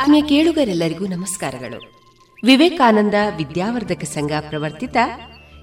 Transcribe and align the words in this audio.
ಆತ್ಮೀಯ 0.00 0.22
ಕೇಳುಗರೆಲ್ಲರಿಗೂ 0.22 1.06
ನಮಸ್ಕಾರಗಳು. 1.06 1.82
ವಿವೇಕಾನಂದ 2.44 3.14
ವಿದ್ಯಾವರ್ಧಕ 3.36 4.04
ಸಂಘ 4.04 4.32
ಪ್ರವರ್ತಿತ 4.48 4.96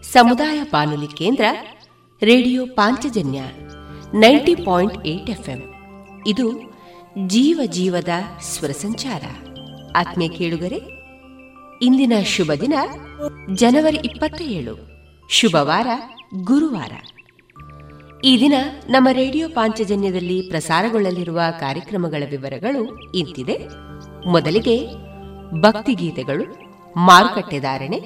ಸಮುದಾಯ 0.04 0.64
ಬಾನುಲಿ 0.64 1.08
ಕೇಂದ್ರ, 1.08 1.46
ರೇಡಿಯೋ 2.24 2.66
ಪಾಂಚಜನ್ಯ 2.66 3.42
ನೈಂಟಿ 4.14 4.56
ಪಾಯಿಂಟ್ 4.56 4.98
ಇದು 6.28 6.74
ಜೀವ 7.28 7.60
ಜೀವದ 7.66 8.10
ಸ್ವರ 8.42 8.70
ಸಂಚಾರ. 8.70 9.22
ಆತ್ಮೀಯ 9.96 10.28
ಕೇಳುಗರೆ, 10.28 10.80
ಇಂದಿನ 11.82 12.14
ಶುಭ 12.26 12.52
ದಿನ 12.62 12.74
ಜನವರಿ 13.54 13.98
ಇಪ್ಪತ್ತ 13.98 14.42
ಏಳು 14.42 14.78
ಶುಭವಾರ 15.30 15.88
ಗುರುವಾರ. 16.44 16.92
ಈ 18.24 18.40
ದಿನ 18.40 18.54
ನಮ್ಮ 18.90 19.08
ರೇಡಿಯೋ 19.12 19.50
ಪಾಂಚಜನ್ಯದಲ್ಲಿ 19.50 20.42
ಪ್ರಸಾರಗೊಳ್ಳಲಿರುವ 20.42 21.42
ಕಾರ್ಯಕ್ರಮಗಳ 21.60 22.24
ವಿವರಗಳು 22.30 23.12
ಇಂತಿದೆ. 23.12 23.88
ಮೊದಲಿಗೆ 24.28 24.76
ಭಕ್ತಿಗೀತೆಗಳು, 25.62 26.46
ಮಾರುಕಟ್ಟೆ 26.96 27.60
ಧಾರಣೆ, 27.60 28.00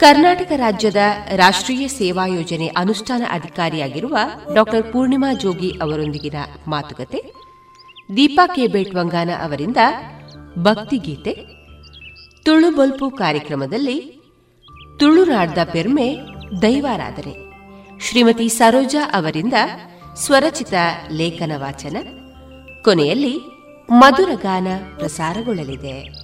ಕರ್ನಾಟಕ 0.00 0.52
ರಾಜ್ಯದ 0.56 1.02
ರಾಷ್ಟ್ರೀಯ 1.36 1.84
ಸೇವಾ 1.88 2.24
ಯೋಜನೆ 2.26 2.66
ಅನುಷ್ಠಾನ 2.76 3.22
ಅಧಿಕಾರಿಯಾಗಿರುವ 3.30 4.16
ಡಾಕ್ಟರ್ 4.54 4.88
ಪೂರ್ಣಿಮಾ 4.92 5.30
ಜೋಗಿ 5.32 5.70
ಅವರೊಂದಿಗಿನ 5.82 6.38
ಮಾತುಕತೆ, 6.68 7.20
ದೀಪಾ 8.16 8.44
ಕೆ. 8.46 8.64
ಬೇಟ್ವಂಗಾನ 8.66 9.30
ಅವರಿಂದ 9.42 9.80
ಭಕ್ತಿಗೀತೆ 10.62 11.32
ತುಳುಬೊಲ್ಪು 12.46 13.06
ಕಾರ್ಯಕ್ರಮದಲ್ಲಿ 13.10 13.98
ತುಳುನಾಡ್ದ 14.98 15.60
ಪೆರ್ಮೆ 15.72 16.08
ದೈವಾರಾಧನೆ, 16.62 17.34
ಶ್ರೀಮತಿ 18.00 18.48
ಸರೋಜಾ 18.48 19.02
ಅವರಿಂದ 19.12 19.56
ಸ್ವರಚಿತ 20.16 20.74
ಲೇಖನ 21.12 21.52
ವಾಚನ, 21.56 21.96
ಕೊನೆಯಲ್ಲಿ 22.84 23.34
ಮಧುರ 23.92 24.28
ಗಾನ 24.34 24.66
ಪ್ರಸಾರಗೊಳ್ಳಲಿದೆ. 24.98 26.23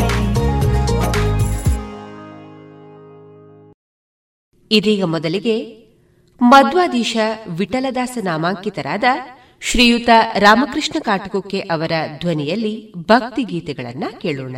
ಇದೀಗ 4.71 5.03
ಮೊದಲಿಗೆ 5.03 5.55
ಮಧ್ವಾಧೀಶ 6.41 7.17
ವಿಠಲದಾಸ 7.47 8.17
ನಾಮಾಂಕಿತರಾದ 8.23 9.03
ಶ್ರೀಯುತ 9.61 10.09
ರಾಮಕೃಷ್ಣ 10.37 10.99
ಕಾಟಕುಕ್ಕೆ 10.99 11.59
ಅವರ 11.59 11.91
ಧ್ವನಿಯಲ್ಲಿ 12.19 12.93
ಭಕ್ತಿ 12.97 13.43
ಗೀತೆಗಳನ್ನ 13.43 14.03
ಕೇಳೋಣ. 14.21 14.55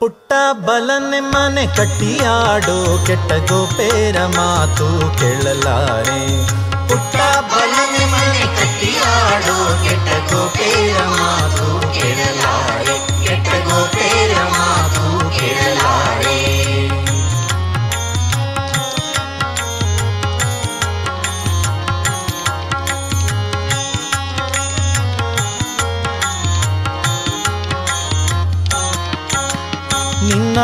ಪುಟ್ಟ 0.00 0.32
ಬಲನೆ 0.52 1.20
ಮನೆ 1.20 1.66
ಕಟ್ಟಿಯಾಡೋ 1.66 3.04
ಕೆಟ್ಟ 3.06 3.52
ಗೋಪೇರ 3.52 4.26
ಮಾತು 4.26 5.18
ಕೇಳಲಾರೆ. 5.18 6.46
ಪುಟ್ಟ 6.88 7.16
ಬಲನೆ 7.40 8.04
ಮನೆ 8.12 8.44
ಕಟ್ಟಿಯಾಡೋ 8.56 9.58
ಕೆಟ್ಟ 9.84 10.34
ಗೋಪೇರ 10.34 10.81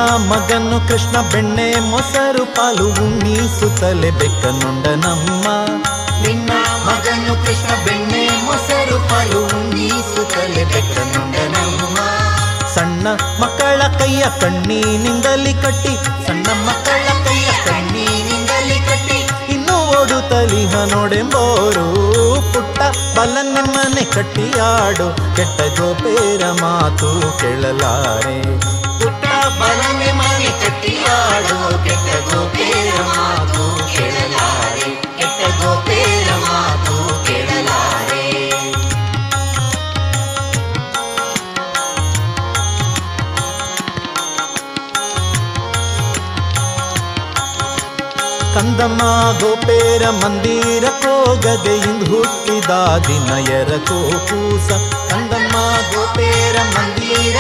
ಮಗನು 0.01 0.89
ಕೃಷ್ಣ 0.89 1.17
ಬೆಣ್ಣೆ 1.33 1.81
ಮೊಸರು 1.81 2.47
ಪಾಲು 2.47 2.87
ಉಣ್ಣಿಸುತ್ತಲೆ 2.89 4.11
ಬೆಕ್ಕನುಂಡ 4.11 4.87
ನಮ್ಮ. 4.87 5.47
ನಿನ್ನ 6.23 6.51
ಮಗನು 6.87 7.47
ಕೃಷ್ಣ 7.47 7.69
ಬೆಣ್ಣೆ 7.85 8.45
ಮೊಸರು 8.45 9.09
ಪಾಲು 9.09 9.41
ಉಣ್ಣಿಸುತ್ತಲೆ 9.45 10.65
ಬೆಕ್ಕನುಂಡ 10.65 11.37
ನಮ್ಮ. 11.37 11.99
ಸಣ್ಣ 12.75 13.07
ಮಕ್ಕಳ 13.41 13.83
ಕೈಯ 13.99 14.25
ಕಣ್ಣಿನಿಂದಲಿ 14.41 15.53
ಕಟ್ಟಿ 15.53 15.95
ಸಣ್ಣ 16.27 16.47
ಮಕ್ಕಳ 16.67 17.07
ಕೈಯ 17.27 17.51
ಕಣ್ಣಿನಿಂದಲಿ 17.67 18.79
ಕಟ್ಟಿ 18.81 19.53
ಇನ್ನು 19.55 20.01
ಓಡುತ್ತಲಿಹ 20.01 20.75
ನೋಡೆಂಬೋರು 20.95 21.87
ಪುಟ್ಟ 22.53 22.79
ಬಲನೆಮ್ಮನೆ 23.19 24.05
ಕಟ್ಟಿಯಾಡು 24.05 25.37
ಕೆಟ್ಟ 25.37 25.81
ಗೋಪೇರ 25.81 26.51
ಮಾತು 26.63 27.39
ಕೇಳಲಾರೆ. 27.39 28.59
ಪುಟ್ಟ 29.01 29.28
ಬಲನೆಮ್ಮನೆ 29.59 30.51
ಕಟ್ಟಿಯಾಡು 30.63 31.57
ಕೆಟ್ಟ 31.87 32.09
ಗೋಪೇರ 32.29 32.97
ಮಾತು 33.11 33.65
ಕೇಳಲಾರೆ 33.93 34.89
ಕೆಟ್ಟ 35.19 35.41
ಗೋಪೇರ 35.61 36.29
ಮಾತು 36.47 36.97
ಕೇಳಲಾರೆ 37.29 38.25
ಕಂದಮ್ಮ 48.55 49.03
ಗೋಪೇರ 49.41 50.05
ಮಂದಿರ 50.21 50.85
ಕೋಗದೆ 51.03 51.75
ಇಂದು 51.83 52.07
ಹುಟ್ಟಿದ 52.13 52.71
ದಿನ 53.09 53.29
ಎರಕೋ 53.59 53.99
ಕೂಸ 54.29 54.69
ಕಂದಮ್ಮ 55.11 55.57
ಗೋಪೇರ 55.93 56.57
ಮಂದಿರ 56.75 57.37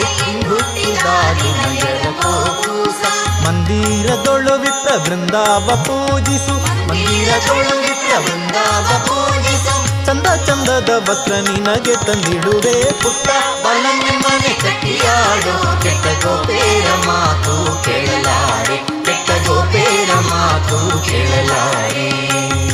ಕೋಗದೆ 0.00 0.30
ಇಂದು 0.30 0.48
ಹುಟ್ಟಿದ 0.48 1.06
ದಿನ 1.42 2.20
ಕೂಸ 2.20 3.02
ಮಂದಿರದೊಳು 3.46 4.60
ವಿಪ್ರ 4.60 4.96
ಬೃಂದಾವ 4.96 5.76
ಪೂಜಿಸು. 5.76 6.86
ಮಂದಿರದೊಳು 6.88 7.80
ವಿಪ್ರ 7.80 8.18
ಬೃಂದಾವ 8.18 9.06
ಪೂಜಿಸು. 9.06 10.06
ಚಂದ 10.06 10.26
ಚಂದದ 10.46 11.10
ವಸ್ತ್ರ 11.10 11.32
ನಿನಗೆ 11.32 12.06
ತಂದಿಡುವೆ. 12.06 13.02
ಪುಟ್ಟ 13.02 13.28
ಬಲನೆಮ್ಮನೆ 13.64 14.48
ಕಟ್ಟಿಯಾಡೋ 14.48 15.82
ಕೆಟ್ಟ 15.82 16.24
ಗೋಪೇರ 16.24 17.06
ಮಾತು, 17.06 17.84
ಕೇಳಲಾರೆ, 17.84 18.76
ಕೆಟ್ಟ 18.76 19.48
ಗೋಪೇರ 19.48 20.14
ಮಾತು, 20.14 21.10
ಕೇಳಲಾರೆ. 21.10 22.69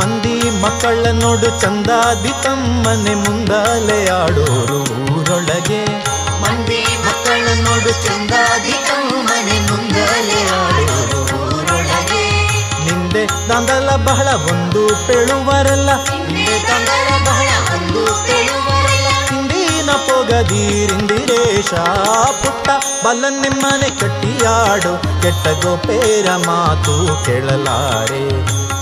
ಮಂದಿ 0.00 0.62
ಮಕ್ಕಳ 0.62 1.06
ನೋಡು 1.12 1.60
ಚಂದಾದಿ 1.60 2.28
ತಮ್ಮನೆ 2.28 3.14
ಮುಂದಾಲೆ 3.14 4.10
ಆಡೋರು 4.10 4.78
ಊರೊಳಗೆ. 5.12 5.84
ಮಂದಿ 6.42 6.84
ಮಕ್ಕಳ 7.06 7.48
ನೋಡು 7.64 7.90
ಚಂದಾದಿ 7.90 8.72
ತಮ್ಮನೆ 8.72 9.60
ಮುಂದಾಲೆ 9.70 10.40
ಆಡೋರು 10.42 11.20
ಊರೊಳಗೆ. 11.20 12.48
ನಿಂದೆ 12.84 13.26
ದಂದಲ 13.26 13.90
ಬಹಳ 13.96 14.28
ಒಂದು 14.28 15.06
ಪೆಳುವರಲ್ಲ. 15.06 15.90
ಹಿಂದಿನ 20.30 20.50
ಪೊಗದೀರಿಂದಿರೇಶ 20.90 21.72
ಪುಟ್ಟ 22.42 22.68
ಬಲ್ಲ 23.04 23.24
ನಿಮ್ಮನೆ 23.42 23.88
ಕಟ್ಟಿಯಾಡು, 24.00 24.92
ಕೆಟ್ಟ 25.22 25.46
ಗೋಪೇರ 25.64 26.28
ಮಾತು 26.46 26.94
ಕೇಳಲಾರೆ. 27.26 28.22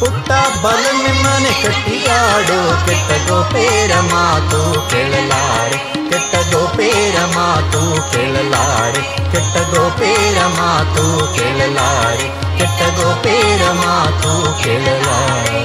ಪುಟ್ಟ 0.01 0.31
ಬಲ 0.65 0.85
ನಿಮ್ಮನೆ 1.05 1.53
ಕಟ್ಟಿಯಾಡು, 1.63 2.59
ಕೆಟ್ಟ 2.87 3.11
ಗೋಪೇರ 3.29 3.93
ಮಾತು 4.13 4.61
ಕೇಳಲಾರೆ. 4.91 5.79
ಕೆಟ್ಟ 6.11 6.35
ಗೋಪೇರ 6.53 7.17
ಮಾತು 7.37 7.81
ಕೇಳಲಾರೆ, 8.13 9.03
ಕೆಟ್ಟ 9.33 9.57
ಗೋಪೇರ 9.75 10.39
ಮಾತು 10.61 11.05
ಕೇಳಲಾರೆ, 11.37 12.29
ಕೆಟ್ಟ 12.59 12.81
ಗೋಪೇರ 13.01 13.63
ಮಾತು 13.85 14.33
ಕೇಳಲಾರೆ. 14.65 15.65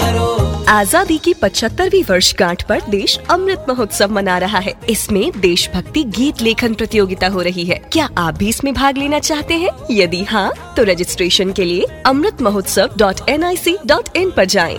आज़ादी 0.81 1.17
की 1.17 1.33
पचहत्तरवी 1.33 2.01
वर्षगांठ 2.03 2.63
पर 2.63 2.81
देश 2.89 3.17
अमृत 3.29 3.65
महोत्सव 3.69 4.11
मना 4.11 4.37
रहा 4.37 4.59
है। 4.59 4.73
इसमें 4.89 5.39
देशभक्ति 5.41 6.03
गीत 6.15 6.41
लेखन 6.41 6.73
प्रतियोगिता 6.73 7.27
हो 7.27 7.41
रही 7.41 7.65
है। 7.65 7.75
क्या 7.91 8.07
आप 8.17 8.37
भी 8.37 8.47
इसमें 8.49 8.73
भाग 8.73 8.97
लेना 8.97 9.19
चाहते 9.19 9.53
हैं? 9.53 9.69
यदि 9.91 10.23
हाँ 10.23 10.73
तो 10.77 10.83
रजिस्ट्रेशन 10.83 11.51
के 11.51 11.65
लिए 11.65 11.85
Amrit 12.05 12.41
Mahotsav 12.41 12.95
dot 12.97 13.29
N 13.29 13.43
I 13.43 13.57
C 13.57 13.77
dot 13.85 14.17
in 14.17 14.29
आरोप 14.29 14.47
जाए। 14.47 14.75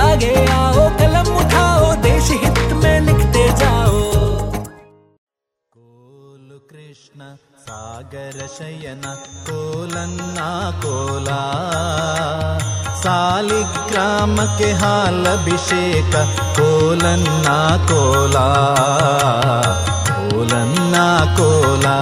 आगे 0.00 0.34
आओ, 0.46 0.88
कलम 0.98 1.34
उठाओ, 1.36 1.94
देश 2.02 2.30
हित 2.32 2.72
में 2.74 3.00
लिखते 3.00 3.48
जाओ। 3.56 3.99
सागरशयन 8.10 9.02
कोलन्ना 9.50 10.70
कोला। 10.70 11.42
सलि 13.02 13.62
ग्रम 13.62 14.58
के 14.58 14.72
हाल 14.72 15.24
कोलन्ना 16.58 17.76
कोला। 17.76 18.46
कोलालना 20.32 21.36
कोला। 21.40 21.98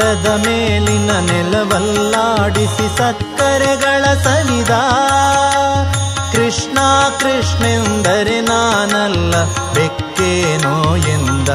ಅಟ್ಟದ 0.00 0.46
ಮೇಲಿನ 0.46 1.12
ನೆಲವಲ್ಲಾಡಿಸಿ 1.12 2.98
ಸಕ್ಕರೆಗಳ 2.98 4.04
ಸವಿದ. 4.04 4.70
ಕೃಷ್ಣ 6.32 6.78
ಕೃಷ್ಣೆಂದರೆ 7.18 8.40
ನಾನಲ್ಲ, 8.40 9.34
ಬೆಕ್ಕೇನೋ 9.74 10.96
ಎಂದ. 10.96 11.48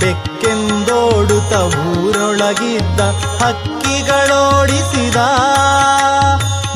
ಬೆಕ್ಕೆಂದೋಡುತ್ತ 0.00 1.76
ಊರೊಳಗಿದ್ದ, 1.76 3.00
ಹಕ್ಕಿಗಳೋಡಿಸಿದ. 3.42 5.16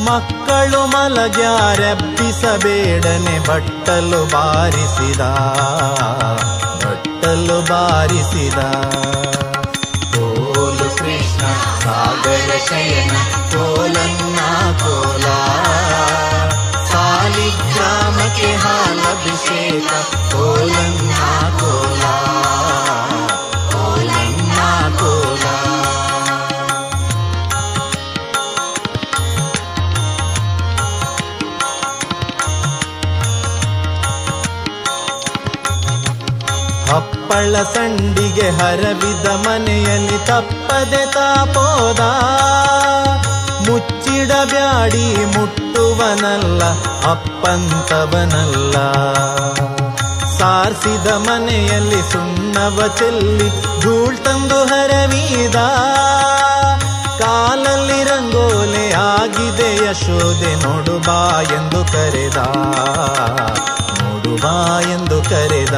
ಮಕ್ಕಳು 0.00 0.86
ಮಲಗ್ಯಾರೆಬ್ಬಿಸಬೇಡನೆ, 0.86 3.48
ಬಟ್ಟಲು 3.48 4.32
ಬಾರಿಸಿದ. 4.32 5.20
ಬಟ್ಟಲು 6.86 7.62
ಬಾರಿಸಿದ. 7.62 8.58
सागरशयन 11.84 13.10
कोलन्ना 13.54 14.50
कोला। 14.82 15.38
सालिग्रामके 16.90 18.52
हालभिषेक 18.64 19.90
ಹಪ್ಪ 37.34 37.46
ಹಪ್ಪಳ 37.46 37.62
ಸಂಡಿಗೆ 37.62 38.50
ಹರವಿದ 38.50 39.26
ಮನೆಯಲ್ಲಿ 39.26 40.26
ತಪ್ಪದೆ 40.26 41.12
ತಾಪೋದ. 41.12 42.00
ಮುಚ್ಚಿಡಬ್ಯಾಡಿ 43.68 45.14
ಮುಟ್ಟುವನಲ್ಲ, 45.24 46.62
ಅಪ್ಪಂತವನಲ್ಲ. 47.10 48.72
ಸಾರ್ಸಿದ 50.38 51.06
ಮನೆಯಲ್ಲಿ 51.06 52.12
ಸುಣ್ಣವ 52.12 52.88
ಚೆಲ್ಲಿ 52.96 53.80
ಧೂಳ್ 53.82 54.18
ತಂದು 54.18 54.64
ಹರವೀದ. 54.64 55.54
ಕಾಲಲ್ಲಿ 57.20 58.04
ರಂಗೋಲೆ 58.04 58.92
ಆಗಿದೆ 58.92 59.90
ಯಶೋದೆ 59.90 60.54
ನೋಡು 60.54 60.98
ಬಾ 60.98 61.42
ಎಂದು 61.42 61.92
ಕರೆದ. 61.92 62.36
ನೋಡು 64.02 64.36
ಬಾ 64.36 64.80
ಎಂದು 64.80 65.22
ಕರೆದ. 65.22 65.74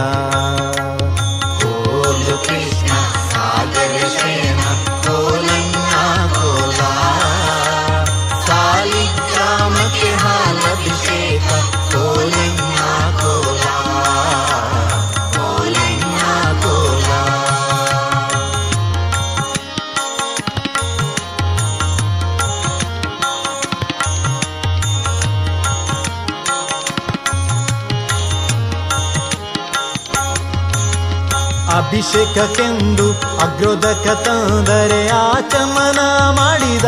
ಅಭಿಷೇಕಕ್ಕೆಂದು 31.97 33.11
ಅಗ್ರೋದಕ 33.39 34.23
ತಂದರೆ 34.25 35.09
ಆಚಮನ 35.09 36.01
ಮಾಡಿದ. 36.31 36.85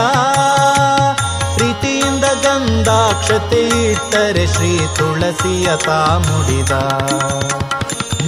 ಪ್ರೀತಿಯಿಂದ 1.55 2.25
ಗಂಧಾಕ್ಷತೆ 2.25 3.91
ಇಟ್ಟರೆ 3.93 4.47
ಶ್ರೀ 4.47 4.81
ತುಳಸಿಯ 4.97 5.77
ತಾ 5.77 6.19
ಮುಡಿದ. 6.19 6.71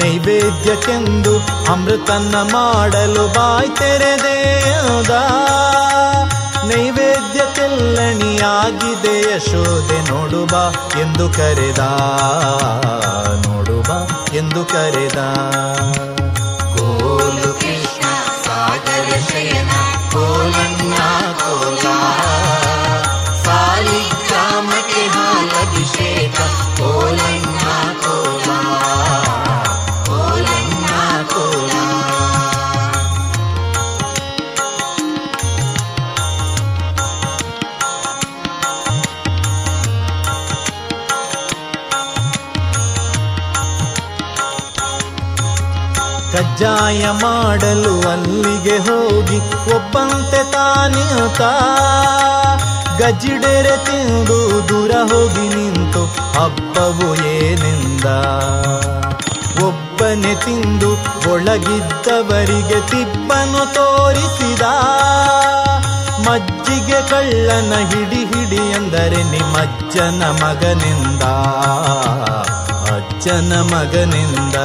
ನೈವೇದ್ಯಕ್ಕೆಂದು 0.02 1.36
ಅಮೃತನ್ನ 1.72 2.36
ಮಾಡಲು 2.36 3.28
ಬಾಯ್ 3.28 3.76
ತೆರೆದೇದ 3.76 5.10
ನೈವೇದ್ಯ 6.64 7.40
ಕೆಲ್ಲಣಿಯಾಗಿದೆ 7.54 9.36
ಯಶೋದೆ 9.36 10.10
ನೋಡುವ 10.10 10.72
ಎಂದು 11.00 11.28
ಕರೆದ. 11.30 11.78
ನೋಡುವ 13.46 14.08
ಎಂದು 14.34 14.64
ಕರೆದ. 14.64 15.18
पोलङ्गो 20.12 21.54
गाः 21.82 22.20
पालिकामके 23.46 25.04
मा 25.14 25.26
हालभिषेक 25.26 26.38
दि 26.80 27.49
ಕಜ್ಜಾಯ 46.60 47.10
ಮಾಡಲು 47.10 48.10
ಅಲ್ಲಿಗೆ 48.10 48.78
ಹೋಗಿ 48.78 49.38
ಒಪ್ಪಂತೆ 49.74 50.52
ತಾನಿಯುತ 50.52 51.40
ಗಜಿಡೆರೆ 53.02 53.76
ತಿಂದು 53.76 54.68
ದೂರ 54.68 54.90
ಹೋಗಿ 54.90 55.48
ನಿಂತು 55.48 56.04
ಹಬ್ಬವು 56.04 57.14
ಏನೆಂದ. 57.26 58.04
ಒಬ್ಬನೆ 59.64 60.34
ತಿಂದು 60.34 60.92
ಒಳಗಿದ್ದವರಿಗೆ 61.32 62.88
ತಿಪ್ಪನು 62.88 63.74
ತೋರಿಸಿದ. 63.74 64.62
ಮಜ್ಜಿಗೆ 66.28 67.08
ಕಳ್ಳನ 67.08 67.72
ಹಿಡಿ 67.88 68.24
ಹಿಡಿ 68.24 68.70
ಎಂದರೆ 68.70 69.22
ನಿಮ್ಮಜ್ಜನ 69.22 70.22
ಮಗನಿಂದ. 70.44 71.22
ಅಜ್ಜನ 72.92 73.52
ಮಗನಿಂದ. 73.74 74.56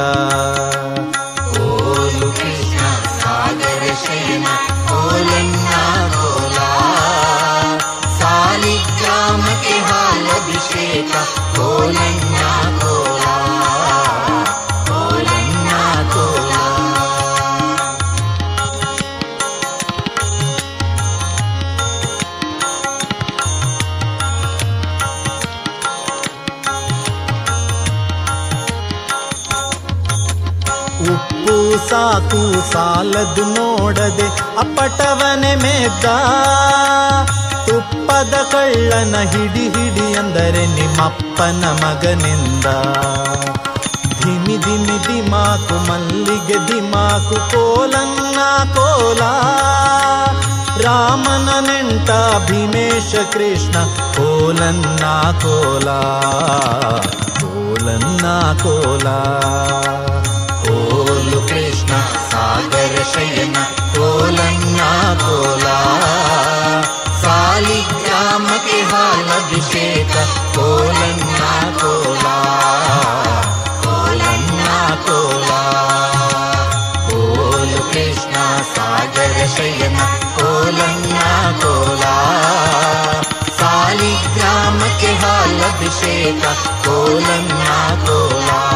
ಸಾಲದು 32.76 33.44
ನೋಡದೆ 33.44 34.26
ಅಪಟವನೆ 34.58 35.56
ಮೇತ. 35.56 36.06
ತುಪ್ಪದ 37.66 38.34
ಕಳ್ಳನ 38.52 39.16
ಹಿಡಿ 39.16 39.60
ಹಿಡಿ 39.60 40.18
ಅಂದರೆ 40.18 40.66
ನಿಮ್ಮಪ್ಪನ 40.66 41.64
ಮಗನಿಂದ. 41.64 42.66
ದಿಮಿ 44.24 44.64
ದಿಮಿ 44.64 45.08
ದಿಮಾಕು, 45.08 45.90
ಮಲ್ಲಿಗೆ 45.90 46.68
ದಿಮಾಕು, 46.68 47.34
ಕೋಲನ್ನ 47.34 48.38
ಕೋಲ. 48.74 49.20
ರಾಮನ 50.84 51.48
ನೆಂಟ 51.60 52.10
ಭೀಮೇಶ 52.50 53.14
ಕೃಷ್ಣ, 53.32 53.72
ಕೋಲನ್ನ 54.16 55.04
ಕೋಲ. 55.42 55.88
ಕೋಲನ್ನ 57.40 58.26
ಕೋಲ. 58.62 59.08
ಕೋಲು 60.64 61.48
ಕೃಷ್ಣ. 61.48 62.25
गरसयना 62.56 63.64
कोलन्ना 63.64 65.14
कोला। 65.14 65.76
सालिग्रामके 67.22 68.82
हालभिषेक 68.82 70.12
कोलन्ना 70.58 71.70
कोला। 71.70 72.36
कोलन्ना 73.86 74.94
कोला। 74.94 75.62
कोल 77.08 77.92
कृष्णा 77.92 78.62
सागरसयना 78.62 80.06
कोलन्ना 80.22 81.52
कोला। 81.52 82.16
सालिग्रामके 83.50 85.12
हालभिषेक 85.12 86.42
कोलन्ना 86.88 88.04
कोला। 88.04 88.75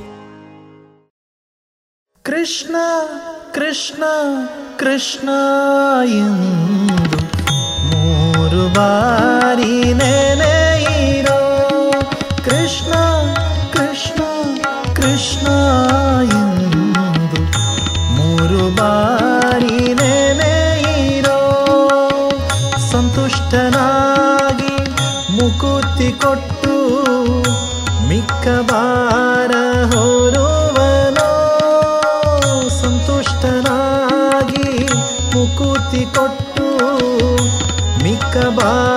ಕೃಷ್ಣ 2.25 2.75
ಕೃಷ್ಣ 3.53 4.03
ಕೃಷ್ಣ 4.77 5.29
ಎಂದು 6.17 7.19
ಮೂರು 7.89 8.63
ಬಾರಿ 8.75 9.73
ನೆನೆಯಿರೋ 9.93 11.39
ಕೃಷ್ಣ 12.45 12.93
ಕೃಷ್ಣ 13.75 14.21
ಕೃಷ್ಣ 14.93 15.47
ಎಂದು 16.41 17.41
ಮೂರು 18.17 18.63
ಬಾರಿ 18.79 19.79
ನೆನೆಯಿರೋ 19.93 21.39
ಸಂತುಷ್ಟನಾಗಿ 22.91 24.75
ಮುಕುತಿ 25.37 26.11
ಕೊಟ್ಟು 26.23 26.50
ಕೊಟ್ಟು 36.07 36.67
ಮಿಕ್ಕ 38.03 38.37
ಬಾರ 38.49 38.90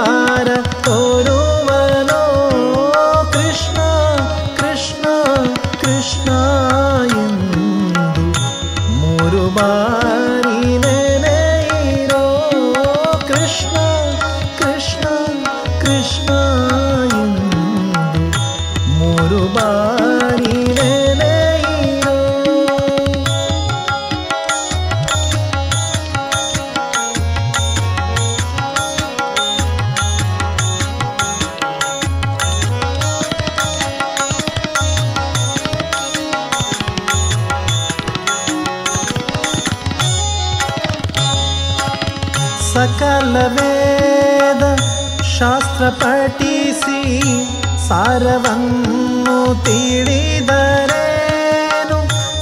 ಸಾರವನ್ನು 47.86 49.36
ತಿಳಿದರೇನು 49.66 49.98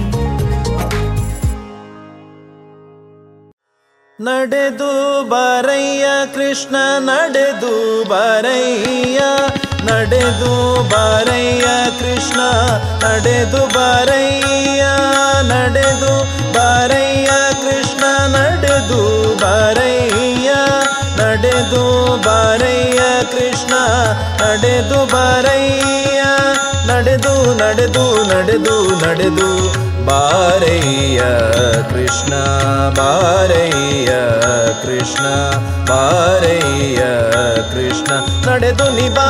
ನಡೆದು 4.23 4.89
ಬರಯ್ಯ, 5.29 6.05
ಕೃಷ್ಣ 6.35 6.75
ನಡೆದು 6.99 8.03
ಬರಯ್ಯ 8.03 9.19
ನಡೆದು 9.87 10.51
ಬರಯ್ಯ, 10.89 11.67
ಕೃಷ್ಣ 11.99 12.39
ನಡೆದು 13.03 13.61
ಬರಯ್ಯ 13.67 14.83
ನಡೆದು 15.43 16.13
ಬರಯ್ಯ, 16.53 17.29
ಕೃಷ್ಣ 17.63 18.03
ನಡೆದು 18.35 19.01
ಬರಯ್ಯ 19.35 20.51
ನಡೆದು 21.21 21.83
ಬರಯ್ಯ, 22.17 22.99
ಕೃಷ್ಣ 23.31 23.73
ನಡೆದು 24.41 24.99
ಬರಯ್ಯ, 25.05 26.21
ನಡೆದು 26.87 27.35
ನಡೆದು 27.53 28.05
ನಡೆದು 28.23 28.77
ನಡೆದು 29.05 29.90
ಬಾರಯ್ಯ 30.05 31.21
ಕೃಷ್ಣ 31.89 32.33
ಬಾರಯ್ಯ 32.97 34.11
ಕೃಷ್ಣ 34.83 35.25
ಬಾರಯ್ಯ 35.89 37.01
ಕೃಷ್ಣ. 37.73 38.11
ನಡೆದು 38.51 38.91
ನಿಬಾ 38.91 39.27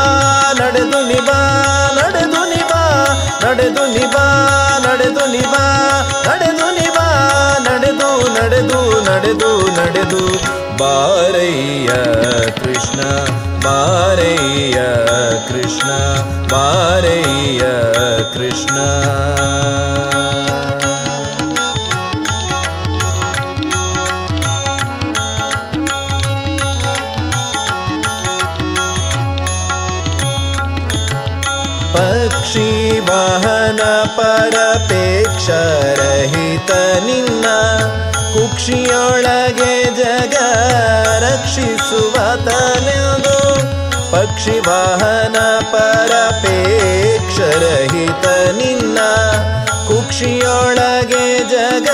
ನಡೆದು 0.59 1.07
ನಿಬಾ 1.07 1.39
ನಡೆದು 1.95 2.49
ನಿಬಾ 2.49 3.07
ನಡೆದು 3.43 3.85
ನಿಬಾ 3.87 4.25
ನಡೆದು 4.83 5.31
ನಿಬಾ 5.31 5.63
ನಡೆದು 6.25 6.71
ನಿಬಾ 6.71 7.07
ನಡೆದು 7.69 8.33
ನಡೆದು 8.33 9.01
ನಡೆದು 9.01 9.67
ನಡೆದು. 9.67 10.51
ಬಾರಯ್ಯ 10.77 11.87
ಕೃಷ್ಣ 12.51 13.01
ಬಾರಯ್ಯ 13.63 14.81
ಕೃಷ್ಣ 15.49 15.89
ಬಾರಯ್ಯ 16.51 17.59
ಕೃಷ್ಣ. 18.33 18.77
ಪಕ್ಷಿ 32.53 32.69
ವಾಹನ 33.07 33.81
ಪರಪೇಕ್ಷ 34.15 35.45
ರಹಿತ 35.99 36.71
ನಿನ್ನ 37.05 37.45
ಕುಕ್ಷಿಯೊಳಗೆ 38.33 39.75
ಜಗ 39.99 40.35
ರಕ್ಷಿಸುವ 41.23 42.15
ತನೆದು 42.47 43.37
ಪಕ್ಷಿ 44.11 44.57
ವಾಹನ 44.67 45.37
ಪರಪೇಕ್ಷ 45.71 47.39
ರಹಿತ 47.63 48.27
ನಿನ್ನ 48.59 48.99
ಕುಕ್ಷಿಯೊಳಗೆ 49.89 51.25
ಜಗ 51.53 51.89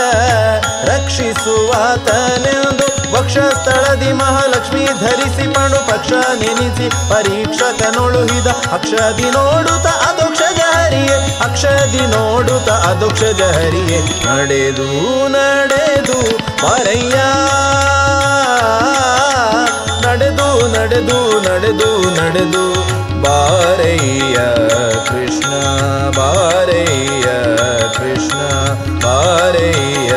ರಕ್ಷಿಸುವ 0.89 1.71
ತನೆಂದು 2.07 2.87
ಪಕ್ಷ 3.13 3.37
ಸ್ಥಳದಿ 3.53 4.11
ಮಹಾಲಕ್ಷ್ಮಿ 4.13 4.83
ಧರಿಸಿ 5.01 5.45
ಪಣು 5.53 5.79
ಪಕ್ಷ 5.87 6.11
ನೆನೆಸಿ 6.41 6.87
ಪರೀಕ್ಷಕನೊಳುಹಿದ 7.09 8.49
ಅಕ್ಷದಿ 8.75 9.27
ನೋಡುತ್ತ 9.35 9.87
ಅದೋಕ್ಷಜ 10.07 10.46
ಹರಿಯೇ, 10.87 11.39
ಅಕ್ಷದಿ 11.43 12.07
ನೋಡುತ್ತ 12.07 12.69
ಅದೋಕ್ಷಜ 12.69 13.41
ಹರಿಯೇ, 13.41 14.01
ನಡೆದು 14.01 15.27
ನಡೆದು, 15.27 16.37
ಪರಯ್ಯ. 16.37 17.15
ನಡೆದು 20.07 20.67
ನಡೆದು 20.73 21.39
ನಡೆದು 21.41 22.09
ನಡೆದು, 22.09 22.73
ಬಾರಯ್ಯ 23.21 24.35
ಕೃಷ್ಣ 25.05 25.51
ಬಾರಯ್ಯ 26.17 27.27
ಕೃಷ್ಣ 27.93 28.39
ಬಾರಯ್ಯ 29.03 30.11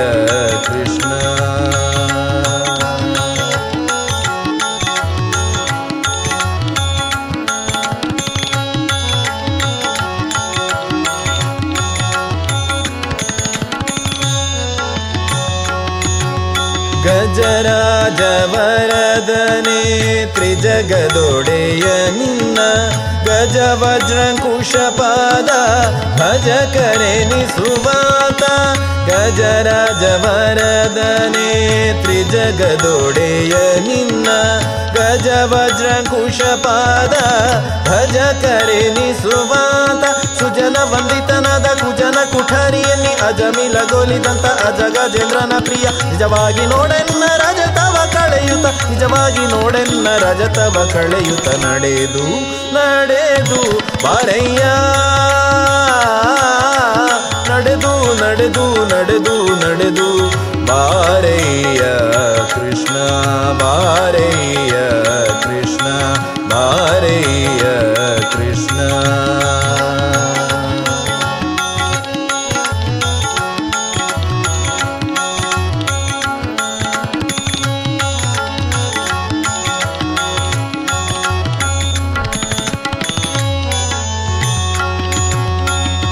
ಕೃಷ್ಣ. 0.66 0.89
राज 17.66 18.22
वरदने 18.52 19.80
त्रिजगलोडय 20.36 21.86
गज 23.26 23.56
वज्रङ्कुशपादा 23.82 25.60
भज 26.20 26.48
करे 26.76 27.14
नि 27.32 27.40
ಭಜಕರೆನಿಸುವಾತ 29.10 29.90
ಗಜರಾಜವರದನೆ 29.90 31.50
ತ್ರಿಜಗದೊಡೆಯ 32.02 33.54
ನಿನ್ನ 33.88 34.28
ಗಜವಜ್ರಕುಶಪಾದ 34.94 37.14
ಭಜಕರೆನಿಸುವಾತ 37.88 40.04
ಸುಜನ 40.40 40.76
ವಂದಿತನಾದ 40.92 41.66
ಕುಜನ 41.80 42.18
ಕುಠರಿಯಲ್ಲಿ 42.32 43.12
ಅಜಮಿಲಗೊಲಿದಂತ 43.28 44.46
ಅಜಗಜೇಂದ್ರನ 44.68 45.52
ಪ್ರಿಯ. 45.58 45.86
ನಿಜವಾಗಿ 46.10 46.66
ನೋಡೆನ್ನ 46.66 47.24
ರಜತವ 47.36 47.96
ಕಳೆಯುತ, 48.12 48.66
ನಿಜವಾಗಿ 48.90 49.46
ನೋಡೆನ್ನ 49.46 50.06
ರಜತವ 50.16 50.88
ಕಳೆಯುತ, 50.92 51.48
ನಡೆದು 51.64 52.26
ನಡೆದು 52.72 53.62
ಬಾರಯ್ಯ 54.04 54.62
ನಡೆದು 58.14 58.84
ನಡೆದು 58.84 59.36
ನಡೆದು 59.54 60.28
ಬಾರಯ್ಯ 60.66 61.80
ಕೃಷ್ಣ 62.54 62.94
ಬಾರಯ್ಯ 63.58 64.76
ಕೃಷ್ಣ 65.42 65.88
ಬಾರಯ್ಯ 66.48 67.64
ಕೃಷ್ಣ. 68.32 68.80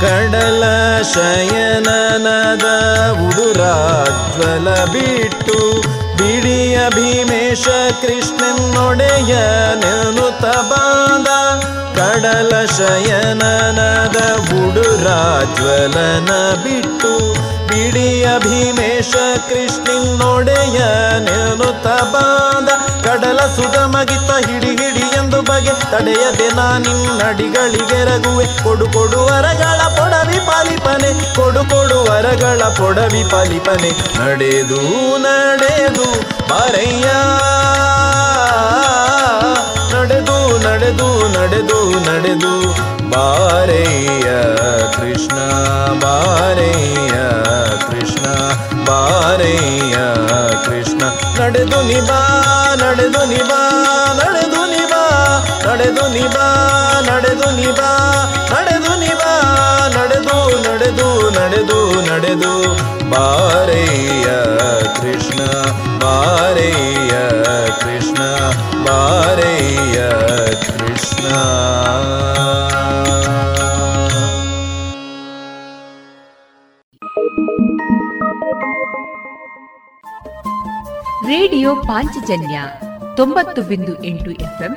ಕಡಲ 0.00 0.64
ಶಯ 1.02 1.57
ಶಯನನದ 2.28 2.66
ಉಡುರಾಜ್ವಲ 3.26 4.68
ಬಿಟ್ಟು 4.92 5.58
ಬಿಡಿಯ 6.18 6.76
ಭೀಮೇಶ 6.96 7.64
ಕೃಷ್ಣನೊಡೆಯ 8.02 9.32
ನೆನುತ 9.82 10.42
ತಬಾದ 10.44 11.28
ಕಡಲ 11.98 12.52
ಶಯನನದ 12.76 14.18
ಉಡುರಾಜ್ವಲನ 14.58 16.32
ಬಿಟ್ಟು 16.64 17.12
ಬಿಡಿಯ 17.70 18.26
ಭೀಮೇಶ 18.44 19.14
ಕೃಷ್ಣನೊಡೆಯ 19.48 20.78
ನೆನುತ 21.26 21.86
ತಬಾದ 21.86 22.68
ಕಡಲ 23.06 23.40
ಸುಗಮಗಿತ 23.56 24.30
ಹಿಡಿ 24.46 24.74
ಹಿಡಿ 24.80 25.07
ಎಂದು 25.38 25.52
ಬಗೆ 25.52 25.90
ತಡೆಯದೆ 25.90 26.56
ನಾನಿನ್ನಡಿಗಳಿಗೆರಗುವೆ 26.56 28.46
ಕೊಡು 28.62 28.86
ಕೊಡು 28.92 29.24
ವರಗಳ 29.24 29.88
ಪೊಡವಿ 29.88 30.38
ಪಾಲಿಪನೆ. 30.38 31.34
ಕೊಡು 31.34 31.70
ಕೊಡು 31.70 32.10
ವರಗಳ 32.10 32.62
ಪೊಡವಿ 32.62 33.30
ಪಾಲಿಪನೆ. 33.30 33.90
ನಡೆದು 34.18 34.80
ನಡೆದು, 35.18 36.20
ಬಾರಯ್ಯ. 36.48 37.10
ನಡೆದು 39.96 40.58
ನಡೆದು 40.58 41.28
ನಡೆದು 41.28 41.90
ನಡೆದು 42.00 42.70
ಬಾರೆಯ 43.10 44.24
ಕೃಷ್ಣ, 44.92 45.36
ಬಾರಯ್ಯ 46.00 47.14
ಕೃಷ್ಣ 47.86 48.26
ಬಾರಯ್ಯ 48.84 49.96
ಕೃಷ್ಣ. 50.66 51.02
ನಡೆದು 51.40 51.82
ನಿಬಾ 51.82 52.44
ನಡೆದು 52.80 53.26
ನಿಬಾ 53.26 53.64
ನಡೆದು 55.78 56.08
ನಿಬಾ 56.08 56.46
ನಡೆದು 57.00 57.56
ನಿಬಾ 57.56 57.90
ನಡೆದು 58.50 59.00
ನಿಬಾ 59.00 59.32
ನಡೆದು 59.88 60.62
ನಡೆದು 60.62 61.30
ನಡೆದು 61.30 62.00
ನಡೆದು. 62.00 62.72
ಬಾರಯ್ಯ 63.10 64.24
ಕೃಷ್ಣ 64.96 65.44
ಬಾರಯ್ಯ 65.98 67.14
ಕೃಷ್ಣ 67.80 68.22
ಬಾರಯ್ಯ 68.84 70.00
ಕೃಷ್ಣ. 70.66 71.26
ರೇಡಿಯೋ 81.28 81.76
ಪಾಂಚಜನ್ಯ 81.76 82.62
ತೊಂಬತ್ತು 83.16 83.62
ಬಿಂದು 83.62 84.04
ಎಂಟು 84.04 84.30
ಎಫ್ಎಂ 84.30 84.76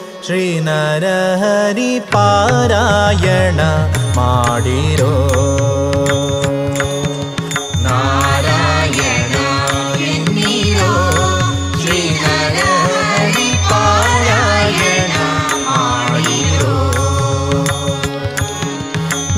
ಶ್ರೀ 0.25 0.59
ನರಹರಿ 0.59 1.99
ಪಾರಾಯಣ 1.99 3.59
ಮಾಡಿರೋ. 4.15 5.31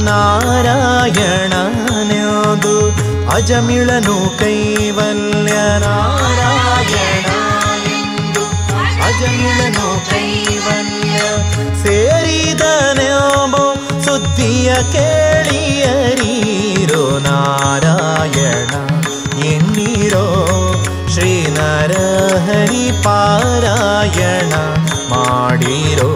ನಾರಾಯಣನೆಂದು 0.04 2.92
ಅಜಮಿಳನು 3.32 4.40
ಕೈವಲ್ಯ. 4.40 5.80
ನಾರಾಯಣ 5.80 7.26
ಅಜಮಿಳನು 9.04 10.10
ಕೈವಲ್ಯ 10.10 10.43
ಕೇಳಿಯರೀರೋ 14.92 16.24
ನಾರಾಯಣ 17.20 18.72
ಎನ್ನಿರೋ 19.46 20.26
ಶ್ರೀ 21.14 21.34
ನರಹರಿ 21.58 22.86
ಪಾರಾಯಣ 23.04 24.54
ಮಾಡಿರೋ 25.10 26.12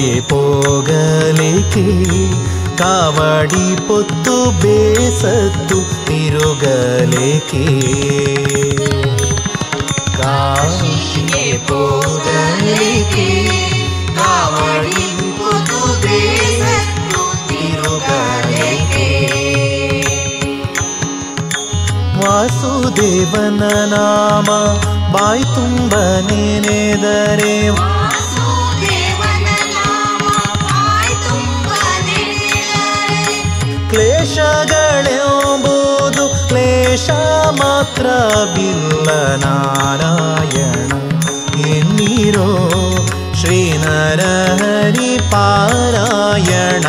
ಕಾಶಿಗೆ 0.00 0.20
ಪೋಗಲಿಕ್ಕೆ 0.20 1.84
ಕಾವಡಿ 2.76 3.66
ಪೊತ್ತು 3.88 4.34
ಬೇಸತ್ತು 4.60 5.78
ತಿರುಗಲಿಕ್ಕೆ. 6.06 7.64
ಕಾಶಿಗೆ 10.22 11.58
ಪೋಗಲಿಕ್ಕೆ 11.66 13.28
ಕಾವಡಿ 14.16 15.04
ಪೊತ್ತು 15.38 15.80
ಬೇಸತ್ತು 16.02 17.22
ತಿರುಗಲಿಕ್ಕೆ. 17.48 19.08
ವಾಸುದೇವನ 22.20 23.62
ನಾಮ 23.94 24.48
ಬಾಯಿ 25.12 25.42
ತುಂಬ 25.42 25.94
ನೆನೆದರೆ 26.30 27.54
ಕ್ಲೇಶಗಳೆಂಬುದು 33.90 36.48
ಕ್ಲೇಶ 36.48 37.10
ಮಾತ್ರವಿಲ್ಲ 37.50 39.34
ನಾರಾಯಣ. 39.34 40.92
ಎನ್ನಿರೋ 41.66 42.48
ಶ್ರೀ 43.34 43.78
ಪಾರಾಯಣ 45.30 46.84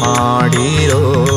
ಮಾಡಿರೋ 0.00 1.27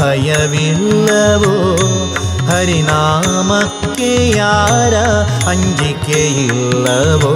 ಭಯವಿಲ್ಲವೋ? 0.00 1.76
ಹರಿನಾಮಕ್ಕೆ 2.46 4.36
ಯಾರ 4.36 4.94
ಅಂಜಿಕೆಯಿಲ್ಲವೋ? 5.48 7.34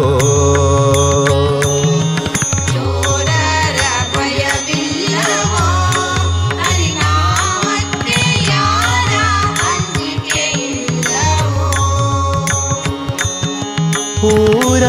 ಪೂರ 14.21 14.85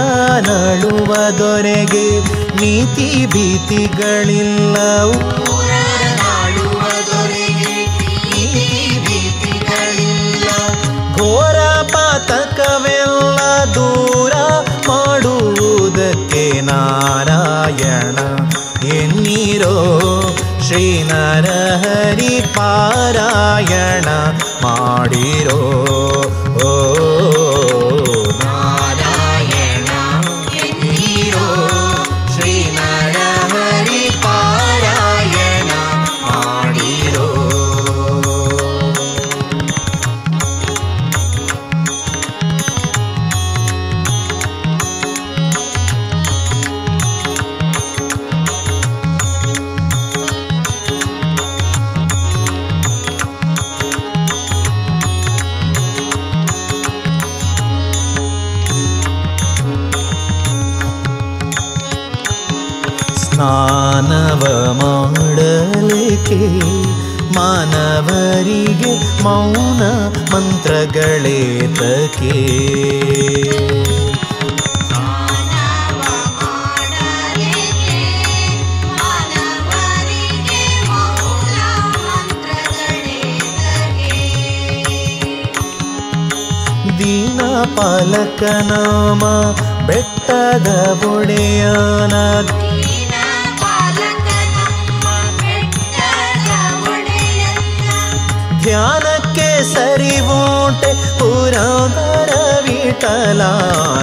ನಳುವ 0.48 1.30
ದೊರೆಗೆ 1.30 2.20
ನೀತಿ 2.62 3.26
ಭೀತಿಗಳಿಲ್ಲವು. 3.26 5.51
ದೂರ 13.74 14.34
ಮಾಡುವುದಕ್ಕೆ 14.88 16.46
ನಾರಾಯಣ 16.62 18.18
ಎನ್ನೀರೋ 18.98 19.76
ಶ್ರೀನರಹರಿ 20.68 22.36
ಪಾರಾಯಣ 22.56 24.08
ಮಾಡಿರೋ 24.64 25.60
ಓ 26.64 26.72
ಮಂತ್ರಗಳೇತಕ್ಕೆ 71.82 72.34
ದೀನ 87.00 87.40
ಪಾಲಕ 87.78 88.42
ನಾಮ 88.70 89.24
ಬೆಟ್ಟದ 89.88 90.68
ಒಡೆಯನ 91.12 92.16
ವಿಠಲ 103.04 103.44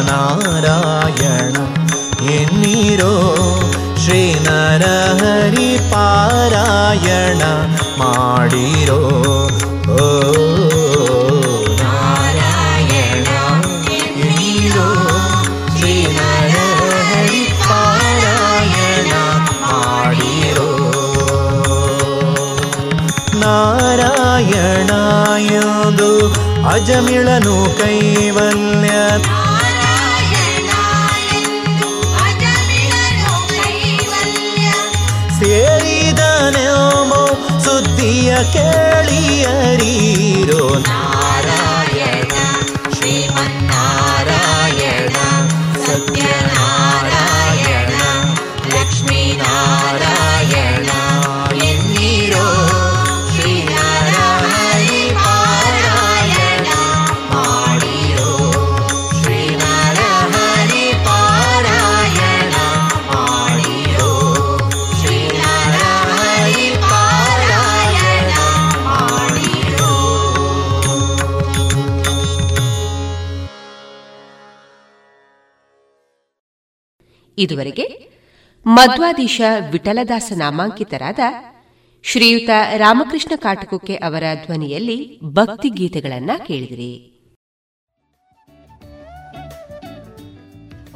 ನಾರಾಯಣ 0.07 1.57
ಎನ್ನೀರೋ 2.37 3.11
ಶ್ರೀನರಹರಿ 4.03 5.69
ಪಾರಾಯಣ 5.93 7.43
ಮಾಡಿರೋ 8.01 8.99
ಓ 9.97 10.07
ನಾರಾಯಣ 11.83 13.29
ಎನ್ನೀರೋ 13.99 14.89
ಶ್ರೀನರಹರಿ 15.77 17.45
ಪಾರಾಯಣ 17.63 19.13
ಮಾಡಿರೋ 19.65 20.69
ನಾರಾಯಣಾಯದು 24.71 26.11
ಅಜಮಿಳನು 26.71 27.55
ಕೈವಲ್ಯ 27.79 28.48
ಕೇಳಿಯರೀರೋ 38.53 39.83
ನಾರಾಯಣ 40.81 41.08
ಇದುವರೆಗೆ 77.49 78.11
ಮಧ್ವಾಧೀಶ 78.67 79.41
ವಿಠಲದಾಸ 79.71 80.33
ನಾಮಾಂಕಿತರಾದ 80.37 81.19
ಶ್ರೀಯುತ 82.05 82.51
ರಾಮಕೃಷ್ಣ 82.77 83.33
ಕಾಟಕುಕ್ಕೆ 83.37 83.95
ಅವರ 83.95 84.23
ಧ್ವನಿಯಲ್ಲಿ 84.47 85.21
ಭಕ್ತಿ 85.25 85.69
ಗೀತೆಗಳನ್ನ 85.69 86.31
ಕೇಳಿದಿರಿ. 86.47 87.15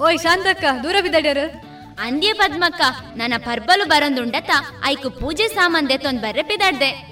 ಓಯ್ 0.01 0.19
ಶಾಂತಕ್ಕ 0.19 0.65
ದೂರ 0.83 0.97
ಬಿದ್ದಡ್ಯಾರ? 1.03 1.39
ಅಂದ್ಯ 2.01 2.33
ಪದ್ಮಕ್ಕ 2.33 2.81
ನನ್ನ 3.17 3.35
ಪರ್ಬಲು 3.39 3.89
ಬರಂದುಂಡತ 3.89 4.51
ಐಕು 4.87 5.11
ಪೂಜೆ 5.11 5.49
ಸಾಮಾನ್ 5.49 6.01
ತೊಂದ 6.01 6.19
ಬರ್ರೆ 6.19 6.43
ಪಿದಾಡ್ದೆ. 6.43 7.12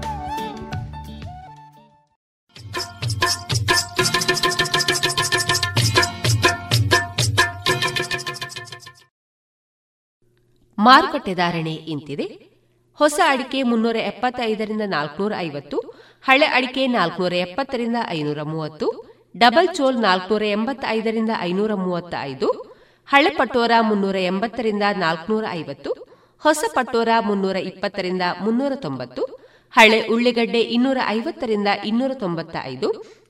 ಮಾರುಕಟ್ಟೆ 10.85 11.33
ಧಾರಣೆ 11.33 11.73
ಇಂತಿದೆ. 11.93 12.27
ಹೊಸ 12.99 13.17
ಅಡಿಕೆ 13.31 13.59
ಮುನ್ನೂರ 13.69 13.97
ಎಪ್ಪತ್ತೈದರಿಂದ 14.11 14.83
ನಾಲ್ಕುನೂರ 14.95 15.33
ಐವತ್ತು, 15.47 15.77
ಹಳೆ 16.27 16.47
ಅಡಿಕೆ 16.57 16.83
ನಾಲ್ಕುನೂರ 16.97 17.33
ಎಪ್ಪತ್ತರಿಂದ 17.47 17.97
ಐನೂರ 18.17 18.41
ಮೂವತ್ತು, 18.43 18.87
ಡಬಲ್ 19.37 19.69
ಚೋಲ್ 19.77 19.99
ನಾಲ್ಕುನೂರ 20.07 20.45
ಎಂಬತ್ತೈದರಿಂದ 20.57 21.31
ಐನೂರ 21.49 21.73
ಮೂವತ್ತ 21.85 22.13
ಐದು 22.31 22.47
ಹಳೆ 23.07 23.29
ಪಟೋರ 23.29 23.71
ಮುನ್ನೂರ 23.89 24.17
ಎಂಬತ್ತರಿಂದ 24.31 24.85
ನಾಲ್ಕುನೂರ 24.97 25.45
ಐವತ್ತು, 25.59 25.91
ಹೊಸ 26.41 26.63
ಪಟೋರ 26.75 27.09
ಮುನ್ನೂರ 27.19 27.57
ಇಪ್ಪತ್ತರಿಂದ 27.69 28.21
ಮುನ್ನೂರ 28.41 28.73
ತೊಂಬತ್ತು, 28.75 29.23
ಹಳೆ 29.73 29.99
ಉಳ್ಳಿಗಡ್ಡೆ 30.13 30.61
ಇನ್ನೂರ 30.75 30.97
ಐವತ್ತರಿಂದ 31.17 31.69
ಇನ್ನೂರ 31.85 32.11
ತೊಂಬತ್ತ 32.13 32.55
ಐದು 32.63 32.87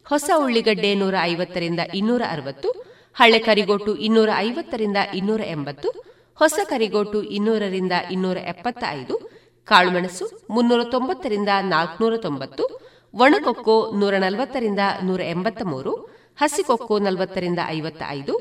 ಹೊಸ 0.09 0.29
ಉಳ್ಳಿಗಡ್ಡೆ 0.37 0.91
ನೂರ 0.95 1.15
ಐವತ್ತರಿಂದ 1.31 1.81
ಇನ್ನೂರ 1.93 2.21
ಅರವತ್ತು, 2.29 2.69
ಹಳೆ 3.15 3.39
ಕರಿಗೋಟು 3.39 3.91
ಇನ್ನೂರ 4.07 4.29
ಐವತ್ತರಿಂದ 4.37 4.97
ಇನ್ನೂರ 5.15 5.41
ಎಂಬತ್ತು 5.55 5.89
ಹೊಸ 6.41 6.59
ಕರಿಗೋಟು 6.69 7.19
ಇನ್ನೂರರಿಂದ 7.37 7.95
ಇನ್ನೂರ 8.11 8.37
ಎಪ್ಪತ್ತ 8.51 8.83
ಐದು 8.89 9.15
ಕಾಳುಮೆಣಸು 9.67 10.25
ಮುನ್ನೂರ 10.49 10.83
ತೊಂಬತ್ತರಿಂದ 10.83 11.49
ನಾಲ್ಕುನೂರ 11.73 12.15
ತೊಂಬತ್ತು 12.17 12.63
ಒಣಕೊಕ್ಕೋ 13.13 13.75
ನೂರ 13.99 14.13
ನಲವತ್ತರಿಂದ 14.17 14.79
ನೂರ 15.03 15.21
ಎಂಬತ್ತ 15.21 15.61
ಮೂರು 15.63 15.93
ಹಸಿಕೊಕ್ಕೋ 16.41 16.99
ನಲವತ್ತರಿಂದ 16.99 17.59
ಐವತ್ತ 17.67 18.01
ಐದು 18.09 18.35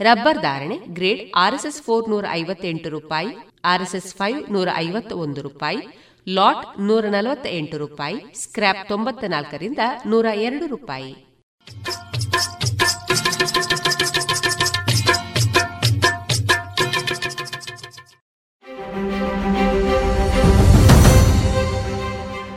ರಬ್ಬರ್ 0.00 0.40
ಧಾರಣೆ 0.42 0.76
ಗ್ರೇಡ್ 0.88 1.22
ಆರ್ಎಸ್ಎಸ್ 1.36 1.82
ಫೋರ್ 1.82 2.08
ನೂರ 2.10 2.24
ಐವತ್ತೆಂಟು 2.30 2.88
ರೂಪಾಯಿ, 2.88 3.30
ಆರ್ಎಸ್ಎಸ್ 3.64 4.14
ಫೈವ್ 4.14 4.52
ನೂರ 4.52 4.68
ಐವತ್ತ 4.76 5.12
ಒಂದು 5.24 5.42
ರೂಪಾಯಿ, 5.42 5.80
ಲಾಟ್ 6.28 6.80
ನೂರ 6.80 7.04
ನಲವತ್ತ 7.06 7.46
ಎಂಟು 7.50 7.78
ರೂಪಾಯಿ 7.78 8.18
ಸ್ಕ್ರಾಪ್ 8.34 8.82
ತೊಂಬತ್ತ 8.88 9.24
ನಾಲ್ಕರಿಂದ 9.28 9.78
ನೂರ 10.06 10.26
ಎರಡು 10.48 10.66
ರೂಪಾಯಿ. 10.66 11.12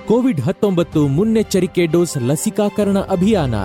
ಕೋವಿಡ್ 0.07 0.41
ಹತ್ತೊಂಬತ್ತು 0.41 1.07
ಮುನ್ನೆಚ್ಚರಿಕೆ 1.07 1.85
ಡೋಸ್ 1.85 2.17
ಲಸಿಕಾಕರಣ 2.17 2.97
ಅಭಿಯಾನ. 2.97 3.55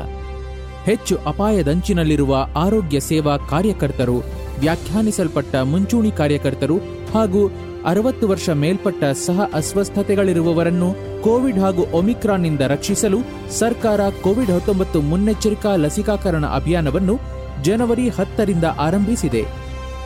ಹೆಚ್ಚು 0.84 1.18
ಅಪಾಯದಂಚಿನಲ್ಲಿರುವ 1.26 2.46
ಆರೋಗ್ಯ 2.56 3.00
ಸೇವಾ 3.00 3.36
ಕಾರ್ಯಕರ್ತರು, 3.36 4.16
ವ್ಯಾಖ್ಯಾನಿಸಲ್ಪಟ್ಟ 4.60 5.54
ಮುಂಚೂಣಿ 5.54 6.10
ಕಾರ್ಯಕರ್ತರು 6.10 6.76
ಹಾಗೂ 7.14 7.42
ಅರವತ್ತು 7.86 8.28
ವರ್ಷ 8.28 8.48
ಮೇಲ್ಪಟ್ಟ 8.50 9.04
ಸಹ 9.04 9.48
ಅಸ್ವಸ್ಥತೆಗಳಿರುವವರನ್ನು 9.54 10.88
ಕೋವಿಡ್ 11.22 11.58
ಹಾಗೂ 11.58 11.82
ಒಮಿಕ್ರಾನ್ನಿಂದ 11.92 12.60
ರಕ್ಷಿಸಲು 12.60 13.18
ಸರ್ಕಾರ 13.58 14.00
ಕೋವಿಡ್ 14.08 14.50
ಹತ್ತೊಂಬತ್ತು 14.50 15.00
ಮುನ್ನೆಚ್ಚರಿಕಾ 15.00 15.76
ಲಸಿಕಾಕರಣ 15.76 16.46
ಅಭಿಯಾನವನ್ನು 16.46 17.16
ಜನವರಿ 17.62 18.08
ಹತ್ತರಿಂದ 18.08 18.64
ಆರಂಭಿಸಿದೆ. 18.64 19.61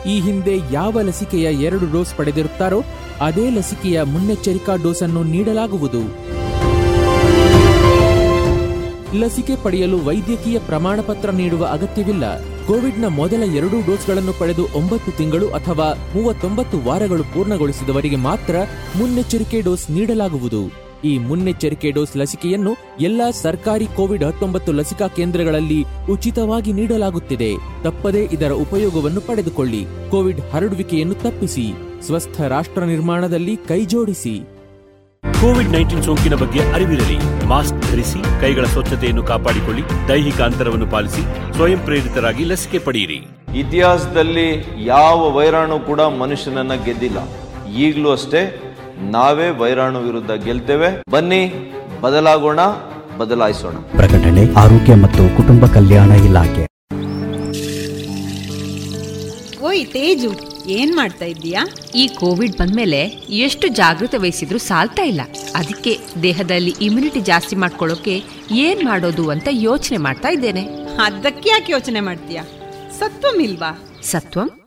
ಈ 0.07 0.19
ಹಿಂದೆ 0.19 0.55
ಯಾವ 0.71 1.01
ಲಸಿಕೆಯ 1.01 1.47
ಎರಡು 1.67 1.91
ಡೋಸ್ 1.91 2.15
ಪಡೆದಿರುತ್ತಾರೋ 2.17 2.83
ಅದೇ 3.21 3.49
ಲಸಿಕೆಯ 3.49 4.03
ಮುನ್ನೆಚ್ಚರಿಕಾ 4.03 4.75
ಡೋಸ್ 4.75 5.03
ಅನ್ನು 5.03 5.23
ನೀಡಲಾಗುವುದು. 5.23 6.01
ಲಸಿಕೆ 9.15 9.55
ಪಡೆಯಲು 9.63 9.97
ವೈದ್ಯಕೀಯ 10.05 10.59
ಪ್ರಮಾಣ 10.59 10.99
ಪತ್ರ 11.01 11.29
ನೀಡುವ 11.31 11.65
ಅಗತ್ಯವಿಲ್ಲ. 11.65 12.25
ಕೋವಿಡ್ನ 12.67 13.05
ಮೊದಲ 13.07 13.43
ಎರಡೂ 13.55 13.77
ಡೋಸ್ಗಳನ್ನು 13.81 14.33
ಪಡೆದು 14.39 14.63
ಒಂಬತ್ತು 14.75 15.11
ತಿಂಗಳು 15.11 15.47
ಅಥವಾ 15.49 15.87
ಮೂವತ್ತೊಂಬತ್ತು 16.15 16.79
ವಾರಗಳು 16.79 17.23
ಪೂರ್ಣಗೊಳಿಸಿದವರಿಗೆ 17.23 18.15
ಮಾತ್ರ 18.15 18.55
ಮುನ್ನೆಚ್ಚರಿಕೆ 18.95 19.61
ಡೋಸ್ 19.61 19.91
ನೀಡಲಾಗುವುದು. 19.91 20.86
ಈ 21.03 21.17
ಮುನ್ನೆಚ್ಚರಿಕೆ 21.17 21.91
ಡೋಸ್ 21.91 22.17
ಲಸಿಕೆಯನ್ನು 22.17 22.75
ಎಲ್ಲಾ 22.99 23.31
ಸರ್ಕಾರಿ 23.31 23.85
ಕೋವಿಡ್ 23.85 24.23
ಹತ್ತೊಂಬತ್ತು 24.23 24.71
ಲಸಿಕಾ 24.71 25.07
ಕೇಂದ್ರಗಳಲ್ಲಿ 25.07 25.85
ಉಚಿತವಾಗಿ 26.11 26.73
ನೀಡಲಾಗುತ್ತಿದೆ. 26.73 27.55
ತಪ್ಪದೇ 27.83 28.29
ಇದರ 28.31 28.51
ಉಪಯೋಗವನ್ನು 28.51 29.21
ಪಡೆದುಕೊಳ್ಳಿ. 29.21 29.85
ಕೋವಿಡ್ 30.11 30.41
ಹರಡುವಿಕೆಯನ್ನು 30.53 31.13
ತಪ್ಪಿಸಿ. 31.13 31.73
ಸ್ವಸ್ಥ 32.05 32.41
ರಾಷ್ಟ್ರ 32.41 32.83
ನಿರ್ಮಾಣದಲ್ಲಿ 32.83 33.55
ಕೈಜೋಡಿಸಿ 33.55 34.41
ಕೋವಿಡ್ 35.41 35.69
ನೈನ್ಟೀನ್ 35.69 36.03
ಸೋಂಕಿನ 36.03 36.35
ಬಗ್ಗೆ 36.35 36.59
ಅರಿವಿರಲಿ. 36.59 37.45
ಮಾಸ್ಕ್ 37.45 37.91
ಧರಿಸಿ 37.91 38.41
ಕೈಗಳ 38.41 38.65
ಸ್ವಚ್ಛತೆಯನ್ನು 38.65 39.23
ಕಾಪಾಡಿಕೊಳ್ಳಿ 39.23 39.83
ದೈಹಿಕ 40.07 40.41
ಅಂತರವನ್ನು 40.41 40.87
ಪಾಲಿಸಿ 40.87 41.53
ಸ್ವಯಂ 41.53 41.79
ಪ್ರೇರಿತರಾಗಿ 41.79 42.43
ಲಸಿಕೆ 42.43 42.79
ಪಡೆಯಿರಿ. 42.79 43.17
ಇತಿಹಾಸದಲ್ಲಿ 43.59 44.65
ಯಾವ 44.85 45.31
ವೈರಾಣು 45.31 45.79
ಕೂಡ 45.79 46.01
ಮನುಷ್ಯನನ್ನ 46.01 46.73
ಗೆದ್ದಿಲ್ಲ. 46.73 47.17
ಈಗಲೂ 47.75 48.11
ಅಷ್ಟೇ 48.11 48.66
ನಾವೇ 49.01 49.49
ವೈರಾಣು 49.49 49.99
ವಿರುದ್ಧ 49.99 50.31
ಗೆಲ್ತೇವೆ. 50.31 51.03
ಬನ್ನಿ 51.09 51.71
ಬದಲಾಗೋಣ 52.01 52.59
ಬದಲಾಯಿಸೋಣ. 53.17 53.75
ಪ್ರಕಟಣೆ 53.75 54.53
ಆರೋಗ್ಯ 54.53 54.95
ಮತ್ತು 54.95 55.37
ಕುಟುಂಬ 55.37 55.65
ಕಲ್ಯಾಣ 55.65 56.11
ಇಲಾಖೆ. 56.11 56.67
ಓಯ್ 59.65 59.87
ತೇಜು 59.87 60.31
ಏನ್ 60.67 60.95
ಮಾಡ್ತಾ 60.95 61.25
ಇದ್ದೀಯಾ? 61.25 61.67
ಈ 61.95 62.07
ಕೋವಿಡ್ 62.07 62.57
ಬಂದ್ಮೇಲೆ 62.57 62.99
ಎಷ್ಟು 63.29 63.67
ಜಾಗೃತೆ 63.67 64.17
ವಹಿಸಿದ್ರು 64.17 64.57
ಸಾಲ್ತಾ 64.57 65.03
ಇಲ್ಲ. 65.03 65.21
ಅದಕ್ಕೆ 65.55 65.99
ದೇಹದಲ್ಲಿ 66.23 66.75
ಇಮ್ಯುನಿಟಿ 66.81 67.19
ಜಾಸ್ತಿ 67.19 67.55
ಮಾಡ್ಕೊಳ್ಳೋಕೆ 67.55 68.23
ಏನ್ 68.51 68.85
ಮಾಡೋದು 68.85 69.29
ಅಂತ 69.29 69.47
ಯೋಚನೆ 69.51 69.97
ಮಾಡ್ತಾ 69.97 70.29
ಇದ್ದೇನೆ. 70.29 70.61
ಅದಕ್ಕೆ 71.05 71.49
ಯಾಕೆ 71.49 71.71
ಯೋಚನೆ 71.71 71.99
ಮಾಡ್ತೀಯಾ? 71.99 72.43
ಸತ್ವಂ 72.99 73.41
ಇಲ್ವಾ? 73.41 73.79
Satvam? 74.03 74.66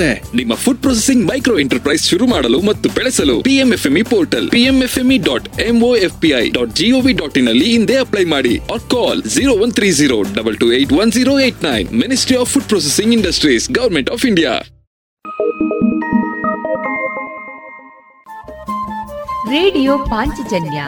ನಿಮ್ಮ 0.35 0.55
ಫುಡ್ 0.55 0.79
ಪ್ರೊಸೆಸಿಂಗ್ 0.79 1.27
ಮೈಕ್ರೋ 1.27 1.59
ಎಂಟರ್ಪ್ರೈಸ್ 1.59 2.05
ಶುರು 2.05 2.27
ಮಾಡಲು 2.27 2.61
ಮತ್ತು 2.61 2.89
ಬೆಳೆಸಲು 2.89 3.41
PMFME 3.41 4.01
portal 4.01 4.49
PMFME 4.49 5.17
dot 5.17 5.61
MOFPI 5.61 6.49
dot 6.49 6.75
GOV 6.75 7.13
dot 7.13 7.37
in 7.37 7.47
ಅಲ್ಲಿ 7.47 7.65
ಹಿಂದೆ 7.65 7.97
ಅಪ್ಲೈ 7.97 8.25
ಮಾಡಿ. 8.25 8.59
Or 8.71 8.81
call 8.81 9.23
zero 9.23 9.53
one 9.53 9.71
three 9.71 9.91
zero 9.91 10.21
double 10.21 10.57
two 10.57 10.73
eight 10.73 10.93
one 10.93 11.11
zero 11.11 11.39
eight 11.39 11.63
nine 11.63 11.91
ministry 11.91 12.37
of 12.37 12.49
food 12.49 12.65
processing 12.65 13.13
industries 13.13 13.71
government 13.71 14.09
of 14.09 14.25
India 14.25 14.51
radio 19.49 19.97
Panchajanya 19.97 20.83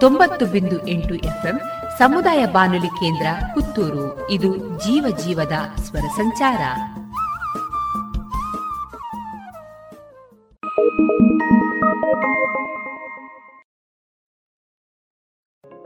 ತೊಂಬತ್ತು 0.00 0.46
ಬಿಂದು 0.46 0.88
ಎಂಟು 0.88 1.14
FM, 1.14 1.58
ಸಮುದಾಯ 1.98 2.46
ಬಾನುಲಿ 2.46 2.86
ಕೇಂದ್ರ 2.86 3.26
ಪುತ್ತೂರು. 3.54 4.30
ಇದು 4.30 4.56
ಜೀವ 4.56 5.16
ಜೀವದ 5.26 5.82
ಸ್ವರ 5.82 6.00
ಸಂಚಾರ. 6.00 6.58
Thank 10.76 10.98
you. 10.98 12.41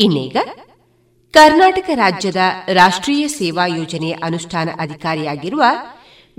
ಇನ್ನೀಗ 0.00 0.36
ಕರ್ನಾಟಕ 1.32 1.90
ರಾಜ್ಯದ 1.94 2.36
ರಾಷ್ಟ್ರೀಯ 2.72 3.28
ಸೇವಾ 3.28 3.66
ಯೋಜನೆ 3.66 4.12
ಅನುಷ್ಠಾನ 4.12 4.68
ಅಧಿಕಾರಿಯಾಗಿರುವ 4.80 5.62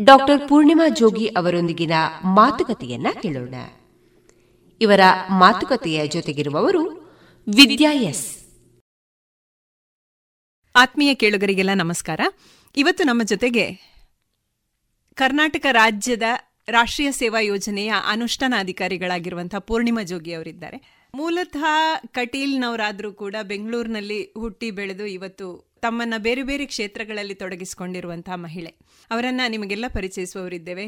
ಡಾಕ್ಟರ್ 0.03 0.49
ಪೂರ್ಣಿಮಾ 0.49 0.89
ಜೋಗಿ 0.89 1.27
ಅವರೊಂದಿಗಿನ 1.27 1.91
ಮಾತುಕತೆಯನ್ನ 2.23 3.07
ಕೇಳೋಣ. 3.21 3.53
ಇವರ 4.81 4.99
ಮಾತುಕತೆಯ 5.29 6.07
ಜೊತೆಗಿರುವವರು 6.07 6.83
ವಿದ್ಯಾ 7.55 7.91
ಎಸ್. 7.91 8.37
ಆತ್ಮೀಯ 10.75 11.13
ಕೇಳುಗರಿಗೆಲ್ಲ 11.13 11.69
ನಮಸ್ಕಾರ. 11.73 12.21
ಇವತ್ತು 12.77 13.03
ನಮ್ಮ 13.03 13.23
ಜೊತೆಗೆ 13.23 13.73
ಕರ್ನಾಟಕ 15.15 15.65
ರಾಜ್ಯದ 15.71 16.23
ರಾಷ್ಟ್ರೀಯ 16.67 17.11
ಸೇವಾ 17.11 17.39
ಯೋಜನೆಯ 17.39 17.93
ಅನುಷ್ಠಾನ 18.07 18.53
ಅಧಿಕಾರಿಗಳಾಗಿರುವಂತಹ 18.59 19.57
ಪೂರ್ಣಿಮಾ 19.57 20.03
ಜೋಗಿ 20.03 20.33
ಅವರಿದ್ದಾರೆ. 20.33 21.00
ಮೂಲತಃ 21.15 21.63
ಕಟೀಲ್ನವರಾದರೂ 22.07 23.13
ಕೂಡ 23.13 23.35
ಬೆಂಗಳೂರಿನಲ್ಲಿ 23.43 24.19
ಹುಟ್ಟಿ 24.37 24.71
ಬೆಳೆದು 24.71 25.05
ಇವತ್ತು 25.05 25.47
ತಮ್ಮನ್ನ 25.81 26.13
ಬೇರೆ 26.17 26.43
ಬೇರೆ 26.43 26.65
ಕ್ಷೇತ್ರಗಳಲ್ಲಿ 26.65 27.35
ತೊಡಗಿಸಿಕೊಂಡಿರುವಂತಹ 27.35 28.35
ಮಹಿಳೆ. 28.35 28.75
ಅವರನ್ನ 29.11 29.41
ನಿಮಗೆಲ್ಲ 29.47 29.85
ಪರಿಚಯಿಸುವವರಿದ್ದೇವೆ. 29.87 30.85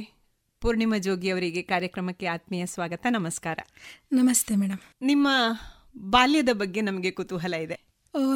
ಪೂರ್ಣಿಮಾ 0.62 0.98
ಜೋಗಿ 0.98 1.30
ಅವರಿಗೆ 1.30 1.62
ಕಾರ್ಯಕ್ರಮಕ್ಕೆ 1.62 2.26
ಆತ್ಮೀಯ 2.26 2.66
ಸ್ವಾಗತ 2.66 3.06
ನಮಸ್ಕಾರ. 3.10 3.60
ನಮಸ್ತೆ 4.12 4.56
ಮೇಡಮ್ 4.56 4.82
ನಿಮ್ಮ 5.02 5.28
ಬಾಲ್ಯದ 5.98 6.50
ಬಗ್ಗೆ 6.54 6.82
ನಮಗೆ 6.82 7.12
ಕುತೂಹಲ 7.12 7.54
ಇದೆ. 7.54 7.78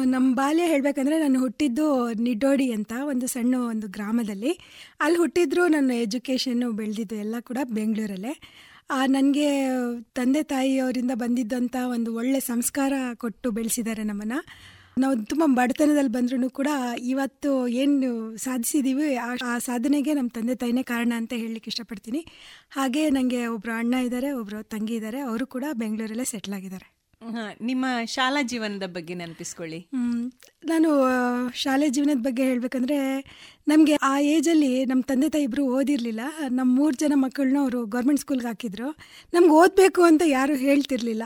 ನಮ್ಮ 0.04 0.34
ಬಾಲ್ಯ 0.34 0.62
ಹೇಳಬೇಕಂದ್ರೆ 0.62 1.18
ನಾನು 1.18 1.40
ಹುಟ್ಟಿದ್ದು 1.40 2.12
ನಿಡೋಡಿ 2.12 2.72
ಅಂತ 2.72 2.92
ಒಂದು 3.04 3.26
ಸಣ್ಣ 3.26 3.54
ಒಂದು 3.58 3.88
ಗ್ರಾಮದಲ್ಲಿ. 3.88 4.52
ಅಲ್ಲಿ 5.00 5.18
ಹುಟ್ಟಿದ್ರು 5.18 5.66
ನನ್ನ 5.66 5.90
ಎಜುಕೇಷನ್ನು 5.90 6.72
ಬೆಳೆದಿದ್ದು 6.72 7.14
ಎಲ್ಲ 7.14 7.34
ಕೂಡ 7.40 7.58
ಬೆಂಗಳೂರಲ್ಲೇ. 7.64 8.34
ನನಗೆ 8.90 9.48
ತಂದೆ 10.14 10.42
ತಾಯಿಯವರಿಂದ 10.42 11.10
ಬಂದಿದ್ದಂಥ 11.14 11.76
ಒಂದು 11.90 12.14
ಒಳ್ಳೆ 12.14 12.40
ಸಂಸ್ಕಾರ 12.40 12.92
ಕೊಟ್ಟು 13.14 13.50
ಬೆಳೆಸಿದ್ದಾರೆ 13.50 14.02
ನಮ್ಮನ್ನು. 14.02 14.46
ನಾವು 14.98 15.24
ತುಂಬ 15.24 15.42
ಬಡತನದಲ್ಲಿ 15.46 16.12
ಬಂದ್ರೂ 16.12 16.50
ಕೂಡ 16.50 16.68
ಇವತ್ತು 16.98 17.68
ಏನು 17.68 18.36
ಸಾಧಿಸಿದ್ದೀವಿ 18.36 19.16
ಆ 19.16 19.58
ಸಾಧನೆಗೆ 19.58 20.14
ನಮ್ಮ 20.14 20.28
ತಂದೆ 20.28 20.54
ತಾಯಿನೇ 20.54 20.82
ಕಾರಣ 20.82 21.12
ಅಂತ 21.16 21.32
ಹೇಳಲಿಕ್ಕೆ 21.36 21.68
ಇಷ್ಟಪಡ್ತೀನಿ. 21.68 22.26
ಹಾಗೆ 22.70 23.10
ನನಗೆ 23.10 23.46
ಒಬ್ಬರು 23.46 23.72
ಅಣ್ಣ 23.72 23.94
ಇದ್ದಾರೆ 23.94 24.30
ಒಬ್ಬರು 24.30 24.62
ತಂಗಿ 24.62 24.94
ಇದ್ದಾರೆ, 24.94 25.20
ಅವರು 25.20 25.46
ಕೂಡ 25.46 25.64
ಬೆಂಗಳೂರಲ್ಲೇ 25.72 26.24
ಸೆಟ್ಲ್ 26.24 26.54
ಆಗಿದ್ದಾರೆ. 26.54 26.97
ನಿಮ್ಮ 27.60 27.84
ಶಾಲಾ 28.04 28.42
ಜೀವನದ 28.42 28.86
ಬಗ್ಗೆ 28.86 29.14
ನೆನಪಿಸ್ಕೊಳ್ಳಿ. 29.14 29.86
ನಾನು 30.64 30.88
ಶಾಲೆ 31.54 31.88
ಜೀವನದ 31.88 32.16
ಬಗ್ಗೆ 32.16 32.42
ಹೇಳಬೇಕಂದ್ರೆ, 32.42 33.24
ನಮಗೆ 33.68 33.94
ಆ 33.94 34.18
ಏಜಲ್ಲಿ 34.18 34.84
ನಮ್ಮ 34.84 35.02
ತಂದೆ 35.06 35.28
ತಾಯಿ 35.28 35.44
ಇಬ್ಬರು 35.44 35.64
ಓದಿರಲಿಲ್ಲ. 35.64 36.20
ನಮ್ಮ 36.50 36.76
ಮೂರು 36.76 36.96
ಜನ 36.96 37.12
ಮಕ್ಕಳನ್ನ 37.16 37.58
ಅವರು 37.60 37.86
ಗೌರ್ಮೆಂಟ್ 37.86 38.20
ಸ್ಕೂಲ್ಗೆ 38.20 38.46
ಹಾಕಿದ್ರು. 38.46 38.96
ನಮ್ಗೆ 39.34 39.50
ಓದಬೇಕು 39.50 40.02
ಅಂತ 40.02 40.22
ಯಾರು 40.26 40.54
ಹೇಳ್ತಿರ್ಲಿಲ್ಲ. 40.54 41.22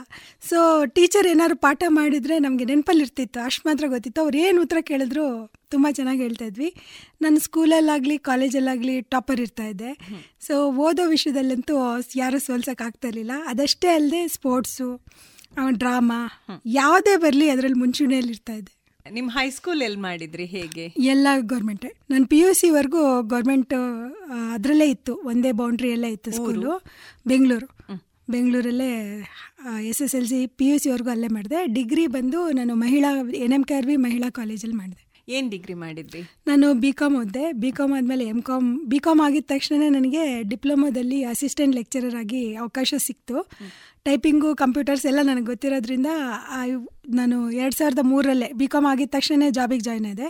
ಸೊ 0.49 0.85
ಟೀಚರ್ 0.85 1.27
ಏನಾದ್ರು 1.27 1.57
ಪಾಠ 1.57 1.83
ಮಾಡಿದರೆ 1.89 2.39
ನಮಗೆ 2.39 2.65
ನೆನಪಲ್ಲಿ 2.65 3.03
ಇರ್ತಿತ್ತು. 3.03 3.41
ಅಷ್ಟು 3.41 3.69
ಮಾತ್ರ 3.69 3.85
ಗೊತ್ತಿತ್ತು. 3.89 4.23
ಅವ್ರು 4.23 4.39
ಏನು 4.39 4.63
ಉತ್ತರ 4.63 4.77
ಕೇಳಿದ್ರು 4.81 5.53
ತುಂಬ 5.71 5.87
ಚೆನ್ನಾಗಿ 5.91 6.23
ಹೇಳ್ತಾ 6.23 6.45
ಇದ್ವಿ. 6.45 6.75
ನಾನು 7.23 7.41
ಸ್ಕೂಲಲ್ಲಾಗಲಿ 7.41 8.19
ಕಾಲೇಜಲ್ಲಾಗಲಿ 8.19 9.01
ಟಾಪರ್ 9.01 9.41
ಇರ್ತಾ 9.41 9.65
ಇದ್ದೆ. 9.65 9.93
ಸೊ 10.41 10.73
ಓದೋ 10.73 11.09
ವಿಷಯದಲ್ಲಂತೂ 11.09 11.75
ಯಾರೂ 12.17 12.39
ಸೋಲ್ಸೋಕ್ಕಾಗ್ತಾ 12.39 13.09
ಇರಲಿಲ್ಲ. 13.09 13.33
ಅದಷ್ಟೇ 13.47 13.89
ಅಲ್ಲದೆ 13.89 14.29
ಸ್ಪೋರ್ಟ್ಸು 14.29 15.03
ಡ್ರಾಮಾ 15.71 16.21
ಯಾವುದೇ 16.67 17.17
ಬರಲಿ 17.17 17.51
ಅದರಲ್ಲಿ 17.51 17.79
ಮುಂಚೂಣಿಯಲ್ಲಿ 17.79 18.33
ಇರ್ತಾ 18.33 18.53
ಇದ್ದೆ 18.53 18.73
ನಿಮ್ಮ 19.07 19.31
ಹೈಸ್ಕೂಲ್ 19.31 19.83
ಎಲ್ಲಿ 19.83 20.01
ಮಾಡಿದ್ರಿ 20.01 20.45
ಹೇಗೆ? 20.45 20.85
ಎಲ್ಲ 20.99 21.27
ಗೌರ್ಮೆಂಟ್ 21.53 21.85
ನಾನು 22.11 22.27
ಪಿ 22.27 22.39
ಯು 22.39 22.55
ಸಿವರೆಗೂ 22.55 23.23
ಗೌರ್ಮೆಂಟ್ 23.23 23.75
ಅದರಲ್ಲೇ 24.55 24.87
ಇತ್ತು. 24.91 25.15
ಒಂದೇ 25.15 25.53
ಬೌಂಡ್ರಿ 25.53 25.91
ಎಲ್ಲ 25.91 26.05
ಇತ್ತು 26.05 26.31
school 26.31 26.73
Bengaluru. 27.27 27.69
ಬೆಂಗಳೂರಲ್ಲೇ 28.31 28.91
S 29.89 30.03
S 30.03 30.15
L 30.15 30.27
C 30.27 30.47
P 30.47 30.67
U 30.69 30.79
ಸಿವರೆಗೂ 30.79 31.11
ಅಲ್ಲೇ 31.11 31.29
ಮಾಡಿದೆ. 31.29 31.59
ಡಿಗ್ರಿ 31.75 32.07
ಬಂದು 32.07 32.51
ನಾನು 32.51 32.75
ಮಹಿಳಾ 32.75 33.11
N 33.47 33.53
M 33.53 33.65
K 33.65 33.75
R 33.75 33.87
V 33.87 33.97
ಮಹಿಳಾ 33.97 34.31
ಕಾಲೇಜಲ್ಲಿ 34.31 34.77
ಮಾಡಿದೆ. 34.77 35.03
ಏನು 35.37 35.49
ಡಿಗ್ರಿ 35.51 35.75
ಮಾಡಿದ್ರಿ? 35.75 36.21
ನಾನು 36.47 36.67
ಬಿ 36.75 36.93
ಕಾಮ್ 36.93 37.17
ಓದಿದೆ. 37.17 37.45
ಬಿ 37.63 37.71
ಕಾಮ್ 37.73 37.93
ಆದಮೇಲೆ 37.93 38.25
ಎಂ 38.25 38.41
ಕಾಮ್ 38.43 38.69
ಬಿ 38.91 38.99
ಕಾಮ್ 38.99 39.21
ಆಗಿದ 39.27 39.47
ತಕ್ಷಣ 39.47 39.83
ನನಗೆ 39.89 40.43
ಡಿಪ್ಲೊಮಾದಲ್ಲಿ 40.43 41.25
ಅಸಿಸ್ಟೆಂಟ್ 41.25 41.77
ಲೆಕ್ಚರರ್ 41.77 42.17
ಆಗಿ 42.17 42.43
ಅವಕಾಶ 42.55 42.95
ಸಿಕ್ತು. 42.99 43.37
ಟೈಪಿಂಗು, 44.05 44.55
ಕಂಪ್ಯೂಟರ್ಸ್ 44.57 45.07
ಎಲ್ಲ 45.07 45.19
ನನಗೆ 45.23 45.45
ಗೊತ್ತಿರೋದ್ರಿಂದ 45.45 46.07
ನಾನು 47.15 47.51
ಎರಡು 47.51 47.77
ಸಾವಿರದ 47.79 48.03
ಮೂರರಲ್ಲೇ 48.03 48.51
ಬಿ 48.53 48.67
ಕಾಮ್ 48.67 48.87
ಆಗಿದ 48.93 49.11
ತಕ್ಷಣ 49.11 49.43
ಜಾಬಿಗೆ 49.51 49.85
ಜಾಯ್ನ್ 49.89 50.07
ಆದೆ. 50.07 50.29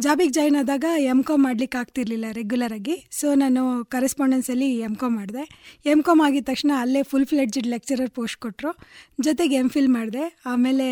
ಜಾಬಿಗೆ 0.00 0.32
ಜಾಯ್ನ್ 0.32 0.56
ಆದಾಗ 0.56 0.84
ಎಂ 0.98 1.22
ಕಾಮ್ 1.22 1.42
ಮಾಡ್ಲಿಕ್ಕೆ 1.44 1.78
ಆಗ್ತಿರ್ಲಿಲ್ಲ 1.78 2.24
ರೆಗ್ಯುಲರ್ 2.32 2.72
ಆಗಿ. 2.72 2.94
ಸೊ 3.10 3.34
ನಾನು 3.34 3.62
ಕರೆಸ್ಪಾಂಡೆನ್ಸಲ್ಲಿ 3.84 4.68
ಎಂ 4.78 4.94
ಕಾಮ್ 4.94 5.16
ಮಾಡಿದೆ. 5.16 5.44
ಎಂ 5.86 6.02
ಕಾಮ್ 6.02 6.20
ಆಗಿದ 6.26 6.44
ತಕ್ಷಣ 6.44 6.70
ಅಲ್ಲೇ 6.78 7.02
ಫುಲ್ 7.02 7.26
ಫ್ಲೆಡ್ಜ್ಡ್ 7.26 7.66
ಲೆಕ್ಚರರ್ 7.66 8.10
ಪೋಸ್ಟ್ 8.10 8.38
ಕೊಟ್ಟರು 8.40 8.72
ಜೊತೆಗೆ 9.20 9.54
ಎಂ 9.54 9.68
ಫಿಲ್ 9.68 9.88
ಮಾಡಿದೆ. 9.88 10.24
ಆಮೇಲೆ 10.46 10.86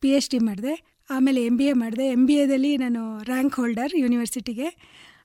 ಪಿ 0.00 0.08
ಎಚ್ 0.08 0.30
ಡಿ 0.30 0.38
ಮಾಡಿದೆ. 0.38 0.74
ಆಮೇಲೆ 1.10 1.40
ಎಂ 1.44 1.56
ಬಿ 1.56 1.64
ಎ 1.64 1.72
ಮಾಡಿದೆ. 1.72 2.06
ಎಂ 2.16 2.22
ಬಿ 2.26 2.34
ಎದಲ್ಲಿ 2.42 2.76
ನಾನು 2.76 3.00
ರ್ಯಾಂಕ್ 3.30 3.54
ಹೋಲ್ಡರ್ 3.60 3.92
ಯೂನಿವರ್ಸಿಟಿಗೆ 4.02 4.68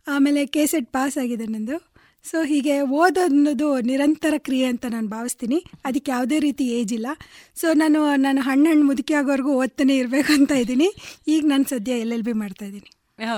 ಆಮೇಲೆ 0.08 0.42
ಕೆ 0.46 0.64
ಸೆಟ್ 0.66 0.90
ಪಾಸ್ 0.96 1.18
ಆಗಿದೆ 1.24 1.46
ನಂದು. 1.46 1.78
ಸೊ 2.26 2.38
ಹೀಗೆ 2.44 2.76
ಓದೋದು 2.82 3.68
ನಿರಂತರ 3.90 4.34
ಕ್ರಿಯೆ 4.38 4.66
ಅಂತ 4.66 4.86
ನಾನು 4.96 5.08
ಭಾವಿಸ್ತೀನಿ. 5.08 5.58
ಅದಕ್ಕೆ 5.86 6.12
ಯಾವುದೇ 6.12 6.40
ರೀತಿ 6.40 6.66
ಏಜ್ 6.80 6.94
ಇಲ್ಲ. 6.94 7.08
ಸೊ 7.56 7.68
ನಾನು 7.74 8.00
ನಾನು 8.26 8.42
ಹಣ್ಣು 8.42 8.68
ಹಣ್ಣು 8.72 8.86
ಮುದುಕಿ 8.86 9.14
ಆಗೋವರೆಗೂ 9.14 9.54
ಓದ್ತಾನೆ 9.62 9.96
ಇರಬೇಕು 9.96 10.32
ಅಂತ 10.40 10.52
ಇದ್ದೀನಿ. 10.64 10.90
ಈಗ 11.28 11.44
ನಾನು 11.46 11.66
ಸದ್ಯ 11.74 12.00
ಎಲ್ 12.04 12.14
ಎಲ್ 12.18 12.26
ಬಿ 12.30 12.34
ಮಾಡ್ತಾ 12.34 12.66
ಇದ್ದೀನಿ. 12.66 12.90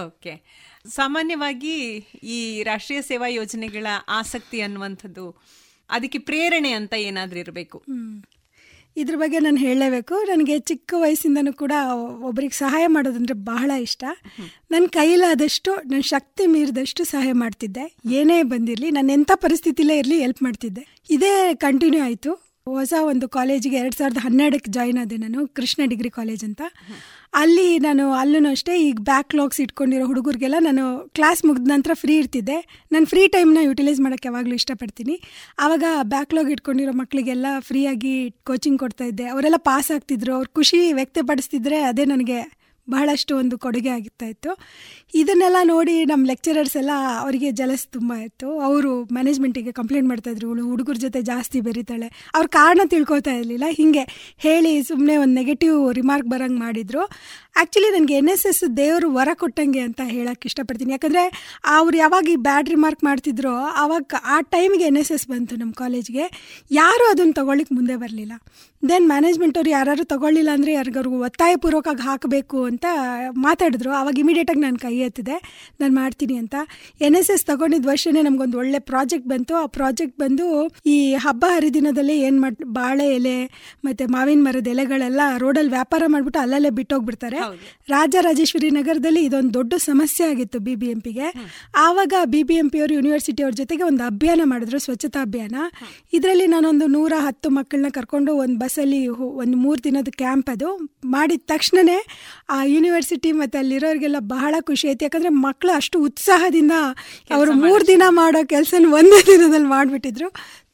ಓಕೆ 0.08 0.34
ಸಾಮಾನ್ಯವಾಗಿ 1.00 1.76
ಈ 2.36 2.38
ರಾಷ್ಟ್ರೀಯ 2.64 3.02
ಸೇವಾ 3.02 3.28
ಯೋಜನೆಗಳ 3.28 3.88
ಆಸಕ್ತಿ 4.20 4.62
ಅನ್ನುವಂಥದ್ದು 4.62 5.26
ಅದಕ್ಕೆ 5.90 6.20
ಪ್ರೇರಣೆ 6.20 6.72
ಅಂತ 6.72 6.94
ಏನಾದರೂ 7.10 7.40
ಇರಬೇಕು? 7.40 7.78
ಇದ್ರ 8.98 9.16
ಬಗ್ಗೆ 9.16 9.40
ನಾನು 9.40 9.58
ಹೇಳಲೇಬೇಕು. 9.58 10.24
ನನಗೆ 10.24 10.60
ಚಿಕ್ಕ 10.60 10.94
ವಯಸ್ಸಿಂದನೂ 10.98 11.54
ಕೂಡ 11.54 11.72
ಒಬ್ಬರಿಗೆ 12.22 12.54
ಸಹಾಯ 12.54 12.88
ಮಾಡೋದಂದ್ರೆ 12.88 13.34
ಬಹಳ 13.34 13.72
ಇಷ್ಟ. 13.72 14.04
ನನ್ನ 14.72 14.86
ಕೈಲಾದಷ್ಟು 14.86 15.76
ನನ್ನ 15.76 16.02
ಶಕ್ತಿ 16.02 16.48
ಮೀರಿದಷ್ಟು 16.48 17.04
ಸಹಾಯ 17.04 17.32
ಮಾಡ್ತಿದ್ದೆ. 17.32 17.96
ಏನೇ 18.12 18.44
ಬಂದಿರಲಿ, 18.44 18.92
ನಾನು 18.92 19.12
ಎಂಥ 19.12 19.32
ಪರಿಸ್ಥಿತಿಲೇ 19.36 19.98
ಇರಲಿ 19.98 20.20
ಹೆಲ್ಪ್ 20.20 20.44
ಮಾಡ್ತಿದ್ದೆ. 20.44 20.88
ಇದೇ 21.10 21.54
ಕಂಟಿನ್ಯೂ 21.54 22.04
ಆಯಿತು. 22.04 22.34
ಹೊಸ 22.66 22.94
ಒಂದು 23.02 23.30
ಕಾಲೇಜಿಗೆ 23.30 23.76
ಎರಡು 23.76 23.98
ಸಾವಿರದ 23.98 24.18
ಹನ್ನೆರಡಕ್ಕೆ 24.18 24.72
ಜಾಯ್ನ್ 24.72 25.00
ಆದೆ 25.00 25.18
ನಾನು, 25.18 25.48
ಕೃಷ್ಣ 25.48 25.82
ಡಿಗ್ರಿ 25.86 26.10
ಕಾಲೇಜ್ 26.10 26.44
ಅಂತ. 26.44 26.62
ಅಲ್ಲಿ 27.34 27.80
ನಾನು 27.80 28.12
ಅಲ್ಲೂ 28.12 28.50
ಅಷ್ಟೇ 28.50 28.82
ಈಗ 28.82 28.98
ಬ್ಯಾಕ್ಲಾಗ್ಸ್ 29.02 29.62
ಇಟ್ಕೊಂಡಿರೋ 29.62 30.06
ಹುಡುಗರಿಗೆಲ್ಲ 30.06 30.56
ನಾನು 30.60 31.10
ಕ್ಲಾಸ್ 31.14 31.46
ಮುಗಿದ 31.46 31.68
ನಂತರ 31.68 31.92
ಫ್ರೀ 31.94 32.18
ಇರ್ತಿದ್ದೆ. 32.18 32.88
ನಾನು 32.92 33.06
ಫ್ರೀ 33.06 33.28
ಟೈಮ್ನ 33.28 33.58
ಯುಟಿಲೈಸ್ 33.62 34.00
ಮಾಡೋಕ್ಕೆ 34.00 34.28
ಯಾವಾಗಲೂ 34.28 34.54
ಇಷ್ಟಪಡ್ತೀನಿ. 34.54 35.22
ಆವಾಗ 35.60 35.84
ಬ್ಯಾಕ್ಲಾಗ್ 36.04 36.52
ಇಟ್ಕೊಂಡಿರೋ 36.52 36.92
ಮಕ್ಕಳಿಗೆಲ್ಲ 36.92 37.46
ಫ್ರೀಯಾಗಿ 37.60 38.32
ಕೋಚಿಂಗ್ 38.32 38.80
ಕೊಡ್ತಾ 38.80 39.06
ಇದ್ದೆ. 39.06 39.26
ಅವರೆಲ್ಲ 39.26 39.56
ಪಾಸ್ 39.58 39.92
ಆಗ್ತಿದ್ರು. 39.92 40.34
ಅವ್ರು 40.34 40.50
ಖುಷಿ 40.54 40.94
ವ್ಯಕ್ತಪಡಿಸ್ತಿದ್ರೆ 40.94 41.80
ಅದೇ 41.80 42.06
ನನಗೆ 42.06 42.61
ಬಹಳಷ್ಟು 42.96 43.32
ಒಂದು 43.42 43.56
ಕೊಡುಗೆ 43.66 43.92
ಆಗುತ್ತಾ 43.98 44.28
ಇತ್ತು. 44.34 44.52
ಇದನ್ನೆಲ್ಲ 45.22 45.60
ನೋಡಿ 45.74 45.96
ನಮ್ಮ 46.12 46.24
ಲೆಕ್ಚರರ್ಸ್ 46.32 46.76
ಎಲ್ಲ 46.82 46.94
ಅವರಿಗೆ 47.24 47.50
ಜಲಸ್ 47.60 47.86
ತುಂಬ 47.96 48.12
ಇತ್ತು. 48.28 48.48
ಅವರು 48.68 48.92
ಮ್ಯಾನೇಜ್ಮೆಂಟಿಗೆ 49.18 49.72
ಕಂಪ್ಲೇಂಟ್ 49.80 50.10
ಮಾಡ್ತಾಯಿದ್ರು 50.12 50.48
ಇವಳು 50.50 50.66
ಹುಡುಗರ 50.72 50.98
ಜೊತೆ 51.06 51.22
ಜಾಸ್ತಿ 51.32 51.62
ಬೆರೀತಾಳೆ. 51.68 52.08
ಅವ್ರ 52.36 52.46
ಕಾರಣ 52.60 52.82
ತಿಳ್ಕೊತಾ 52.94 53.34
ಇರಲಿಲ್ಲ. 53.42 53.70
ಹೀಗೆ 53.80 54.04
ಹೇಳಿ 54.48 54.74
ಸುಮ್ಮನೆ 54.84 55.16
ಒಂದು 55.24 55.36
ನೆಗೆಟಿವ್ 55.42 55.78
ರಿಮಾರ್ಕ್ 56.00 56.30
ಬರೋಂಗೆ 56.34 56.60
ಮಾಡಿದರು. 56.66 57.04
ಆ್ಯಕ್ಚುಲಿ 57.56 57.90
ನನಗೆ 57.98 58.16
ಎನ್ 58.22 58.32
ಎಸ್ 58.36 58.46
ಎಸ್ 58.52 58.64
ದೇವರು 58.78 59.08
ವರ 59.18 59.30
ಕೊಟ್ಟಂಗೆ 59.44 59.82
ಅಂತ 59.88 60.02
ಹೇಳಕ್ಕೆ 60.16 60.48
ಇಷ್ಟಪಡ್ತೀನಿ. 60.50 60.92
ಯಾಕಂದರೆ 60.98 61.24
ಅವ್ರು 61.78 61.96
ಯಾವಾಗ 61.98 62.26
ಈ 62.36 62.38
ಬ್ಯಾಡ್ 62.48 62.70
ರಿಮಾರ್ಕ್ 62.76 63.04
ಮಾಡ್ತಿದ್ರೋ 63.10 63.56
ಆವಾಗ 63.84 64.22
ಆ 64.36 64.38
ಟೈಮ್ಗೆ 64.56 64.86
ಎನ್ 64.92 65.00
ಎಸ್ 65.04 65.12
ಎಸ್ 65.12 65.28
ಬಂತು 65.28 65.56
ನಮ್ಮ 65.56 65.74
ಕಾಲೇಜ್ಗೆ 65.84 66.26
ಯಾರೂ 66.82 67.06
ಅದನ್ನು 67.12 67.36
ತೊಗೊಳ್ಳಿಕ್ಕೆ 67.40 67.76
ಮುಂದೆ 67.76 67.96
ಬರಲಿಲ್ಲ. 67.96 68.34
ದೆನ್ 68.90 69.06
ಮ್ಯಾನೇಜ್ಮೆಂಟ್ 69.12 69.58
ಅವ್ರು 69.60 69.72
ಯಾರು 69.78 70.04
ತೊಗೊಳ್ಳಿಲ್ಲ 70.12 70.50
ಅಂದರೆ 70.58 70.72
ಯಾರಿಗಾರು 70.74 71.10
ಒತ್ತಾಯಪೂರ್ವಕವಾಗಿ 71.28 72.04
ಹಾಕಬೇಕು 72.10 72.60
ಅಂತ 72.70 72.86
ಮಾತಾಡಿದ್ರು. 73.46 73.92
ಆವಾಗ 74.00 74.16
ಇಮಿಡಿಯೇಟಾಗಿ 74.24 74.62
ನಾನು 74.66 74.80
ಕೈ 74.86 74.94
ಎತ್ತಿದೆ. 75.08 75.36
ನಾನು 75.82 75.94
ಮಾಡ್ತೀನಿ 75.96 76.36
ಅಂತ. 76.44 76.56
ಎನ್ 77.08 77.16
ಎಸ್ 77.20 77.32
ಎಸ್ 77.36 77.46
ತಗೊಂಡಿದ್ದ 77.50 77.88
ವರ್ಷನೇ 77.92 78.22
ನಮಗೊಂದು 78.28 78.58
ಒಳ್ಳೆ 78.62 78.80
ಪ್ರಾಜೆಕ್ಟ್ 78.92 79.28
ಬಂತು. 79.34 79.54
ಆ 79.62 79.66
ಪ್ರಾಜೆಕ್ಟ್ 79.78 80.18
ಬಂದು 80.24 80.48
ಈ 80.94 80.96
ಹಬ್ಬ 81.26 81.44
ಹರಿದಿನದಲ್ಲಿ 81.56 82.16
ಏನು 82.28 82.42
ಮಾಡಿ 82.42 82.68
ಬಾಳೆ 82.80 83.08
ಎಲೆ 83.18 83.38
ಮತ್ತು 83.86 84.06
ಮಾವಿನ 84.16 84.42
ಮರದ 84.48 84.68
ಎಲೆಗಳೆಲ್ಲ 84.76 85.22
ರೋಡಲ್ಲಿ 85.44 85.74
ವ್ಯಾಪಾರ 85.78 86.02
ಮಾಡಿಬಿಟ್ಟು 86.14 86.42
ಅಲ್ಲಲ್ಲೇ 86.44 86.72
ಬಿಟ್ಟೋಗ್ಬಿಡ್ತಾರೆ. 86.80 87.40
ರಾಜರಾಜೇಶ್ವರಿ 87.94 88.72
ನಗರದಲ್ಲಿ 88.80 89.24
ಇದೊಂದು 89.30 89.54
ದೊಡ್ಡ 89.60 89.74
ಸಮಸ್ಯೆ 89.90 90.26
ಆಗಿತ್ತು 90.32 90.60
ಬಿ 90.68 90.76
ಬಿ 90.82 90.90
ಎಂ 90.96 91.02
ಪಿಗೆ 91.08 91.28
ಆವಾಗ 91.86 92.14
ಬಿ 92.34 92.44
ಬಿ 92.50 92.56
ಎಂ 92.64 92.70
ಪಿ 92.74 92.80
ಅವರು 92.80 92.94
ಯೂನಿವರ್ಸಿಟಿ 93.00 93.44
ಅವ್ರ 93.44 93.56
ಜೊತೆಗೆ 93.62 93.84
ಒಂದು 93.84 94.04
ಅಭಿಯಾನ 94.12 94.42
ಮಾಡಿದ್ರು 94.54 94.80
ಸ್ವಚ್ಛತಾ 94.80 95.22
ಅಭಿಯಾನ. 95.28 95.56
ಇದರಲ್ಲಿ 96.14 96.48
ನಾನೊಂದು 96.48 96.88
ನೂರ 96.98 97.14
ಹತ್ತು 97.28 97.50
ಮಕ್ಕಳನ್ನ 97.60 97.92
ಕರ್ಕೊಂಡು 98.00 98.34
ಒಂದು 98.44 98.58
ಬಸ್ಸಲ್ಲಿ 98.72 99.00
ಒಂದು 99.42 99.56
ಮೂರು 99.58 99.80
ದಿನದ 99.84 100.10
ಕ್ಯಾಂಪ್ 100.22 100.50
ಅದು. 100.50 100.68
ಮಾಡಿದ 101.06 101.44
ತಕ್ಷಣವೇ 101.52 101.98
ಆ 102.50 102.58
ಯೂನಿವರ್ಸಿಟಿ 102.74 103.30
ಮತ್ತು 103.32 103.56
ಅಲ್ಲಿರೋರಿಗೆಲ್ಲ 103.58 104.20
ಬಹಳ 104.36 104.56
ಖುಷಿ 104.62 104.86
ಆಯ್ತು. 104.88 105.04
ಯಾಕಂದರೆ 105.06 105.32
ಮಕ್ಕಳು 105.46 105.72
ಅಷ್ಟು 105.76 105.98
ಉತ್ಸಾಹದಿಂದ 106.00 106.76
ಅವರು 107.38 107.52
ಮೂರು 107.64 107.84
ದಿನ 107.88 108.04
ಮಾಡೋ 108.20 108.42
ಕೆಲಸನ 108.48 108.92
ಒಂದೇ 109.00 109.20
ದಿನದಲ್ಲಿ 109.32 109.68
ಮಾಡಿಬಿಟ್ಟಿದ್ರು. 109.68 110.30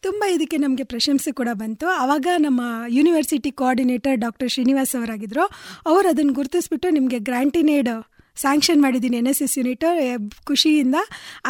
ತುಂಬ 0.05 0.23
ಇದಕ್ಕೆ 0.35 0.57
ನಮಗೆ 0.57 0.83
ಪ್ರಶಂಸೆ 0.83 1.31
ಕೂಡ 1.31 1.49
ಬಂತು. 1.53 1.87
ಆವಾಗ 2.01 2.27
ನಮ್ಮ 2.37 2.61
ಯೂನಿವರ್ಸಿಟಿ 2.97 3.51
ಕೋಆರ್ಡಿನೇಟರ್ 3.61 4.17
ಡಾಕ್ಟರ್ 4.25 4.51
ಶ್ರೀನಿವಾಸ್ 4.55 4.93
ಅವರಾಗಿದ್ದರು 4.99 5.45
ಅವರು 5.85 6.07
ಅದನ್ನು 6.09 6.35
ಗುರುತಿಸ್ಬಿಟ್ಟು 6.39 6.89
ನಿಮಗೆ 6.89 7.19
ಗ್ರ್ಯಾಂಟಿನೇಡ್ 7.29 7.91
ಸ್ಯಾಂಕ್ಷನ್ 8.41 8.81
ಮಾಡಿದ್ದೀನಿ 8.85 9.17
ಎನ್ 9.21 9.29
ಎಸ್ 9.33 9.41
ಎಸ್ 9.45 9.55
ಯೂನಿಟ್ 9.59 9.85
ಖುಷಿಯಿಂದ 10.49 10.97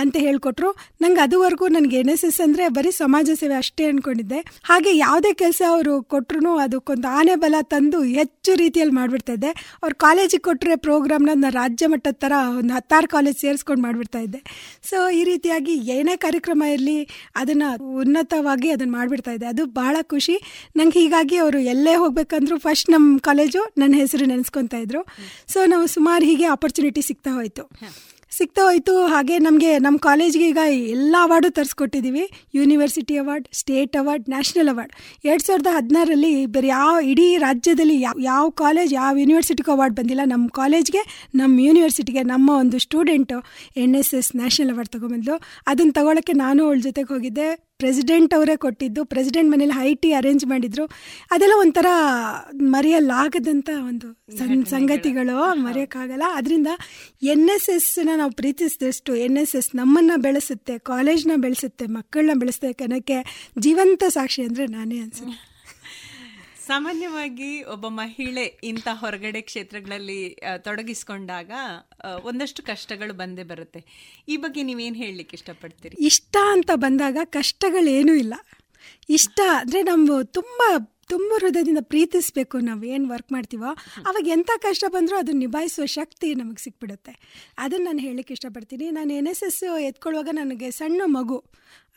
ಅಂತ 0.01 0.15
ಹೇಳ್ಕೊಟ್ರು. 0.25 0.69
ನಂಗೆ 1.03 1.21
ಅದುವರೆಗೂ 1.25 1.67
ನನಗೆ 1.77 1.97
ಎನ್ 2.03 2.11
ಎಸ್ 2.15 2.25
ಎಸ್ 2.29 2.39
ಅಂದರೆ 2.45 2.65
ಬರೀ 2.77 2.91
ಸಮಾಜ 3.01 3.29
ಸೇವೆ 3.41 3.55
ಅಷ್ಟೇ 3.63 3.85
ಅಂದ್ಕೊಂಡಿದ್ದೆ 3.91 4.39
ಹಾಗೆ 4.69 4.91
ಯಾವುದೇ 4.97 5.31
ಕೆಲಸ 5.43 5.61
ಅವರು 5.73 5.93
ಕೊಟ್ಟರು 6.13 6.53
ಅದಕ್ಕೊಂದು 6.65 7.07
ಆನೆ 7.19 7.35
ಬಲ 7.43 7.55
ತಂದು 7.73 7.99
ಹೆಚ್ಚು 8.17 8.51
ರೀತಿಯಲ್ಲಿ 8.63 8.95
ಮಾಡಿಬಿಡ್ತಾ 8.99 9.33
ಇದ್ದೆ. 9.37 9.51
ಅವ್ರು 9.83 9.95
ಕಾಲೇಜಿಗೆ 10.05 10.43
ಕೊಟ್ಟರೆ 10.49 10.75
ಪ್ರೋಗ್ರಾಮ್ನ 10.85 11.29
ನಾನು 11.43 11.53
ರಾಜ್ಯ 11.61 11.87
ಮಟ್ಟದ 11.93 12.17
ಥರ 12.23 12.33
ಒಂದು 12.59 12.73
ಹತ್ತಾರು 12.77 13.07
ಕಾಲೇಜ್ 13.15 13.37
ಸೇರಿಸ್ಕೊಂಡು 13.43 13.83
ಮಾಡಿಬಿಡ್ತಾ 13.87 14.19
ಇದ್ದೆ. 14.25 14.39
ಸೊ 14.89 14.97
ಈ 15.19 15.21
ರೀತಿಯಾಗಿ 15.31 15.73
ಏನೇ 15.95 16.15
ಕಾರ್ಯಕ್ರಮ 16.25 16.63
ಇರಲಿ 16.75 16.97
ಅದನ್ನು 17.41 17.69
ಉನ್ನತವಾಗಿ 18.01 18.69
ಅದನ್ನು 18.75 18.93
ಮಾಡಿಬಿಡ್ತಾ 18.97 19.31
ಇದ್ದೆ. 19.31 19.47
ಅದು 19.53 19.65
ಭಾಳ 19.79 19.97
ಖುಷಿ. 20.13 20.35
ನಂಗೆ 20.77 20.97
ಹೀಗಾಗಿ 20.99 21.37
ಅವರು 21.45 21.59
ಎಲ್ಲೇ 21.73 21.95
ಹೋಗ್ಬೇಕಂದ್ರೂ 22.03 22.57
ಫಸ್ಟ್ 22.67 22.89
ನಮ್ಮ 22.95 23.17
ಕಾಲೇಜು 23.29 23.61
ನನ್ನ 23.81 23.93
ಹೆಸರು 24.03 24.25
ನೆನೆಸ್ಕೊತಾ 24.33 24.79
ಇದ್ರು. 24.85 25.01
ಸೊ 25.53 25.59
ನಾವು 25.73 25.85
ಸುಮಾರು 25.95 26.25
ಹೀಗೆ 26.31 26.47
ಆಪರ್ಚುನಿಟಿ 26.77 27.01
ಸಿಗ್ತಾ 27.09 27.31
ಹೋಯಿತು. 27.37 27.63
ಸಿಗ್ತಾ 28.31 28.61
ಹೋಯ್ತು 28.67 28.93
ಹಾಗೆ 29.11 29.35
ನಮಗೆ 29.45 29.69
ನಮ್ಮ 29.83 29.97
ಕಾಲೇಜ್ಗೆ 30.05 30.45
ಈಗ 30.49 30.61
ಎಲ್ಲ 30.95 31.15
award 31.25 31.49
ತರಿಸ್ಕೊಟ್ಟಿದ್ದೀವಿ 31.57 32.23
university 32.55 33.15
award 33.17 33.45
state 33.59 33.95
award 34.01 34.25
national 34.33 34.69
award 34.73 34.93
ಎರಡು 35.29 35.43
ಸಾವಿರದ 35.47 35.71
ಹದಿನಾರರಲ್ಲಿ 35.77 36.33
ಬೇರೆ 36.55 36.67
ಯಾವ 36.67 36.95
ಇಡೀ 37.11 37.27
ರಾಜ್ಯದಲ್ಲಿ 37.45 37.95
ಯಾವ 38.01 38.15
ಯಾವ 38.21 38.43
ಕಾಲೇಜ್ 38.63 38.91
ಯಾವ 38.93 39.13
ಯೂನಿವರ್ಸಿಟಿಗೂ 39.23 39.71
ಅವಾರ್ಡ್ 39.75 39.95
ಬಂದಿಲ್ಲ. 39.99 40.25
ನಮ್ಮ 40.33 40.47
ಕಾಲೇಜ್ಗೆ 40.59 41.03
ನಮ್ಮ 41.35 41.55
ಯೂನಿವರ್ಸಿಟಿಗೆ 41.67 42.23
ನಮ್ಮ 42.33 42.49
ಒಂದು 42.63 42.79
student 42.85 43.39
N 43.85 43.95
S 44.01 44.13
S 44.19 44.31
national 44.35 44.73
award 44.75 44.91
ತೊಗೊಂಬಂದ್ಲು 44.97 45.37
ಅದನ್ನು 45.71 45.95
ತಗೊಳ್ಳೋಕ್ಕೆ 45.99 46.35
ನಾನು 46.45 46.61
ಅವಳ 46.67 46.79
ಜೊತೆಗೆ 46.89 47.09
ಹೋಗಿದ್ದೆ. 47.13 47.49
ಪ್ರೆಸಿಡೆಂಟ್ 47.81 48.31
ಅವರೇ 48.37 48.55
ಕೊಟ್ಟಿದ್ದು 48.63 49.01
ಪ್ರೆಸಿಡೆಂಟ್ 49.11 49.49
ಮನೇಲಿ 49.53 49.75
ಹೈ 49.79 49.89
ಟಿ 50.03 50.09
ಅರೇಂಜ್ 50.19 50.43
ಮಾಡಿದ್ರು. 50.51 50.85
ಅದೆಲ್ಲ 51.33 51.55
ಒಂಥರ 51.63 51.89
ಮರೆಯಲಾಗದಂಥ 52.75 53.69
ಒಂದು 53.89 54.07
ಸಂ 54.37 54.53
ಸಂಗತಿಗಳು 54.73 55.35
ಮರೆಯೋಕ್ಕಾಗಲ್ಲ. 55.65 56.27
ಅದರಿಂದ 56.39 56.69
ಎನ್ 57.33 57.49
ಎಸ್ 57.55 57.69
ಎಸ್ನ 57.75 58.15
ನಾವು 58.21 58.33
ಪ್ರೀತಿಸಿದಷ್ಟು 58.41 59.13
ಎನ್ 59.25 59.37
ಎಸ್ 59.43 59.55
ಎಸ್ 59.59 59.69
ನಮ್ಮನ್ನು 59.81 60.15
ಬೆಳೆಸುತ್ತೆ 60.27 60.77
ಕಾಲೇಜ್ನ 60.91 61.35
ಬೆಳೆಸುತ್ತೆ 61.45 61.87
ಮಕ್ಕಳನ್ನ 61.97 62.35
ಬೆಳೆಸುತ್ತೆ 62.43 62.71
ಕನಕ್ಕೆ 62.81 63.19
ಜೀವಂತ 63.65 64.03
ಸಾಕ್ಷಿ 64.17 64.41
ಅಂದರೆ 64.47 64.67
ನಾನೇ 64.77 64.99
ಅನ್ಸುತ್ತೆ. 65.05 65.37
ಸಾಮಾನ್ಯವಾಗಿ 66.69 67.51
ಒಬ್ಬ 67.73 67.85
ಮಹಿಳೆ 67.99 68.45
ಇಂಥ 68.69 68.87
ಹೊರಗಡೆ 69.01 69.41
ಕ್ಷೇತ್ರಗಳಲ್ಲಿ 69.49 70.21
ತೊಡಗಿಸ್ಕೊಂಡಾಗ 70.65 71.51
ಒಂದಷ್ಟು 72.23 72.63
ಕಷ್ಟಗಳು 72.63 73.13
ಬಂದೇ 73.13 73.43
ಬರುತ್ತೆ. 73.43 73.85
ಈ 74.27 74.37
ಬಗ್ಗೆ 74.37 74.63
ನೀವೇನು 74.63 74.95
ಹೇಳಲಿಕ್ಕೆ 74.95 75.35
ಇಷ್ಟಪಡ್ತೀರಿ? 75.35 75.95
ಇಷ್ಟ 75.99 76.37
ಅಂತ 76.51 76.71
ಬಂದಾಗ 76.75 77.17
ಕಷ್ಟಗಳೇನೂ 77.23 78.13
ಇಲ್ಲ. 78.13 78.33
ಇಷ್ಟ 79.09 79.39
ಅಂದರೆ 79.59 79.81
ನಮ್ಮ 79.81 80.21
ತುಂಬ 80.23 80.61
ತುಂಬ 81.09 81.33
ಹೃದಯದಿಂದ 81.37 81.77
ಪ್ರೀತಿಸಬೇಕು 81.81 82.57
ನಾವು 82.57 82.83
ಏನು 82.83 83.09
ವರ್ಕ್ 83.09 83.31
ಮಾಡ್ತೀವೋ. 83.31 83.69
ಅವಾಗ 83.97 84.27
ಎಂಥ 84.27 84.49
ಕಷ್ಟ 84.59 84.83
ಬಂದರೂ 84.87 85.17
ಅದನ್ನು 85.17 85.39
ನಿಭಾಯಿಸುವ 85.39 85.85
ಶಕ್ತಿ 85.85 86.35
ನಮಗೆ 86.35 86.63
ಸಿಕ್ಬಿಡುತ್ತೆ. 86.63 87.43
ಅದನ್ನು 87.57 87.85
ನಾನು 87.85 87.99
ಹೇಳಲಿಕ್ಕೆ 87.99 88.33
ಇಷ್ಟಪಡ್ತೀನಿ. 88.33 88.91
ನಾನು 88.91 89.13
ಎನ್ 89.13 89.27
ಎಸ್ 89.27 89.43
ಎಸ್ 89.43 89.63
ಎತ್ಕೊಳ್ಳುವಾಗ 89.81 90.29
ನನಗೆ 90.31 90.71
ಸಣ್ಣ 90.71 91.01
ಮಗು. 91.05 91.43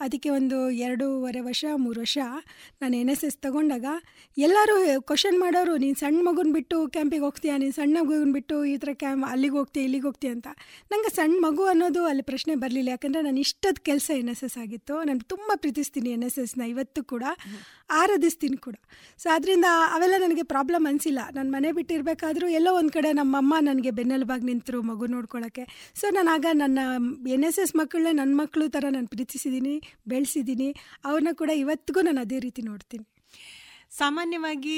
ಅದಕ್ಕೆ 0.04 0.30
ಒಂದು 0.30 0.58
ಎರಡೂವರೆ 0.70 1.40
ವರ್ಷ, 1.48 1.64
ಮೂರು 1.84 2.00
ವರ್ಷ 2.04 2.18
ನಾನು 2.82 2.94
ಎನ್ 2.96 3.10
ಎಸ್ 3.14 3.24
ಎಸ್ 3.28 3.36
ತೊಗೊಂಡಾಗ 3.46 3.86
ಎಲ್ಲರೂ 4.36 4.76
ಕ್ವಶನ್ 5.10 5.38
ಮಾಡೋರು, 5.38 5.76
ನೀನು 5.76 5.94
ಸಣ್ಣ 5.94 6.18
ಮಗುನ 6.28 6.52
ಬಿಟ್ಟು 6.52 6.76
ಕ್ಯಾಂಪಿಗೆ 6.88 7.24
ಹೋಗ್ತೀಯಾ? 7.26 7.56
ನೀನು 7.56 7.72
ಸಣ್ಣ 7.72 7.96
ಮಗುನ 8.02 8.32
ಬಿಟ್ಟು 8.32 8.64
ಈ 8.64 8.76
ಥರ 8.76 8.92
ಕ್ಯಾಂಪ್ 8.94 9.24
ಅಲ್ಲಿಗೆ 9.32 9.56
ಹೋಗ್ತೀಯ, 9.58 9.82
ಇಲ್ಲಿಗೆ 9.84 10.06
ಹೋಗ್ತೀಯ? 10.08 10.30
ಅಂತ. 10.30 10.48
ನನಗೆ 10.92 11.12
ಸಣ್ಣ 11.18 11.36
ಮಗು 11.46 11.64
ಅನ್ನೋದು 11.64 12.04
ಅಲ್ಲಿ 12.04 12.22
ಪ್ರಶ್ನೆ 12.22 12.54
ಬರಲಿಲ್ಲ. 12.54 12.88
ಯಾಕಂದರೆ 12.88 13.22
ನಾನು 13.22 13.40
ಇಷ್ಟದ 13.46 13.78
ಕೆಲಸ 13.90 14.10
ಎನ್ 14.20 14.28
ಎಸ್ 14.28 14.44
ಎಸ್ 14.48 14.58
ಆಗಿತ್ತು. 14.58 14.96
ನಾನು 15.04 15.20
ತುಂಬ 15.20 15.50
ಪ್ರೀತಿಸ್ತೀನಿ 15.54 16.10
ಎನ್ 16.10 16.22
ಎಸ್ 16.22 16.38
ಎಸ್ನ 16.38 16.62
ಇವತ್ತು 16.74 17.02
ಕೂಡ. 17.04 17.24
ಆರಾಧಿಸ್ತೀನಿ 17.90 18.56
ಕೂಡ. 18.56 18.76
ಸೊ 19.18 19.28
ಅದರಿಂದ 19.36 19.68
ಅವೆಲ್ಲ 19.94 20.14
ನನಗೆ 20.24 20.42
ಪ್ರಾಬ್ಲಮ್ 20.42 20.84
ಅನಿಸಿಲ್ಲ. 20.86 21.20
ನಾನು 21.36 21.50
ಮನೆ 21.50 21.72
ಬಿಟ್ಟಿರಬೇಕಾದ್ರೂ 21.72 22.48
ಎಲ್ಲೋ 22.48 22.72
ಒಂದು 22.74 22.92
ಕಡೆ 22.92 23.12
ನಮ್ಮಮ್ಮ 23.12 23.54
ನನಗೆ 23.60 23.90
ಬೆನ್ನೆಲುಬಾಗಿ 23.90 24.46
ನಿಂತರು 24.46 24.82
ಮಗು 24.82 25.06
ನೋಡ್ಕೊಳ್ಳೋಕ್ಕೆ 25.06 25.64
ಸೊ 26.00 26.06
ನಾನು 26.16 26.30
ಆಗ 26.30 26.46
ನನ್ನ 26.52 26.78
ಎನ್ 27.36 27.44
ಎಸ್ 27.44 27.58
ಎಸ್ 27.58 27.74
ಮಕ್ಕಳನ್ನೇ 27.76 28.12
ನನ್ನ 28.12 28.34
ಮಕ್ಕಳು 28.42 28.66
ಥರ 28.68 28.84
ನಾನು 28.90 29.08
ಪ್ರೀತಿಸಿದ್ದೀನಿ 29.14 29.74
ಬೆಳೆಸಿದ್ದೀನಿ. 30.08 30.68
ಅವ್ರನ್ನ 31.04 31.32
ಕೂಡ 31.32 31.50
ಇವತ್ತಿಗೂ 31.62 32.00
ನಾನು 32.00 32.20
ಅದೇ 32.20 32.38
ರೀತಿ 32.38 32.62
ನೋಡ್ತೀನಿ. 32.62 33.04
ಸಾಮಾನ್ಯವಾಗಿ 33.98 34.76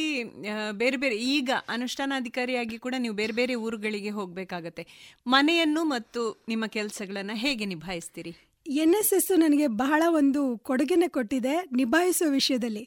ಬೇರೆ 0.83 0.97
ಬೇರೆ, 0.97 1.17
ಈಗ 1.37 1.51
ಅನುಷ್ಠಾನಾಧಿಕಾರಿಯಾಗಿ 1.69 2.79
ಕೂಡ 2.79 2.95
ನೀವು 2.99 3.15
ಬೇರೆ 3.15 3.33
ಬೇರೆ 3.33 3.55
ಊರುಗಳಿಗೆ 3.55 4.11
ಹೋಗಬೇಕಾಗತ್ತೆ. 4.11 4.85
ಮನೆಯನ್ನು 5.27 5.85
ಮತ್ತು 5.85 6.23
ನಿಮ್ಮ 6.49 6.67
ಕೆಲಸಗಳನ್ನು 6.67 7.37
ಹೇಗೆ 7.45 7.65
ನಿಭಾಯಿಸ್ತೀರಿ? 7.65 8.52
ಎನ್ 8.67 8.95
ಎಸ್ 8.99 9.13
ಎಸ್ 9.17 9.31
ನನಗೆ 9.43 9.67
ಬಹಳ 9.81 10.03
ಒಂದು 10.19 10.41
ಕೊಡುಗೆನ 10.69 11.05
ಕೊಟ್ಟಿದೆ 11.17 11.55
ನಿಭಾಯಿಸೋ 11.79 12.27
ವಿಷಯದಲ್ಲಿ. 12.31 12.83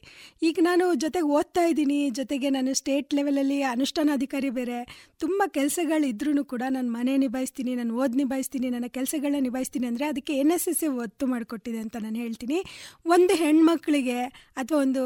ಈಗ 0.48 0.58
ನಾನು 0.62 0.84
ಜೊತೆಗೆ 1.04 1.28
ಓದ್ತಾ 1.38 1.62
ಇದ್ದೀನಿ, 1.70 1.98
ಜೊತೆಗೆ 2.10 2.48
ನಾನು 2.56 2.70
ಸ್ಟೇಟ್ 2.80 3.14
ಲೆವೆಲಲ್ಲಿ 3.18 3.58
ಅನುಷ್ಠಾನಾಧಿಕಾರಿ 3.72 4.50
ಬೇರೆ, 4.58 4.78
ತುಂಬ 5.24 5.42
ಕೆಲಸಗಳಿದ್ರೂ 5.58 6.44
ಕೂಡ 6.52 6.62
ನಾನು 6.76 6.90
ಮನೆ 6.96 7.14
ನಿಭಾಯಿಸ್ತೀನಿ, 7.24 7.74
ನಾನು 7.74 7.94
ಓದ್ 8.04 8.16
ನಿಭಾಯಿಸ್ತೀನಿ, 8.22 8.70
ನನ್ನ 8.70 8.88
ಕೆಲಸಗಳನ್ನ 8.98 9.42
ನಿಭಾಯಿಸ್ತೀನಿ 9.48 9.88
ಅಂದರೆ 9.92 10.06
ಅದಕ್ಕೆ 10.12 10.34
ಎನ್ 10.44 10.54
ಎಸ್ 10.56 10.68
ಎಸ್ 10.72 10.82
ಒತ್ತು 11.04 11.26
ಮಾಡಿಕೊಟ್ಟಿದೆ 11.26 11.80
ಅಂತ 11.84 11.96
ನಾನು 12.06 12.18
ಹೇಳ್ತೀನಿ. 12.24 12.60
ಒಂದು 13.16 13.34
ಹೆಣ್ಮಕ್ಳಿಗೆ 13.44 14.20
ಅಥವಾ 14.62 14.78
ಒಂದು 14.78 15.04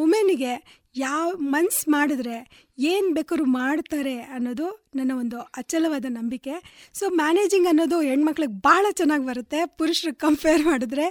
ವುಮೆನಿಗೆ 0.00 0.54
ಯಾವ 0.96 1.32
ಮನ್ಸು 1.36 1.90
ಮಾಡಿದ್ರೆ 1.90 2.68
ಏನು 2.78 3.14
ಬೇಕಾದ್ರೂ 3.14 3.44
ಮಾಡ್ತಾರೆ 3.44 4.20
ಅನ್ನೋದು 4.20 4.88
ನನ್ನ 4.94 5.12
ಒಂದು 5.14 5.38
ಅಚಲವಾದ 5.40 6.04
ನಂಬಿಕೆ. 6.08 6.54
ಸೊ 6.94 7.10
ಮ್ಯಾನೇಜಿಂಗ್ 7.10 7.66
ಅನ್ನೋದು 7.66 8.00
ಹೆಣ್ಮಕ್ಳಿಗೆ 8.00 8.52
ಭಾಳ 8.52 8.86
ಚೆನ್ನಾಗಿ 8.92 9.26
ಬರುತ್ತೆ. 9.26 9.66
ಪುರುಷರು 9.66 10.14
ಕಂಪೇರ್ 10.14 10.62
ಮಾಡಿದ್ರೆ 10.62 11.06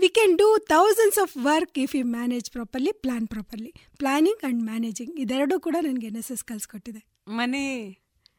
we 0.00 0.08
can 0.08 0.38
do 0.38 0.58
thousands 0.58 1.18
of 1.18 1.36
work 1.36 1.78
if 1.78 1.94
you 1.94 2.04
manage 2.04 2.50
properly 2.50 2.92
plan 2.92 3.28
properly 3.28 3.74
planning 3.98 4.44
and 4.44 4.64
managing 4.64 5.20
ಇದೆರಡೂ 5.20 5.60
ಕೂಡ 5.60 5.76
ನನಗೆ 5.82 6.06
ಎನ್ 6.06 6.16
ಎಸ್ 6.16 6.32
ಎಸ್ 6.32 6.44
ಕಲಿಸ್ಕೊಟ್ಟಿದೆ. 6.44 7.06
ಮನೆ 7.28 7.62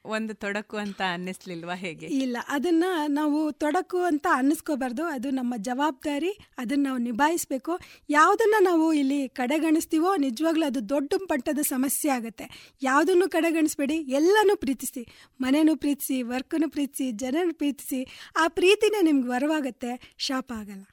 ಒಂದು 0.06 0.34
ತೊಡಕು 0.34 0.78
ಅಂತ 0.78 1.02
ಅನ್ನಿಸ್ಲಿಲ್ವಾ 1.12 1.76
ಹೇಗೆ? 1.76 2.06
ಇಲ್ಲ, 2.06 2.38
ಅದನ್ನ 2.48 2.84
ನಾವು 3.08 3.52
ತೊಡಕು 3.52 4.02
ಅಂತ 4.02 4.28
ಅನ್ನಿಸ್ಕೋಬಾರ್ದು. 4.34 5.04
ಅದು 5.04 5.32
ನಮ್ಮ 5.32 5.54
ಜವಾಬ್ದಾರಿ, 5.58 6.38
ಅದನ್ನ 6.58 6.84
ನಾವು 6.84 6.98
ನಿಭಾಯಿಸಬೇಕು. 6.98 7.80
ಯಾವುದನ್ನ 8.10 8.56
ನಾವು 8.60 8.94
ಇಲ್ಲಿ 8.94 9.30
ಕಡೆಗಣಿಸ್ತೀವೋ, 9.30 10.16
ನಿಜವಾಗ್ಲೂ 10.16 10.66
ಅದು 10.66 10.90
ದೊಡ್ಡ 10.90 11.14
ಮಟ್ಟದ 11.32 11.60
ಸಮಸ್ಯೆ 11.60 12.12
ಆಗುತ್ತೆ. 12.12 12.76
ಯಾವುದನ್ನು 12.84 13.30
ಕಡೆಗಣಿಸ್ಬೇಡಿ, 13.30 13.96
ಎಲ್ಲನೂ 13.96 14.56
ಪ್ರೀತಿಸಿ. 14.56 15.08
ಮನೆನೂ 15.42 15.76
ಪ್ರೀತಿಸಿ 15.76 16.22
ವರ್ಕನ್ನು 16.22 16.70
ಪ್ರೀತಿಸಿ, 16.70 17.12
ಜನನ 17.12 17.50
ಪ್ರೀತಿಸಿ. 17.52 18.04
ಆ 18.36 18.48
ಪ್ರೀತಿನೇ 18.48 19.02
ನಿಮ್ಗೆ 19.02 19.30
ವರವಾಗುತ್ತೆ. 19.30 20.16
ಶಾಪ 20.18 20.54
ಆಗಲ್ಲ. 20.56 20.84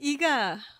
ಈಗ 0.00 0.24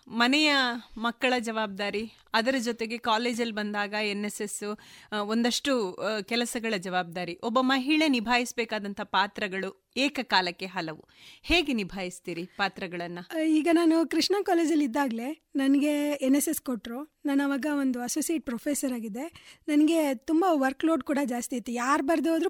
ಮನೆಯ 0.07 0.51
ಮಕ್ಕಳ 0.97 1.33
ಜವಾಬ್ದಾರಿ, 1.39 2.11
ಅದರ 2.33 2.55
ಜೊತೆಗೆ 2.59 2.97
ಕಾಲೇಜಲ್ಲಿ 2.97 3.53
ಬಂದಾಗ 3.53 3.93
ಎನ್ 4.03 4.25
ಎಸ್ 4.25 4.41
ಎಸ್ 4.41 4.63
ಒಂದಷ್ಟು 5.27 5.73
ಕೆಲಸಗಳ 6.21 6.73
ಜವಾಬ್ದಾರಿ, 6.77 7.39
ಒಬ್ಬ 7.43 7.59
ಮಹಿಳೆ 7.61 8.07
ನಿಭಾಯಿಸಬೇಕಾದಂಥ 8.07 9.01
ಪಾತ್ರಗಳು 9.01 9.80
ಏಕಕಾಲಕ್ಕೆ 9.97 10.65
ಹಲವು. 10.65 11.07
ಹೇಗೆ 11.43 11.73
ನಿಭಾಯಿಸ್ತೀರಿ 11.73 12.45
ಪಾತ್ರಗಳನ್ನು? 12.45 13.43
ಈಗ 13.43 13.67
ನಾನು 13.71 14.09
ಕೃಷ್ಣ 14.09 14.35
ಕಾಲೇಜಲ್ಲಿ 14.43 14.85
ಇದ್ದಾಗಲೇ 14.85 15.47
ನನಗೆ 15.55 16.11
ಎನ್ 16.11 16.35
ಎಸ್ 16.35 16.49
ಎಸ್ 16.49 16.61
ಕೊಟ್ಟರು 16.61 17.21
ನಾನು 17.25 17.43
ಅವಾಗ 17.43 17.65
ಒಂದು 17.71 18.01
ಅಸೋಸಿಯೇಟ್ 18.01 18.45
ಪ್ರೊಫೆಸರ್ 18.45 18.93
ಆಗಿದ್ದೆ. 18.93 19.57
ನನಗೆ 19.67 20.15
ತುಂಬ 20.15 20.45
ವರ್ಕ್ 20.49 20.85
ಲೋಡ್ 20.85 21.03
ಕೂಡ 21.03 21.17
ಜಾಸ್ತಿ 21.25 21.55
ಇತ್ತು. 21.55 21.71
ಯಾರು 21.71 22.03
ಬರೆದು 22.03 22.31
ಹೋದ್ರು 22.31 22.49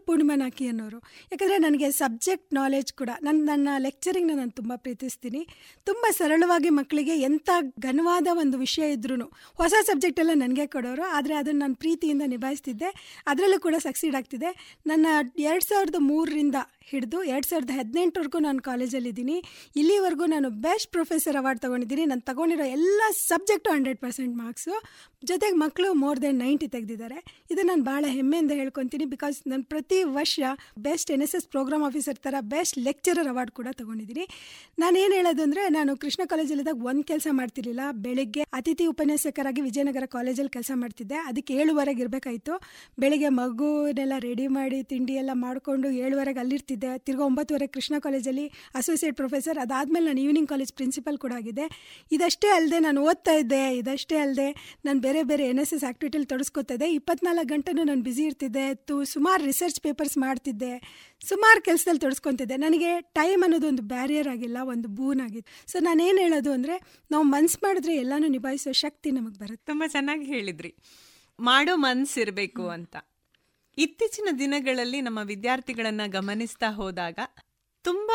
ಅನ್ನೋರು. 0.67 0.97
ಯಾಕಂದರೆ 1.31 1.57
ನನಗೆ 1.57 1.91
ಸಬ್ಜೆಕ್ಟ್ 1.91 2.53
ನಾಲೆಜ್ 2.53 2.93
ಕೂಡ 2.93 3.09
ನನ್ನ 3.21 3.41
ನನ್ನ 3.45 3.69
ಲೆಕ್ಚರಿಂಗ್ನ 3.77 4.37
ನಾನು 4.37 4.51
ತುಂಬ 4.51 4.73
ಪ್ರೀತಿಸ್ತೀನಿ. 4.75 5.47
ತುಂಬ 5.83 6.05
ಸರಳವಾಗಿ 6.11 6.69
ಮಕ್ಕಳಿಗೆ 6.69 7.21
ಎಂಥ 7.21 7.49
ಘನವಾದ 7.79 8.27
ಒಂದು 8.31 8.57
ವಿಷಯ 8.57 8.91
ಇದ್ರೂ 8.91 9.31
ಹೊಸ 9.55 9.73
ಸಬ್ಜೆಕ್ಟ್ 9.85 10.19
ಎಲ್ಲ 10.19 10.31
ನನಗೆ 10.33 10.67
ಕೊಡೋರು. 10.67 11.03
ಆದರೆ 11.03 11.35
ಅದನ್ನು 11.35 11.59
ನಾನು 11.59 11.75
ಪ್ರೀತಿಯಿಂದ 11.75 12.21
ನಿಭಾಯಿಸ್ತಿದ್ದೆ. 12.25 13.21
ಅದರಲ್ಲೂ 13.27 13.59
ಕೂಡ 13.59 13.75
ಸಕ್ಸೀಡ್ 13.77 14.15
ಆಗ್ತಿದೆ. 14.15 14.79
ನನ್ನ 14.87 15.07
ಎರಡು 15.37 15.67
ಸಾವಿರದ 15.67 15.95
ಮೂರರಿಂದ 15.99 16.55
ಹಿಡಿದು 16.83 17.23
ಎರಡು 17.35 17.47
ಸಾವಿರದ 17.49 17.73
ಹದಿನೆಂಟರವರೆಗೂ 17.79 18.39
ನಾನು 18.47 18.61
ಕಾಲೇಜಲ್ಲಿದ್ದೀನಿ. 18.69 19.37
ಇಲ್ಲಿವರೆಗೂ 19.81 20.25
ನಾನು 20.35 20.49
ಬೆಸ್ಟ್ 20.65 20.89
ಪ್ರೊಫೆಸರ್ 20.91 21.37
ಅವಾರ್ಡ್ 21.41 21.61
ತೊಗೊಂಡಿದ್ದೀನಿ. 21.65 22.05
ನಾನು 22.11 22.25
ತಗೊಂಡಿರೋ 22.29 22.67
ಎಲ್ಲ 22.77 23.01
ಸಬ್ಜೆಕ್ಟು 23.27 23.71
ಹಂಡ್ರೆಡ್ 23.75 23.99
ಪರ್ಸೆಂಟ್ 24.05 24.35
ಮಾರ್ಕ್ಸು 24.43 24.73
ಜೊತೆಗೆ 25.29 25.55
ಮಕ್ಕಳು 25.63 25.89
ಮೋರ್ 26.01 26.19
ದೆನ್ 26.21 26.39
ನೈಂಟಿ 26.43 26.67
ತೆಗೆದಿದ್ದಾರೆ. 26.75 27.17
ಇದು 27.53 27.61
ನಾನು 27.69 27.83
ಭಾಳ 27.89 28.03
ಹೆಮ್ಮೆಯಿಂದ 28.17 28.53
ಹೇಳ್ಕೊತೀನಿ 28.59 29.05
ಬಿಕಾಸ್ 29.13 29.37
ನಾನು 29.51 29.63
ಪ್ರತಿ 29.73 29.99
ವರ್ಷ 30.17 30.39
best 30.85 31.09
N 31.15 31.23
S 31.25 31.35
S 31.37 31.45
program 31.53 31.83
officer 31.87 32.19
ಥರ 32.25 32.35
ಬೆಸ್ಟ್ 32.53 32.77
ಲೆಕ್ಚರರ್ 32.87 33.29
ಅವಾರ್ಡ್ 33.33 33.51
ಕೂಡ 33.59 33.67
ತೊಗೊಂಡಿದ್ದೀನಿ. 33.79 34.25
ನಾನು 34.83 34.95
ಏನು 35.03 35.13
ಹೇಳೋದು 35.19 35.43
ಅಂದರೆ 35.47 35.63
ನಾನು 35.77 35.91
ಕೃಷ್ಣ 36.03 36.21
ಕಾಲೇಜಲ್ಲಿದ್ದಾಗ 36.31 36.85
ಒಂದು 36.91 37.03
ಕೆಲಸ 37.11 37.27
ಮಾಡ್ತಿರ್ಲಿಲ್ಲ. 37.39 37.83
ಬೆಳಿಗ್ಗೆ 38.05 38.43
ಅತಿಥಿ 38.59 38.87
ಉಪನ್ಯಾಸಕರಾಗಿ 38.93 39.63
ವಿಜಯನಗರ 39.67 40.07
ಕಾಲೇಜಲ್ಲಿ 40.15 40.53
ಕೆಲಸ 40.57 40.71
ಮಾಡ್ತಿದ್ದೆ. 40.83 41.17
ಅದಕ್ಕೆ 41.31 41.53
ಏಳುವರೆಗೆ 41.61 42.03
ಇರಬೇಕಾಯಿತು. 42.05 42.55
ಬೆಳಿಗ್ಗೆ 43.03 43.31
ಮಗುನೆಲ್ಲ 43.41 44.13
ರೆಡಿ 44.27 44.47
ಮಾಡಿ 44.57 44.81
ತಿಂಡಿ 44.93 45.15
ಎಲ್ಲ 45.23 45.35
ಮಾಡಿಕೊಂಡು 45.45 45.89
ಏಳುವರೆಗೆ 46.05 46.41
ಅಲ್ಲಿರ್ತಿದ್ದೆ. 46.45 46.91
ತಿರ್ಗಾ 47.05 47.25
ಒಂಬತ್ತುವರೆ 47.29 47.69
ಕೃಷ್ಣ 47.77 47.95
ಕಾಲೇಜಲ್ಲಿ 48.07 48.47
ಅಸೋಸಿಯೇಟ್ 48.81 49.17
ಪ್ರೊಫೆಸರ್ 49.21 49.59
ಅದಾದಮೇಲೆ 49.65 50.05
ನಾನು 50.09 50.23
ಈವ್ನಿಂಗ್ 50.25 50.49
ಕಾಲೇಜ್ 50.53 50.73
ಪ್ರಿನ್ಸಿಪಲ್ 50.81 51.19
ಕೂಡ 51.25 51.33
ಆಗಿದೆ 51.41 51.67
ಇದಷ್ಟೇ 52.17 52.51
ಅಲ್ಲದೆ 52.57 52.81
ನಾನು 52.89 52.99
ಓದ್ತಾ 53.09 53.35
ಇದ್ದೆ. 53.43 53.63
ಇದಷ್ಟೇ 53.81 54.19
ಅಲ್ಲದೆ 54.25 54.49
ನಾನು 54.85 54.99
ಬೇರೆ 55.11 55.23
ಬೇರೆ 55.23 55.45
ಎನ್ 55.45 55.59
ಎಸ್ 55.59 55.73
ಎಸ್ 55.73 55.83
ಆ್ಯಕ್ಟಿವಿಟಿಲಿ 55.83 56.25
ತೊಡಸ್ಕೊತಾ 56.25 56.73
ಇದ್ದೆ 56.73 56.93
ಇಪ್ಪತ್ನಾಲ್ಕು 56.93 57.45
ಗಂಟೆನೂ 57.45 57.83
ನಾನು 57.83 58.01
ಬ್ಯುಸಿ 58.01 58.23
ಇರ್ತಿದ್ದೆ. 58.23 58.75
ತು 58.75 59.05
ಸುಮಾರು 59.05 59.45
ರಿಸರ್ಚ್ 59.45 59.81
ಪೇಪರ್ಸ್ 59.81 60.17
ಮಾಡ್ತಿದ್ದೆ. 60.17 60.71
ಸುಮಾರು 61.27 61.61
ಕೆಲಸದಲ್ಲಿ 61.61 61.99
ತೊಡಸ್ಕೊತಿದ್ದೆ. 61.99 62.57
ನನಗೆ 62.57 63.01
ಟೈಮ್ 63.01 63.43
ಅನ್ನೋದು 63.43 63.67
ಒಂದು 63.67 63.81
ಬ್ಯಾರಿಯರ್ 63.81 64.27
ಆಗಿಲ್ಲ 64.27 64.57
ಒಂದು 64.63 64.87
ಬೂನ್ 64.87 65.21
ಆಗಿತ್ತು 65.21 65.71
ಸೊ 65.71 65.79
ನಾನೇನು 65.79 66.17
ಹೇಳೋದು 66.17 66.51
ಅಂದರೆ 66.51 66.81
ನಾವು 67.11 67.23
ಮನ್ಸು 67.23 67.59
ಮಾಡಿದ್ರೆ 67.63 67.95
ಎಲ್ಲನೂ 67.95 68.27
ನಿಭಾಯಿಸೋ 68.27 68.71
ಶಕ್ತಿ 68.71 69.11
ನಮಗೆ 69.11 69.39
ಬರುತ್ತೆ. 69.39 69.65
ತುಂಬ 69.65 69.83
ಚೆನ್ನಾಗಿ 69.87 70.25
ಹೇಳಿದ್ರಿ. 70.25 70.75
ಮಾಡೋ 71.39 71.75
ಮನ್ಸಿರಬೇಕು 71.75 72.69
ಅಂತ. 72.69 72.95
ಇತ್ತೀಚಿನ 73.77 74.29
ದಿನಗಳಲ್ಲಿ 74.39 75.01
ನಮ್ಮ 75.01 75.19
ವಿದ್ಯಾರ್ಥಿಗಳನ್ನು 75.23 76.11
ಗಮನಿಸ್ತಾ 76.11 76.69
ಹೋದಾಗ 76.71 77.19
ತುಂಬ 77.85 78.11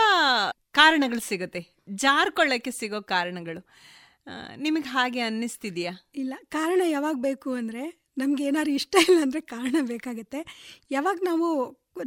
ಕಾರಣಗಳು 0.72 1.20
ಸಿಗುತ್ತೆ. 1.20 1.60
ಜಾರ್ಕೊಳ್ಳೋಕ್ಕೆ 1.88 2.70
ಸಿಗೋ 2.70 3.02
ಕಾರಣಗಳು. 3.02 3.68
ನಿಮಗೆ 4.56 4.88
ಹಾಗೆ 4.88 5.20
ಅನ್ನಿಸ್ತಿದೆಯಾ? 5.20 5.92
ಇಲ್ಲ, 6.14 6.34
ಕಾರಣ 6.48 6.80
ಯಾವಾಗ 6.86 7.16
ಬೇಕು 7.20 7.52
ಅಂದರೆ 7.52 7.82
ನಮ್ಗೆ 8.18 8.44
ಏನಾದ್ರು 8.44 8.72
ಇಷ್ಟ 8.72 8.96
ಇಲ್ಲ 9.08 9.18
ಅಂದರೆ 9.22 9.40
ಕಾರಣ 9.40 9.76
ಬೇಕಾಗುತ್ತೆ. 9.82 10.40
ಯಾವಾಗ 10.90 11.18
ನಾವು 11.24 11.48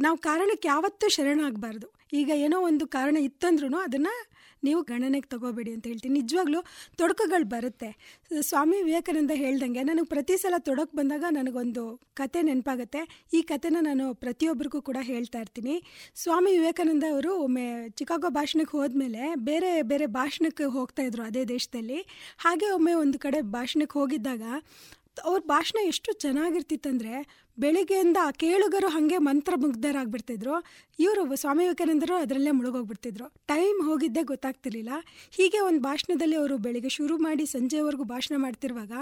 ನಾವು 0.02 0.18
ಕಾರಣಕ್ಕೆ 0.18 0.68
ಯಾವತ್ತೂ 0.68 1.08
ಶರಣಾಗಬಾರ್ದು. 1.08 1.88
ಈಗ 2.12 2.30
ಏನೋ 2.34 2.60
ಒಂದು 2.60 2.86
ಕಾರಣ 2.86 3.16
ಇತ್ತಂದ್ರೂ 3.16 3.78
ಅದನ್ನು 3.78 4.14
ನೀವು 4.62 4.82
ಗಣನೆಗೆ 4.82 5.28
ತಗೋಬೇಡಿ 5.28 5.72
ಅಂತ 5.72 5.86
ಹೇಳ್ತೀನಿ. 5.86 6.14
ನಿಜವಾಗ್ಲೂ 6.20 6.60
ತೊಡಕುಗಳು 6.96 7.44
ಬರುತ್ತೆ. 7.44 7.90
ಸ್ವಾಮಿ 8.40 8.78
ವಿವೇಕಾನಂದ 8.82 9.30
ಹೇಳ್ದಂಗೆ 9.34 9.82
ನನಗೆ 9.82 10.08
ಪ್ರತಿ 10.08 10.36
ಸಲ 10.36 10.54
ತೊಡಕು 10.58 10.96
ಬಂದಾಗ 10.96 11.24
ನನಗೊಂದು 11.30 11.84
ಕತೆ 12.14 12.42
ನೆನಪಾಗುತ್ತೆ. 12.42 13.02
ಈ 13.34 13.42
ಕತೆನ 13.42 13.76
ನಾನು 13.80 14.14
ಪ್ರತಿಯೊಬ್ಬರಿಗೂ 14.14 14.80
ಕೂಡ 14.82 14.98
ಹೇಳ್ತಾ 15.02 15.40
ಇರ್ತೀನಿ. 15.40 15.76
ಸ್ವಾಮಿ 16.14 16.52
ವಿವೇಕಾನಂದ 16.58 17.04
ಅವರು 17.12 17.32
ಒಮ್ಮೆ 17.46 17.66
ಚಿಕಾಗೋ 17.88 18.30
ಭಾಷಣಕ್ಕೆ 18.30 18.76
ಹೋದ್ಮೇಲೆ 18.76 19.34
ಬೇರೆ 19.50 19.82
ಬೇರೆ 19.82 20.06
ಭಾಷಣಕ್ಕೆ 20.06 20.64
ಹೋಗ್ತಾ 20.64 21.02
ಇದ್ರು 21.02 21.22
ಅದೇ 21.22 21.44
ದೇಶದಲ್ಲಿ. 21.44 22.00
ಹಾಗೆ 22.38 22.70
ಒಮ್ಮೆ 22.70 22.94
ಒಂದು 22.94 23.18
ಕಡೆ 23.18 23.40
ಭಾಷಣಕ್ಕೆ 23.40 23.98
ಹೋಗಿದ್ದಾಗ 23.98 24.42
ಅವ್ರ 25.18 25.42
ಭಾಷಣ 25.46 25.78
ಎಷ್ಟು 25.86 26.12
ಚೆನ್ನಾಗಿರ್ತಿತ್ತಂದ್ರೆ 26.12 27.44
ಬೆಳಿಗ್ಗೆಯಿಂದ 27.58 28.16
ಕೇಳುಗರು 28.32 28.88
ಹಾಗೆ 28.88 29.18
ಮಂತ್ರ 29.18 29.52
ಮುಗ್ಧರಾಗ್ಬಿಡ್ತಿದ್ರು. 29.56 30.64
ಇವರು 30.98 31.36
ಸ್ವಾಮಿ 31.36 31.64
ವಿವೇಕಾನಂದರು 31.64 32.14
ಅದರಲ್ಲೇ 32.14 32.50
ಮುಳುಗೋಗ್ಬಿಡ್ತಿದ್ರು. 32.50 33.28
ಟೈಮ್ 33.46 33.82
ಹೋಗಿದ್ದೇ 33.82 34.22
ಗೊತ್ತಾಗ್ತಿರ್ಲಿಲ್ಲ. 34.22 34.90
ಹೀಗೆ 35.30 35.60
ಒಂದು 35.60 35.80
ಭಾಷಣದಲ್ಲಿ 35.80 36.36
ಅವರು 36.36 36.58
ಬೆಳಿಗ್ಗೆ 36.58 36.88
ಶುರು 36.88 37.18
ಮಾಡಿ 37.18 37.46
ಸಂಜೆವರೆಗೂ 37.46 38.04
ಭಾಷಣ 38.04 38.34
ಮಾಡ್ತಿರುವಾಗ 38.38 38.92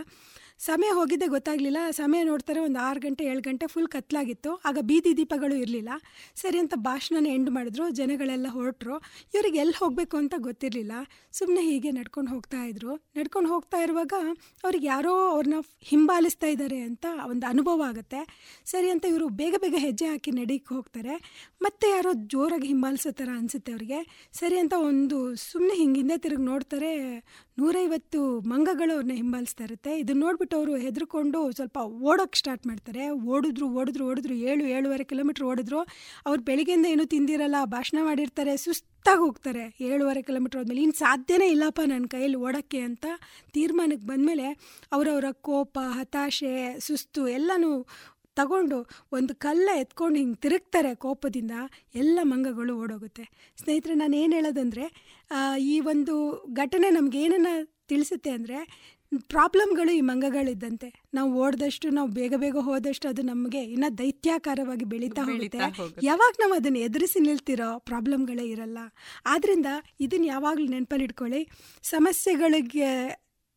ಸಮಯ 0.59 0.89
ಹೋಗಿದ್ದೆ 0.95 1.27
ಗೊತ್ತಾಗಲಿಲ್ಲ. 1.27 1.77
ಸಮಯ 1.91 2.23
ನೋಡ್ತಾರೆ 2.23 2.61
ಒಂದು 2.61 2.79
ಆರು 2.79 3.01
ಗಂಟೆ, 3.01 3.25
ಏಳು 3.25 3.41
ಗಂಟೆ 3.41 3.67
ಫುಲ್ 3.67 3.89
ಕತ್ಲಾಗಿತ್ತು. 3.89 4.55
ಆಗ 4.65 4.79
ಬೀದಿ 4.81 5.17
ದೀಪಗಳು 5.17 5.55
ಇರಲಿಲ್ಲ. 5.55 5.89
ಸರಿ 6.35 6.59
ಅಂತ 6.59 6.75
ಭಾಷಣನ 6.77 7.27
ಎಂಡ್ 7.27 7.51
ಮಾಡಿದ್ರು. 7.51 7.91
ಜನಗಳೆಲ್ಲ 7.91 8.47
ಹೊರಟರು. 8.49 8.99
ಇವ್ರಿಗೆ 9.35 9.59
ಎಲ್ಲಿ 9.59 9.79
ಹೋಗಬೇಕು 9.79 10.17
ಅಂತ 10.17 10.35
ಗೊತ್ತಿರಲಿಲ್ಲ. 10.39 10.93
ಸುಮ್ಮನೆ 11.33 11.61
ಹೀಗೆ 11.61 11.91
ನಡ್ಕೊಂಡು 11.91 12.31
ಹೋಗ್ತಾ 12.31 12.65
ಇದ್ರು. 12.65 12.97
ನಡ್ಕೊಂಡು 12.97 13.51
ಹೋಗ್ತಾ 13.51 13.79
ಇರುವಾಗ 13.79 14.13
ಅವ್ರಿಗೆ 14.65 14.87
ಯಾರೋ 14.87 15.29
ಅವ್ರನ್ನ 15.31 15.55
ಹಿಂಬಾಲಿಸ್ತಾ 15.81 16.47
ಇದ್ದಾರೆ 16.47 16.81
ಅಂತ 16.81 17.07
ಒಂದು 17.29 17.47
ಅನುಭವ 17.47 17.83
ಆಗುತ್ತೆ. 17.83 18.21
ಸರಿ 18.65 18.91
ಅಂತ 18.91 19.05
ಇವರು 19.05 19.29
ಬೇಗ 19.29 19.55
ಬೇಗ 19.61 19.75
ಹೆಜ್ಜೆ 19.79 20.07
ಹಾಕಿ 20.07 20.31
ನಡೀಕ್ಕೆ 20.31 20.75
ಹೋಗ್ತಾರೆ. 20.75 21.45
ಮತ್ತೆ 21.63 21.91
ಯಾರೋ 21.91 22.11
ಜೋರಾಗಿ 22.15 22.67
ಹಿಂಬಾಲಿಸೋ 22.67 23.11
ಥರ 23.11 23.29
ಅನಿಸುತ್ತೆ 23.37 23.73
ಅವ್ರಿಗೆ. 23.73 24.31
ಸರಿ 24.33 24.59
ಅಂತ 24.59 24.75
ಒಂದು 24.77 25.35
ಸುಮ್ಮನೆ 25.35 25.75
ಹಿಂಗೆ 25.75 26.19
ತಿರುಗಿ 26.19 26.43
ನೋಡ್ತಾರೆ. 26.43 26.93
ನೂರೈವತ್ತು 27.59 28.41
ಮಂಗಗಳು 28.41 28.93
ಅವ್ರನ್ನ 28.93 29.13
ಹಿಂಬಾಲಿಸ್ತಾ 29.13 29.65
ಇರುತ್ತೆ. 29.65 29.99
ಇದನ್ನ 29.99 30.21
ನೋಡ್ಬಿಟ್ಟು 30.21 30.57
ಅವರು 30.57 30.77
ಹೆದರ್ಕೊಂಡು 30.77 31.53
ಸ್ವಲ್ಪ 31.53 31.79
ಓಡೋಕ್ಕೆ 31.79 32.39
ಸ್ಟಾರ್ಟ್ 32.39 32.67
ಮಾಡ್ತಾರೆ. 32.67 33.11
ಓಡಿದ್ರು 33.11 33.69
ಓಡಿದ್ರು 33.69 34.07
ಓಡಿದ್ರು, 34.07 34.35
ಏಳು, 34.35 34.65
ಏಳುವರೆ 34.65 35.05
ಕಿಲೋಮೀಟ್ರ್ 35.05 35.45
ಓಡಿದ್ರು. 35.45 35.81
ಅವ್ರು 36.27 36.43
ಬೆಳಿಗ್ಗೆಯಿಂದ 36.43 36.87
ಏನೂ 36.87 37.05
ತಿಂದಿರಲ್ಲ, 37.05 37.55
ಭಾಷಣ 37.65 37.99
ಮಾಡಿರ್ತಾರೆ, 38.03 38.57
ಸುಸ್ತಾಗಿ 38.57 39.19
ಹೋಗ್ತಾರೆ. 39.19 39.77
ಏಳುವರೆ 39.81 40.23
ಕಿಲೋಮೀಟ್ರ್ 40.23 40.59
ಹೋದ್ಮೇಲೆ 40.59 40.83
ಇನ್ನು 40.83 40.99
ಸಾಧ್ಯನೇ 40.99 41.49
ಇಲ್ಲಪ್ಪ 41.49 41.81
ನನ್ನ 41.87 42.05
ಕೈಯಲ್ಲಿ 42.05 42.37
ಓಡೋಕ್ಕೆ 42.37 42.79
ಅಂತ 42.79 43.07
ತೀರ್ಮಾನಕ್ಕೆ 43.53 44.07
ಬಂದಮೇಲೆ 44.07 44.47
ಅವರವರ 44.93 45.25
ಕೋಪ, 45.33 45.79
ಹತಾಶೆ, 45.83 46.81
ಸುಸ್ತು 46.81 47.29
ಎಲ್ಲನೂ 47.29 47.87
ತಗೊಂಡು 48.41 48.79
ಒಂದು 49.17 49.33
ಕಲ್ಲ 49.45 49.69
ಎತ್ಕೊಂಡು 49.83 50.19
ಹಿಂಗೆ 50.23 50.39
ತಿರುಗ್ತಾರೆ 50.45 50.93
ಕೋಪದಿಂದ 51.05 51.55
ಎಲ್ಲ 52.03 52.19
ಮಂಗಗಳು 52.33 52.75
ಓಡೋಗುತ್ತೆ. 52.83 53.25
ಸ್ನೇಹಿತರೆ 53.63 53.97
ನಾನು 54.03 54.17
ಏನು 54.23 54.35
ಹೇಳೋದಂದರೆ 54.39 54.85
ಈ 55.73 55.75
ಒಂದು 55.93 56.15
ಘಟನೆ 56.63 56.91
ನಮ್ಗೆ 56.99 57.19
ಏನನ್ನು 57.27 57.55
ತಿಳಿಸುತ್ತೆ 57.91 58.31
ಅಂದರೆ 58.39 58.59
ಪ್ರಾಬ್ಲಮ್ಗಳು 59.33 59.91
ಈ 59.99 60.01
ಮಂಗಗಳಿದ್ದಂತೆ. 60.09 60.89
ನಾವು 61.17 61.29
ಓಡ್ದಷ್ಟು 61.45 61.87
ನಾವು 61.99 62.09
ಬೇಗ 62.17 62.35
ಬೇಗ 62.43 62.57
ಹೋದಷ್ಟು 62.67 63.07
ಅದು 63.13 63.23
ನಮಗೆ 63.29 63.61
ಇನ್ನೂ 63.75 63.89
ದೈತ್ಯಾಕಾರವಾಗಿ 64.01 64.87
ಬೆಳೀತಾ 64.93 65.23
ಹೋಗುತ್ತೆ. 65.29 65.59
ಯಾವಾಗ 66.09 66.33
ನಾವು 66.43 66.55
ಅದನ್ನು 66.59 66.81
ಎದುರಿಸಿ 66.89 67.21
ನಿಲ್ತಿರೋ 67.29 67.69
ಪ್ರಾಬ್ಲಮ್ಗಳೇ 67.91 68.45
ಇರಲ್ಲ. 68.55 68.79
ಆದ್ದರಿಂದ 69.35 69.69
ಇದನ್ನು 70.07 70.29
ಯಾವಾಗಲೂ 70.35 70.69
ನೆನಪಲ್ಲಿ 70.75 71.07
ಇಟ್ಕೊಳ್ಳಿ 71.09 71.41
ಸಮಸ್ಯೆಗಳಿಗೆ 71.93 72.91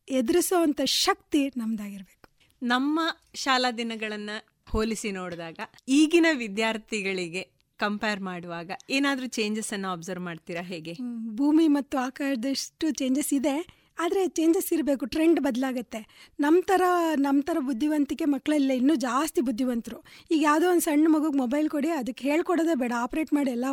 ಎದುರಿಸೋವಂಥ 0.08 0.80
ಶಕ್ತಿ 1.04 1.42
ನಮ್ದಾಗಿರ್ಬೇಕು. 1.62 2.18
ನಮ್ಮ 2.62 3.00
ಶಾಲಾ 3.44 3.70
ದಿನಗಳನ್ನ 3.82 4.30
ಹೋಲಿಸಿ 4.72 5.10
ನೋಡಿದಾಗ 5.10 5.58
ಈಗಿನ 5.98 6.26
ವಿದ್ಯಾರ್ಥಿಗಳಿಗೆ 6.44 7.42
ಕಂಪೇರ್ 7.80 8.20
ಮಾಡುವಾಗ 8.20 8.70
ಏನಾದರೂ 8.90 9.26
ಚೇಂಜಸ್ 9.26 9.72
ಅನ್ನು 9.72 9.88
ಅಬ್ಸರ್ವ್ 9.92 10.24
ಮಾಡ್ತೀರಾ 10.24 10.62
ಹೇಗೆ? 10.62 10.94
ಭೂಮಿ 11.38 11.68
ಮತ್ತು 11.68 11.98
ಆಕಾರದಷ್ಟು 11.98 12.90
ಚೇಂಜಸ್ 12.90 13.32
ಇದೆ. 13.38 13.54
ಆದರೆ 13.98 14.20
ಚೇಂಜಸ್ 14.28 14.72
ಇರಬೇಕು 14.72 15.04
ಟ್ರೆಂಡ್ 15.06 15.40
ಬದಲಾಗುತ್ತೆ. 15.40 16.00
ನಮ್ಮ 16.40 16.58
ಥರ 16.66 16.82
ನಮ್ಮ 17.16 17.40
ಥರ 17.42 17.56
ಬುದ್ಧಿವಂತಿಕೆ 17.60 18.24
ಮಕ್ಕಳೆಲ್ಲ 18.24 18.70
ಇನ್ನೂ 18.72 18.94
ಜಾಸ್ತಿ 18.94 19.40
ಬುದ್ಧಿವಂತರು. 19.40 19.98
ಈಗ 20.30 20.40
ಯಾವುದೋ 20.42 20.66
ಒಂದು 20.70 20.80
ಸಣ್ಣ 20.80 21.06
ಮಗುಗೆ 21.10 21.38
ಮೊಬೈಲ್ 21.38 21.68
ಕೊಡಿ, 21.70 21.90
ಅದಕ್ಕೆ 21.90 22.28
ಹೇಳ್ಕೊಡೋದೇ 22.28 22.74
ಬೇಡ 22.74 22.92
ಆಪ್ರೇಟ್ 22.96 23.32
ಮಾಡಿ 23.34 23.50
ಎಲ್ಲ 23.50 23.64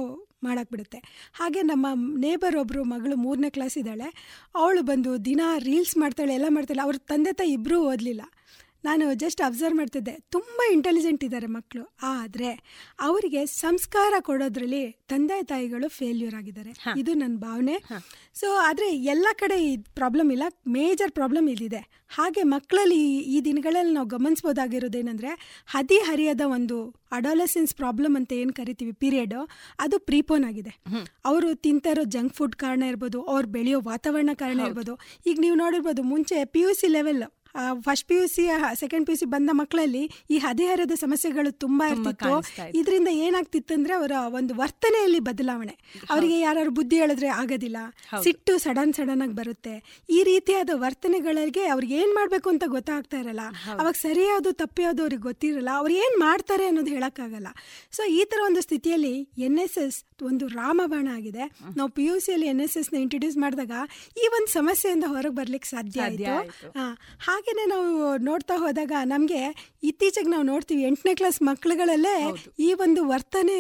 ಮಾಡಾಕ್ಬಿಡುತ್ತೆ. 0.44 1.00
ಹಾಗೆ 1.34 1.62
ನಮ್ಮ 1.62 1.88
ನೇಬರ್ 2.20 2.56
ಒಬ್ಬರು 2.56 2.84
ಮಗಳು 2.84 3.16
ಮೂರನೇ 3.16 3.50
ಕ್ಲಾಸ್ 3.50 3.78
ಇದ್ದಾಳೆ. 3.78 4.10
ಅವಳು 4.56 4.82
ಬಂದು 4.82 5.26
ದಿನ 5.26 5.42
ರೀಲ್ಸ್ 5.64 5.98
ಮಾಡ್ತಾಳೆ, 5.98 6.34
ಎಲ್ಲ 6.34 6.50
ಮಾಡ್ತಾಳೆ. 6.50 6.82
ಅವ್ರ 6.82 6.96
ತಂದೆ 7.08 7.34
ತಾಯಿ 7.34 7.52
ಇಬ್ಬರೂ 7.52 7.80
ಓದಲಿಲ್ಲ. 7.84 8.22
ನಾನು 8.88 9.06
ಜಸ್ಟ್ 9.14 9.42
ಅಬ್ಸರ್ವ್ 9.48 9.78
ಮಾಡ್ತಿದ್ದೆ. 9.78 10.14
ತುಂಬ 10.36 10.60
ಇಂಟೆಲಿಜೆಂಟ್ 10.76 11.24
ಇದ್ದಾರೆ 11.24 11.48
ಮಕ್ಕಳು 11.58 11.84
ಆದರೆ 12.04 12.50
ಅವರಿಗೆ 13.08 13.42
ಸಂಸ್ಕಾರ 13.46 14.14
ಕೊಡೋದ್ರಲ್ಲಿ 14.30 14.84
ತಂದೆ 15.12 15.38
ತಾಯಿಗಳು 15.44 15.88
ಫೇಲ್ಯೂರ್ 16.00 16.36
ಆಗಿದ್ದಾರೆ. 16.36 16.72
ಇದು 17.02 17.14
ನನ್ನ 17.14 17.38
ಭಾವನೆ. 17.38 17.76
ಸೊ 18.42 18.50
ಆದರೆ 18.70 18.90
ಎಲ್ಲ 19.14 19.28
ಕಡೆ 19.42 19.58
ಈ 19.70 19.72
ಪ್ರಾಬ್ಲಮ್ 20.00 20.32
ಇಲ್ಲ. 20.36 20.44
ಮೇಜರ್ 20.68 21.12
ಪ್ರಾಬ್ಲಮ್ 21.12 21.50
ಇಲ್ಲಿದೆ 21.50 21.82
ಹಾಗೆ 22.18 22.44
ಮಕ್ಕಳಲ್ಲಿ 22.54 23.02
ಈ 23.36 23.40
ದಿನಗಳಲ್ಲಿ 23.48 23.94
ನಾವು 23.94 24.08
ಗಮನಿಸ್ಬೋದಾಗಿರೋದೇನೆಂದರೆ 24.08 25.32
ಹದಿ 25.74 25.98
ಹರಿಯದ 26.08 26.44
ಒಂದು 26.56 26.78
ಅಡಾಲಸೆನ್ಸ್ 27.18 27.74
ಪ್ರಾಬ್ಲಮ್ 27.76 28.16
ಅಂತ 28.20 28.32
ಏನು 28.42 28.54
ಕರಿತೀವಿ? 28.60 28.94
ಪೀರಿಯಡ್ 29.04 29.36
ಅದು 29.86 29.96
ಪ್ರೀಪೋನ್ 30.10 30.44
ಆಗಿದೆ. 30.50 30.74
ಅವರು 31.30 31.50
ತಿಂತಾ 31.66 31.92
ಇರೋ 31.96 32.04
ಜಂಕ್ 32.16 32.34
ಫುಡ್ 32.38 32.56
ಕಾರಣ 32.56 32.84
ಇರ್ಬೋದು 32.92 33.20
ಅವ್ರು 33.34 33.48
ಬೆಳೆಯೋ 33.58 33.80
ವಾತಾವರಣ 33.92 34.32
ಕಾರಣ 34.44 34.60
ಇರ್ಬೋದು. 34.70 34.96
ಈಗ 35.30 35.38
ನೀವು 35.46 35.58
ನೋಡಿರ್ಬೋದು 35.64 36.04
ಮುಂಚೆ 36.14 36.38
P 36.56 36.62
U 36.66 36.72
C 36.82 36.88
level 36.98 37.24
first 37.82 38.08
P 38.08 38.16
U 38.16 38.28
C 38.28 38.44
second 38.80 39.06
P 39.08 39.12
U 39.12 39.18
C 39.18 39.26
ಬಂದ 39.26 39.50
ಮಕ್ಕಳಲ್ಲಿ 39.54 40.04
ಈ 40.30 40.38
ಹದಿಹರದ 40.38 40.92
ಸಮಸ್ಯೆಗಳು 40.96 41.52
ತುಂಬಾ 41.52 41.86
ಇರ್ತಿತ್ತು. 41.88 42.32
ಇದರಿಂದ 42.80 43.08
ಏನಾಗ್ತಿತ್ತು 43.08 43.74
ಅಂದ್ರೆ 43.74 43.94
ಅವರ 43.94 44.12
ಒಂದು 44.40 44.56
ವರ್ತನೆಯಲ್ಲಿ 44.56 45.20
ಬದಲಾವಣೆ. 45.20 45.76
ಅವರಿಗೆ 46.10 46.40
ಯಾರು 46.40 46.72
ಬುದ್ಧಿ 46.72 47.00
ಹೇಳಿದ್ರೆ 47.00 47.28
ಆಗೋದಿಲ್ಲ. 47.28 47.78
ಸಿಟ್ಟು 48.24 48.58
ಸಡನ್ 48.58 48.94
ಸಡನ್ 48.94 49.22
ಆಗಿ 49.22 49.34
ಬರುತ್ತೆ. 49.34 50.06
ಈ 50.10 50.24
ರೀತಿಯಾದ 50.24 50.70
ವರ್ತನೆಗಳಿಗೆ 50.76 51.66
ಅವ್ರಿಗೆ 51.68 51.96
ಏನ್ 51.96 52.16
ಮಾಡ್ಬೇಕು 52.16 52.50
ಅಂತ 52.50 52.64
ಗೊತ್ತಾಗ್ತಾ 52.68 53.18
ಇರಲ್ಲ. 53.18 53.42
ಅವಾಗ 53.80 53.96
ಸರಿಯಾದ 54.02 54.48
ತಪ್ಪಿಯಾದು 54.52 55.02
ಅವ್ರಿಗೆ 55.02 55.22
ಗೊತ್ತಿರಲ್ಲ. 55.22 55.70
ಅವ್ರು 55.76 55.94
ಏನ್ 55.94 56.20
ಮಾಡ್ತಾರೆ 56.20 56.66
ಅನ್ನೋದು 56.66 56.92
ಹೇಳಕ್ಕಾಗಲ್ಲ. 56.92 57.48
ಸೊ 57.92 58.04
ಈ 58.04 58.24
ತರ 58.24 58.40
ಒಂದು 58.46 58.62
ಸ್ಥಿತಿಯಲ್ಲಿ 58.62 59.16
ಎನ್ 59.38 59.60
ಎಸ್ 59.60 59.78
ಎಸ್ 59.78 60.06
ಒಂದು 60.22 60.48
ರಾಮಬಾಣ 60.48 61.08
ಆಗಿದೆ. 61.18 61.44
ನಾವು 61.78 61.90
ಪಿ 61.90 62.06
ಯು 62.06 62.20
ಸಿಯಲ್ಲಿ 62.20 62.48
ಎನ್ 62.48 62.62
ಎಸ್ 62.62 62.78
ಎಸ್ನ 62.78 62.96
ಇಂಟ್ರೊಡ್ಯೂಸ್ 62.98 63.38
ಮಾಡಿದಾಗ 63.38 63.72
ಈ 64.18 64.28
ಒಂದು 64.38 64.52
ಸಮಸ್ಯೆಯಿಂದ 64.52 65.04
ಹೊರಗೆ 65.08 65.36
ಬರ್ಲಿಕ್ಕೆ 65.36 65.70
ಸಾಧ್ಯ 65.70 66.02
ಆಯ್ತು. 66.02 66.34
ಹಾಗೇನೆ 67.50 67.70
ನಾವು 67.70 67.92
ನೋಡ್ತಾ 68.24 68.56
ಹೋದಾಗ 68.58 68.94
ನಮಗೆ 69.04 69.40
ಇತ್ತೀಚೆಗೆ 69.84 70.30
ನಾವು 70.30 70.44
ನೋಡ್ತೀವಿ 70.44 70.84
ಎಂಟನೇ 70.84 71.14
ಕ್ಲಾಸ್ 71.16 71.40
ಮಕ್ಕಳುಗಳಲ್ಲೇ 71.42 72.14
ಈ 72.60 72.68
ಒಂದು 72.74 73.02
ವರ್ತನೆ 73.08 73.56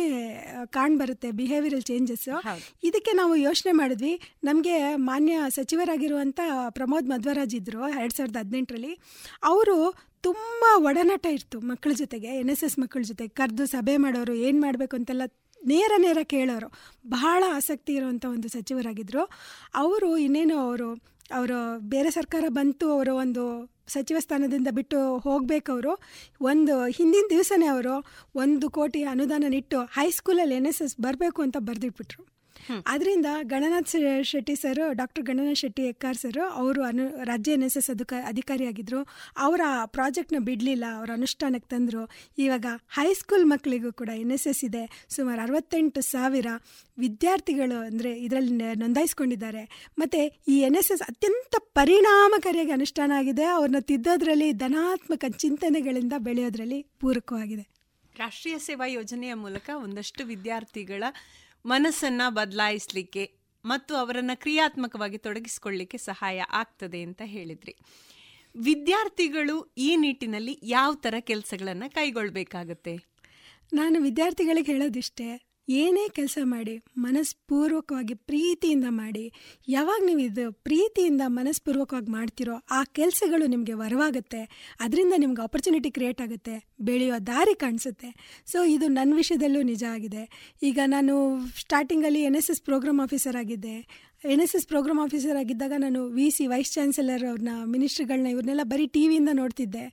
ಕಾಣ್ಬರುತ್ತೆ 0.66 1.30
ಬಿಹೇವಿಯರಲ್ 1.40 1.82
ಚೇಂಜಸ್ 1.82 2.28
ಇದಕ್ಕೆ 2.84 3.12
ನಾವು 3.12 3.34
ಯೋಚನೆ 3.46 3.72
ಮಾಡಿದ್ವಿ. 3.72 4.14
ನಮಗೆ 4.44 4.76
ಮಾನ್ಯ 5.08 5.40
ಸಚಿವರಾಗಿರುವಂಥ 5.50 6.40
ಪ್ರಮೋದ್ 6.70 7.10
ಮಧ್ವರಾಜ್ 7.10 7.56
ಇದ್ರು 7.56 7.82
ಎರಡು 7.98 8.16
ಸಾವಿರದ 8.18 8.40
ಹದಿನೆಂಟರಲ್ಲಿ. 8.44 8.94
ಅವರು 9.44 9.78
ತುಂಬ 10.28 10.64
ಒಡನಾಟ 10.90 11.26
ಇತ್ತು 11.40 11.60
ಮಕ್ಕಳ 11.72 11.92
ಜೊತೆಗೆ 12.04 12.32
ಎನ್ 12.44 12.54
ಎಸ್ 12.56 12.64
ಎಸ್ 12.64 12.80
ಮಕ್ಕಳ 12.80 13.04
ಜೊತೆಗೆ 13.12 13.34
ಕರೆದು 13.42 13.66
ಸಭೆ 13.66 13.98
ಮಾಡೋರು 13.98 14.36
ಏನು 14.48 14.62
ಮಾಡಬೇಕು 14.62 14.96
ಅಂತೆಲ್ಲ 15.02 15.28
ನೇರ 15.62 15.92
ನೇರ 15.98 16.20
ಕೇಳೋರು. 16.36 16.68
ಬಹಳ 17.08 17.44
ಆಸಕ್ತಿ 17.60 17.94
ಇರುವಂಥ 18.00 18.26
ಒಂದು 18.36 18.50
ಸಚಿವರಾಗಿದ್ದರು 18.50 19.24
ಅವರು 19.84 20.10
ಇನ್ನೇನು 20.18 20.58
ಅವರು 20.68 20.90
ಅವರು 21.38 21.58
ಬೇರೆ 21.94 22.12
ಸರ್ಕಾರ 22.12 22.46
ಬಂತು, 22.50 22.86
ಅವರು 22.92 23.14
ಒಂದು 23.16 23.44
ಸಚಿವ 23.88 24.18
ಸ್ಥಾನದಿಂದ 24.20 24.70
ಬಿಟ್ಟು 24.72 24.98
ಹೋಗಬೇಕವರು 25.18 25.94
ಒಂದು 26.42 26.74
ಹಿಂದಿನ 26.98 27.26
ದಿವಸನೇ 27.30 27.66
ಅವರು 27.66 27.96
ಒಂದು 28.36 28.70
ಕೋಟಿ 28.70 29.04
ಅನುದಾನ 29.04 29.46
ನಿಟ್ಟು 29.48 29.80
ಹೈಸ್ಕೂಲಲ್ಲಿ 29.98 30.56
ಎನ್ 30.56 30.66
ಎಸ್ 30.66 30.82
ಎಸ್ 30.82 30.96
ಬರಬೇಕು 31.02 31.42
ಅಂತ 31.42 31.58
ಬರೆದಿಟ್ಬಿಟ್ರು. 31.60 32.22
ಅದರಿಂದ 32.93 33.30
Gananath 33.53 33.91
Shetty 34.32 34.55
sir 34.62 34.82
doctor 34.99 35.24
Gananath 35.30 35.60
Shetty 35.62 35.84
Ekkar 35.91 36.18
sir 36.22 36.39
ಅವರು 36.62 36.82
ಅನು 36.89 37.05
ರಾಜ್ಯ 37.30 37.55
ಎನ್ 37.57 37.66
ಎಸ್ 37.68 37.78
ಎಸ್ 37.82 37.89
ಅಧಿಕ 37.93 38.14
ಅಧಿಕಾರಿಯಾಗಿದ್ದರು 38.32 38.99
ಅವರ 39.45 39.62
ಪ್ರಾಜೆಕ್ಟ್ನ 39.95 40.39
ಬಿಡಲಿಲ್ಲ 40.49 40.86
ಅವರ 40.97 41.10
ಅನುಷ್ಠಾನಕ್ಕೆ 41.20 41.70
ತಂದರು. 41.76 42.03
ಇವಾಗ 42.38 42.66
ಹೈಸ್ಕೂಲ್ 42.97 43.45
ಮಕ್ಕಳಿಗೂ 43.53 43.91
ಕೂಡ 44.01 44.10
ಎನ್ 44.24 44.34
ಎಸ್ 44.38 44.47
ಎಸ್ 44.51 44.64
ಇದೆ. 44.70 44.84
ಸುಮಾರು 45.16 45.41
ಅರವತ್ತೆಂಟು 45.45 46.03
ಸಾವಿರ 46.12 46.47
ವಿದ್ಯಾರ್ಥಿಗಳು 46.97 47.80
ಅಂದರೆ 47.89 48.12
ಇದರಲ್ಲಿ 48.26 48.53
ನೋಂದಾಯಿಸ್ಕೊಂಡಿದ್ದಾರೆ. 48.84 49.64
ಮತ್ತು 50.01 50.22
ಈ 50.53 50.57
ಎನ್ 50.70 50.78
ಎಸ್ 50.82 50.91
ಎಸ್ 50.95 51.03
ಅತ್ಯಂತ 51.10 51.55
ಪರಿಣಾಮಕಾರಿಯಾಗಿ 51.80 52.74
ಅನುಷ್ಠಾನ 52.80 53.12
ಆಗಿದೆ. 53.22 53.45
ಅವ್ರನ್ನ 53.57 53.82
ತಿದ್ದೋದ್ರಲ್ಲಿ 53.91 54.49
ಧನಾತ್ಮಕ 54.66 55.26
ಚಿಂತನೆಗಳಿಂದ 55.43 56.14
ಬೆಳೆಯೋದ್ರಲ್ಲಿ 56.28 56.82
ಪೂರಕವಾಗಿದೆ. 57.01 57.66
ರಾಷ್ಟ್ರೀಯ 58.16 58.55
ಸೇವಾ 58.60 58.86
ಯೋಜನೆಯ 58.97 59.34
ಮೂಲಕ 59.43 59.70
ಒಂದಷ್ಟು 59.84 60.22
ವಿದ್ಯಾರ್ಥಿಗಳ 60.26 61.03
ಮನಸ್ಸನ್ನ 61.66 62.22
ಬದಲಾಯಿಸಲಿಕ್ಕೆ 62.30 63.39
ಮತ್ತು 63.66 63.95
ಅವರನ್ನು 63.95 64.39
ಕ್ರಿಯಾತ್ಮಕವಾಗಿ 64.39 65.18
ತೊಡಗಿಸಿಕೊಳ್ಳಿಕ್ಕೆ 65.18 65.97
ಸಹಾಯ 65.97 66.43
ಆಗ್ತದೆ 66.49 67.01
ಅಂತ 67.01 67.22
ಹೇಳಿದ್ರಿ. 67.26 67.74
ವಿದ್ಯಾರ್ಥಿಗಳು 68.55 69.74
ಈ 69.78 69.95
ನಿಟ್ಟಿನಲ್ಲಿ 69.95 70.60
ಯಾವ 70.64 70.93
ಥರ 70.93 71.16
ಕೆಲಸಗಳನ್ನು 71.20 71.93
ಕೈಗೊಳ್ಳಬೇಕಾಗತ್ತೆ 71.93 72.95
ನಾನು 73.74 74.01
ವಿದ್ಯಾರ್ಥಿಗಳಿಗೆ 74.01 74.72
ಹೇಳೋದಿಷ್ಟೇ 74.72 75.49
ಏನೇ 75.70 76.08
ಕೆಲಸ 76.10 76.38
ಮಾಡಿ, 76.44 76.84
ಮನಸ್ಪೂರ್ವಕವಾಗಿ 76.98 78.14
ಪ್ರೀತಿಯಿಂದ 78.14 78.86
ಮಾಡಿ, 78.90 79.34
ಯಾವಾಗ 79.68 80.02
ನೀವು 80.06 80.20
ಇದು 80.20 80.52
ಪ್ರೀತಿಯಿಂದ 80.52 81.22
ಮನಸ್ಪೂರ್ವಕವಾಗಿ 81.28 82.12
ಮಾಡ್ತಿರೋ 82.12 82.56
ಆ 82.72 82.84
ಕೆಲಸಗಳು 82.84 83.46
ನಿಮಗೆ 83.46 83.74
ವರವಾಗುತ್ತೆ, 83.74 84.42
ಅದರಿಂದ 84.80 85.14
ನಿಮ್ಗೆ 85.18 85.42
ಆಪರ್ಚುನಿಟಿ 85.42 85.92
ಕ್ರಿಯೇಟ್ 85.92 86.22
ಆಗುತ್ತೆ, 86.22 86.70
ಬೆಳೆಯೋ 86.82 87.16
ದಾರಿ 87.28 87.56
ಕಾಣಿಸುತ್ತೆ. 87.56 88.42
ಸೊ 88.46 88.64
ಇದು 88.64 88.88
ನನ್ನ 88.88 89.14
ವಿಷಯದಲ್ಲೂ 89.16 89.62
ನಿಜ 89.62 89.84
ಆಗಿದೆ. 89.90 90.30
ಈಗ 90.64 90.80
ನಾನು 90.86 91.40
ಸ್ಟಾರ್ಟಿಂಗಲ್ಲಿ 91.56 92.24
N 92.24 92.36
S 92.36 92.50
S 92.50 92.62
program 92.62 93.00
officer 93.00 93.36
ಆಗಿದ್ದೆ. 93.36 94.09
N 94.24 94.42
S 94.44 94.54
S 94.58 94.66
program 94.68 95.00
officer 95.04 95.38
ಆಗಿದ್ದಾಗ 95.42 95.74
ನಾನು 95.84 96.00
ವಿ 96.16 96.26
ಸಿ 96.36 96.46
ವೈಸ್ 96.52 96.72
ಚಾನ್ಸಲರ್ 96.74 97.22
ಅವ್ರನ್ನ 97.30 97.52
ಮಿನಿಸ್ಟ್ರಿಗಳನ್ನ 97.74 98.30
ಇವ್ರನ್ನೆಲ್ಲ 98.34 98.64
ಬರೀ 98.72 98.86
ಟಿ 98.96 99.04
ವಿಯಿಂದ 99.08 99.32
ನೋಡ್ತಿದ್ದೆ. 99.34 99.84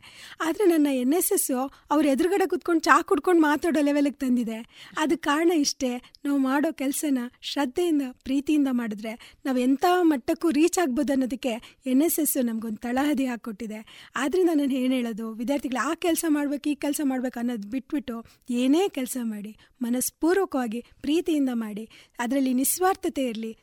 ಆದರೆ 0.47 0.65
ನನ್ನ 0.73 0.89
ಎನ್ 1.03 1.15
ಎಸ್ 1.19 1.31
ಎಸ್ಸು 1.37 1.59
ಅವ್ರ 1.95 2.05
ಎದುರುಗಡೆ 2.13 2.47
ಕುತ್ಕೊಂಡು 2.53 2.83
ಚಾ 2.83 2.97
ಕುಡ್ಕೊಂಡು 3.11 3.43
ಮಾತಾಡೋ 3.43 3.81
ಲೆವೆಲಿಗೆ 3.81 4.19
ತಂದಿದೆ. 4.25 4.59
ಅದಕ್ಕೆ 5.03 5.25
ಕಾರಣ 5.29 5.51
ಇಷ್ಟೇ, 5.67 5.91
ನಾವು 6.25 6.39
ಮಾಡೋ 6.39 6.73
ಕೆಲಸನ 6.73 7.19
ಶ್ರದ್ಧೆಯಿಂದ, 7.51 8.03
ಪ್ರೀತಿಯಿಂದ 8.25 8.73
ಮಾಡಿದ್ರೆ 8.73 9.13
ನಾವು 9.45 9.61
ಎಂಥ 9.67 9.85
ಮಟ್ಟಕ್ಕೂ 10.13 10.51
ರೀಚ್ 10.51 10.79
ಆಗ್ಬೋದು 10.85 11.15
ಅನ್ನೋದಕ್ಕೆ 11.17 11.53
ಎನ್ 11.93 12.03
ಎಸ್ 12.09 12.19
ಎಸ್ಸು 12.25 12.43
ನಮಗೊಂದು 12.43 12.83
ತಳಹದಿ 12.89 13.27
ಹಾಕ್ಕೊಟ್ಟಿದೆ. 13.27 13.81
ಆದ್ದರಿಂದ 14.17 14.51
ನಾನು 14.55 14.77
ಏನು 14.83 14.95
ಹೇಳೋದು, 14.95 15.29
ವಿದ್ಯಾರ್ಥಿಗಳು 15.35 15.83
ಆ 15.91 15.95
ಕೆಲಸ 16.07 16.25
ಮಾಡಬೇಕು, 16.29 16.69
ಈ 16.69 16.75
ಕೆಲಸ 16.75 17.01
ಮಾಡಬೇಕು 17.05 17.41
ಅನ್ನೋದು 17.45 17.69
ಬಿಟ್ಬಿಟ್ಟು 17.69 18.19
ಏನೇ 18.51 18.89
ಕೆಲಸ 18.89 19.17
ಮಾಡಿ, 19.23 19.55
ಮನಸ್ಪೂರ್ವಕವಾಗಿ 19.83 20.83
ಪ್ರೀತಿಯಿಂದ 21.01 21.55
ಮಾಡಿ, 21.55 21.87
ಅದರಲ್ಲಿ 22.19 22.55
ನಿಸ್ವಾರ್ಥತೆ 22.55 23.25
ಇರಲಿ 23.29 23.55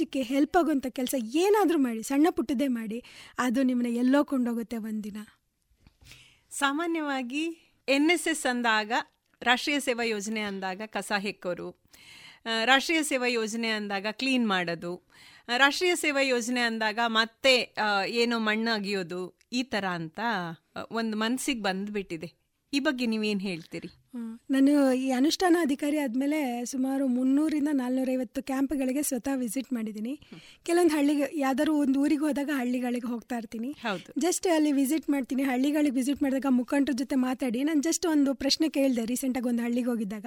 ಸಮಾಜಕ್ಕೆ 0.00 0.20
ಹೆಲ್ಪ್ 0.34 0.56
ಆಗುವಂಥ 0.58 0.86
ಕೆಲಸ 0.98 1.14
ಏನಾದರೂ 1.40 1.78
ಮಾಡಿ, 1.86 2.02
ಸಣ್ಣ 2.10 2.26
ಪುಟ್ಟದೇ 2.36 2.68
ಮಾಡಿ, 2.76 2.98
ಅದು 3.44 3.60
ನಿಮ್ಮನ್ನ 3.68 3.90
ಎಲ್ಲೋ 4.02 4.20
ಕೊಂಡೋಗುತ್ತೆ 4.30 4.76
ಒಂದಿನ 4.88 5.18
ಸಾಮಾನ್ಯವಾಗಿ 6.60 7.42
ಎನ್ 7.88 8.08
ಎಸ್ 8.14 8.26
ಎಸ್ 8.32 8.44
ಅಂದಾಗ, 8.52 8.92
ರಾಷ್ಟ್ರೀಯ 9.42 9.78
ಸೇವಾ 9.88 10.04
ಯೋಜನೆ 10.14 10.42
ಅಂದಾಗ 10.50 10.80
ಕಸ 10.96 11.12
ಹೆಕ್ಕೋರು 11.26 11.68
ರಾಷ್ಟ್ರೀಯ 12.70 13.02
ಸೇವಾ 13.10 13.28
ಯೋಜನೆ 13.40 13.72
ಅಂದಾಗ 13.78 14.06
ಕ್ಲೀನ್ 14.22 14.46
ಮಾಡೋದು 14.54 14.94
ರಾಷ್ಟ್ರೀಯ 15.64 15.94
ಸೇವಾ 16.04 16.24
ಯೋಜನೆ 16.32 16.64
ಅಂದಾಗ 16.70 16.98
ಮತ್ತೆ 17.20 17.54
ಏನೋ 18.22 18.38
ಮಣ್ಣು 18.48 18.72
ಅಗಿಯೋದು, 18.78 19.22
ಈ 19.52 19.64
ಥರ 19.74 19.84
ಅಂತ 20.00 20.20
ಒಂದು 21.00 21.16
ಮನಸ್ಸಿಗೆ 21.24 21.64
ಬಂದುಬಿಟ್ಟಿದೆ 21.68 22.30
ಈ 22.72 22.80
ಬಗ್ಗೆ 22.88 23.06
ನೀವೇನು 23.14 23.44
ಹೇಳ್ತೀರಿ. 23.50 23.90
ನಾನು 24.50 24.92
ಈ 24.92 25.10
ಅನುಷ್ಠಾನ 25.10 25.56
ಅಧಿಕಾರಿ 25.60 25.98
ಆದಮೇಲೆ 25.98 26.64
ಸುಮಾರು 26.64 27.06
ಮುನ್ನೂರಿಂದ 27.06 27.68
ನಾಲ್ನೂರೈವತ್ತು 27.72 28.42
ಕ್ಯಾಂಪ್ಗಳಿಗೆ 28.42 29.02
ಸ್ವತಃ 29.02 29.34
ವಿಸಿಟ್ 29.34 29.72
ಮಾಡಿದ್ದೀನಿ. 29.72 30.20
ಕೆಲವೊಂದು 30.66 30.94
ಹಳ್ಳಿಗೆ 30.96 31.38
ಯಾವ್ದಾದ್ರು 31.38 31.74
ಒಂದು 31.74 32.00
ಊರಿಗೆ 32.00 32.20
ಹೋದಾಗ 32.20 32.50
ಹಳ್ಳಿಗಳಿಗೆ 32.54 33.06
ಹೋಗ್ತಾ 33.06 33.36
ಇರ್ತೀನಿ. 33.36 33.76
ಜಸ್ಟ್ 34.18 34.46
ಅಲ್ಲಿ 34.46 34.72
ವಿಸಿಟ್ 34.72 35.10
ಮಾಡ್ತೀನಿ. 35.10 35.42
ಹಳ್ಳಿಗಳಿಗೆ 35.42 35.94
ವಿಸಿಟ್ 35.94 36.22
ಮಾಡಿದಾಗ 36.22 36.46
ಮುಖಂಡರ 36.50 36.92
ಜೊತೆ 36.92 37.14
ಮಾತಾಡಿ. 37.14 37.64
ನಾನು 37.64 37.80
ಜಸ್ಟ್ 37.80 38.06
ಒಂದು 38.06 38.34
ಪ್ರಶ್ನೆ 38.34 38.68
ಕೇಳಿದೆ 38.68 39.04
ರೀಸೆಂಟಾಗಿ 39.04 39.48
ಒಂದು 39.48 39.62
ಹಳ್ಳಿಗೆ 39.62 39.88
ಹೋಗಿದ್ದಾಗ. 39.88 40.26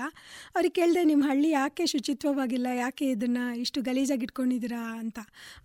ಅವ್ರಿಗೆ 0.56 0.74
ಕೇಳಿದೆ 0.74 1.04
ನಿಮ್ಮ 1.04 1.24
ಹಳ್ಳಿ 1.28 1.50
ಯಾಕೆ 1.50 1.86
ಶುಚಿತ್ವವಾಗಿಲ್ಲ? 1.86 2.68
ಯಾಕೆ 2.68 3.06
ಇದನ್ನು 3.06 3.60
ಇಷ್ಟು 3.60 3.82
ಗಲೀಜಾಗಿ 3.82 4.24
ಇಟ್ಕೊಂಡಿದ್ದೀರಾ? 4.24 4.98
ಅಂತ. 5.00 5.20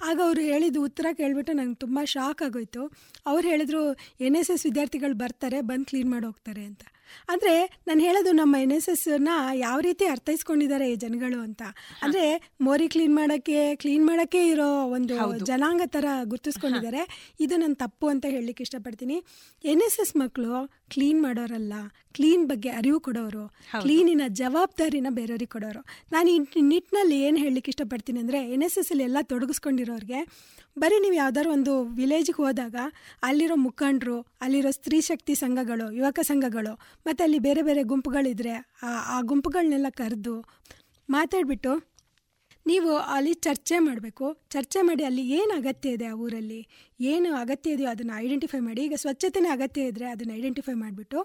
ಆಗ 0.05 0.21
ಅವರು 0.25 0.41
ಹೇಳಿದ 0.41 0.77
ಉತ್ತರ 0.77 1.07
ಕೇಳಿಬಿಟ್ಟು 1.12 1.53
ನಂಗೆ 1.53 1.75
ತುಂಬ 1.75 1.99
ಶಾಕ್ 2.05 2.43
ಆಗೋಯ್ತು. 2.43 2.85
ಅವ್ರು 3.27 3.49
ಹೇಳಿದ್ರು 3.49 3.95
ಎನ್ 4.21 4.37
ಎಸ್ 4.37 4.51
ಎಸ್ 4.51 4.66
ವಿದ್ಯಾರ್ಥಿಗಳು 4.66 5.14
ಬರ್ತಾರೆ 5.14 5.61
ಬಂದು 5.61 5.85
ಕ್ಲೀನ್ 5.85 6.11
ಮಾಡಿ 6.11 6.27
ಹೋಗ್ತಾರೆ 6.27 6.64
ಅಂತ. 6.64 6.83
ಅಂದರೆ 7.32 7.54
ನಾನು 7.88 8.00
ಹೇಳೋದು 8.06 8.32
ನಮ್ಮ 8.32 8.56
ಎನ್ 8.64 8.74
ಎಸ್ 8.76 8.88
ಎಸ್ನ 8.92 9.32
ಯಾವ 9.64 9.78
ರೀತಿ 9.88 10.04
ಅರ್ಥೈಸ್ಕೊಂಡಿದ್ದಾರೆ 10.14 10.86
ಈ 10.92 10.96
ಜನಗಳು 11.04 11.38
ಅಂತ. 11.46 11.62
ಅಂದರೆ 12.02 12.24
ಮೋರಿ 12.66 12.88
ಕ್ಲೀನ್ 12.94 13.14
ಮಾಡೋಕ್ಕೆ 13.20 13.59
ಕ್ಲೀನ್ 13.82 14.04
ಮಾಡೋಕ್ಕೆ 14.09 14.42
ಇರೋ 14.52 14.70
ಒಂದು 14.96 15.14
ಜನಾಂಗ 15.50 15.82
ಥರ 15.96 16.06
ಗುರ್ತಿಸ್ಕೊಂಡಿದ್ದಾರೆ. 16.32 17.02
ಇದು 17.40 17.54
ನನ್ನ 17.62 17.76
ತಪ್ಪು 17.84 18.09
ಅಂತ 18.14 18.26
ಹೇಳಲಿಕ್ಕೆ 18.34 18.64
ಇಷ್ಟಪಡ್ತೀನಿ. 18.68 19.16
ಎನ್ 19.64 19.84
ಎಸ್ 19.88 19.98
ಎಸ್ 20.04 20.14
ಮಕ್ಕಳು 20.22 20.52
ಕ್ಲೀನ್ 20.94 21.22
ಮಾಡೋರಲ್ಲ 21.22 21.74
ಕ್ಲೀನ್ 22.16 22.44
ಬಗ್ಗೆ 22.50 22.70
ಅರಿವು 22.78 22.98
ಕೊಡೋರು 23.06 23.42
ಕ್ಲೀನಿನ 23.82 24.22
ಜವಾಬ್ದಾರಿನ 24.40 25.09
ಬೇರೆಯವ್ರಿಗೆ 25.18 25.52
ಕೊಡೋರು. 25.52 25.82
ನಾನು 26.12 26.28
ಈ 26.30 26.38
ನಿಟ್ಟಿನಲ್ಲಿ 26.72 27.16
ಏನು 27.26 27.38
ಹೇಳಲಿಕ್ಕೆ 27.44 27.70
ಇಷ್ಟಪಡ್ತೀನಿ 27.74 28.18
ಅಂದರೆ 28.24 28.38
ಎನ್ 28.54 28.64
ಎಸ್ 28.68 28.78
ಎಸ್ 28.80 28.90
ಅಲ್ಲಿ 28.92 29.04
ಎಲ್ಲ 29.04 29.18
ತೊಡಗಿಸ್ಕೊಂಡಿರೋರಿಗೆ 29.32 30.20
ಬರೀ 30.76 30.96
ನೀವು 31.04 31.16
ಯಾವ್ದಾದ್ರು 31.22 31.50
ಒಂದು 31.52 31.72
ವಿಲೇಜ್ಗೆ 32.00 32.40
ಹೋದಾಗ 32.42 32.76
ಅಲ್ಲಿರೋ 33.28 33.54
ಮುಖಂಡರು 33.64 34.16
ಅಲ್ಲಿರೋ 34.44 34.70
ಸ್ತ್ರೀ 34.70 34.98
ಶಕ್ತಿ 35.09 35.34
ಸಂಘಗಳು 35.34 35.86
ಯುವಕ 35.96 36.20
ಸಂಘಗಳು 36.22 36.72
ಮತ್ತು 37.09 37.22
ಅಲ್ಲಿ 37.24 37.38
ಬೇರೆ 37.38 37.62
ಬೇರೆ 37.62 37.82
ಗುಂಪುಗಳಿದ್ರೆ 37.82 38.54
ಆ 38.82 38.90
ಆ 39.14 39.18
ಗುಂಪುಗಳನ್ನೆಲ್ಲ 39.30 39.90
ಕರೆದು 40.00 40.34
ಮಾತಾಡಿಬಿಟ್ಟು 41.09 41.72
ನೀವು 42.66 42.90
ಅಲ್ಲಿ 42.96 43.32
ಚರ್ಚೆ 43.46 43.76
ಮಾಡಬೇಕು. 43.78 44.26
ಚರ್ಚೆ 44.50 44.80
ಮಾಡಿ 44.82 45.02
ಅಲ್ಲಿ 45.04 45.22
ಏನು 45.38 45.52
ಅಗತ್ಯ 45.56 45.94
ಇದೆ 45.96 46.06
ಆ 46.06 46.16
ಊರಲ್ಲಿ? 46.24 46.59
ಏನು 47.00 47.28
ಅಗತ್ಯ 47.34 47.70
ಇದೆಯೋ 47.70 47.88
ಅದನ್ನು 47.90 48.14
ಐಡೆಂಟಿಫೈ 48.24 48.59
ಮಾಡಿ. 48.59 48.80
ಈಗ 48.86 48.96
ಸ್ವಚ್ಛತೆನೇ 48.96 49.48
ಅಗತ್ಯ 49.48 49.90
ಇದ್ದರೆ 49.90 50.06
ಅದನ್ನು 50.06 50.34
ಐಡೆಂಟಿಫೈ 50.34 50.74
ಮಾಡಿಬಿಟ್ಟು 50.74 51.20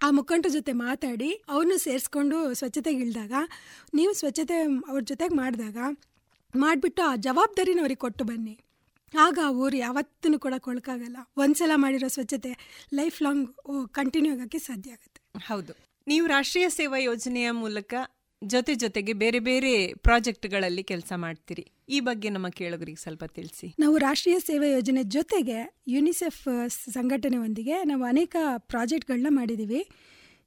ಆ 0.00 0.08
ಮುಖಂಡರ 0.10 0.50
ಜೊತೆ 0.52 0.72
ಮಾತಾಡಿ 0.72 1.30
ಅವ್ರನ್ನೂ 1.48 1.76
ಸೇರಿಸ್ಕೊಂಡು 1.78 2.38
ಸ್ವಚ್ಛತೆಗೆ 2.54 3.00
ಇಳಿದಾಗ 3.00 3.34
ನೀವು 3.94 4.12
ಸ್ವಚ್ಛತೆ 4.12 4.56
ಅವ್ರ 4.90 5.02
ಜೊತೆಗೆ 5.02 5.34
ಮಾಡಿದಾಗ, 5.34 5.78
ಮಾಡಿಬಿಟ್ಟು 6.54 7.02
ಆ 7.02 7.12
ಜವಾಬ್ದಾರಿನ 7.26 7.80
ಅವ್ರಿಗೆ 7.80 8.02
ಕೊಟ್ಟು 8.06 8.24
ಬನ್ನಿ. 8.24 8.54
ಆಗ 9.18 9.38
ಆ 9.44 9.50
ಊರು 9.50 9.76
ಯಾವತ್ತೂ 9.76 10.38
ಕೂಡ 10.38 10.54
ಕೊಳಕಾಗಲ್ಲ. 10.58 11.16
ಒಂದ್ಸಲ 11.36 11.70
ಮಾಡಿರೋ 11.74 12.08
ಸ್ವಚ್ಛತೆ 12.08 12.80
ಲೈಫ್ 12.94 13.22
ಲಾಂಗ್ 13.22 13.50
ಕಂಟಿನ್ಯೂ 13.90 14.32
ಆಗೋಕ್ಕೆ 14.32 14.58
ಸಾಧ್ಯ 14.58 14.90
ಆಗುತ್ತೆ. 14.90 15.38
ಹೌದು. 15.38 15.72
ನೀವು 16.08 16.26
ರಾಷ್ಟ್ರೀಯ 16.26 16.68
ಸೇವಾ 16.68 16.98
ಯೋಜನೆಯ 16.98 17.50
ಮೂಲಕ 17.50 17.94
ಜೊತೆ 18.44 18.74
ಜೊತೆಗೆ 18.74 19.12
ಬೇರೆ 19.12 19.38
ಬೇರೆ 19.38 19.94
ಪ್ರಾಜೆಕ್ಟ್ಗಳಲ್ಲಿ 19.94 20.82
ಕೆಲಸ 20.82 21.12
ಮಾಡ್ತೀರಿ. 21.16 21.72
ಈ 21.88 22.00
ಬಗ್ಗೆ 22.00 22.30
ನಮ್ಮ 22.30 22.48
ಕೇಳೋರಿಗೆ 22.48 23.02
ಸ್ವಲ್ಪ 23.02 23.24
ತಿಳಿಸಿ. 23.24 23.74
ನಾವು 23.78 23.98
ರಾಷ್ಟ್ರೀಯ 23.98 24.38
ಸೇವಾ 24.38 24.66
ಯೋಜನೆ 24.66 25.02
ಜೊತೆಗೆ 25.02 25.80
ಯುನಿಸೆಫ್ 25.88 26.68
ಸಂಘಟನೆಯೊಂದಿಗೆ 26.92 27.84
ನಾವು 27.84 28.04
ಅನೇಕ 28.04 28.36
ಪ್ರಾಜೆಕ್ಟ್ಗಳನ್ನ 28.58 29.26
ಮಾಡಿದ್ದೀವಿ. 29.30 29.88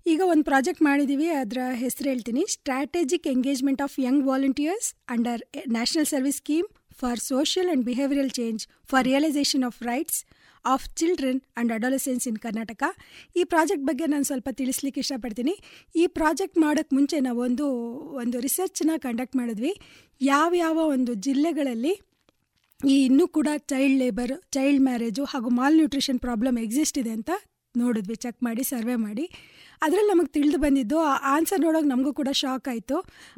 ಈಗ 0.08 0.22
ಒಂದು 0.26 0.44
ಪ್ರಾಜೆಕ್ಟ್ 0.44 0.82
ಮಾಡಿದ್ದೀವಿ 0.82 1.28
ಅದರ 1.28 1.58
ಹೆಸರು 1.74 2.10
ಹೇಳ್ತೀನಿ. 2.10 2.46
Strategic 2.50 3.28
engagement 3.28 3.82
of 3.82 4.00
young 4.00 4.26
volunteers 4.26 4.94
under 5.10 5.42
national 5.72 6.06
service 6.06 6.38
scheme 6.38 6.68
for 7.02 7.22
social 7.32 7.70
and 7.70 7.86
behavioural 7.90 8.34
change 8.40 8.64
for 8.92 9.06
realisation 9.10 9.66
of 9.70 9.80
rights 9.90 10.20
of 10.74 10.86
children 11.00 11.40
and 11.44 11.72
adolescence 11.78 12.24
in 12.30 12.38
Karnataka 12.46 12.84
ಈ 13.40 13.42
ಪ್ರಾಜೆಕ್ಟ್ 13.52 13.86
ಬಗ್ಗೆ 13.90 14.06
ನಾನು 14.14 14.26
ಸ್ವಲ್ಪ 14.30 14.50
ತಿಳಿಸ್ಲಿಕ್ಕೆ 14.60 15.00
ಇಷ್ಟಪಡ್ತೀನಿ. 15.04 15.54
ಈ 15.96 16.04
ಪ್ರಾಜೆಕ್ಟ್ 16.18 16.58
ಮಾಡೋಕ್ಕೆ 16.66 16.96
ಮುಂಚೆ 16.98 17.18
ನಾವು 17.28 17.42
ಒಂದು 18.24 18.38
ರಿಸರ್ಚನ್ನ 18.48 18.96
ಕಂಡಕ್ಟ್ 19.06 19.36
ಮಾಡಿದ್ವಿ. 19.42 19.74
ಯಾವ್ಯಾವ 20.22 20.78
ಒಂದು 20.96 21.14
ಜಿಲ್ಲೆಗಳಲ್ಲಿ 21.28 21.94
ಈ 22.80 22.96
ಇನ್ನೂ 23.08 23.26
ಕೂಡ 23.36 23.50
ಚೈಲ್ಡ್ 23.72 24.00
ಲೇಬರ್ 24.04 24.34
ಚೈಲ್ಡ್ 24.56 24.82
ಮ್ಯಾರೇಜು 24.88 25.24
ಹಾಗೂ 25.34 25.50
ಮಾಲ್ 25.60 25.78
ನ್ಯೂಟ್ರಿಷನ್ 25.82 26.20
ಪ್ರಾಬ್ಲಮ್ 26.26 26.58
ಎಕ್ಸಿಸ್ಟ್ 26.66 26.98
ಇದೆ 27.02 27.14
ಅಂತ 27.18 27.32
ನೋಡಿದ್ವಿ. 27.76 28.16
ಚೆಕ್ 28.26 28.40
ಮಾಡಿ 28.48 28.64
ಸರ್ವೆ 28.72 28.96
ಮಾಡಿ. 29.06 29.26
ಅದರಲ್ಲಿ 29.86 30.12
ನಮಗೆ 30.14 30.32
ತಿಳಿದು 30.36 30.58
ಬಂದಿದ್ದು 30.58 30.98
ಆ 31.10 31.14
ಆನ್ಸರ್ 31.36 31.62
ನೋಡೋಕೆ 31.62 31.90
ನಮಗೂ 31.94 32.14
ಕೂಡ 32.14 32.30
ಶಾಕ್ 32.42 32.68
ಆಯಿತು. 32.74 32.98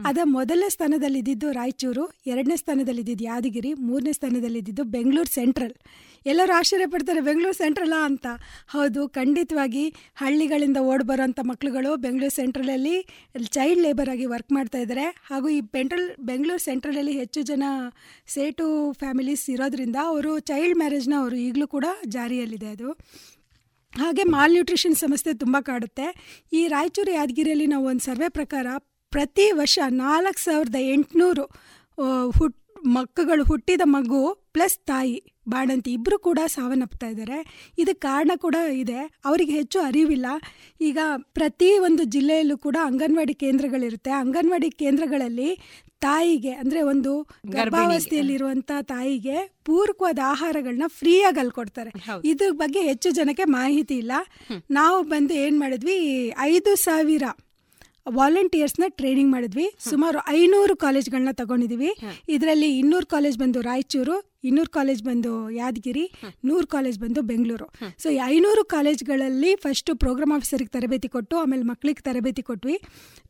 ಅದ 0.10 0.20
ಮೊದಲನೇ 0.38 0.70
ಸ್ಥಾನದಲ್ಲಿ 0.76 1.20
ಇದ್ದಿದ್ದು 1.20 1.48
ರಾಯಚೂರು 1.52 2.04
ಎರಡನೇ 2.26 2.56
ಸ್ಥಾನದಲ್ಲಿ 2.56 3.02
ಇದ್ದಿದ್ದು 3.02 3.26
ಯಾದಗಿರಿ 3.26 3.72
ಮೂರನೇ 3.88 4.14
ಸ್ಥಾನದಲ್ಲಿ 4.20 4.60
ಇದ್ದಿದ್ದು 4.60 4.86
ಬೆಂಗಳೂರು 4.96 5.32
ಸೆಂಟ್ರಲ್ 5.40 5.76
ಎಲ್ಲರೂ 6.26 6.54
ಆಶ್ಚರ್ಯ 6.54 6.86
ಪಡ್ತಾರೆ 6.86 7.22
ಬೆಂಗಳೂರು 7.28 7.58
ಸೆಂಟ್ರಲ್ಲಾ 7.58 8.00
ಅಂತ. 8.06 8.28
ಹೌದು 8.68 9.02
ಖಂಡಿತವಾಗಿ 9.10 9.84
ಹಳ್ಳಿಗಳಿಂದ 10.16 10.80
ಓಡ್ 10.92 11.04
ಬರೋಂಥ 11.04 11.40
ಮಕ್ಕಳುಗಳು 11.44 11.92
ಬೆಂಗಳೂರು 12.06 12.36
ಸೆಂಟ್ರಲಲ್ಲಿ 12.36 12.96
ಚೈಲ್ಡ್ 13.52 13.82
ಲೇಬರ್ 13.82 14.10
ಆಗಿ 14.10 14.26
ವರ್ಕ್ 14.26 14.52
ಮಾಡ್ತಾ 14.52 14.80
ಇದ್ದಾರೆ 14.80 15.06
ಹಾಗೂ 15.30 15.50
ಈ 15.50 15.62
ಪೆಂಟ್ರಲ್ 15.76 16.08
ಬೆಂಗಳೂರು 16.22 16.64
ಸೆಂಟ್ರಲಲ್ಲಿ 16.64 17.14
ಹೆಚ್ಚು 17.22 17.42
ಜನ 17.42 17.64
ಸೇಟು 18.36 18.68
ಫ್ಯಾಮಿಲೀಸ್ 18.94 19.46
ಇರೋದ್ರಿಂದ 19.50 19.96
ಅವರು 20.12 20.34
ಚೈಲ್ಡ್ 20.50 20.78
ಮ್ಯಾರೇಜ್ನ 20.78 21.16
ಅವರು 21.18 21.38
ಈಗಲೂ 21.48 21.68
ಕೂಡ 21.68 21.86
ಜಾರಿಯಲ್ಲಿದೆ 22.08 22.70
ಅದು. 22.70 22.90
ಹಾಗೆ 23.94 24.24
ಮಾಲ್ 24.24 24.52
ನ್ಯೂಟ್ರಿಷನ್ 24.52 24.96
ಸಮಸ್ಯೆ 24.96 25.34
ತುಂಬ 25.34 25.58
ಕಾಡುತ್ತೆ. 25.60 26.08
ಈ 26.54 26.68
ರಾಯಚೂರು 26.68 27.12
ಯಾದಗಿರಿಯಲ್ಲಿ 27.12 27.68
ನಾವು 27.68 27.86
ಒಂದು 27.86 28.04
ಸರ್ವೆ 28.04 28.30
ಪ್ರಕಾರ 28.30 28.68
ಪ್ರತಿ 29.10 29.52
ವರ್ಷ 29.52 29.80
ನಾಲ್ಕು 29.90 30.40
ಸಾವಿರದ 30.40 30.76
ಎಂಟುನೂರು 30.94 31.46
ಹುಟ್, 32.38 32.58
ಮಕ್ಕಳು 32.86 33.44
ಹುಟ್ಟಿದ 33.44 33.82
ಮಗು 33.84 34.20
ಪ್ಲಸ್ 34.54 34.78
ತಾಯಿ, 34.80 35.16
ಬಾಣಂತಿ 35.50 35.92
ಇಬ್ಬರು 35.92 36.18
ಕೂಡ 36.20 36.40
ಸಾವನ್ನಪ್ತಾ 36.46 37.08
ಇದ್ದಾರೆ. 37.08 37.38
ಇದಕ್ಕೆ 37.78 38.02
ಕಾರಣ 38.02 38.32
ಕೂಡ 38.36 38.56
ಇದೆ. 38.74 39.00
ಅವರಿಗೆ 39.26 39.52
ಹೆಚ್ಚು 39.52 39.80
ಅರಿವಿಲ್ಲ. 39.80 40.28
ಈಗ 40.82 40.98
ಪ್ರತಿ 41.38 41.70
ಒಂದು 41.80 42.04
ಜಿಲ್ಲೆಯಲ್ಲೂ 42.04 42.58
ಕೂಡ 42.58 42.78
ಅಂಗನವಾಡಿ 42.84 43.34
ಕೇಂದ್ರಗಳಿರುತ್ತೆ. 43.34 44.12
ಅಂಗನವಾಡಿ 44.12 44.70
ಕೇಂದ್ರಗಳಲ್ಲಿ 44.84 45.50
ತಾಯಿಗೆ 46.00 46.52
ಅಂದರೆ 46.52 46.82
ಒಂದು 46.82 47.12
ಗರ್ಭಾವಸ್ಥೆಯಲ್ಲಿರುವಂಥ 47.50 48.72
ತಾಯಿಗೆ 48.82 49.38
ಪೂರಕವಾದ 49.66 50.20
ಆಹಾರಗಳನ್ನ 50.26 50.84
ಫ್ರೀಯಾಗಿ 50.88 51.40
ಅಲ್ಲಿ 51.40 51.54
ಕೊಡ್ತಾರೆ. 51.54 51.92
ಇದ್ರ 52.26 52.46
ಬಗ್ಗೆ 52.52 52.82
ಹೆಚ್ಚು 52.82 53.10
ಜನಕ್ಕೆ 53.12 53.44
ಮಾಹಿತಿ 53.44 53.98
ಇಲ್ಲ. 53.98 54.12
ನಾವು 54.72 55.04
ಬಂದು 55.04 55.34
ಏನು 55.34 55.60
ಮಾಡಿದ್ವಿ 55.60 55.98
ಐದು 56.40 56.76
ಸಾವಿರ 56.76 57.24
ವಾಲಂಟಿಯರ್ಸ್ನ 58.10 58.84
ಟ್ರೈನಿಂಗ್ 58.88 59.32
ಮಾಡಿದ್ವಿ. 59.32 59.66
ಸುಮಾರು 59.90 60.20
ಐನೂರು 60.30 60.76
ಕಾಲೇಜ್ಗಳನ್ನ 60.76 61.32
ತಗೊಂಡಿದ್ದೀವಿ 61.32 61.90
ಇದರಲ್ಲಿ 62.30 62.80
ಇನ್ನೂರು 62.80 63.06
ಕಾಲೇಜ್ 63.06 63.38
ಬಂದು 63.38 63.62
ರಾಯಚೂರು 63.62 64.37
ಇನ್ನೂರು 64.50 64.72
ಕಾಲೇಜ್ 64.78 65.02
ಬಂದು 65.10 65.32
ಯಾದಗಿರಿ 65.60 66.06
ನೂರು 66.50 66.68
ಕಾಲೇಜ್ 66.76 66.98
ಬಂದು 67.04 67.22
ಬೆಂಗಳೂರು. 67.32 67.68
ಸೊ 68.04 68.08
ಐನೂರು 68.34 68.64
ಕಾಲೇಜ್ಗಳಲ್ಲಿ 68.76 69.52
ಫಸ್ಟು 69.66 69.92
ಪ್ರೋಗ್ರಾಮ್ 70.04 70.34
ಆಫೀಸರಿಗೆ 70.38 70.72
ತರಬೇತಿ 70.78 71.10
ಕೊಟ್ಟು 71.16 71.36
ಆಮೇಲೆ 71.44 71.64
ಮಕ್ಕಳಿಗೆ 71.72 72.04
ತರಬೇತಿ 72.08 72.44
ಕೊಟ್ವಿ. 72.50 72.76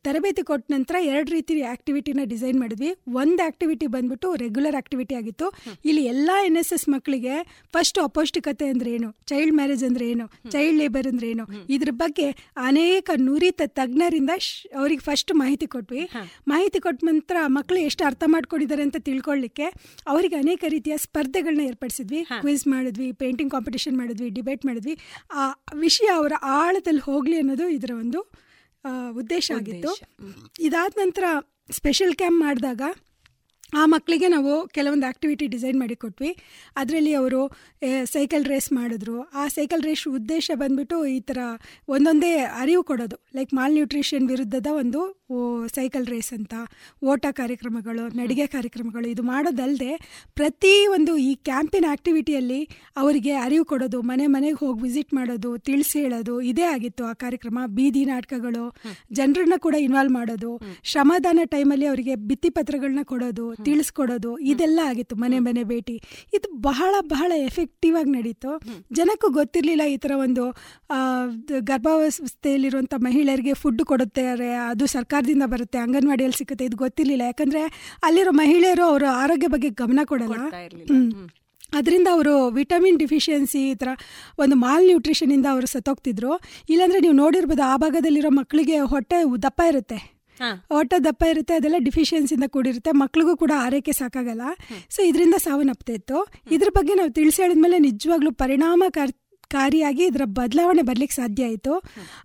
ತರಬೇತಿ 0.06 0.42
ಕೊಟ್ಟ 0.50 0.64
ನಂತರ 0.76 0.96
ಎರಡು 1.12 1.30
ರೀತಿ 1.36 1.54
ಆ್ಯಕ್ಟಿವಿಟಿನ 1.72 2.20
ಡಿಸೈನ್ 2.32 2.58
ಮಾಡಿದ್ವಿ. 2.62 2.90
ಒಂದು 3.22 3.40
ಆ್ಯಕ್ಟಿವಿಟಿ 3.46 3.86
ಬಂದ್ಬಿಟ್ಟು 3.94 4.28
ರೆಗ್ಯುಲರ್ 4.44 4.76
ಆ್ಯಕ್ಟಿವಿಟಿ 4.80 5.14
ಆಗಿತ್ತು. 5.20 5.46
ಇಲ್ಲಿ 5.90 6.02
ಎಲ್ಲ 6.12 6.30
ಎನ್ 6.48 6.58
ಎಸ್ 6.62 6.72
ಎಸ್ 6.76 6.86
ಮಕ್ಕಳಿಗೆ 6.94 7.34
ಫಸ್ಟ್ 7.74 7.98
ಅಪೌಷ್ಟಿಕತೆ 8.08 8.68
ಅಂದ್ರೆ 8.72 8.90
ಏನು? 8.96 9.08
ಚೈಲ್ಡ್ 9.30 9.54
ಮ್ಯಾರೇಜ್ 9.58 9.84
ಅಂದ್ರೆ 9.88 10.06
ಏನು? 10.12 10.26
ಚೈಲ್ಡ್ 10.54 10.78
ಲೇಬರ್ 10.82 11.08
ಅಂದ್ರೆ 11.12 11.28
ಏನು? 11.34 11.46
ಇದ್ರ 11.76 11.92
ಬಗ್ಗೆ 12.02 12.28
ಅನೇಕ 12.68 13.10
ನುರಿತ 13.26 13.62
ತಜ್ಞರಿಂದ 13.78 14.32
ಅವ್ರಿಗೆ 14.80 15.02
ಫಸ್ಟ್ 15.08 15.32
ಮಾಹಿತಿ 15.42 15.66
ಕೊಟ್ವಿ. 15.74 16.04
ಮಾಹಿತಿ 16.52 16.78
ಕೊಟ್ಟ 16.86 17.00
ನಂತರ 17.10 17.36
ಮಕ್ಕಳು 17.56 17.80
ಎಷ್ಟು 17.88 18.02
ಅರ್ಥ 18.10 18.24
ಮಾಡ್ಕೊಂಡಿದ್ದಾರೆ 18.34 18.82
ಅಂತ 18.86 18.98
ತಿಳ್ಕೊಳ್ಳಿಕ್ಕೆ 19.08 19.66
ಅವರಿಗೆ 20.12 20.36
ಅನೇಕ 20.44 20.64
ರೀತಿಯ 20.74 20.94
ಸ್ಪರ್ಧೆಗಳನ್ನ 21.08 21.64
ಏರ್ಪಡಿಸಿದ್ವಿ 21.70 22.20
ಕ್ವಿಸ್ 22.44 22.64
ಮಾಡಿದ್ವಿ 22.74 23.08
ಪೇಂಟಿಂಗ್ 23.22 23.52
ಕಾಂಪಿಟೇಷನ್ 23.56 23.96
ಮಾಡಿದ್ವಿ 24.00 24.28
ಡಿಬೇಟ್ 24.38 24.64
ಮಾಡಿದ್ವಿ. 24.68 24.94
ಆ 25.40 25.44
ವಿಷಯ 25.84 26.08
ಅವರ 26.20 26.32
ಆಳದಲ್ಲಿ 26.60 27.04
ಹೋಗ್ಲಿ 27.08 27.36
ಅನ್ನೋದು 27.42 27.66
ಇದರ 27.78 27.92
ಒಂದು 28.04 28.20
ಉದ್ದೇಶ 29.20 29.46
ಆಗಿತ್ತು. 29.58 29.92
ಇದಾದ 30.66 30.92
ನಂತರ 31.02 31.24
ಸ್ಪೆಷಲ್ 31.78 32.14
ಕ್ಯಾಂಪ್ 32.20 32.40
ಮಾಡಿದಾಗ 32.46 32.82
ಆ 33.80 33.82
ಮಕ್ಕಳಿಗೆ 33.92 34.28
ನಾವು 34.34 34.52
ಕೆಲವೊಂದು 34.76 35.06
ಆ್ಯಕ್ಟಿವಿಟಿ 35.08 35.46
ಡಿಸೈನ್ 35.54 35.78
ಮಾಡಿ 35.80 35.96
ಕೊಟ್ವಿ. 36.04 36.30
ಅದರಲ್ಲಿ 36.80 37.12
ಅವರು 37.20 37.40
ಸೈಕಲ್ 38.14 38.46
ರೇಸ್ 38.52 38.68
ಮಾಡಿದ್ರು. 38.78 39.16
ಆ 39.40 39.42
ಸೈಕಲ್ 39.56 39.82
ರೇಸ್ 39.88 40.04
ಉದ್ದೇಶ 40.18 40.50
ಬಂದ್ಬಿಟ್ಟು 40.62 40.98
ಈ 41.16 41.18
ಥರ 41.30 41.38
ಒಂದೊಂದೇ 41.96 42.30
ಅರಿವು 42.62 42.82
ಕೊಡೋದು. 42.90 43.18
ಲೈಕ್ 43.38 43.52
ಮಾಲ್ 43.58 43.74
ನ್ಯೂಟ್ರಿಷನ್ 43.78 44.26
ವಿರುದ್ಧದ 44.32 44.68
ಒಂದು 44.82 45.02
ಸೈಕಲ್ 45.74 46.06
ರೇಸ್ 46.06 46.32
ಅಂತ 46.32 46.54
ಓಟ 47.04 47.26
ಕಾರ್ಯಕ್ರಮಗಳು 47.30 48.04
ನಡಿಗೆ 48.16 48.46
ಕಾರ್ಯಕ್ರಮಗಳು 48.46 49.06
ಇದು 49.08 49.22
ಮಾಡೋದಲ್ಲದೆ 49.22 49.92
ಪ್ರತಿ 50.34 50.86
ಒಂದು 50.86 51.16
ಈ 51.16 51.34
ಕ್ಯಾಂಪಿನ 51.34 51.86
ಆ್ಯಕ್ಟಿವಿಟಿಯಲ್ಲಿ 51.88 52.60
ಅವರಿಗೆ 52.96 53.32
ಅರಿವು 53.32 53.64
ಕೊಡೋದು 53.64 54.02
ಮನೆ 54.02 54.26
ಮನೆಗೆ 54.26 54.58
ಹೋಗಿ 54.64 54.82
ವಿಸಿಟ್ 54.82 55.14
ಮಾಡೋದು 55.14 55.58
ತಿಳಿಸಿ 55.58 55.98
ಹೇಳೋದು 56.00 56.40
ಇದೇ 56.40 56.62
ಆಗಿತ್ತು 56.62 57.04
ಆ 57.04 57.12
ಕಾರ್ಯಕ್ರಮ. 57.12 57.58
ಬೀದಿ 57.66 58.04
ನಾಟಕಗಳು 58.04 58.64
ಜನರನ್ನ 59.12 59.56
ಕೂಡ 59.56 59.74
ಇನ್ವಾಲ್ವ್ 59.78 60.12
ಮಾಡೋದು 60.12 60.50
ಶ್ರಮದಾನ 60.82 61.40
ಟೈಮಲ್ಲಿ 61.44 61.86
ಅವರಿಗೆ 61.86 62.14
ಭಿತ್ತಿಪತ್ರಗಳನ್ನ 62.14 63.02
ಕೊಡೋದು 63.02 63.46
ತಿಳಿಸ್ಕೊಡೋದು 63.64 64.38
ಇದೆಲ್ಲ 64.38 64.80
ಆಗಿತ್ತು 64.84 65.16
ಮನೆ 65.16 65.38
ಮನೆ 65.38 65.64
ಭೇಟಿ. 65.64 65.96
ಇದು 66.36 66.48
ಬಹಳ 66.60 66.94
ಬಹಳ 67.00 67.32
ಎಫೆಕ್ಟಿವ್ 67.48 67.96
ಆಗಿ 67.96 68.10
ನಡೀತು. 68.10 68.52
ಜನಕ್ಕೂ 68.92 69.28
ಗೊತ್ತಿರಲಿಲ್ಲ 69.30 69.82
ಈ 69.94 69.96
ಥರ 69.96 70.12
ಒಂದು 70.26 70.44
ಗರ್ಭಾವಸ್ಥೆಯಲ್ಲಿರುವಂಥ 71.70 72.94
ಮಹಿಳೆಯರಿಗೆ 72.98 73.54
ಫುಡ್ 73.54 73.82
ಕೊಡುತ್ತಾರೆ 73.82 74.50
ಅದು 74.70 74.86
ಸರ್ಕಾರದಿಂದ 75.18 75.46
ಬರುತ್ತೆ 75.52 75.78
ಅಂಗನವಾಡಿಯಲ್ಲಿ 75.84 76.36
ಸಿಗುತ್ತೆ 76.40 76.64
ಇದು 76.68 76.76
ಗೊತ್ತಿರಲಿಲ್ಲ. 76.82 77.24
ಯಾಕಂದರೆ 77.30 77.62
ಅಲ್ಲಿರೋ 78.06 78.32
ಮಹಿಳೆಯರು 78.40 78.84
ಅವರ 78.90 79.04
ಆರೋಗ್ಯ 79.22 79.48
ಬಗ್ಗೆ 79.54 79.68
ಗಮನ 79.80 80.00
ಕೊಡಲ್ಲ. 80.10 80.36
ಅದರಿಂದ 81.78 82.08
ಅವರು 82.16 82.34
ವಿಟಮಿನ್ 82.58 82.98
ಡಿಫಿಷಿಯನ್ಸಿ 83.02 83.60
ಈ 83.70 83.74
ಥರ 83.80 83.90
ಒಂದು 84.42 84.54
ಮಾಲ್ 84.64 84.84
ನ್ಯೂಟ್ರಿಷನಿಂದ 84.90 85.46
ಅವರು 85.54 85.66
ಸತ್ತೋಗ್ತಿದ್ರು. 85.74 86.32
ಇಲ್ಲಾಂದರೆ 86.72 87.00
ನೀವು 87.04 87.16
ನೋಡಿರ್ಬೋದು 87.22 87.64
ಆ 87.70 87.74
ಭಾಗದಲ್ಲಿರೋ 87.84 88.30
ಮಕ್ಕಳಿಗೆ 88.40 88.76
ಹೊಟ್ಟೆ 88.92 89.18
ದಪ್ಪ 89.46 89.60
ಇರುತ್ತೆ. 89.72 89.98
ಹೊಟ್ಟೆ 90.76 90.96
ದಪ್ಪ 91.08 91.22
ಇರುತ್ತೆ 91.32 91.54
ಅದೆಲ್ಲ 91.58 91.78
ಡಿಫಿಷಿಯನ್ಸಿಂದ 91.88 92.46
ಕೂಡಿರುತ್ತೆ. 92.54 92.90
ಮಕ್ಳಿಗೂ 93.02 93.34
ಕೂಡ 93.42 93.52
ಆರೈಕೆ 93.66 93.94
ಸಾಕಾಗಲ್ಲ. 94.00 94.42
ಸೊ 94.94 95.00
ಇದರಿಂದ 95.10 95.36
ಸಾವನ್ನಪ್ತಾ 95.46 95.94
ಇತ್ತು 95.98 96.18
ಇದ್ರ 96.56 96.70
ಬಗ್ಗೆ 96.78 96.94
ನಾವು 97.00 97.12
ತಿಳಿಸಿ 97.18 97.40
ಹೇಳಿದ್ಮೇಲೆ 97.44 97.78
ನಿಜವಾಗ್ಲೂ 97.88 98.32
ಪರಿಣಾಮಕಾರಿ 98.44 99.14
ಕಾರಿಯಾಗಿ 99.54 100.02
ಇದರ 100.10 100.24
ಬದಲಾವಣೆ 100.38 100.82
ಬರ್ಲಿಕ್ಕೆ 100.88 101.16
ಸಾಧ್ಯ 101.20 101.48
ಆಯಿತು. 101.50 101.74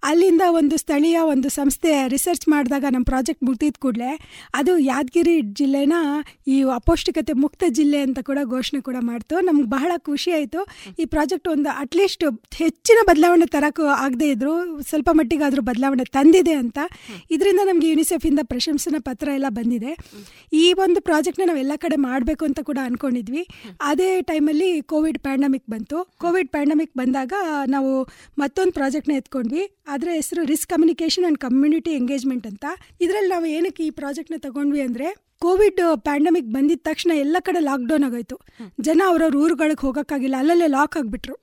ಅಲ್ಲಿಂದ 0.09 0.43
ಒಂದು 0.59 0.75
ಸ್ಥಳೀಯ 0.83 1.17
ಒಂದು 1.33 1.49
ಸಂಸ್ಥೆ 1.57 1.91
ರಿಸರ್ಚ್ 2.13 2.45
ಮಾಡಿದಾಗ 2.53 2.85
ನಮ್ಮ 2.95 3.05
ಪ್ರಾಜೆಕ್ಟ್ 3.11 3.43
ಮುಗಿದಿದ 3.47 3.77
ಕೂಡಲೇ 3.85 4.11
ಅದು 4.59 4.73
ಯಾದಗಿರಿ 4.91 5.35
ಜಿಲ್ಲೆನ 5.59 5.95
ಈ 6.55 6.57
ಅಪೌಷ್ಟಿಕತೆ 6.79 7.33
ಮುಕ್ತ 7.43 7.63
ಜಿಲ್ಲೆ 7.77 7.99
ಅಂತ 8.07 8.19
ಕೂಡ 8.29 8.39
ಘೋಷಣೆ 8.55 8.81
ಕೂಡ 8.87 8.97
ಮಾಡ್ತು. 9.11 9.35
ನಮ್ಗೆ 9.47 9.67
ಬಹಳ 9.75 9.91
ಖುಷಿ 10.09 10.31
ಆಯಿತು. 10.39 10.61
ಈ 11.01 11.05
ಪ್ರಾಜೆಕ್ಟ್ 11.13 11.47
ಒಂದು 11.55 11.69
ಅಟ್ಲೀಸ್ಟ್ 11.83 12.25
ಹೆಚ್ಚಿನ 12.61 12.99
ಬದಲಾವಣೆ 13.09 13.47
ತರಕ್ಕೂ 13.55 13.85
ಆಗದೆ 14.05 14.29
ಇದ್ರು. 14.35 14.53
ಸ್ವಲ್ಪ 14.89 15.09
ಮಟ್ಟಿಗಾದರೂ 15.19 15.63
ಬದಲಾವಣೆ 15.71 16.05
ತಂದಿದೆ 16.17 16.55
ಅಂತ. 16.63 16.79
ಇದರಿಂದ 17.35 17.61
ನಮಗೆ 17.71 17.87
ಯುನಿಸೆಫಿಂದ 17.93 18.41
ಪ್ರಶಂಸನಾ 18.53 19.01
ಪತ್ರ 19.09 19.27
ಎಲ್ಲ 19.37 19.51
ಬಂದಿದೆ. 19.59 19.93
ಈ 20.63 20.65
ಒಂದು 20.85 20.99
ಪ್ರಾಜೆಕ್ಟ್ನ 21.09 21.47
ನಾವು 21.51 21.61
ಎಲ್ಲ 21.65 21.73
ಕಡೆ 21.85 21.99
ಮಾಡಬೇಕು 22.07 22.43
ಅಂತ 22.49 22.59
ಕೂಡ 22.69 22.79
ಅಂದ್ಕೊಂಡಿದ್ವಿ 22.87 23.43
ಅದೇ 23.91 24.09
ಟೈಮಲ್ಲಿ 24.31 24.69
ಕೋವಿಡ್ 24.93 25.19
ಪ್ಯಾಂಡಮಿಕ್ 25.27 25.67
ಬಂತು. 25.73 25.97
ಕೋವಿಡ್ 26.23 26.51
ಪ್ಯಾಂಡಮಿಕ್ 26.55 26.93
ಬಂದಾಗ 27.13 27.33
ನಾವು 27.73 27.89
ಮತ್ತೊಂದು 28.41 28.73
ಪ್ರಾಜೆಕ್ಟ್ನ 28.77 29.13
ಎತ್ಕೊಂಡ್ವಿ. 29.21 29.63
ಅದರ 29.93 30.09
ಹೆಸರು 30.19 30.41
risk 30.51 30.69
communication 30.71 31.25
and 31.25 31.39
community 31.45 31.91
engagement 31.99 32.45
ಅಂತ. 32.51 32.65
ಇದರಲ್ಲಿ 33.03 33.29
ನಾವು 33.33 33.47
ಏನಕ್ಕೆ 33.57 33.81
ಈ 33.87 33.91
ಪ್ರಾಜೆಕ್ಟ್ನ 33.99 34.37
ತಗೊಂಡ್ವಿ 34.45 34.81
ಅಂದರೆ 34.87 35.07
ಕೋವಿಡ್ 35.45 35.81
ಪ್ಯಾಂಡಮಿಕ್ 36.07 36.49
ಬಂದಿದ 36.57 36.81
ತಕ್ಷಣ 36.89 37.11
ಎಲ್ಲ 37.25 37.37
ಕಡೆ 37.47 37.59
ಲಾಕ್ಡೌನ್ 37.69 38.05
ಆಗೋಯ್ತು. 38.07 38.37
ಜನ 38.87 38.99
ಅವ್ರವ್ರ 39.11 39.37
ಊರುಗಳಿಗೆ 39.43 39.81
ಹೋಗೋಕ್ಕಾಗಿಲ್ಲ. 39.85 40.35
ಅಲ್ಲಲ್ಲೇ 40.43 40.67
ಲಾಕ್ 40.77 40.95
ಆಗಿಬಿಟ್ರು. 41.01 41.35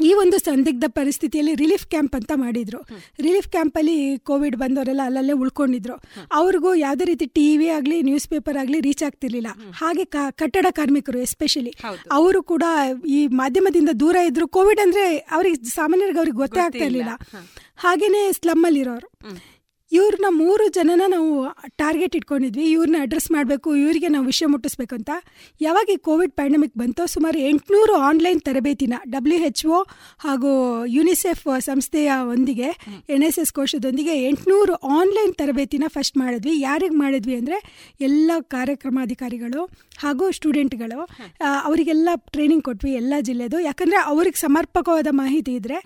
ಈ 0.00 0.10
ಒಂದು 0.14 0.36
ಸಂದಿಗ್ಧ 0.38 0.84
ಪರಿಸ್ಥಿತಿಯಲ್ಲಿ 0.98 1.54
ರಿಲೀಫ್ 1.54 1.86
ಕ್ಯಾಂಪ್ 1.86 2.14
ಅಂತ 2.18 2.32
ಮಾಡಿದ್ರು. 2.34 2.78
ರಿಲೀಫ್ 3.26 3.48
ಕ್ಯಾಂಪಲ್ಲಿ 3.54 3.96
ಕೋವಿಡ್ 4.28 4.56
ಬಂದವರೆಲ್ಲ 4.56 5.02
ಅಲ್ಲಲ್ಲೇ 5.08 5.32
ಉಳ್ಕೊಂಡಿದ್ರು. 5.32 5.96
ಅವ್ರಿಗೂ 6.38 6.74
ಯಾವುದೇ 6.74 7.04
ರೀತಿ 7.04 7.26
ಟಿ 7.26 7.56
ವಿ 7.60 7.68
ಆಗಲಿ 7.78 8.02
ನ್ಯೂಸ್ 8.02 8.28
ಪೇಪರ್ 8.28 8.56
ಆಗಲಿ 8.62 8.80
ರೀಚ್ 8.88 9.02
ಆಗ್ತಿರ್ಲಿಲ್ಲ. 9.08 9.50
ಹಾಗೆ 9.80 10.04
ಕಟ್ಟಡ 10.40 10.66
ಕಾರ್ಮಿಕರು 10.78 11.20
ಎಸ್ಪೆಷಲಿ. 11.28 11.72
ಅವರು 12.18 12.42
ಕೂಡ 12.42 12.62
ಈ 13.16 13.26
ಮಾಧ್ಯಮದಿಂದ 13.26 13.88
ದೂರ 14.04 14.16
ಇದ್ರು. 14.30 14.46
ಕೋವಿಡ್ 14.58 14.80
ಅಂದ್ರೆ 14.86 15.06
ಅವ್ರಿಗೆ 15.36 15.70
ಸಾಮಾನ್ಯರಿಗೆ 15.78 16.18
ಅವ್ರಿಗೆ 16.18 16.38
ಗೊತ್ತೇ 16.44 16.60
ಆಗ್ತಾ 16.60 16.84
ಇರಲಿಲ್ಲ 16.84 17.14
ಹಾಗೇನೆ 17.84 18.32
ಸ್ಲಮ್ಮಲ್ಲಿರೋರು. 18.32 19.08
ಇವ್ರನ್ನ 19.98 20.28
ಮೂರು 20.42 20.64
ಜನನ 20.76 21.02
ನಾವು 21.14 21.30
ಟಾರ್ಗೆಟ್ 21.80 22.14
ಇಟ್ಕೊಂಡಿದ್ವಿ. 22.18 22.66
ಇವ್ರನ್ನ 22.74 22.98
ಅಡ್ರೆಸ್ 23.06 23.28
ಮಾಡಬೇಕು 23.34 23.68
ಇವರಿಗೆ 23.82 24.08
ನಾವು 24.14 24.26
ವಿಷಯ 24.30 24.46
ಮುಟ್ಟಿಸ್ಬೇಕು 24.52 24.94
ಅಂತ. 24.98 25.10
ಯಾವಾಗ 25.66 25.86
ಈ 25.96 25.98
ಕೋವಿಡ್ 26.08 26.32
ಪ್ಯಾಂಡಮಿಕ್ 26.40 26.74
ಬಂತೋ 26.82 27.04
ಸುಮಾರು 27.14 27.38
ಎಂಟುನೂರು 27.50 27.94
ಆನ್ಲೈನ್ 28.08 28.40
ತರಬೇತಿನ 28.48 28.94
ಡಬ್ಲ್ಯೂ 29.14 29.38
ಎಚ್ 29.48 29.64
ಒ 29.76 29.78
ಹಾಗೂ 30.26 30.52
ಯುನಿಸೆಫ್ 30.96 31.44
ಸಂಸ್ಥೆಯ 31.68 32.10
ಒಂದಿಗೆ 32.34 32.68
ಎನ್ 33.16 33.26
ಎಸ್ 33.28 33.38
ಎಸ್ 33.42 33.52
ಕೋಶದೊಂದಿಗೆ 33.58 34.14
ಎಂಟುನೂರು 34.30 34.76
ಆನ್ಲೈನ್ 34.98 35.34
ತರಬೇತಿನ 35.42 35.84
ಫಸ್ಟ್ 35.96 36.16
ಮಾಡಿದ್ವಿ. 36.22 36.54
ಯಾರಿಗೆ 36.68 36.98
ಮಾಡಿದ್ವಿ 37.02 37.36
ಅಂದರೆ 37.40 37.60
ಎಲ್ಲ 38.08 38.30
ಕಾರ್ಯಕ್ರಮಾಧಿಕಾರಿಗಳು 38.56 39.62
ಹಾಗೂ 40.04 40.24
ಸ್ಟೂಡೆಂಟ್ಗಳು 40.38 41.00
ಅವರಿಗೆಲ್ಲ 41.66 42.08
ಟ್ರೈನಿಂಗ್ 42.34 42.66
ಕೊಟ್ವಿ 42.70 42.92
ಎಲ್ಲ 43.02 43.14
ಜಿಲ್ಲೆದು. 43.28 43.58
ಯಾಕಂದರೆ 43.68 44.00
ಅವ್ರಿಗೆ 44.12 44.40
ಸಮರ್ಪಕವಾದ 44.46 45.08
ಮಾಹಿತಿ 45.22 45.54
ಇದ್ದರೆ 45.60 45.78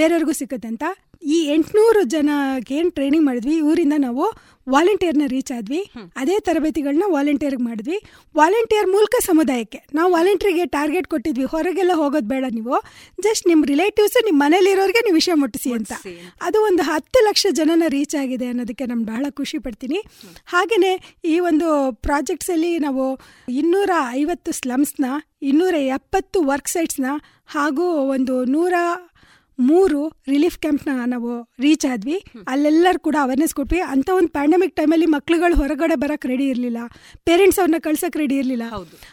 ಬೇರೆಯವ್ರಿಗೂ 0.00 0.34
ಸಿಕ್ಕುತ್ತೆ 0.42 0.68
ಅಂತ. 0.74 0.84
ಈ 1.22 1.44
ಎಂಟುನೂರು 1.44 2.02
ಜನಕ್ಕೆ 2.02 2.74
ಏನು 2.74 2.90
ಟ್ರೈನಿಂಗ್ 2.90 3.26
ಮಾಡಿದ್ವಿ 3.26 3.56
ಇವರಿಂದ 3.56 3.92
ನಾವು 3.96 4.54
ವಾಲಂಟಿಯರ್ನ 4.68 5.22
ರೀಚ್ 5.26 5.52
ಆದ್ವಿ. 5.52 5.90
ಅದೇ 6.16 6.38
ತರಬೇತಿಗಳನ್ನ 6.38 7.02
ವಾಲಂಟಿಯರ್ಗೆ 7.06 7.62
ಮಾಡಿದ್ವಿ. 7.62 7.98
ವಾಲಂಟಿಯರ್ 8.36 8.86
ಮೂಲಕ 8.86 9.14
ಸಮುದಾಯಕ್ಕೆ. 9.26 9.86
ನಾವು 9.94 10.12
ವಾಲಂಟಿಯರ್ಗೆ 10.12 10.66
ಟಾರ್ಗೆಟ್ 10.66 11.06
ಕೊಟ್ಟಿದ್ವಿ. 11.06 11.44
ಹೊರಗೆಲ್ಲ 11.44 11.90
ಹೋಗೋದು 11.94 12.28
ಬೇಡ 12.28 12.44
ನೀವು. 12.50 12.82
ಜಸ್ಟ್ 13.22 13.46
ನಿಮ್ಮ 13.46 13.64
ರಿಲೇಟಿವ್ಸ್ 13.64 14.24
ನಿಮ್ಮ 14.24 14.42
ಮನೇಲಿರೋರಿಗೆ 14.42 14.98
ನೀವು 14.98 15.14
ವಿಷಯ 15.14 15.32
ಮುಟ್ಟಿಸಿ 15.34 15.72
ಅಂತ. 15.72 15.92
ಅದು 16.40 16.62
ಒಂದು 16.62 16.82
ಹತ್ತು 16.82 17.24
ಲಕ್ಷ 17.24 17.46
ಜನನ 17.50 17.82
ರೀಚ್ 17.88 18.14
ಆಗಿದೆ 18.14 18.46
ಅನ್ನೋದಕ್ಕೆ 18.46 18.84
ನಮ್ಗೆ 18.84 19.06
ಬಹಳ 19.06 19.26
ಖುಷಿ 19.30 19.58
ಪಡ್ತೀನಿ. 19.58 19.96
ಹಾಗೆಯೇ 20.44 21.14
ಈ 21.24 21.38
ಒಂದು 21.38 21.92
ಪ್ರಾಜೆಕ್ಟ್ಸಲ್ಲಿ 21.92 22.78
ನಾವು 22.78 23.20
ಇನ್ನೂರ 23.48 23.90
ಐವತ್ತು 24.10 24.52
ಸ್ಲಮ್ಸ್ನ 24.52 25.04
ಇನ್ನೂರ 25.42 25.74
ಎಪ್ಪತ್ತು 25.74 26.42
ವರ್ಕ್ 26.42 26.68
ಸೈಟ್ಸ್ನ 26.68 27.06
ಹಾಗೂ 27.46 27.82
ಒಂದು 27.84 28.44
ನೂರ 28.44 28.74
ಮೂರು 29.58 30.08
ರಿಲೀಫ್ 30.08 30.58
ಕ್ಯಾಂಪ್ನ 30.58 30.88
ನಾವು 31.06 31.52
ರೀಚ್ 31.60 31.92
ಆದ್ವಿ. 31.92 32.24
ಅಲ್ಲೆಲ್ಲರೂ 32.48 32.98
ಕೂಡ 32.98 33.16
ಅವೇರ್ನೆಸ್ 33.22 33.54
ಕೊಟ್ವಿ. 33.54 33.80
ಅಂತ 33.80 34.10
ಒಂದು 34.14 34.28
ಪ್ಯಾಂಡಮಿಕ್ 34.28 34.76
ಟೈಮಲ್ಲಿ 34.76 35.06
ಮಕ್ಳುಗಳು 35.06 35.54
ಹೊರಗಡೆ 35.54 35.94
ಬರೋಕ್ಕೆ 35.94 36.28
ರೆಡಿ 36.28 36.48
ಇರಲಿಲ್ಲ. 36.48 36.78
ಪೇರೆಂಟ್ಸ್ 37.24 37.58
ಅವ್ರನ್ನ 37.58 37.78
ಕಳ್ಸೋಕೆ 37.78 38.18
ರೆಡಿ 38.18 38.36
ಇರಲಿಲ್ಲ. 38.36 38.62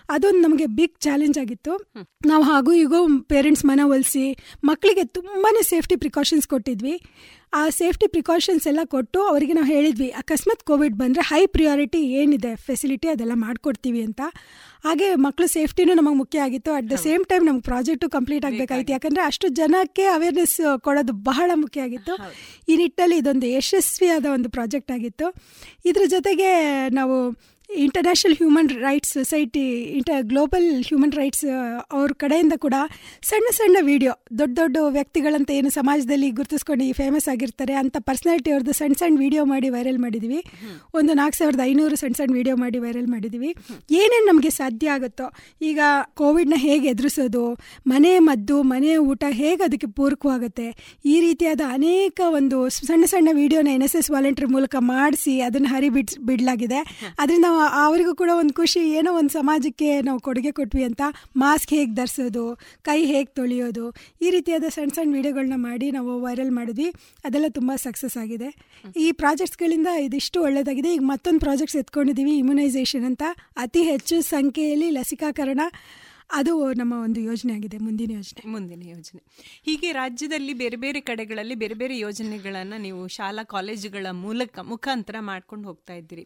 ಅದೊಂದು 0.10 0.42
ನಮಗೆ 0.42 0.66
ಬಿಗ್ 0.66 1.00
ಚಾಲೆಂಜ್ 1.00 1.38
ಆಗಿತ್ತು. 1.38 1.92
ನಾವು 2.26 2.44
ಹಾಗೂ 2.44 2.74
ಈಗೂ 2.74 3.20
ಪೇರೆಂಟ್ಸ್ 3.24 3.66
ಮನ 3.66 3.80
ಒಲಿಸಿ 3.84 4.38
ಮಕ್ಕಳಿಗೆ 4.64 5.04
ತುಂಬಾ 5.04 5.62
ಸೇಫ್ಟಿ 5.62 5.96
ಪ್ರಿಕಾಷನ್ಸ್ 5.96 6.48
ಕೊಟ್ಟಿದ್ವಿ. 6.48 7.02
ಆ 7.60 7.62
ಸೇಫ್ಟಿ 7.78 8.08
ಪ್ರಿಕಾಷನ್ಸ್ 8.08 8.66
ಎಲ್ಲ 8.70 8.82
ಕೊಟ್ಟು 8.94 9.20
ಅವರಿಗೆ 9.30 9.54
ನಾವು 9.58 9.70
ಹೇಳಿದ್ವಿ 9.76 10.08
ಅಕಸ್ಮಾತ್ 10.22 10.64
ಕೋವಿಡ್ 10.70 10.96
ಬಂದರೆ 11.02 11.24
ಹೈ 11.30 11.40
ಪ್ರಿಯಾರಿಟಿ 11.56 12.02
ಏನಿದೆ 12.20 12.52
ಫೆಸಿಲಿಟಿ 12.68 13.08
ಅದೆಲ್ಲ 13.14 13.36
ಮಾಡಿಕೊಡ್ತೀವಿ 13.46 14.02
ಅಂತ. 14.08 14.22
ಹಾಗೆ 14.86 15.08
ಮಕ್ಕಳು 15.26 15.48
ಸೇಫ್ಟಿನೂ 15.48 15.94
ನಮಗೆ 16.00 16.18
ಮುಖ್ಯ 16.22 16.46
ಆಗಿತ್ತು. 16.46 16.72
ಅಟ್ 16.78 16.88
ದ 16.92 16.98
ಸೇಮ್ 17.08 17.24
ಟೈಮ್ 17.32 17.46
ನಮ್ಗೆ 17.46 17.66
ಪ್ರಾಜೆಕ್ಟು 17.70 18.10
ಕಂಪ್ಲೀಟ್ 18.10 18.46
ಆಗಬೇಕಾಗಿತ್ತು 18.46 18.94
ಯಾಕಂದರೆ 18.98 19.24
ಅಷ್ಟು 19.24 19.48
ಜನಕ್ಕೆ 19.60 20.06
ಅವೇರ್ನೆಸ್ 20.16 20.58
ಕೊಡೋದು 20.88 21.14
ಬಹಳ 21.30 21.52
ಮುಖ್ಯ 21.64 21.88
ಆಗಿತ್ತು. 21.88 22.16
ಈ 22.72 22.76
ನಿಟ್ಟಲ್ಲಿ 22.84 23.18
ಇದೊಂದು 23.18 23.50
ಯಶಸ್ವಿಯಾದ 23.58 24.26
ಒಂದು 24.38 24.50
ಪ್ರಾಜೆಕ್ಟ್ 24.50 24.94
ಆಗಿತ್ತು. 24.98 25.28
ಇದ್ರ 25.86 26.04
ಜೊತೆಗೆ 26.16 26.52
ನಾವು 27.00 27.18
ಇಂಟರ್ನ್ಯಾಷನಲ್ 27.72 28.36
ಹ್ಯೂಮನ್ 28.40 28.70
ರೈಟ್ಸ್ 28.84 29.12
ಸೊಸೈಟಿ 29.14 29.64
ಇಂಟ 29.98 30.10
ಗ್ಲೋಬಲ್ 30.22 30.66
ಹ್ಯೂಮನ್ 30.88 31.14
ರೈಟ್ಸ್ 31.20 31.46
ಅವ್ರ 31.98 32.12
ಕಡೆಯಿಂದ 32.18 32.56
ಕೂಡ 32.60 32.76
ಸಣ್ಣ 33.30 33.48
ಸಣ್ಣ 33.52 33.78
ವಿಡಿಯೋ 33.82 34.14
ದೊಡ್ಡ 34.40 34.56
ದೊಡ್ಡ 34.60 34.78
ವ್ಯಕ್ತಿಗಳಂತ 34.98 35.50
ಏನು 35.52 35.70
ಸಮಾಜದಲ್ಲಿ 35.70 36.30
ಗುರುತಿಸ್ಕೊಂಡು 36.32 36.86
ಫೇಮಸ್ 36.94 37.28
ಆಗಿರ್ತಾರೆ 37.30 37.74
ಅಂತ 37.74 37.98
ಪರ್ಸನಾಲಿಟಿ 38.00 38.52
ಅವ್ರದ್ದು 38.52 38.74
ಸಣ್ಣ 38.74 38.96
ಸಣ್ಣ 39.02 39.20
ವಿಡಿಯೋ 39.20 39.46
ಮಾಡಿ 39.46 39.70
ವೈರಲ್ 39.70 40.00
ಮಾಡಿದ್ವಿ. 40.00 40.40
ಒಂದು 40.94 41.14
ನಾಲ್ಕು 41.14 41.38
ಸಾವಿರದ 41.38 41.62
ಐನೂರು 41.64 41.96
ಸಣ್ಣ 41.96 42.14
ಸಣ್ಣ 42.14 42.34
ವಿಡಿಯೋ 42.34 42.56
ಮಾಡಿ 42.56 42.80
ವೈರಲ್ 42.80 43.08
ಮಾಡಿದ್ವಿ. 43.08 43.50
ಏನೇನು 44.02 44.28
ನಮಗೆ 44.32 44.50
ಸಾಧ್ಯ 44.50 44.90
ಆಗುತ್ತೋ 44.90 45.28
ಈಗ 45.62 45.80
ಕೋವಿಡ್ನ 46.14 46.58
ಹೇಗೆ 46.58 46.90
ಎದುರಿಸೋದು 46.90 47.44
ಮನೆ 47.88 48.20
ಮದ್ದು 48.20 48.64
ಮನೆ 48.64 48.98
ಊಟ 48.98 49.24
ಹೇಗೆ 49.42 49.64
ಅದಕ್ಕೆ 49.64 49.88
ಪೂರಕವಾಗುತ್ತೆ 49.88 50.68
ಈ 51.06 51.20
ರೀತಿಯಾದ 51.20 51.62
ಅನೇಕ 51.74 52.20
ಒಂದು 52.40 52.70
ಸಣ್ಣ 52.90 53.04
ಸಣ್ಣ 53.06 53.30
ವಿಡಿಯೋನ 53.34 53.68
ಎನ್ 53.68 53.84
ಎಸ್ 53.84 53.96
ಎಸ್ 53.96 54.12
ವಾಲಂಟಿಯರ್ 54.12 54.52
ಮೂಲಕ 54.52 54.76
ಮಾಡಿಸಿ 54.80 55.42
ಅದನ್ನು 55.42 55.68
ಹರಿ 55.68 55.90
ಬಿಡ್ 55.90 56.14
ಬಿಡಲಾಗಿದೆ 56.20 56.80
ಅದರಿಂದ 57.20 57.48
ಅವರಿಗೂ 57.84 58.14
ಕೂಡ 58.22 58.32
ಒಂದು 58.42 58.54
ಖುಷಿ, 58.60 58.82
ಏನೋ 58.98 59.12
ಒಂದು 59.20 59.32
ಸಮಾಜಕ್ಕೆ 59.38 59.90
ನಾವು 60.08 60.20
ಕೊಡುಗೆ 60.28 60.52
ಕೊಟ್ವಿ 60.60 60.84
ಅಂತ 60.90 61.02
ಮಾಸ್ಕ್ 61.44 61.72
ಹೇಗೆ 61.78 61.94
ಧರಿಸೋದು, 62.00 62.46
ಕೈ 62.90 63.00
ಹೇಗೆ 63.12 63.32
ತೊಳೆಯೋದು, 63.40 63.86
ಈ 64.26 64.30
ರೀತಿಯಾದ 64.36 64.70
ಸಣ್ಣ 64.76 64.96
ಸಣ್ಣ 64.98 65.16
ವಿಡಿಯೋಗಳನ್ನ 65.20 65.60
ಮಾಡಿ 65.70 65.90
ನಾವು 65.98 66.14
ವೈರಲ್ 66.26 66.54
ಮಾಡಿದ್ವಿ. 66.60 66.90
ಅದೆಲ್ಲ 67.28 67.50
ತುಂಬ 67.60 67.72
ಸಕ್ಸಸ್ 67.86 68.18
ಆಗಿದೆ. 68.24 68.52
ಈ 69.06 69.08
ಪ್ರಾಜೆಕ್ಟ್ಸ್ಗಳಿಂದ 69.24 69.90
ಇದಿಷ್ಟು 70.08 70.40
ಒಳ್ಳೆಯದಾಗಿದೆ 70.48 70.92
ಈಗ 70.98 71.06
ಮತ್ತೊಂದು 71.14 71.44
ಪ್ರಾಜೆಕ್ಟ್ಸ್ 71.48 71.80
ಎತ್ಕೊಂಡಿದ್ದೀವಿ 71.82 72.36
ಇಮ್ಯುನೈಸೇಷನ್ 72.44 73.08
ಅಂತ. 73.12 73.24
ಅತಿ 73.66 73.84
ಹೆಚ್ಚು 73.92 74.18
ಸಂಖ್ಯೆಯಲ್ಲಿ 74.36 74.90
ಲಸಿಕಾಕರಣ. 75.00 75.62
ಅದು 76.40 76.52
ನಮ್ಮ 76.80 76.94
ಒಂದು 77.06 77.20
ಯೋಜನೆ 77.20 77.52
ಆಗಿದೆ, 77.56 77.78
ಮುಂದಿನ 77.86 78.12
ಯೋಜನೆ. 78.18 78.42
ಮುಂದಿನ 78.52 78.84
ಯೋಜನೆ. 78.92 79.22
ಹೀಗೆ 79.66 79.90
ರಾಜ್ಯದಲ್ಲಿ 79.92 80.54
ಬೇರೆ 80.62 80.78
ಬೇರೆ 80.84 81.00
ಕಡೆಗಳಲ್ಲಿ 81.10 81.56
ಬೇರೆ 81.64 81.76
ಬೇರೆ 81.82 81.96
ಯೋಜನೆಗಳನ್ನು 81.98 82.78
ನೀವು 82.86 83.02
ಶಾಲಾ, 83.16 83.44
ಕಾಲೇಜುಗಳ 83.56 84.08
ಮೂಲಕ 84.22 84.60
ಮುಖಾಂತರ 84.74 85.16
ಮಾಡ್ಕೊಂಡು 85.32 85.68
ಹೋಗ್ತಾ 85.70 85.94
ಇದ್ದೀರಿ. 85.94 86.26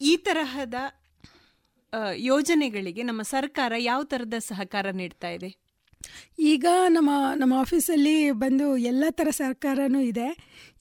ಈ 0.00 0.12
ತರಹದ 0.26 0.74
ಯೋಜನೆಗಳಿಗೆ 2.30 3.02
ನಮ್ಮ 3.02 3.22
ಸರ್ಕಾರ 3.34 3.72
ಯಾವ 3.90 4.02
ಥರದ 4.12 4.36
ಸಹಕಾರ 4.50 4.86
ನೀಡ್ತಾ 5.00 5.30
ಇದೆ? 5.36 5.50
ಈಗ 6.50 6.66
ನಮ್ಮ 6.96 7.10
ನಮ್ಮ 7.40 7.54
ಆಫೀಸಲ್ಲಿ 7.62 8.14
ಬಂದು 8.42 8.66
ಎಲ್ಲ 8.90 9.04
ಥರ 9.18 9.28
ಸರ್ಕಾರನೂ 9.38 10.00
ಇದೆ. 10.10 10.26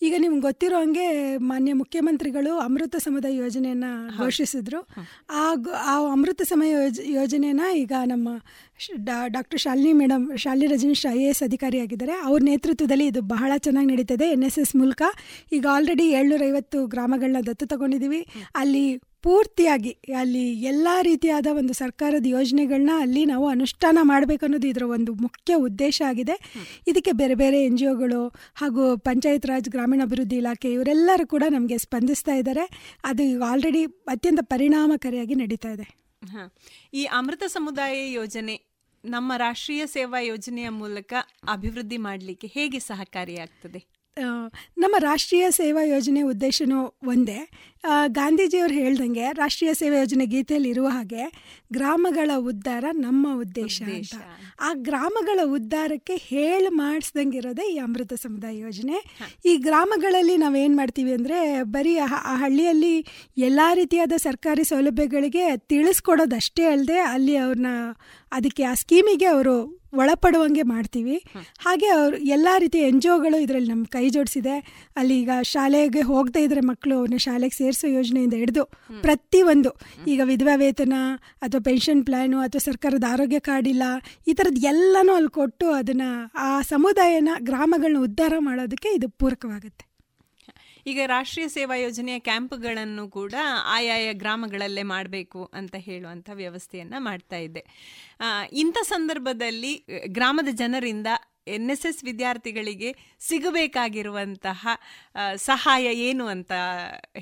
ಈಗ 0.05 0.13
ನಿಮ್ಗೆ 0.24 0.41
ಗೊತ್ತಿರೋ 0.47 0.76
ಹಂಗೆ 0.82 1.05
ಮಾನ್ಯ 1.49 1.72
ಮುಖ್ಯಮಂತ್ರಿಗಳು 1.80 2.51
ಅಮೃತ 2.65 2.95
ಸಮುದಾಯ 3.05 3.34
ಯೋಜನೆಯನ್ನು 3.43 3.91
ಘೋಷಿಸಿದ್ರು. 4.18 4.80
ಆ 5.39 5.43
ಆ 5.91 5.95
ಅಮೃತ 6.15 6.41
ಸಮಯ 6.51 6.70
ಯೋಜ 6.78 6.99
ಯೋಜನೆನ 7.18 7.61
ಈಗ 7.84 7.93
ನಮ್ಮ 8.13 8.30
doctor 9.38 9.61
Shalini 9.65 9.93
madam 10.01 10.26
Shalini 10.43 10.70
Rajneesh 10.76 11.05
I 11.15 11.18
A 11.24 11.30
S 11.34 11.43
ಅಧಿಕಾರಿಯಾಗಿದ್ದಾರೆ. 11.49 12.15
ಅವ್ರ 12.28 12.39
ನೇತೃತ್ವದಲ್ಲಿ 12.49 13.07
ಇದು 13.13 13.24
ಬಹಳ 13.36 13.51
ಚೆನ್ನಾಗಿ 13.68 13.89
ನಡೀತದೆ. 13.93 14.28
ಎನ್ 14.36 14.45
ಎಸ್ 14.49 14.59
ಎಸ್ 14.65 14.76
ಮೂಲಕ 14.82 15.01
ಈಗ 15.57 15.65
ಆಲ್ರೆಡಿ 15.76 16.07
ಏಳ್ನೂರೈವತ್ತು 16.20 16.80
ಗ್ರಾಮಗಳನ್ನ 16.95 17.41
ದತ್ತು 17.49 17.68
ತಗೊಂಡಿದ್ದೀವಿ. 17.74 18.22
ಅಲ್ಲಿ 18.63 18.86
ಪೂರ್ತಿಯಾಗಿ 19.24 19.89
ಅಲ್ಲಿ 20.20 20.53
ಎಲ್ಲ 20.53 20.88
ರೀತಿಯಾದ 21.01 21.47
ಒಂದು 21.51 21.74
ಸರ್ಕಾರದ 21.74 22.26
ಯೋಜನೆಗಳನ್ನ 22.26 22.89
ಅಲ್ಲಿ 22.97 23.26
ನಾವು 23.26 23.47
ಅನುಷ್ಠಾನ 23.47 23.97
ಮಾಡಬೇಕು 24.01 24.45
ಅನ್ನೋದು 24.45 24.68
ಇದರ 24.68 24.84
ಒಂದು 24.84 25.13
ಮುಖ್ಯ 25.13 25.55
ಉದ್ದೇಶ 25.55 26.01
ಆಗಿದೆ. 26.07 26.53
ಇದಕ್ಕೆ 26.88 27.11
ಬೇರೆ 27.11 27.36
ಬೇರೆ 27.36 27.63
ಎನ್ 27.63 27.78
ಜಿ 27.78 27.86
ಒಗಳು 27.86 28.28
ಹಾಗೂ 28.55 28.97
ಪಂಚಾಯತ್ 28.97 29.45
ರಾಜ್ 29.45 29.70
ಗ್ರಾಮೀಣಾಭಿವೃದ್ಧಿ 29.70 30.36
ಇಲಾಖೆ 30.36 30.72
ಇವರೆಲ್ಲರೂ 30.72 31.28
ಕೂಡ 31.28 31.43
ನಮಗೆ 31.51 31.78
ಸ್ಪಂದಿಸ್ತಾ 31.78 32.36
ಇದ್ದಾರೆ. 32.36 32.95
ಅದು 33.03 33.24
ಈಗ 33.24 33.41
ಆಲ್ರೆಡಿ 33.47 33.86
ಅತ್ಯಂತ 33.86 34.39
ಪರಿಣಾಮಕಾರಿಯಾಗಿ 34.43 35.36
ನಡೀತಾ 35.36 35.70
ಇದೆ. 35.70 36.07
ಹ. 36.32 36.38
ಈ 36.93 37.03
ಅಮೃತ 37.03 37.43
ಸಮುದಾಯ 37.47 38.11
ಯೋಜನೆ 38.11 38.61
ನಮ್ಮ 39.05 39.34
ರಾಷ್ಟ್ರೀಯ 39.38 39.88
ಸೇವಾ 39.88 40.20
ಯೋಜನೆಯ 40.20 40.70
ಮೂಲಕ 40.70 41.13
ಅಭಿವೃದ್ಧಿ 41.51 41.97
ಮಾಡಲಿಕ್ಕೆ 41.97 42.47
ಹೇಗೆ 42.47 42.80
ಸಹಕಾರಿಯಾಗ್ತದೆ? 42.80 43.97
ನಮ್ಮ 44.78 44.95
ರಾಷ್ಟ್ರೀಯ 44.99 45.51
ಸೇವಾ 45.51 45.84
ಯೋಜನೆ 45.84 46.22
ಉದ್ದೇಶನೂ 46.22 46.97
ಒಂದೇ. 47.07 47.72
ಗಾಂಧೀಜಿಯವರು 48.07 48.73
ಹೇಳ್ದಂಗೆ 48.73 49.31
ರಾಷ್ಟ್ರೀಯ 49.31 49.73
ಸೇವಾ 49.73 49.97
ಯೋಜನೆ 49.97 50.25
ಗೀತೆಯಲ್ಲಿ 50.25 50.69
ಇರುವ 50.69 50.88
ಹಾಗೆ 50.88 51.23
ಗ್ರಾಮಗಳ 51.73 52.31
ಉದ್ಧಾರ 52.38 52.85
ನಮ್ಮ 52.91 53.27
ಉದ್ದೇಶ 53.41 53.81
ಅಂತ. 53.83 54.15
ಆ 54.61 54.69
ಗ್ರಾಮಗಳ 54.73 55.39
ಉದ್ಧಾರಕ್ಕೆ 55.43 56.15
ಹೇಳಿ 56.15 56.67
ಮಾಡಿಸ್ದಂಗಿರೋದೇ 56.67 57.73
ಈ 57.73 57.77
ಅಮೃತ 57.77 58.13
ಸಮುದಾಯ 58.13 58.57
ಯೋಜನೆ. 58.57 58.97
ಈ 59.45 59.57
ಗ್ರಾಮಗಳಲ್ಲಿ 59.57 60.38
ನಾವೇನು 60.38 60.75
ಮಾಡ್ತೀವಿ 60.77 61.11
ಅಂದರೆ 61.11 61.63
ಬರೀ 61.63 61.97
ಆ 61.97 62.07
ಆ 62.23 62.35
ಹಳ್ಳಿಯಲ್ಲಿ 62.38 63.05
ಎಲ್ಲ 63.38 63.59
ರೀತಿಯಾದ 63.73 64.13
ಸರ್ಕಾರಿ 64.17 64.63
ಸೌಲಭ್ಯಗಳಿಗೆ 64.63 65.57
ತಿಳಿಸ್ಕೊಡೋದಷ್ಟೇ 65.57 66.63
ಅಲ್ಲದೆ 66.65 66.99
ಅಲ್ಲಿ 66.99 67.38
ಅವ್ರನ್ನ 67.38 67.67
ಅದಕ್ಕೆ 68.31 68.63
ಆ 68.63 68.73
ಸ್ಕೀಮಿಗೆ 68.73 69.25
ಅವರು 69.25 69.57
ಒಳಪಡುವಂಗೆ 69.93 70.61
ಮಾಡ್ತೀವಿ. 70.61 71.15
ಹಾಗೆ 71.59 71.88
ಅವರು 71.88 72.17
ಎಲ್ಲ 72.17 72.47
ರೀತಿಯ 72.57 72.81
ಎನ್ 72.81 73.01
ಜಿ 73.01 73.09
ಒಗಳು 73.09 73.38
ಇದರಲ್ಲಿ 73.38 73.69
ನಮ್ಮ 73.69 73.85
ಕೈ 73.85 74.09
ಜೋಡಿಸಿದೆ. 74.09 74.55
ಅಲ್ಲಿ 74.95 75.21
ಈಗ 75.21 75.29
ಶಾಲೆಗೆ 75.41 76.01
ಹೋಗದೇ 76.01 76.43
ಇದ್ರೆ 76.43 76.61
ಮಕ್ಕಳು 76.61 76.95
ಅವ್ರನ್ನ 76.95 77.17
ಶಾಲೆಗೆ 77.17 77.55
ಸೇರಿಸೋ 77.57 77.76
ಯೋಜನೆಯಿಂದ 77.84 78.36
ಹಿಡಿದು 78.41 78.63
ಪ್ರತಿಯೊಂದು, 79.01 79.71
ಈಗ 80.07 80.21
ವಿಧವಾ 80.23 80.55
ವೇತನ 80.55 80.93
ಅಥವಾ 81.45 81.61
ಪೆನ್ಷನ್ 81.61 82.05
ಪ್ಲ್ಯಾನು 82.05 82.39
ಅಥವಾ 82.39 82.61
ಸರ್ಕಾರದ 82.67 83.05
ಆರೋಗ್ಯ 83.13 83.39
ಕಾರ್ಡ್ 83.39 83.69
ಇಲ್ಲ, 83.73 83.84
ಈ 84.28 84.34
ಥರದ್ದು 84.34 84.61
ಎಲ್ಲನೂ 84.67 85.13
ಅಲ್ಲಿ 85.13 85.34
ಕೊಟ್ಟು 85.39 85.67
ಅದನ್ನು 85.71 86.09
ಆ 86.47 86.49
ಸಮುದಾಯನ 86.61 87.30
ಗ್ರಾಮಗಳನ್ನ 87.39 88.01
ಉದ್ಧಾರ 88.07 88.34
ಮಾಡೋದಕ್ಕೆ 88.39 88.91
ಇದು 88.99 89.09
ಪೂರಕವಾಗುತ್ತೆ. 89.09 89.84
ಈಗ 90.88 90.99
ರಾಷ್ಟ್ರೀಯ 91.05 91.47
ಸೇವಾ 91.47 91.75
ಯೋಜನೆಯ 91.75 92.19
ಕ್ಯಾಂಪ್ಗಳನ್ನು 92.19 93.03
ಕೂಡ 93.09 93.34
ಆಯಾಯ 93.75 94.13
ಗ್ರಾಮಗಳಲ್ಲೇ 94.13 94.84
ಮಾಡಬೇಕು 94.91 95.41
ಅಂತ 95.53 95.75
ಹೇಳುವಂಥ 95.88 96.30
ವ್ಯವಸ್ಥೆಯನ್ನು 96.34 96.99
ಮಾಡ್ತಾ 97.03 97.39
ಇದೆ. 97.47 97.63
ಇಂಥ 98.51 98.78
ಸಂದರ್ಭದಲ್ಲಿ, 98.84 99.73
ಗ್ರಾಮದ 100.17 100.51
ಜನರಿಂದ 100.51 101.07
ಎನ್ 101.56 101.70
ಎಸ್ 101.74 101.86
ಎಸ್ 101.89 102.02
ವಿದ್ಯಾರ್ಥಿಗಳಿಗೆ 102.10 102.89
ಸಿಗಬೇಕಾಗಿರುವಂತಹ 103.30 104.68
ಸಹಾಯ 105.50 105.86
ಏನು 106.10 106.26
ಅಂತ 106.36 106.52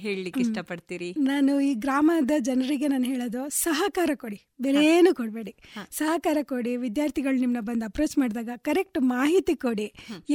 ಹೇಳಲಿಕ್ಕೆ 0.04 0.42
ಇಷ್ಟಪಡ್ತೀರಿ? 0.46 1.10
ನಾನು 1.32 1.54
ಈ 1.70 1.72
ಗ್ರಾಮದ 1.86 2.34
ಜನರಿಗೆ 2.50 2.90
ನಾನು 2.94 3.08
ಹೇಳೋದು 3.12 3.44
ಸಹಕಾರ 3.64 4.12
ಕೊಡಿ. 4.24 4.40
ಬೇರೆ 4.66 4.82
ಏನು 4.96 5.10
ಕೊಡಬೇಡಿ. 5.20 5.54
ಸಹಕಾರ 6.00 6.38
ಕೊಡಿ 6.54 6.74
ವಿದ್ಯಾರ್ಥಿಗಳು 6.86 7.38
ನಿಮ್ಮನ್ನ 7.44 7.64
ಬಂದು 7.72 7.86
ಅಪ್ರೋಚ್ 7.90 8.18
ಮಾಡಿದಾಗ 8.18 8.52
ಕರೆಕ್ಟ್ 8.70 9.00
ಮಾಹಿತಿ 9.16 9.56
ಕೊಡಿ. 9.66 9.88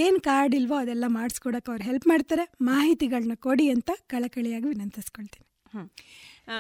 ಏನು 0.05 0.21
ಕಾರ್ಡ್ 0.31 0.57
ಇಲ್ವೋ 0.61 0.79
ಅದೆಲ್ಲ 0.85 1.05
ಮಾಡಿಸ್ಕೊಡಕ್ಕೆ 1.19 1.71
ಅವ್ರು 1.73 1.87
ಹೆಲ್ಪ್ 1.91 2.09
ಮಾಡ್ತಾರೆ 2.13 2.47
ಮಾಹಿತಿಗಳನ್ನ 2.73 3.37
ಕೊಡಿ 3.49 3.69
ಅಂತ 3.77 3.91
ಕಳಕಳಿಯಾಗಿ 4.15 4.69
ವಿನಂತಿಸ್ಕೊಳ್ತೀನಿ. 4.75 5.47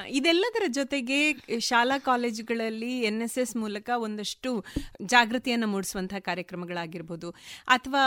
ಇದೆಲ್ಲದರ 0.08 0.62
ಜೊತೆಗೆ 0.68 1.18
ಶಾಲಾ 1.60 1.98
ಕಾಲೇಜುಗಳಲ್ಲಿ 1.98 3.00
ಎನ್ 3.00 3.22
ಎಸ್ 3.22 3.38
ಎಸ್ 3.38 3.56
ಮೂಲಕ 3.56 3.90
ಒಂದಷ್ಟು 3.96 4.64
ಜಾಗೃತಿಯನ್ನು 5.06 5.66
ಮೂಡಿಸುವಂತಹ 5.66 6.18
ಕಾರ್ಯಕ್ರಮಗಳಾಗಿರ್ಬೋದು 6.18 7.30
ಅಥವಾ 7.68 8.04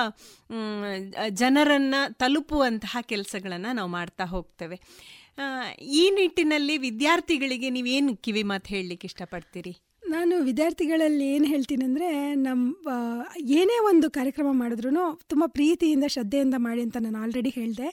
ಜನರನ್ನು 1.29 2.01
ತಲುಪುವಂತಹ 2.13 2.97
ಕೆಲಸಗಳನ್ನು 3.01 3.73
ನಾವು 3.75 3.89
ಮಾಡ್ತಾ 3.89 4.23
ಹೋಗ್ತೇವೆ. 4.23 4.79
ಈ 5.81 6.09
ನಿಟ್ಟಿನಲ್ಲಿ 6.09 6.77
ವಿದ್ಯಾರ್ಥಿಗಳಿಗೆ 6.77 7.69
ನೀವೇನು 7.69 8.17
ಕಿವಿ 8.17 8.43
ಮಾತು 8.43 8.69
ಹೇಳಲಿಕ್ಕೆ 8.69 9.07
ಇಷ್ಟಪಡ್ತೀರಿ? 9.07 9.73
ನಾನು 10.13 10.33
ವಿದ್ಯಾರ್ಥಿಗಳಲ್ಲಿ 10.47 11.25
ಏನು 11.35 11.47
ಹೇಳ್ತೀನಿ 11.51 11.83
ಅಂದರೆ 11.89 12.09
ನಮ್ಮ 12.47 12.95
ಏನೇ 13.59 13.77
ಒಂದು 13.91 14.07
ಕಾರ್ಯಕ್ರಮ 14.17 14.49
ಮಾಡಿದ್ರು 14.61 14.89
ತುಂಬ 15.31 15.43
ಪ್ರೀತಿಯಿಂದ, 15.57 16.05
ಶ್ರದ್ಧೆಯಿಂದ 16.15 16.57
ಮಾಡಿ 16.65 16.81
ಅಂತ 16.85 16.97
ನಾನು 17.05 17.19
ಆಲ್ರೆಡಿ 17.23 17.51
ಹೇಳಿದೆ. 17.59 17.89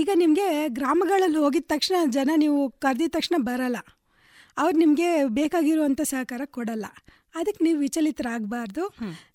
ಈಗ 0.00 0.08
ನಿಮಗೆ 0.22 0.46
ಗ್ರಾಮಗಳಲ್ಲಿ 0.78 1.40
ಹೋಗಿದ 1.44 1.66
ತಕ್ಷಣ 1.74 1.96
ಜನ 2.16 2.30
ನೀವು 2.44 2.58
ಕರೆದಿದ 2.84 3.10
ತಕ್ಷಣ 3.16 3.36
ಬರಲ್ಲ. 3.50 3.78
ಅವ್ರು 4.62 4.76
ನಿಮಗೆ 4.84 5.10
ಬೇಕಾಗಿರುವಂಥ 5.38 6.00
ಸಹಕಾರ 6.12 6.42
ಕೊಡಲ್ಲ. 6.56 6.86
ಅದಕ್ಕೆ 7.40 7.64
ನೀವು 7.64 7.78
ವಿಚಲಿತರಾಗಬಾರ್ದು. 7.78 8.84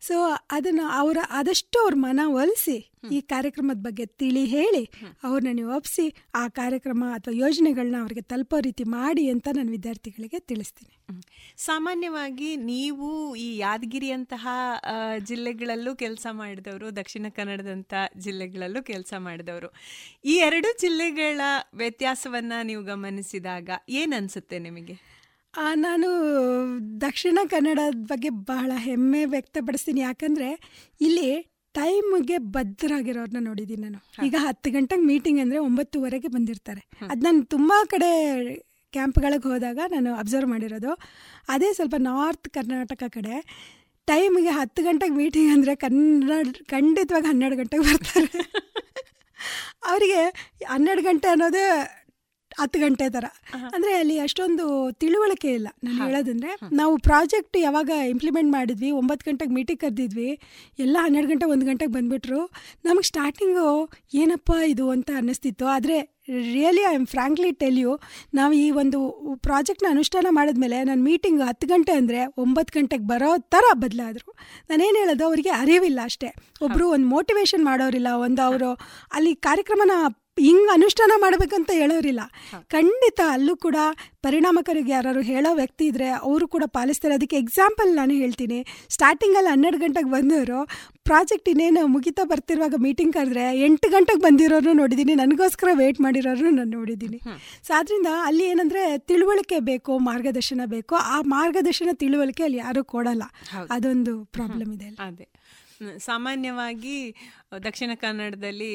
ಸೊ 0.07 0.15
ಅದನ್ನು 0.55 0.85
ಅವರ 1.01 1.17
ಆದಷ್ಟು 1.29 1.77
ಅವ್ರ 1.83 1.93
ಮನ 2.05 2.19
ಒಲಿಸಿ 2.41 2.77
ಈ 3.15 3.17
ಕಾರ್ಯಕ್ರಮದ 3.21 3.79
ಬಗ್ಗೆ 3.85 4.05
ತಿಳಿ 4.19 4.43
ಹೇಳಿ 4.45 4.83
ಅವ್ರನ್ನ 5.23 5.51
ನೀವು 5.53 5.71
ಒಪ್ಪಿಸಿ 5.75 6.05
ಆ 6.35 6.43
ಕಾರ್ಯಕ್ರಮ 6.59 7.03
ಅಥವಾ 7.13 7.33
ಯೋಜನೆಗಳನ್ನ 7.35 7.97
ಅವ್ರಿಗೆ 7.99 8.21
ತಲುಪೋ 8.21 8.57
ರೀತಿ 8.59 8.83
ಮಾಡಿ 8.83 9.23
ಅಂತ 9.29 9.47
ನಾನು 9.57 9.71
ವಿದ್ಯಾರ್ಥಿಗಳಿಗೆ 9.71 10.39
ತಿಳಿಸ್ತೀನಿ. 10.39 10.93
ಸಾಮಾನ್ಯವಾಗಿ 11.57 12.49
ನೀವು 12.55 13.35
ಈ 13.35 13.57
ಯಾದಗಿರಿಯಂತಹ 13.57 14.47
ಜಿಲ್ಲೆಗಳಲ್ಲೂ 15.29 15.95
ಕೆಲಸ 15.95 16.27
ಮಾಡಿದವರು 16.31 16.95
ದಕ್ಷಿಣ 16.95 17.25
ಕನ್ನಡದಂಥ 17.29 17.93
ಜಿಲ್ಲೆಗಳಲ್ಲೂ 18.17 18.83
ಕೆಲಸ 18.83 19.13
ಮಾಡಿದವರು. 19.17 19.69
ಈ 20.25 20.35
ಎರಡು 20.47 20.71
ಜಿಲ್ಲೆಗಳ 20.81 21.41
ವ್ಯತ್ಯಾಸವನ್ನು 21.73 22.59
ನೀವು 22.65 22.83
ಗಮನಿಸಿದಾಗ 22.83 23.69
ಏನನ್ಸುತ್ತೆ 24.01 24.59
ನಿಮಗೆ? 24.59 24.95
ನಾನು 25.53 26.07
ದಕ್ಷಿಣ 26.97 27.39
ಕನ್ನಡದ 27.49 27.97
ಬಗ್ಗೆ 28.11 28.29
ಬಹಳ 28.29 28.71
ಹೆಮ್ಮೆ 28.77 29.25
ವ್ಯಕ್ತಪಡಿಸ್ತೀನಿ. 29.25 29.99
ಯಾಕಂದರೆ 29.99 30.49
ಇಲ್ಲಿ 31.01 31.29
ಟೈಮ್ಗೆ 31.75 32.37
ಬದ್ಧರಾಗಿರೋರನ್ನ 32.37 33.37
ನೋಡಿದ್ದೀನಿ 33.39 33.81
ನಾನು. 33.81 33.99
ಈಗ 34.25 34.35
ಹತ್ತು 34.39 34.71
ಗಂಟೆಗೆ 34.71 35.01
ಮೀಟಿಂಗ್ 35.01 35.39
ಅಂದರೆ 35.39 35.57
ಒಂಬತ್ತುವರೆಗೆ 35.57 36.27
ಬಂದಿರ್ತಾರೆ. 36.27 36.81
ಅದು 37.11 37.21
ನಾನು 37.23 37.43
ತುಂಬ 37.45 37.73
ಕಡೆ 37.87 38.11
ಕ್ಯಾಂಪ್ಗಳಿಗೆ 38.93 39.47
ಹೋದಾಗ 39.49 39.79
ನಾನು 39.91 40.15
ಅಬ್ಸರ್ವ್ 40.15 40.49
ಮಾಡಿರೋದು. 40.49 40.91
ಅದೇ 41.49 41.73
ಸ್ವಲ್ಪ 41.73 41.95
ನಾರ್ತ್ 41.99 42.49
ಕರ್ನಾಟಕ 42.49 43.03
ಕಡೆ 43.07 43.35
ಟೈಮಿಗೆ 44.07 44.49
ಹತ್ತು 44.49 44.83
ಗಂಟೆಗೆ 44.83 45.15
ಮೀಟಿಂಗ್ 45.15 45.51
ಅಂದರೆ 45.53 45.75
ಕನ್ನಡ 45.75 46.47
ಖಂಡಿತವಾಗಿ 46.67 47.27
ಹನ್ನೆರಡು 47.27 47.55
ಗಂಟೆಗೆ 47.55 47.83
ಬರ್ತಾರೆ. 47.83 48.29
ಅವರಿಗೆ 49.91 50.21
ಹನ್ನೆರಡು 50.65 51.01
ಗಂಟೆ 51.01 51.27
ಅನ್ನೋದೇ 51.27 51.63
ಹತ್ತು 52.59 52.77
ಗಂಟೆ 52.83 53.07
ಥರ 53.15 53.25
ಅಂದರೆ 53.75 53.91
ಅಲ್ಲಿ 54.01 54.15
ಅಷ್ಟೊಂದು 54.25 54.65
ತಿಳುವಳಿಕೆ 55.01 55.51
ಇಲ್ಲ 55.59 55.67
ನಾನು 55.85 55.97
ಹೇಳೋದಂದ್ರೆ. 56.05 56.51
ನಾವು 56.79 56.93
ಪ್ರಾಜೆಕ್ಟ್ 57.07 57.57
ಯಾವಾಗ 57.67 57.91
ಇಂಪ್ಲಿಮೆಂಟ್ 58.13 58.51
ಮಾಡಿದ್ವಿ 58.57 58.91
ಒಂಬತ್ತು 59.01 59.25
ಗಂಟೆಗೆ 59.29 59.53
ಮೀಟಿಂಗ್ 59.57 59.81
ಕರೆದಿದ್ವಿ 59.83 60.29
ಎಲ್ಲ 60.85 60.97
ಹನ್ನೆರಡು 61.05 61.31
ಗಂಟೆ 61.33 61.47
ಒಂದು 61.53 61.67
ಗಂಟೆಗೆ 61.69 61.93
ಬಂದುಬಿಟ್ರು. 61.97 62.41
ನಮಗೆ 62.85 63.07
ಸ್ಟಾರ್ಟಿಂಗು 63.11 63.67
ಏನಪ್ಪ 64.23 64.51
ಇದು 64.73 64.87
ಅಂತ 64.95 65.09
ಅನ್ನಿಸ್ತಿತ್ತು. 65.21 65.67
ಆದರೆ 65.75 65.99
really 66.53 66.83
I 66.89 66.91
am 66.97 67.07
frankly 67.13 67.49
tell 67.61 67.79
you 67.81 67.93
ನಾವು 68.33 68.53
ಈ 68.63 68.67
ಒಂದು 68.81 68.99
ಪ್ರಾಜೆಕ್ಟ್ನ 69.47 69.87
ಅನುಷ್ಠಾನ 69.95 70.27
ಮಾಡಿದ್ಮೇಲೆ 70.37 70.77
ನನ್ನ 70.89 71.01
ಮೀಟಿಂಗ್ 71.09 71.41
ಹತ್ತು 71.47 71.65
ಗಂಟೆ 71.71 71.93
ಅಂದರೆ 72.01 72.19
ಒಂಬತ್ತು 72.43 72.73
ಗಂಟೆಗೆ 72.77 73.05
ಬರೋ 73.11 73.31
ಥರ 73.53 73.65
ಬದಲಾದರು. 73.83 74.29
ನಾನೇನು 74.69 74.97
ಹೇಳೋದು 75.01 75.23
ಅವರಿಗೆ 75.29 75.51
ಅರಿವಿಲ್ಲ 75.61 75.99
ಅಷ್ಟೇ. 76.09 76.29
ಒಬ್ಬರು 76.65 76.85
ಒಂದು 76.95 77.07
ಮೋಟಿವೇಶನ್ 77.15 77.63
ಮಾಡೋರಿಲ್ಲ 77.69 78.11
ಒಂದು 78.25 78.43
ಅವರು 78.49 78.71
ಅಲ್ಲಿ 79.17 79.33
ಕಾರ್ಯಕ್ರಮನ 79.47 79.95
ಹಿಂಗೆ 80.39 80.73
ಅನುಷ್ಠಾನ 80.73 81.11
ಮಾಡಬೇಕಂತ 81.15 81.71
ಹೇಳೋರಿಲ್ಲ. 81.73 82.19
ಖಂಡಿತ 82.69 83.19
ಅಲ್ಲೂ 83.29 83.55
ಕೂಡ 83.55 83.75
ಪರಿಣಾಮಕಾರಿಗೆ 84.21 84.91
ಯಾರು 84.91 85.21
ಹೇಳೋ 85.21 85.55
ವ್ಯಕ್ತಿ 85.55 85.85
ಇದ್ದರೆ 85.85 86.09
ಅವರು 86.09 86.47
ಕೂಡ 86.47 86.63
ಪಾಲಿಸ್ತಾರೆ. 86.65 87.13
ಅದಕ್ಕೆ 87.13 87.35
ಎಕ್ಸಾಂಪಲ್ 87.35 87.95
ನಾನು 87.95 88.13
ಹೇಳ್ತೀನಿ. 88.13 88.65
ಸ್ಟಾರ್ಟಿಂಗಲ್ಲಿ 88.89 89.49
ಹನ್ನೆರಡು 89.49 89.77
ಗಂಟೆಗೆ 89.77 90.09
ಬಂದವರು 90.09 90.65
ಪ್ರಾಜೆಕ್ಟ್ 91.03 91.49
ಇನ್ನೇನು 91.49 91.87
ಮುಗಿತಾ 91.87 92.23
ಬರ್ತಿರುವಾಗ 92.23 92.73
ಮೀಟಿಂಗ್ 92.77 93.13
ಕರೆದ್ರೆ 93.13 93.59
ಎಂಟು 93.59 93.89
ಗಂಟೆಗೆ 93.89 94.21
ಬಂದಿರೋರು 94.21 94.73
ನೋಡಿದ್ದೀನಿ. 94.73 95.15
ನನಗೋಸ್ಕರ 95.15 95.67
ವೇಟ್ 95.73 96.01
ಮಾಡಿರೋರು 96.01 96.49
ನಾನು 96.49 96.69
ನೋಡಿದ್ದೀನಿ. 96.69 97.17
ಸೊ 97.67 97.73
ಆದ್ದರಿಂದ 97.73 98.07
ಅಲ್ಲಿ 98.23 98.43
ಏನಂದರೆ 98.43 98.97
ತಿಳುವಳಿಕೆ 98.97 99.59
ಬೇಕು 99.59 99.99
ಮಾರ್ಗದರ್ಶನ 99.99 100.61
ಬೇಕು. 100.65 100.95
ಆ 100.95 101.21
ಮಾರ್ಗದರ್ಶನ 101.21 101.89
ತಿಳುವಳಿಕೆ 101.93 102.43
ಅಲ್ಲಿ 102.43 102.57
ಯಾರೂ 102.57 102.83
ಕೊಡಲ್ಲ. 102.83 103.23
ಅದೊಂದು 103.69 104.25
ಪ್ರಾಬ್ಲಮ್ 104.25 104.73
ಇದೆ 104.73 104.85
ಅಲ್ಲಿ. 104.85 105.07
ಅದೇ. 105.07 105.29
ಸಾಮಾನ್ಯವಾಗಿ 105.99 106.97
ದಕ್ಷಿಣ 107.63 107.91
ಕನ್ನಡದಲ್ಲಿ 107.95 108.73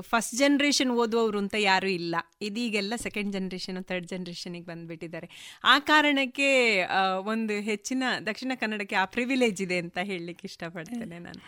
ಫಸ್ಟ್ 0.00 0.34
ಜನ್ರೇಷನ್ 0.34 0.90
ಓದುವವರು 0.90 1.38
ಅಂತ 1.38 1.56
ಯಾರೂ 1.58 1.88
ಇಲ್ಲ. 1.88 2.16
ಇದೀಗೆಲ್ಲ 2.42 2.94
ಸೆಕೆಂಡ್ 2.96 3.32
ಜನ್ರೇಷನ್ 3.32 3.84
ಥರ್ಡ್ 3.84 4.06
ಜನ್ರೇಷನಿಗೆ 4.06 4.66
ಬಂದ್ಬಿಟ್ಟಿದ್ದಾರೆ. 4.66 5.28
ಆ 5.64 5.78
ಕಾರಣಕ್ಕೆ 5.78 6.50
ಒಂದು 7.24 7.54
ಹೆಚ್ಚಿನ 7.60 8.02
ದಕ್ಷಿಣ 8.26 8.52
ಕನ್ನಡಕ್ಕೆ 8.60 8.96
ಆ 8.96 9.04
ಪ್ರಿವಿಲೇಜ್ 9.04 9.62
ಇದೆ 9.62 9.78
ಅಂತ 9.78 9.98
ಹೇಳಲಿಕ್ಕೆ 10.02 10.46
ಇಷ್ಟಪಡ್ತೇನೆ 10.48 11.18
ನಾನು. 11.18 11.42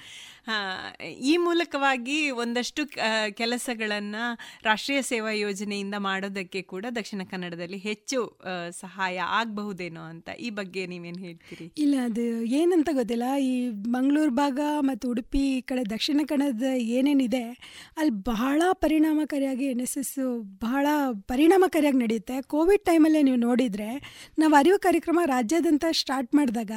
ಈ 1.31 1.35
ಮೂಲಕವಾಗಿ 1.37 2.19
ಒಂದಷ್ಟು 2.43 2.83
ಕೆಲಸಗಳನ್ನ 3.31 4.17
ರಾಷ್ಟ್ರೀಯ 4.63 5.03
ಸೇವಾ 5.03 5.33
ಯೋಜನೆಯಿಂದ 5.37 5.97
ಮಾಡೋದಕ್ಕೆ 5.99 6.63
ಕೂಡ 6.63 6.87
ದಕ್ಷಿಣ 6.91 7.23
ಕನ್ನಡದಲ್ಲಿ 7.31 7.79
ಹೆಚ್ಚು 7.79 8.21
ಸಹಾಯ 8.81 9.17
ಆಗಬಹುದೇನೋ 9.39 10.03
ಅಂತ 10.13 10.29
ಈ 10.41 10.51
ಬಗ್ಗೆ 10.51 10.83
ನೀವೇನು 10.87 11.19
ಹೇಳ್ತೀರಿ? 11.19 11.67
ಇಲ್ಲ, 11.85 11.95
ಅದು 12.05 12.25
ಏನಂತ 12.61 12.89
ಗೊತ್ತಿಲ್ಲ. 12.93 13.29
ಈ 13.51 13.55
ಮಂಗಳೂರು 13.97 14.35
ಭಾಗ 14.35 14.59
ಮತ್ತು 14.81 15.05
ಉಡುಪಿ 15.11 15.45
ಕಡೆ 15.61 15.85
ದಕ್ಷಿಣ 15.91 16.21
ಕನ್ನಡದ 16.29 16.71
ಏನೇನಿದೆ, 16.99 17.45
ಅಲ್ಲಿ 17.97 18.15
ಬಹಳ 18.33 18.63
ಪರಿಣಾಮಕಾರಿಯಾಗಿ 18.85 19.65
ಎನ್ 19.65 19.81
ಎಸ್ 19.81 19.99
ಎಸ್ 19.99 20.15
ಬಹಳ 20.61 20.87
ಪರಿಣಾಮಕಾರಿಯಾಗಿ 21.33 21.99
ನಡೆಯುತ್ತೆ. 21.99 22.37
ಕೋವಿಡ್ 22.55 22.85
ಟೈಮಲ್ಲೇ 22.85 23.23
ನೀವು 23.23 23.41
ನೋಡಿದರೆ, 23.49 23.91
ನಾವು 24.39 24.55
ಅರಿವು 24.55 24.79
ಕಾರ್ಯಕ್ರಮ 24.79 25.21
ರಾಜ್ಯಾದ್ಯಂತ 25.27 25.85
ಸ್ಟಾರ್ಟ್ 26.03 26.33
ಮಾಡಿದಾಗ 26.35 26.73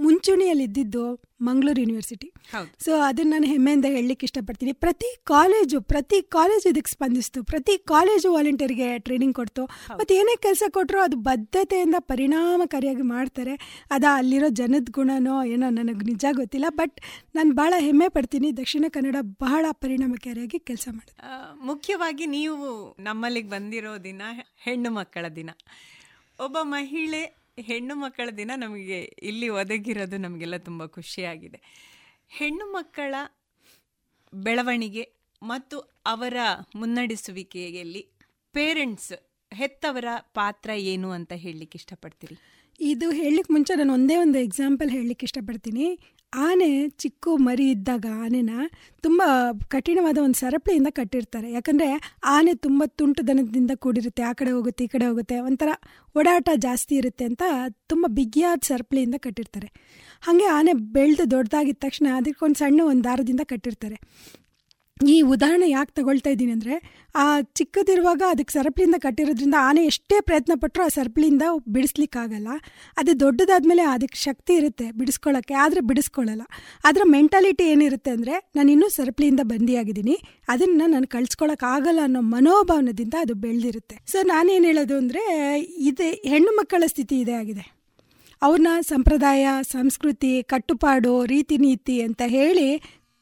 ಮುಂಚೂಣಿಯಲ್ಲಿ 0.00 0.64
ಇದ್ದಿದ್ದು 0.64 1.06
ಮಂಗಳೂರು 1.40 1.80
ಯೂನಿವರ್ಸಿಟಿ 1.80 2.28
ಸೊ 2.84 2.92
ಅದನ್ನ 3.08 3.30
ನಾನು 3.32 3.46
ಹೆಮ್ಮೆಯಿಂದ 3.46 3.84
ಹೇಳಲಿಕ್ಕೆ 3.84 4.24
ಇಷ್ಟಪಡ್ತೀನಿ. 4.28 4.72
ಪ್ರತಿ 4.72 5.10
ಕಾಲೇಜು 5.24 5.80
ಪ್ರತಿ 5.80 6.22
ಕಾಲೇಜು 6.22 6.66
ಇದಕ್ಕೆ 6.68 6.92
ಸ್ಪಂದಿಸ್ತು. 6.92 7.44
ಪ್ರತಿ 7.44 7.78
ಕಾಲೇಜು 7.78 8.28
ವಾಲಂಟಿಯರ್ಗೆ 8.32 8.88
ಟ್ರೈನಿಂಗ್ 8.98 9.34
ಕೊಡ್ತು. 9.34 9.64
ಮತ್ತು 9.98 10.14
ಏನೇ 10.14 10.36
ಕೆಲಸ 10.46 10.62
ಕೊಟ್ಟರು 10.68 11.00
ಅದು 11.00 11.16
ಬದ್ಧತೆಯಿಂದ 11.16 11.94
ಪರಿಣಾಮಕಾರಿಯಾಗಿ 11.98 13.02
ಮಾಡ್ತಾರೆ. 13.02 13.56
ಅದ 13.90 14.04
ಅಲ್ಲಿರೋ 14.14 14.48
ಜನದ 14.48 14.88
ಗುಣನೋ 14.90 15.36
ಏನೋ 15.44 15.70
ನನಗೆ 15.70 16.04
ನಿಜ 16.12 16.24
ಗೊತ್ತಿಲ್ಲ. 16.32 16.66
ಬಟ್ 16.68 17.00
ನಾನು 17.34 17.52
ಭಾಳ 17.54 17.74
ಹೆಮ್ಮೆ 17.78 18.08
ಪಡ್ತೀನಿ. 18.08 18.50
ದಕ್ಷಿಣ 18.56 18.84
ಕನ್ನಡ 18.88 19.16
ಬಹಳ 19.22 19.66
ಪರಿಣಾಮಕಾರಿಯಾಗಿ 19.72 20.58
ಕೆಲಸ 20.58 20.88
ಮಾಡಿ 20.92 21.12
ಮುಖ್ಯವಾಗಿ 21.66 22.26
ನೀವು 22.26 22.68
ನಮ್ಮಲ್ಲಿಗೆ 23.00 23.48
ಬಂದಿರೋ 23.48 23.92
ದಿನ 24.04 24.22
ಹೆಣ್ಣು 24.64 24.90
ಮಕ್ಕಳ 24.90 25.26
ದಿನ. 25.28 25.50
ಒಬ್ಬ 26.44 26.56
ಮಹಿಳೆ 26.62 27.22
ಹೆಣ್ಣು 27.58 27.94
ಮಕ್ಕಳ 27.94 28.30
ದಿನ 28.30 28.50
ನಮಗೆ 28.56 28.98
ಇಲ್ಲಿ 29.22 29.48
ಒದಗಿರೋದು 29.48 30.16
ನಮಗೆಲ್ಲ 30.16 30.56
ತುಂಬ 30.56 30.86
ಖುಷಿಯಾಗಿದೆ. 30.86 31.62
ಹೆಣ್ಣು 32.28 32.72
ಮಕ್ಕಳ 32.72 33.14
ಬೆಳವಣಿಗೆ 34.34 35.04
ಮತ್ತು 35.42 35.78
ಅವರ 36.06 36.36
ಮುನ್ನಡೆಸುವಿಕೆಯಲ್ಲಿ 36.74 38.02
ಪೇರೆಂಟ್ಸ್ 38.54 39.12
ಹೆತ್ತವರ 39.52 40.04
ಪಾತ್ರ 40.34 40.70
ಏನು 40.70 41.10
ಅಂತ 41.10 41.32
ಹೇಳಲಿಕ್ಕೆ 41.32 41.78
ಇಷ್ಟಪಡ್ತೀರಿ? 41.78 42.36
ಇದು 42.80 43.10
ಹೇಳಲಿಕ್ಕೆ 43.10 43.52
ಮುಂಚೆ 43.52 43.74
ನಾನು 43.74 43.92
ಒಂದೇ 43.92 44.16
ಒಂದು 44.16 44.38
ಎಕ್ಸಾಂಪಲ್ 44.38 44.90
ಹೇಳಲಿಕ್ಕೆ 44.90 45.26
ಇಷ್ಟಪಡ್ತೀನಿ. 45.26 45.86
ಆನೆ 46.44 46.88
ಚಿಕ್ಕ 46.88 47.28
ಮರಿ 47.46 47.70
ಇದ್ದಾಗ 47.70 48.06
ಆನೆನ 48.24 48.50
ತುಂಬ 49.00 49.22
ಕಠಿಣವಾದ 49.68 50.18
ಒಂದು 50.18 50.38
ಸರಪಳಿಯಿಂದ 50.38 50.90
ಕಟ್ಟಿರ್ತಾರೆ. 50.90 51.52
ಯಾಕಂದರೆ 51.52 51.88
ಆನೆ 52.24 52.54
ತುಂಬ 52.54 52.82
ತುಂಟು 52.86 53.26
ದನದಿಂದ 53.28 53.70
ಕೂಡಿರುತ್ತೆ. 53.74 54.22
ಆ 54.22 54.32
ಕಡೆ 54.32 54.50
ಹೋಗುತ್ತೆ, 54.50 54.84
ಈ 54.84 54.86
ಕಡೆ 54.86 55.06
ಹೋಗುತ್ತೆ. 55.06 55.40
ಒಂಥರ 55.40 55.68
ಓಡಾಟ 56.16 56.48
ಜಾಸ್ತಿ 56.56 56.94
ಇರುತ್ತೆ 56.96 57.24
ಅಂತ 57.24 57.42
ತುಂಬ 57.86 58.06
ಬಿಗಿಯಾದ 58.08 58.58
ಸರಪಳಿಯಿಂದ 58.62 59.14
ಕಟ್ಟಿರ್ತಾರೆ. 59.18 59.68
ಹಾಗೆ 60.22 60.44
ಆನೆ 60.44 60.72
ಬೆಳೆದು 60.72 61.30
ದೊಡ್ಡದಾಗಿದ್ದ 61.30 61.78
ತಕ್ಷಣ 61.78 62.06
ಅದಕ್ಕೊಂದು 62.16 62.58
ಸಣ್ಣ 62.58 62.80
ಒಂದು 62.84 63.04
ದಾರದಿಂದ 63.04 63.40
ಕಟ್ಟಿರ್ತಾರೆ. 63.44 63.96
ಈ 65.00 65.16
ಉದಾಹರಣೆ 65.32 65.66
ಯಾಕೆ 65.70 65.92
ತಗೊಳ್ತಾ 65.96 66.30
ಇದ್ದೀನಿ 66.34 66.52
ಅಂದರೆ, 66.56 66.74
ಆ 67.22 67.24
ಚಿಕ್ಕದಿರುವಾಗ 67.58 68.22
ಅದಕ್ಕೆ 68.32 68.52
ಸರಪಳಿಯಿಂದ 68.56 68.98
ಕಟ್ಟಿರೋದ್ರಿಂದ 69.04 69.56
ಆನೆ 69.68 69.82
ಎಷ್ಟೇ 69.90 70.16
ಪ್ರಯತ್ನ 70.28 70.54
ಪಟ್ಟರು 70.62 70.82
ಆ 70.86 70.90
ಸರಪಳಿಯಿಂದ 70.94 71.44
ಬಿಡಿಸ್ಲಿಕ್ಕಾಗಲ್ಲ. 71.74 72.48
ಅದು 73.00 73.12
ದೊಡ್ಡದಾದ್ಮೇಲೆ 73.24 73.84
ಅದಕ್ಕೆ 73.94 74.18
ಶಕ್ತಿ 74.18 74.54
ಇರುತ್ತೆ 74.60 74.86
ಬಿಡಿಸ್ಕೊಳ್ಳೋಕ್ಕೆ 75.00 75.56
ಆದರೆ 75.64 75.82
ಬಿಡಿಸ್ಕೊಳ್ಳಲ್ಲ. 75.90 76.46
ಅದರ 76.88 77.02
ಮೆಂಟಾಲಿಟಿ 77.14 77.66
ಏನಿರುತ್ತೆ 77.74 78.12
ಅಂದರೆ, 78.16 78.34
ನಾನು 78.56 78.70
ಇನ್ನೂ 78.76 78.88
ಸರಪಳಿಯಿಂದ 78.98 79.44
ಬಂದಿಯಾಗಿದ್ದೀನಿ, 79.52 80.16
ಅದನ್ನು 80.54 80.88
ನಾನು 80.96 81.08
ಕಳ್ಸ್ಕೊಳಕ್ಕಾಗಲ್ಲ 81.16 82.00
ಅನ್ನೋ 82.08 82.22
ಮನೋಭಾವನದಿಂದ 82.34 83.14
ಅದು 83.26 83.36
ಬೆಳೆದಿರುತ್ತೆ. 83.46 83.96
ಸೊ 84.12 84.18
ನಾನೇನು 84.32 84.66
ಹೇಳೋದು 84.72 84.96
ಅಂದರೆ, 85.04 85.24
ಇದೆ, 85.92 86.10
ಹೆಣ್ಣು 86.34 86.52
ಮಕ್ಕಳ 86.60 86.84
ಸ್ಥಿತಿ 86.86 87.16
ಇದೇ 87.24 87.36
ಆಗಿದೆ. 87.42 87.66
ಅವ್ರನ್ನ 88.42 88.70
ಸಂಪ್ರದಾಯ, 88.88 89.44
ಸಂಸ್ಕೃತಿ, 89.74 90.30
ಕಟ್ಟುಪಾಡು 90.52 91.12
ರೀತಿ 91.30 91.56
ನೀತಿ 91.58 91.94
ಅಂತ 92.06 92.22
ಹೇಳಿ 92.34 92.66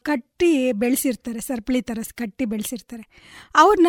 ಕಟ್ಟಿ 0.08 0.50
ಬೆಳೆಸಿರ್ತಾರೆ, 0.82 1.40
ಸರ್ಪಳಿ 1.48 1.80
ಥರ 1.88 1.98
ಕಟ್ಟಿ 2.20 2.44
ಬೆಳೆಸಿರ್ತಾರೆ. 2.52 3.04
ಅವ್ರನ್ನ 3.62 3.88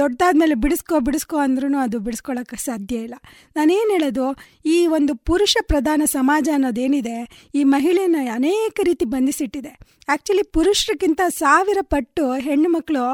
ದೊಡ್ಡದಾದ್ಮೇಲೆ 0.00 0.56
ಬಿಡಿಸ್ಕೊ 0.64 1.00
ಬಿಡಿಸ್ಕೊ 1.08 1.36
ಅಂದ್ರೂ 1.44 1.68
ಅದು 1.86 1.98
ಬಿಡಿಸ್ಕೊಳ್ಳೋಕೆ 2.06 2.58
ಸಾಧ್ಯ 2.68 3.06
ಇಲ್ಲ. 3.06 3.16
ನಾನೇನು 3.56 3.90
ಹೇಳೋದು, 3.96 4.26
ಈ 4.74 4.78
ಒಂದು 4.98 5.14
ಪುರುಷ 5.30 5.56
ಪ್ರಧಾನ 5.72 6.02
ಸಮಾಜ 6.16 6.48
ಅನ್ನೋದೇನಿದೆ, 6.58 7.18
ಈ 7.58 7.62
ಮಹಿಳೆನ 7.76 8.20
ಅನೇಕ 8.38 8.78
ರೀತಿ 8.90 9.06
ಬಂಧಿಸಿಟ್ಟಿದೆ. 9.16 9.72
ಆ್ಯಕ್ಚುಲಿ 10.08 10.44
ಪುರುಷರಿಗಿಂತ 10.58 11.22
ಸಾವಿರ 11.42 11.78
ಪಟ್ಟು 11.94 12.26
ಹೆಣ್ಣು 12.48 12.70
ಮಕ್ಕಳು 12.76 13.06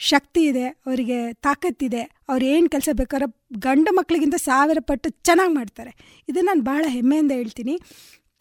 ಶಕ್ತಿ 0.00 0.42
ಇದೆ, 0.50 0.66
ಅವರಿಗೆ 0.86 1.16
ತಾಕತ್ತಿದೆ 1.44 2.02
ಅವ್ರು 2.30 2.44
ಏನು 2.54 2.66
ಕೆಲಸ 2.74 2.90
ಬೇಕಾದ್ರೆ 2.98 3.26
ಗಂಡು 3.64 3.90
ಮಕ್ಕಳಿಗಿಂತ 3.96 4.36
ಸಾವಿರ 4.48 4.78
ಪಟ್ಟು 4.90 5.08
ಚೆನ್ನಾಗಿ 5.28 5.54
ಮಾಡ್ತಾರೆ. 5.58 5.92
ಇದನ್ನು 6.30 6.48
ನಾನು 6.50 6.62
ಭಾಳ 6.68 6.82
ಹೆಮ್ಮೆಯಿಂದ 6.96 7.32
ಹೇಳ್ತೀನಿ. 7.38 7.74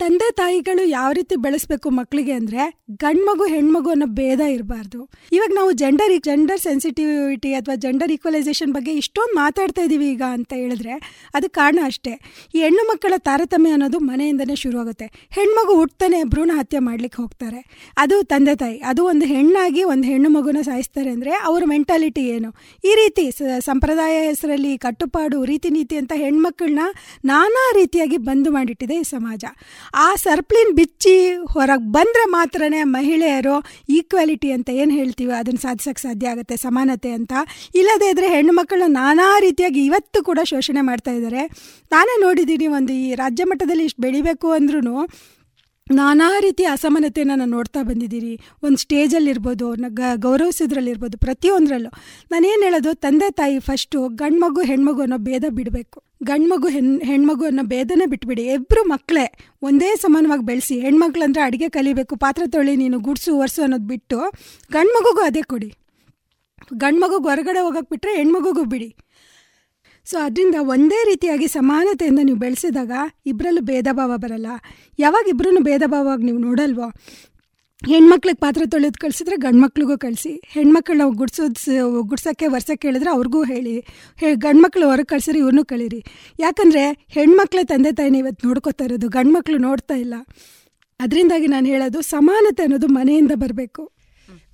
ತಂದೆ 0.01 0.25
ತಾಯಿಗಳು 0.39 0.83
ಯಾವ 0.95 1.09
ರೀತಿ 1.17 1.35
ಬೆಳೆಸ್ಬೇಕು 1.43 1.87
ಮಕ್ಕಳಿಗೆ 1.99 2.33
ಅಂದರೆ 2.39 2.63
ಗಂಡ್ಮಗು 3.03 3.45
ಹೆಣ್ಮಗು 3.53 3.89
ಅನ್ನೋ 3.93 4.07
ಭೇದ 4.19 4.41
ಇರಬಾರ್ದು. 4.55 4.99
ಇವಾಗ 5.35 5.51
ನಾವು 5.59 5.71
ಜೆಂಡರ್ 5.81 6.13
ಜೆಂಡರ್ 6.27 6.61
ಸೆನ್ಸಿಟಿವಿಟಿ 6.65 7.51
ಅಥವಾ 7.59 7.75
ಜೆಂಡರ್ 7.85 8.11
ಈಕ್ವಲೈಸೇಷನ್ 8.15 8.71
ಬಗ್ಗೆ 8.75 8.93
ಇಷ್ಟೊಂದು 9.01 9.35
ಮಾತಾಡ್ತಾ 9.39 9.83
ಇದ್ದೀವಿ 9.87 10.07
ಈಗ 10.15 10.23
ಅಂತ 10.37 10.51
ಹೇಳಿದ್ರೆ 10.61 10.93
ಅದಕ್ಕೆ 11.37 11.55
ಕಾರಣ 11.59 11.79
ಅಷ್ಟೇ. 11.91 12.13
ಈ 12.55 12.61
ಹೆಣ್ಣು 12.65 12.83
ಮಕ್ಕಳ 12.91 13.17
ತಾರತಮ್ಯ 13.29 13.71
ಅನ್ನೋದು 13.77 14.01
ಮನೆಯಿಂದನೇ 14.09 14.57
ಶುರುವಾಗುತ್ತೆ. 14.63 15.07
ಹೆಣ್ಮಗು 15.37 15.75
ಹುಟ್ಟತಾನೆ 15.81 16.19
ಭ್ರೂಣ 16.33 16.51
ಹತ್ಯೆ 16.59 16.81
ಮಾಡ್ಲಿಕ್ಕೆ 16.89 17.19
ಹೋಗ್ತಾರೆ. 17.23 17.61
ಅದು 18.03 18.17
ತಂದೆ 18.33 18.55
ತಾಯಿ, 18.61 18.77
ಅದು 18.91 19.03
ಒಂದು 19.13 19.27
ಹೆಣ್ಣಾಗಿ 19.33 19.83
ಒಂದು 19.93 20.07
ಹೆಣ್ಣು 20.11 20.31
ಮಗುನ 20.37 20.61
ಸಾಯಿಸ್ತಾರೆ 20.69 21.11
ಅಂದರೆ 21.15 21.33
ಅವ್ರ 21.51 21.61
ಮೆಂಟಾಲಿಟಿ 21.73 22.25
ಏನು? 22.35 22.51
ಈ 22.83 22.93
ರೀತಿ 23.01 23.25
ಸಂಪ್ರದಾಯ 23.69 24.15
ಹೆಸರಲ್ಲಿ 24.29 24.73
ಕಟ್ಟುಪಾಡು 24.85 25.39
ರೀತಿ 25.53 25.71
ನೀತಿ 25.79 25.97
ಅಂತ 26.03 26.13
ಹೆಣ್ಮಕ್ಳನ್ನ 26.23 26.85
ನಾನಾ 27.33 27.65
ರೀತಿಯಾಗಿ 27.81 28.19
ಬಂದು 28.31 28.49
ಮಾಡಿಟ್ಟಿದೆ 28.59 28.97
ಸಮಾಜ. 29.13 29.43
ಆ 29.93 30.15
ಸರ್ಪ್ಲಿನ್ 30.15 30.75
ಬಿಚ್ಚಿ 30.75 31.31
ಹೊರಗೆ 31.53 31.91
ಬಂದರೆ 31.91 32.29
ಮಾತ್ರನೇ 32.29 32.83
ಮಹಿಳೆಯರು 32.83 33.55
ಈಕ್ವಾಲಿಟಿ 33.89 34.51
ಅಂತ 34.51 34.69
ಏನು 34.69 34.91
ಹೇಳ್ತೀವಿ 34.91 35.31
ಅದನ್ನು 35.31 35.61
ಸಾಧಿಸೋಕ್ಕೆ 35.61 36.01
ಸಾಧ್ಯ 36.01 36.27
ಆಗುತ್ತೆ, 36.27 36.57
ಸಮಾನತೆ 36.57 37.11
ಅಂತ. 37.11 37.33
ಇಲ್ಲದೇ 37.75 38.09
ಇದ್ದರೆ 38.09 38.27
ಹೆಣ್ಣು 38.27 38.87
ನಾನಾ 38.87 39.39
ರೀತಿಯಾಗಿ 39.39 39.85
ಇವತ್ತು 39.85 40.23
ಕೂಡ 40.23 40.39
ಶೋಷಣೆ 40.43 40.81
ಮಾಡ್ತಾ 40.81 41.11
ಇದ್ದಾರೆ. 41.11 41.43
ನಾನೇ 41.91 42.21
ನೋಡಿದ್ದೀನಿ 42.21 42.67
ಒಂದು 42.67 42.93
ಈ 42.93 43.15
ರಾಜ್ಯ 43.15 43.43
ಮಟ್ಟದಲ್ಲಿ 43.43 43.85
ಇಷ್ಟು 43.85 44.01
ಬೆಳಿಬೇಕು 44.01 44.51
ಅಂದ್ರೂ 44.51 45.07
ನಾನಾ 45.87 46.39
ರೀತಿಯ 46.39 46.65
ಅಸಮಾನತೆಯನ್ನು 46.65 47.35
ನಾನು 47.35 47.51
ನೋಡ್ತಾ 47.51 47.81
ಬಂದಿದ್ದೀರಿ. 47.81 48.39
ಒಂದು 48.63 48.77
ಸ್ಟೇಜಲ್ಲಿರ್ಬೋದು 48.77 49.71
ಗ 49.89 49.99
ಗೌರವಿಸೋದ್ರಲ್ಲಿರ್ಬೋದು 50.15 51.17
ಪ್ರತಿಯೊಂದರಲ್ಲೂ. 51.17 51.89
ನಾನೇನು 52.31 52.63
ಹೇಳೋದು, 52.63 52.93
ತಂದೆ 52.93 53.31
ತಾಯಿ 53.31 53.59
ಫಸ್ಟು 53.59 54.07
ಹೆಣ್ಣು 54.07 54.61
ಹೆಣ್ಮಗು 54.61 55.01
ಅನ್ನೋ 55.01 55.17
ಭೇದ 55.17 55.43
ಬಿಡಬೇಕು. 55.49 56.06
ಗಂಡ್ಮಗು 56.23 56.67
ಹೆಣ್, 56.67 57.01
ಹೆಣ್ಮಗು 57.01 57.45
ಅನ್ನೋ 57.45 57.63
ಭೇದನೆ 57.63 58.05
ಬಿಟ್ಬಿಡಿ. 58.05 58.43
ಇಬ್ಬರು 58.43 58.83
ಮಕ್ಕಳೇ 58.89 59.25
ಒಂದೇ 59.61 59.95
ಸಮಾನವಾಗಿ 59.95 60.45
ಬೆಳೆಸಿ 60.45 60.79
ಹೆಣ್ಮಕ್ಳಂದ್ರೆ 60.79 61.43
ಅಡುಗೆ 61.43 61.69
ಕಲಿಬೇಕು, 61.69 62.15
ಪಾತ್ರೆ 62.15 62.51
ತೊಳಿ, 62.51 62.75
ನೀನು 62.75 62.99
ಗುಡ್ಸು, 62.99 63.35
ಒರೆಸು 63.35 63.61
ಅನ್ನೋದು 63.61 63.87
ಬಿಟ್ಟು 63.87 64.19
ಗಂಡ್ಮಗುಗೂ 64.71 65.21
ಅದೇ 65.21 65.41
ಕೊಡಿ. 65.41 65.69
ಗಂಡ್ಮಗುಗೆ 66.73 67.27
ಹೊರಗಡೆ 67.29 67.59
ಹೋಗಕ್ಕೆ 67.59 67.89
ಬಿಟ್ಟರೆ 67.89 68.15
ಹೆಣ್ಮಗುಗೂ 68.17 68.63
ಬಿಡಿ. 68.63 68.95
ಸೊ 70.05 70.17
ಅದರಿಂದ 70.17 70.55
ಒಂದೇ 70.59 71.05
ರೀತಿಯಾಗಿ 71.05 71.47
ಸಮಾನತೆಯಿಂದ 71.47 72.19
ನೀವು 72.23 72.37
ಬೆಳೆಸಿದಾಗ 72.37 72.91
ಇಬ್ಬರಲ್ಲೂ 73.25 73.61
ಭೇದ 73.61 73.87
ಭಾವ 73.91 74.11
ಬರಲ್ಲ. 74.17 74.47
ಯಾವಾಗ 74.99 75.25
ಇಬ್ಬರೂ 75.27 75.63
ಭೇದ 75.63 75.83
ಭಾವವಾಗಿ 75.85 76.23
ನೀವು 76.23 76.37
ನೋಡಲ್ವೋ 76.37 76.87
ಹೆಣ್ಮಕ್ಳಿಗೆ 77.85 78.37
ಪಾತ್ರೆ 78.37 78.65
ತೊಳೆದು 78.65 78.99
ಕಳಿಸಿದ್ರೆ 78.99 79.35
ಗಂಡು 79.35 79.61
ಮಕ್ಳಿಗೂ 79.61 79.97
ಕಳಿಸಿ. 79.97 80.41
ಹೆಣ್ಮಕ್ಳನ್ನ 80.45 81.01
ಗುಡ್ಸೋದು 81.15 82.01
ಗುಡ್ಸೋಕ್ಕೆ 82.01 82.47
ವರ್ಷಕ್ಕೆ 82.47 82.87
ಹೇಳಿದ್ರೆ 82.87 83.09
ಅವ್ರಿಗೂ 83.09 83.43
ಹೇಳಿ. 83.43 83.79
ಹೇ 84.17 84.35
ಗಂಡು 84.35 84.61
ಮಕ್ಳು 84.61 84.87
ಹೊರಗೆ 84.87 85.05
ಕಳ್ಸಿರಿ 85.05 85.39
ಇವ್ರನ್ನೂ 85.39 85.65
ಕಳೀರಿ. 85.65 86.05
ಯಾಕಂದರೆ 86.39 87.05
ಹೆಣ್ಮಕ್ಳೇ 87.09 87.63
ತಂದೆ 87.63 87.91
ತಾಯಿನ 87.91 88.15
ಇವತ್ತು 88.15 88.47
ನೋಡ್ಕೋತಾ 88.47 88.83
ಇರೋದು 88.83 89.09
ಗಂಡು 89.09 89.33
ಮಕ್ಕಳು 89.33 89.57
ನೋಡ್ತಾ 89.57 89.93
ಇಲ್ಲ. 89.93 90.13
ಅದರಿಂದಾಗಿ 90.99 91.47
ನಾನು 91.47 91.65
ಹೇಳೋದು 91.65 92.01
ಸಮಾನತೆ 92.01 92.63
ಅನ್ನೋದು 92.63 92.87
ಮನೆಯಿಂದ 92.87 93.31
ಬರಬೇಕು. 93.35 93.91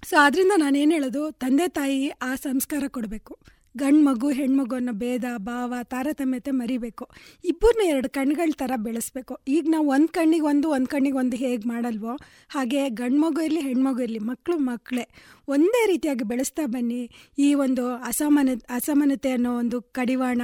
ಸೊ 0.10 0.16
ಅದರಿಂದ 0.18 0.76
ಏನು 0.76 0.92
ಹೇಳೋದು 0.92 1.32
ತಂದೆ 1.32 1.68
ತಾಯಿ 1.68 2.10
ಆ 2.10 2.36
ಸಂಸ್ಕಾರ 2.36 2.84
ಕೊಡಬೇಕು. 2.88 3.40
ಗಂಡು 3.78 4.06
ಮಗು 4.06 4.30
ಹೆಣ್ಮಗು 4.30 4.76
ಅನ್ನೋ 4.76 4.92
ಭೇದ, 4.92 5.24
ಭಾವ, 5.38 5.74
ತಾರತಮ್ಯತೆ 5.84 6.52
ಮರಿಬೇಕು. 6.52 7.10
ಇಬ್ಬರನ್ನ 7.46 7.90
ಎರಡು 7.90 8.10
ಕಣ್ಗಳ 8.10 8.50
ಥರ 8.54 8.72
ಬೆಳೆಸ್ಬೇಕು. 8.76 9.38
ಈಗ 9.48 9.66
ನಾವು 9.70 9.88
ಒಂದು 9.88 10.08
ಕಣ್ಣಿಗೆ 10.08 10.46
ಒಂದು 10.46 10.70
ಒಂದು 10.70 10.88
ಕಣ್ಣಿಗೆ 10.88 11.18
ಒಂದು 11.18 11.36
ಹೇಗೆ 11.36 11.68
ಮಾಡಲ್ವೋ? 11.68 12.18
ಹಾಗೆ 12.50 12.90
ಗಂಡು 12.90 13.22
ಮಗು 13.22 13.42
ಇರಲಿ, 13.46 13.60
ಹೆಣ್ಮಗು 13.60 14.02
ಇರಲಿ 14.02 14.20
ಮಕ್ಕಳು 14.20 14.58
ಮಕ್ಕಳೇ 14.58 15.08
ಒಂದೇ 15.48 15.88
ರೀತಿಯಾಗಿ 15.88 16.24
ಬೆಳೆಸ್ತಾ 16.24 16.66
ಬನ್ನಿ. 16.66 17.12
ಈ 17.38 17.54
ಒಂದು 17.54 17.94
ಅಸಮಾನ, 17.94 18.50
ಅಸಮಾನತೆ 18.70 19.32
ಅನ್ನೋ 19.32 19.58
ಒಂದು 19.58 19.82
ಕಡಿವಾಣ 19.82 20.42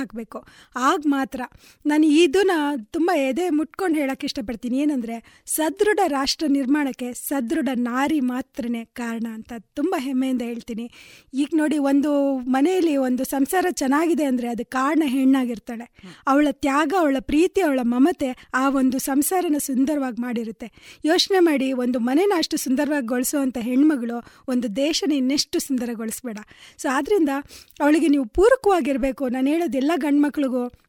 ಆಗ 0.76 1.02
ಮಾತ್ರ. 1.06 1.40
ನಾನು 1.86 2.04
ಇದನ್ನ 2.04 2.50
ತುಂಬ 2.90 3.10
ಎದೆ 3.16 3.48
ಮುಟ್ಕೊಂಡು 3.50 3.98
ಹೇಳೋಕ್ಕೆ 3.98 4.26
ಇಷ್ಟಪಡ್ತೀನಿ. 4.26 4.78
ಏನಂದರೆ, 4.78 5.42
ಸದೃಢ 5.46 5.98
ರಾಷ್ಟ್ರ 6.06 6.46
ನಿರ್ಮಾಣಕ್ಕೆ 6.48 7.12
ಸದೃಢ 7.12 7.68
ನಾರಿ 7.74 8.20
ಮಾತ್ರನೇ 8.20 8.84
ಕಾರಣ 8.84 9.26
ಅಂತ 9.34 9.52
ತುಂಬ 9.58 9.94
ಹೆಮ್ಮೆಯಿಂದ 9.98 10.42
ಹೇಳ್ತೀನಿ. 10.42 10.90
ಈಗ 11.34 11.48
ನೋಡಿ, 11.54 11.78
ಒಂದು 11.78 12.38
ಮನೆಯಲ್ಲಿ 12.38 12.96
ಒಂದು 12.96 13.24
ಸಂಸಾರ 13.24 13.66
ಚೆನ್ನಾಗಿದೆ 13.70 14.24
ಅಂದರೆ 14.24 14.48
ಅದು 14.48 14.64
ಕಾರಣ 14.64 15.02
ಹೆಣ್ಣಾಗಿರ್ತಾಳೆ. 15.06 15.92
ಅವಳ 16.26 16.46
ತ್ಯಾಗ, 16.50 16.94
ಅವಳ 16.98 17.16
ಪ್ರೀತಿ, 17.20 17.60
ಅವಳ 17.60 17.80
ಮಮತೆ 17.82 18.48
ಆ 18.54 18.68
ಒಂದು 18.68 18.98
ಸಂಸಾರನ 18.98 19.56
ಸುಂದರವಾಗಿ 19.58 20.22
ಮಾಡಿರುತ್ತೆ. 20.22 20.71
ಯೋಚನೆ 21.04 21.38
ಮಾಡಿ 21.38 21.72
ಒಂದು 21.72 21.98
ಮನೇನ 21.98 22.32
ಅಷ್ಟು 22.36 22.56
ಸುಂದರವಾಗಿ 22.56 23.06
ಗೊಳಿಸುವಂಥ 23.06 23.58
ಹೆಣ್ಮಗಳು 23.60 24.24
ಒಂದು 24.48 24.76
ದೇಶನ 24.76 25.12
ಇನ್ನೆಷ್ಟು 25.12 25.58
ಸುಂದರಗೊಳಿಸ್ಬೇಡ. 25.58 26.38
ಸೊ 26.78 26.88
ಆದ್ದರಿಂದ 26.92 27.28
ಅವಳಿಗೆ 27.80 28.08
ನೀವು 28.08 28.24
ಪೂರಕವಾಗಿರಬೇಕು. 28.24 29.28
ನಾನು 29.28 29.46
ಹೇಳೋದು 29.46 29.76
ಎಲ್ಲ 29.76 29.92
ಗಂಡು 29.96 30.22
ಮಕ್ಳಿಗೂ 30.22 30.81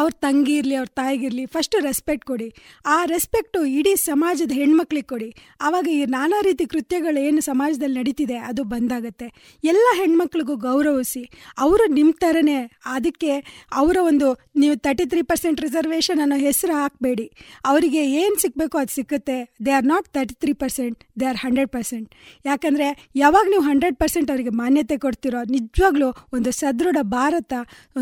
ಅವ್ರ 0.00 0.10
ತಂಗಿರಲಿ 0.24 0.74
ಅವ್ರ 0.80 0.90
ತಾಯಿಗಿರಲಿ 1.00 1.44
ಫಸ್ಟು 1.54 1.76
ರೆಸ್ಪೆಕ್ಟ್ 1.86 2.24
ಕೊಡಿ. 2.30 2.48
ಆ 2.94 2.96
ರೆಸ್ಪೆಕ್ಟು 3.14 3.60
ಇಡೀ 3.78 3.92
ಸಮಾಜದ 4.04 4.52
ಹೆಣ್ಮಕ್ಳಿಗೆ 4.60 5.08
ಕೊಡಿ. 5.12 5.28
ಆವಾಗ 5.66 5.86
ಈ 5.96 6.00
ನಾನಾ 6.16 6.38
ರೀತಿ 6.48 6.64
ಕೃತ್ಯಗಳು 6.74 7.20
ಏನು 7.28 7.40
ಸಮಾಜದಲ್ಲಿ 7.50 7.96
ನಡೀತಿದೆ, 8.00 8.38
ಅದು 8.48 8.64
ಬಂದಾಗತ್ತೆ. 8.72 9.28
ಎಲ್ಲ 9.72 9.86
ಹೆಣ್ಮಕ್ಳಿಗೂ 10.00 10.56
ಗೌರವಿಸಿ. 10.66 11.22
ಅವರು 11.66 11.86
ನಿಮ್ಮ 11.98 12.12
ಥರನೇ 12.24 12.58
ಅದಕ್ಕೆ 12.96 13.32
ಅವರ 13.82 13.96
ಒಂದು 14.10 14.28
ನೀವು 14.62 14.76
ತರ್ಟಿ 14.86 15.06
ತ್ರೀ 15.12 15.22
ಪರ್ಸೆಂಟ್ 15.30 15.60
ರಿಸರ್ವೇಷನ್ 15.66 16.20
ಅನ್ನೋ 16.24 16.36
ಹೆಸರು 16.46 16.74
ಹಾಕಬೇಡಿ. 16.82 17.26
ಅವರಿಗೆ 17.70 18.02
ಏನು 18.20 18.36
ಸಿಗಬೇಕು 18.44 18.78
ಅದು 18.82 18.94
ಸಿಕ್ಕುತ್ತೆ. 18.98 19.38
They 19.66 19.72
are 19.78 19.88
not 19.92 20.06
thirty 20.16 20.36
three 20.42 20.54
percent 20.62 21.00
they 21.20 21.26
are 21.32 21.40
hundred 21.44 21.70
percent 21.76 22.08
ಯಾಕಂದರೆ, 22.50 22.88
ಯಾವಾಗ 23.24 23.46
ನೀವು 23.52 23.64
ಹಂಡ್ರೆಡ್ 23.70 23.96
ಪರ್ಸೆಂಟ್ 24.02 24.30
ಅವರಿಗೆ 24.34 24.54
ಮಾನ್ಯತೆ 24.62 24.96
ಕೊಡ್ತಿರೋ, 25.04 25.42
ನಿಜವಾಗ್ಲೂ 25.56 26.10
ಒಂದು 26.36 26.50
ಸದೃಢ 26.60 26.96
ಭಾರತ, 27.18 27.52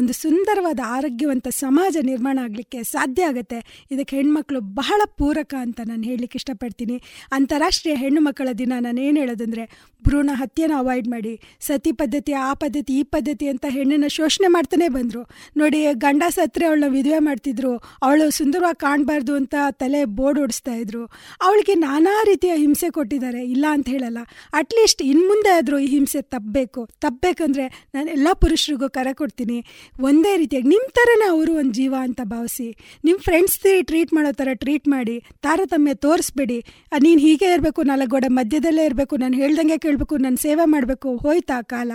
ಒಂದು 0.00 0.12
ಸುಂದರವಾದ 0.22 0.80
ಆರೋಗ್ಯವಂತ 0.96 1.48
ಸಮಾಜ 1.64 1.83
ನಿರ್ಮಾಣ 2.00 2.38
ಆಗಲಿಕ್ಕೆ 2.42 2.82
ಸಾಧ್ಯ 2.82 3.24
ಆಗುತ್ತೆ. 3.24 3.86
ಇದಕ್ಕೆ 3.90 4.16
ಹೆಣ್ಮಕ್ಳು 4.16 4.60
ಬಹಳ 4.60 5.02
ಪೂರಕ 5.04 5.54
ಅಂತ 5.60 5.80
ನಾನು 5.84 6.02
ಹೇಳಲಿಕ್ಕೆ 6.02 6.36
ಇಷ್ಟಪಡ್ತೀನಿ. 6.36 7.02
ಅಂತಾರಾಷ್ಟ್ರೀಯ 7.32 7.94
ಹೆಣ್ಣು 7.94 8.20
ಮಕ್ಕಳ 8.20 8.48
ದಿನ 8.58 8.72
ನಾನು 8.80 9.00
ಏನು 9.00 9.20
ಹೇಳೋದಂದರೆ, 9.20 9.78
ಭ್ರೂಣ 10.04 10.30
ಹತ್ಯೆನ 10.34 10.72
ಅವಾಯ್ಡ್ 10.76 11.08
ಮಾಡಿ, 11.08 11.40
ಸತಿ 11.60 11.92
ಪದ್ಧತಿ, 11.92 12.32
ಆ 12.32 12.54
ಪದ್ಧತಿ, 12.54 12.98
ಈ 12.98 13.02
ಪದ್ಧತಿ 13.02 13.48
ಅಂತ 13.48 13.64
ಹೆಣ್ಣನ್ನು 13.68 14.08
ಶೋಷಣೆ 14.08 14.48
ಮಾಡ್ತಾನೆ 14.48 14.88
ಬಂದರು. 14.88 15.30
ನೋಡಿ, 15.56 15.84
ಗಂಡ 15.92 16.22
ಸತ್ರೆ 16.28 16.66
ಅವಳನ್ನ 16.66 16.84
ವಿಧವೆ 16.88 17.18
ಮಾಡ್ತಿದ್ರು, 17.18 17.76
ಅವಳು 18.02 18.30
ಸುಂದರವಾಗಿ 18.30 18.80
ಕಾಣಬಾರ್ದು 18.80 19.34
ಅಂತ 19.34 19.54
ತಲೆ 19.70 20.04
ಬೋರ್ಡ್ 20.04 20.40
ಓಡಿಸ್ತಾ 20.40 20.74
ಇದ್ರು. 20.74 21.04
ಅವಳಿಗೆ 21.42 21.74
ನಾನಾ 21.74 22.22
ರೀತಿಯ 22.24 22.52
ಹಿಂಸೆ 22.56 22.90
ಕೊಟ್ಟಿದ್ದಾರೆ, 22.90 23.44
ಇಲ್ಲ 23.44 23.64
ಅಂತ 23.70 23.88
ಹೇಳಲ್ಲ. 23.88 24.18
ಅಟ್ಲೀಸ್ಟ್ 24.52 25.02
ಇನ್ನು 25.02 25.28
ಮುಂದೆ 25.28 25.48
ಆದರೂ 25.48 25.78
ಈ 25.78 25.86
ಹಿಂಸೆ 25.86 26.22
ತಪ್ಪಬೇಕು. 26.22 26.86
ತಪ್ಪಬೇಕಂದ್ರೆ 26.86 27.88
ನಾನು 27.94 28.08
ಎಲ್ಲ 28.08 28.28
ಪುರುಷರಿಗೂ 28.32 28.88
ಕರೆ 28.88 29.14
ಕೊಡ್ತೀನಿ. 29.14 29.64
ಒಂದೇ 30.00 30.36
ರೀತಿಯಾಗಿ 30.36 30.68
ನಿಮ್ಮ 30.68 30.86
ಥರನೇ 30.94 31.28
ಅವರು 31.28 31.54
ಒಂದು 31.54 31.73
ಜೀವ 31.78 31.94
ಅಂತ 32.06 32.20
ಭಾವಿಸಿ. 32.34 32.68
ನಿಮ್ಮ 33.06 33.18
ಫ್ರೆಂಡ್ಸ್ 33.26 33.56
ಟ್ರೀಟ್ 33.90 34.12
ಮಾಡೋ 34.16 34.30
ಥರ 34.40 34.48
ಟ್ರೀಟ್ 34.62 34.86
ಮಾಡಿ, 34.94 35.16
ತಾರತಮ್ಯ 35.46 35.94
ತೋರಿಸ್ಬೇಡಿ. 36.06 36.58
ನೀನು 37.04 37.20
ಹೀಗೆ 37.26 37.48
ಇರಬೇಕು, 37.54 37.80
ನಾಲ್ಕು 37.90 38.10
ಗೋಡೆ 38.14 38.30
ಮಧ್ಯದಲ್ಲೇ 38.38 38.84
ಇರಬೇಕು, 38.88 39.14
ನಾನು 39.22 39.36
ಹೇಳ್ದಂಗೆ 39.42 39.78
ಕೇಳಬೇಕು, 39.84 40.14
ನಾನು 40.26 40.38
ಸೇವೆ 40.44 40.64
ಮಾಡಬೇಕು, 40.74 41.10
ಹೋಯ್ತಾ 41.24 41.58
ಕಾಲ. 41.72 41.92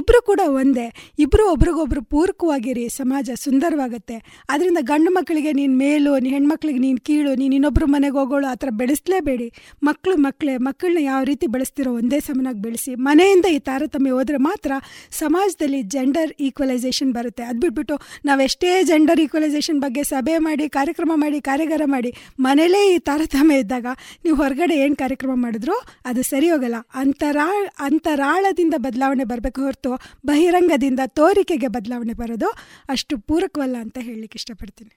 ಇಬ್ಬರು 0.00 0.20
ಕೂಡ 0.30 0.40
ಒಂದೇ. 0.60 0.86
ಇಬ್ಬರು 1.24 1.44
ಒಬ್ರಿಗೊಬ್ರು 1.54 2.02
ಪೂರಕವಾಗಿರಿ, 2.14 2.84
ಸಮಾಜ 2.98 3.30
ಸುಂದರವಾಗುತ್ತೆ. 3.44 4.16
ಅದರಿಂದ 4.54 4.82
ಗಂಡು 4.90 5.12
ಮಕ್ಕಳಿಗೆ 5.18 5.52
ನೀನು 5.60 5.74
ಮೇಲು, 5.84 6.12
ನೀನು 6.24 6.34
ಹೆಣ್ಮಕ್ಳಿಗೆ 6.36 6.80
ನೀನು 6.86 7.00
ಕೀಳು, 7.08 7.32
ನೀನು 7.42 7.54
ಇನ್ನೊಬ್ಬರು 7.58 7.88
ಮನೆಗೆ 7.94 8.16
ಹೋಗೋಳು 8.20 8.46
ಆ 8.52 8.54
ಥರ 8.62 8.70
ಬೆಳೆಸಲೇಬೇಡಿ. 8.80 9.48
ಮಕ್ಕಳು 9.88 10.16
ಮಕ್ಕಳೇ 10.26 10.54
ಮಕ್ಕಳನ್ನ 10.68 11.02
ಯಾವ 11.10 11.20
ರೀತಿ 11.30 11.46
ಬೆಳೆಸ್ತಿರೋ 11.54 11.92
ಒಂದೇ 12.00 12.20
ಸಮನಾಗಿ 12.28 12.60
ಬೆಳೆಸಿ. 12.66 12.92
ಮನೆಯಿಂದ 13.08 13.46
ಈ 13.56 13.58
ತಾರತಮ್ಯ 13.68 14.12
ಹೋದರೆ 14.18 14.38
ಮಾತ್ರ 14.48 14.72
ಸಮಾಜದಲ್ಲಿ 15.22 15.80
ಜೆಂಡರ್ 15.94 16.32
ಈಕ್ವಲೈಸೇಷನ್ 16.48 17.12
ಬರುತ್ತೆ. 17.18 17.44
ಅದು 17.50 17.60
ಬಿಟ್ಬಿಟ್ಟು 17.64 17.96
ನಾವೆಷ್ಟೇ 18.28 18.70
ಜೆಂಡರ್ 18.90 19.19
ಈಕ್ವಲೈಸೇಷನ್ 19.22 19.80
ಬಗ್ಗೆ 19.80 20.02
ಸಭೆ 20.02 20.38
ಮಾಡಿ, 20.38 20.68
ಕಾರ್ಯಕ್ರಮ 20.68 21.12
ಮಾಡಿ, 21.14 21.40
ಕಾರ್ಯಾಗಾರ 21.40 21.82
ಮಾಡಿ, 21.84 22.14
ಮನೇಲೇ 22.40 22.94
ಈ 22.94 22.98
ತಾರತಮ್ಯ 22.98 23.58
ಇದ್ದಾಗ 23.58 23.86
ನೀವು 24.24 24.36
ಹೊರಗಡೆ 24.36 24.76
ಏನು 24.76 24.96
ಕಾರ್ಯಕ್ರಮ 24.96 25.30
ಮಾಡಿದ್ರು 25.34 25.76
ಅದು 26.04 26.22
ಸರಿ 26.22 26.50
ಹೋಗಲ್ಲ. 26.50 26.74
ಅಂತರಾ, 26.94 27.46
ಅಂತರಾಳದಿಂದ 27.80 28.74
ಬದಲಾವಣೆ 28.76 29.24
ಬರಬೇಕು 29.24 29.62
ಹೊರತು 29.62 29.92
ಬಹಿರಂಗದಿಂದ 30.26 31.00
ತೋರಿಕೆಗೆ 31.06 31.66
ಬದಲಾವಣೆ 31.66 32.12
ಬರೋದು 32.12 32.50
ಅಷ್ಟು 32.88 33.18
ಪೂರಕವಲ್ಲ 33.18 33.76
ಅಂತ 33.80 33.98
ಹೇಳಲಿಕ್ಕೆ 34.00 34.36
ಇಷ್ಟಪಡ್ತೀನಿ. 34.36 34.92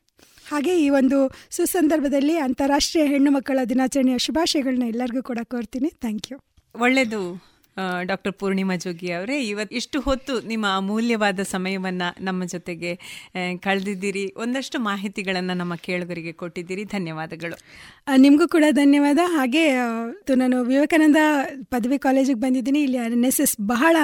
ಹಾಗೆ 0.51 0.79
ಈ 0.79 0.89
ಒಂದು 0.89 1.17
ಸುಸಂದರ್ಭದಲ್ಲಿ 1.49 2.37
ಅಂತಾರಾಷ್ಟ್ರೀಯ 2.37 3.05
ಹೆಣ್ಣು 3.05 3.31
ಮಕ್ಕಳ 3.31 3.59
ದಿನಾಚರಣೆಯ 3.69 4.17
ಶುಭಾಶಯಗಳನ್ನ 4.17 4.83
ಎಲ್ಲರಿಗೂ 4.83 5.23
ಕೂಡ 5.23 5.39
ಕೋರ್ತೀನಿ. 5.43 5.89
Thank 5.89 6.31
you. 6.31 6.37
ಒಳ್ಳೆಯದು 6.75 7.52
ಡಾಕ್ಟರ್ 8.09 8.33
ಪೂರ್ಣಿಮಾ 8.41 8.75
ಜೋಗಿ 8.83 9.09
ಅವರೇ 9.11 9.37
ಇವತ್ತು 9.51 9.75
ಇಷ್ಟು 9.75 9.99
ಹೊತ್ತು 10.01 10.33
ನಿಮ್ಮ 10.51 10.65
ಅಮೂಲ್ಯವಾದ 10.79 11.39
ಸಮಯವನ್ನು 11.51 12.07
ನಮ್ಮ 12.23 12.45
ಜೊತೆಗೆ 12.53 12.91
ಕಳೆದಿದ್ದೀರಿ. 13.65 14.33
ಒಂದಷ್ಟು 14.37 14.79
ಮಾಹಿತಿಗಳನ್ನು 14.89 15.53
ನಮ್ಮ 15.61 15.75
ಕೇಳುಗರಿಗೆ 15.87 16.33
ಕೊಟ್ಟಿದ್ದೀರಿ. 16.41 16.83
ಧನ್ಯವಾದಗಳು. 16.95 17.57
ನಿಮಗೂ 18.25 18.47
ಕೂಡ 18.47 18.63
ಧನ್ಯವಾದ. 18.71 19.19
ಹಾಗೆ 19.35 19.63
ನಾನು 20.41 20.57
ವಿವೇಕಾನಂದ 20.63 21.21
ಪದವಿ 21.73 21.97
ಕಾಲೇಜಿಗೆ 21.97 22.39
ಬಂದಿದ್ದೀನಿ. 22.39 22.81
ಇಲ್ಲಿ 22.87 22.99
ಎನ್ 23.05 23.25
ಎಸ್ 23.31 23.41
ಎಸ್ 23.45 23.55
ಬಹಳ 23.73 23.95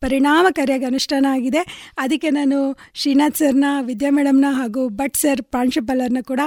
ಪರಿಣಾಮಕಾರಿಯಾಗಿ 0.00 0.84
ಅನುಷ್ಠಾನ 0.84 1.26
ಆಗಿದೆ. 1.36 1.64
ಅದಕ್ಕೆ 1.98 2.30
ನಾನು 2.30 2.58
ಶ್ರೀನಾಥ್ 2.94 3.38
ಸರ್ನ 3.42 3.64
ವಿದ್ಯಾ 3.90 4.10
ಮೇಡಮ್ನ 4.10 4.50
ಹಾಗೂ 4.60 4.88
ಭಟ್ 5.00 5.16
ಸರ್ 5.16 5.42
ಪ್ರಾಂಶುಪಾಲರ್ನ 5.42 6.22
ಕೂಡ 6.22 6.40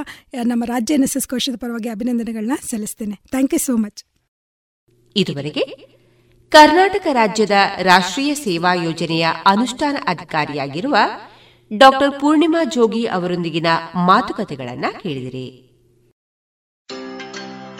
ನಮ್ಮ 0.51 0.63
ರಾಜ್ಯ 0.73 0.97
ಎನ್ 0.99 1.03
ಎಸ್ 1.03 1.17
ಎಸ್ 1.17 1.27
ಕೋಶದ 1.27 1.57
ಪರವಾಗಿ 1.63 1.89
ಅಭಿನಂದನೆಗಳನ್ನ 1.89 2.57
ಸಲ್ಲಿಸ್ತೇನೆ. 2.71 3.17
ಥ್ಯಾಂಕ್ 3.33 3.53
ಯು 3.53 3.59
ಸೋ 3.59 3.75
ಮಚ್ 3.85 4.01
ಇದುವರೆಗೆ 5.15 5.63
ಕರ್ನಾಟಕ 6.51 7.07
ರಾಜ್ಯದ 7.11 7.51
ರಾಷ್ಟ್ರೀಯ 7.81 8.33
ಸೇವಾ 8.33 8.73
ಯೋಜನೆಯ 8.73 9.27
ಅನುಷ್ಠಾನ 9.45 9.97
ಅಧಿಕಾರಿಯಾಗಿರುವ 10.07 10.95
ಡಾಕ್ಟರ್ 11.77 12.19
ಪೂರ್ಣಿಮಾ 12.19 12.63
ಜೋಗಿ 12.63 13.05
ಅವರೊಂದಿಗಿನ 13.05 13.67
ಮಾತುಕತೆಗಳನ್ನು 13.95 15.01
ಕೇಳಿದಿರಿ. 15.01 15.70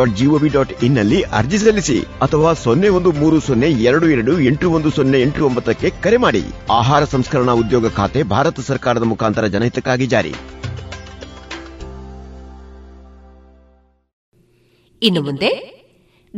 dot 0.00 0.16
GOV 0.16 0.48
dot 0.48 0.84
ಇನ್ನಲ್ಲಿ 0.84 1.22
ಅರ್ಜಿ 1.22 1.58
ಸಲ್ಲಿಸಿ 1.58 2.00
ಅಥವಾ 2.00 2.52
ಸೊನ್ನೆ 2.52 2.88
ಒಂದು 2.88 3.12
ಮೂರು 3.12 3.40
ಸೊನ್ನೆ 3.40 3.70
ಎರಡು 3.70 4.08
ಎರಡು 4.08 4.40
ಎಂಟು 4.40 4.70
ಒಂದು 4.70 4.90
ಸೊನ್ನೆ 4.90 5.20
ಎಂಟು 5.20 5.46
ಒಂಬತ್ತಕ್ಕೆ 5.46 5.90
ಕರೆ 5.90 6.16
ಮಾಡಿ. 6.16 6.42
ಆಹಾರ 6.70 7.04
ಸಂಸ್ಕರಣಾ 7.04 7.52
ಉದ್ಯೋಗ 7.52 7.88
ಖಾತೆ 7.88 8.22
ಭಾರತ 8.22 8.60
ಸರ್ಕಾರದ 8.60 9.02
ಮುಖಾಂತರ 9.02 9.46
ಜನಹಿತಕ್ಕಾಗಿ 9.46 10.06
ಜಾರಿ. 10.06 10.34
ಇನ್ನು 15.02 15.22
ಮುಂದೆ 15.22 15.50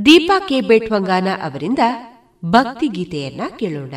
ದೀಪಾ 0.04 0.38
ಕೆ. 0.48 0.60
ಬೇಟ್ವಂಗಾನ 0.60 1.28
ಅವರಿಂದ 1.42 1.78
ಭಕ್ತಿ 2.44 2.88
ಗೀತೆಯನ್ನ 2.88 3.40
ಕೇಳೋಣ. 3.58 3.94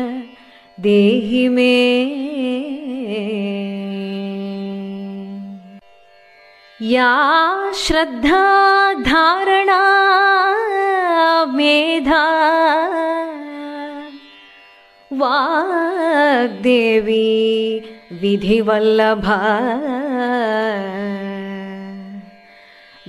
देहि 0.86 1.48
मे 1.56 1.76
या 6.92 7.12
श्रद्धा 7.86 8.44
धारणा 9.06 9.82
मेधा 11.56 12.24
वाग्देवी 15.22 17.16
विधिवल्लभा। 18.22 19.40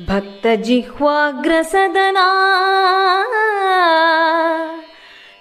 भक्तजिह्वाग्रसदना। 0.09 2.27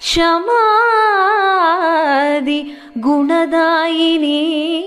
शमादि 0.02 2.78
गुणदायिनी। 2.98 4.82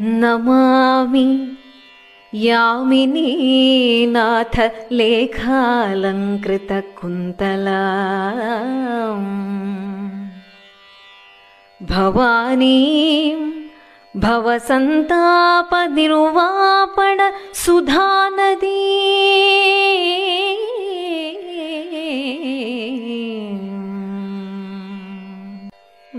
नमामि 0.00 1.55
यामिनीनाथ 2.34 4.56
लेखालङ्कृतकुन्तला 4.98 7.82
भवानीं 11.90 13.36
भवसन्तापनिर्वापण 14.24 17.18
सुधानदी। 17.62 18.82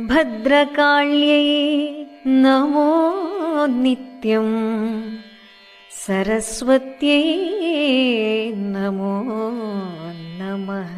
भद्रकाಳ್यै 0.09 1.47
नमो 2.43 2.91
नित्यम् 3.83 4.55
सरस्वत्यै 6.07 7.23
नमो 8.73 9.15
नमः। 10.39 10.93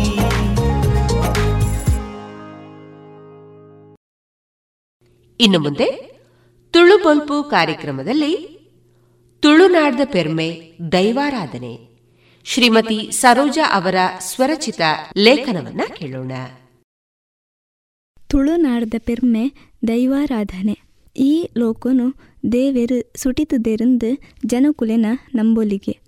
ಇನ್ನು 5.41 5.59
ಮುಂದೆ 5.59 6.11
ತುಳು 6.71 7.03
ಬಲ್ಪು 7.03 7.43
ಕಾರ್ಯಕ್ರಮದಲ್ಲಿ 7.43 8.61
ತುಳುನಾಡ್ದ 9.39 9.99
ಪೆರ್ಮೆ 10.05 10.73
ದೈವಾರಾಧನೆ. 10.91 11.89
ಶ್ರೀಮತಿ 12.43 13.11
ಸರೋಜಾ 13.11 13.65
ಅವರ 13.71 13.95
ಸ್ವರಚಿತ 14.19 14.81
ಲೇಖನವನ್ನ 15.17 15.81
ಕೇಳೋಣ. 15.97 16.31
ತುಳುನಾಡ್ದ 18.27 18.93
ಪೆರ್ಮೆ 18.99 19.51
ದೈವಾರಾಧನೆ. 19.87 20.79
ಈ 21.17 21.49
ಲೋಕನು 21.57 22.13
ದೇವೆರು 22.51 23.13
ಸುಟಿತುದೆರೆಂದು 23.15 24.17
ಜನಕುಲೆನ 24.45 25.05
ನಂಬೊಲಿಗೆ. 25.35 25.99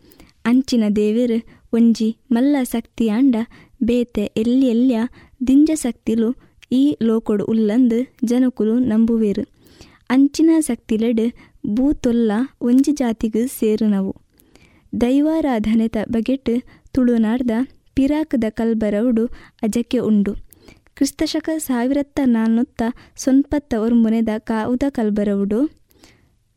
ಅಂಚಿನ 0.45 0.83
ದೇವೆರು 0.95 1.67
ಒಂಜಿ 1.73 2.17
ಮಲ್ಲ 2.31 2.55
ಶಕ್ತಿಯಾಂಡ 2.71 3.35
ಬೇತೆ 3.83 4.23
ಎಲ್ಲಿ 4.23 4.67
ಎಲ್ಲಿಯ 4.67 4.99
ದಿಂಜ 5.47 5.71
ಶಕ್ತಿಲು 5.75 6.42
ಈ 6.73 6.97
ಲೋಕೊಡು 7.03 7.45
ಉಲ್ಲಂದು 7.45 8.15
ಜನಕುಲು 8.25 8.79
ನಂಬುವೆರು. 8.79 9.43
ಅಂಚಿನ 10.09 10.49
ಶಕ್ತಿಲೆಡ್ 10.59 11.33
ಬೂತೊಲ್ಲ 11.67 12.31
ಒಂಜಿ 12.61 12.91
ಜಾತಿಗ್ 12.91 13.47
ಸೇರುನವು. 13.47 14.15
ದೈವಾರಾಧನೆತ 15.01 15.97
ಬಗೆಟ್ 16.11 16.49
ತುಳುನಾಡ್ದ 16.93 17.51
ಪಿರಾಕದ 17.93 18.43
ಕಲ್ಬರವುಡು 18.49 19.25
ಅಜಕ್ಕೆ 19.63 19.97
ಉಂಡು. 19.97 20.35
ಕ್ರಿಸ್ತಶಕ 20.95 21.49
ಸಾವಿರತ್ತ 21.57 22.19
ನಾನ್ನೂತ್ತ 22.23 22.81
ಸೊನ್ಪತ್ತ 23.15 23.73
ಒರ್ಮುನೆದ 23.73 24.29
ಕಾವುದ 24.37 24.83
ಕಲ್ಬರವುಡು. 24.89 25.67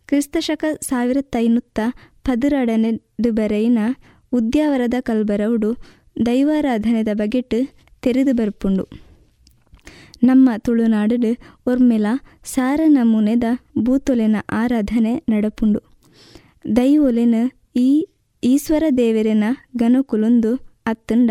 ಕ್ರಿಸ್ತಶಕ 0.06 0.64
ಸಾವಿರತ್ತ 0.80 1.36
ಐನೂತ್ತ 1.38 1.80
ಪದರಡನೆಡು 2.24 3.32
ಬರೆಯಿನ 3.32 3.78
ಉದ್ಯಾವರದ 4.32 4.94
ಕಲ್ಬರವುಡು 5.00 5.76
ದೈವಾರಾಧನೆದ 6.26 7.08
ಬಗೆಟ್ 7.12 7.54
ತೆರೆದು 8.02 8.32
ಬರ್ಪುಂಡು. 8.32 9.05
ನಮ್ಮ 10.22 10.50
ತುಳುನಾಡು 10.58 11.36
ಒರ್ಮೆಲ 11.66 12.06
ಸಾರ 12.44 12.80
ನಮೂನೆದ 12.86 13.44
ಭೂತೊಲೆನ 13.78 14.36
ಆರಾಧನೆ 14.50 15.22
ನಡಪುಂಡು. 15.28 15.80
ದೈವೊಲೆನ 16.76 17.34
ಈ 17.76 18.06
ಈಶ್ವರ 18.44 18.84
ದೇವೆರೆನ 18.98 19.44
ಗನಕುಲೊಂದು 19.76 20.54
ಅತ್ತಂಡ 20.86 21.30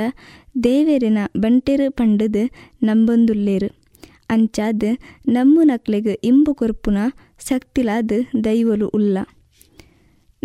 ದೇವೆರೆನ 0.63 1.17
ಬಂಟೆರು 1.37 1.91
ಪಂಡದು 1.91 2.49
ನಂಬೊಂದುಲ್ಲೇರು. 2.83 3.85
ಅಂಚಾದ್ 4.29 4.97
ನಮ್ಮ 5.27 5.59
ನಕ್ಲೆಗೆ 5.63 6.11
ಇಂಬು 6.11 6.53
ಕೊರ್ಪುನ 6.53 6.97
ಶಕ್ತಿಲಾದ್ 7.49 8.43
ದೈವಲು 8.43 8.87
ಉಲ್ಲ. 8.89 9.17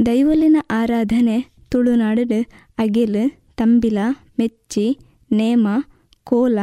ದೈವಲಿನ 0.06 0.56
ಆರಾಧನೆ 0.70 1.46
ತುಳುನಾಡು 1.68 2.46
ಅಗೆಲ್, 2.78 3.30
ತಂಬಿಲ, 3.56 3.98
ಮೆಚ್ಚಿ, 4.38 4.98
ನೇಮ, 5.32 5.68
ಕೋಲ, 6.24 6.58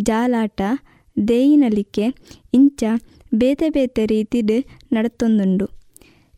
ಜಾಲಾಟ 0.00 0.60
ದೇಯಿನಲಿಕೆ 1.28 2.04
ಇಂಚ 2.54 2.84
ಬೇತೆ 3.34 3.70
ಬೇತೆ 3.70 4.06
ರೀತಿಡ್ 4.06 4.66
ನಡತೊಂದುಂಡು 4.92 5.70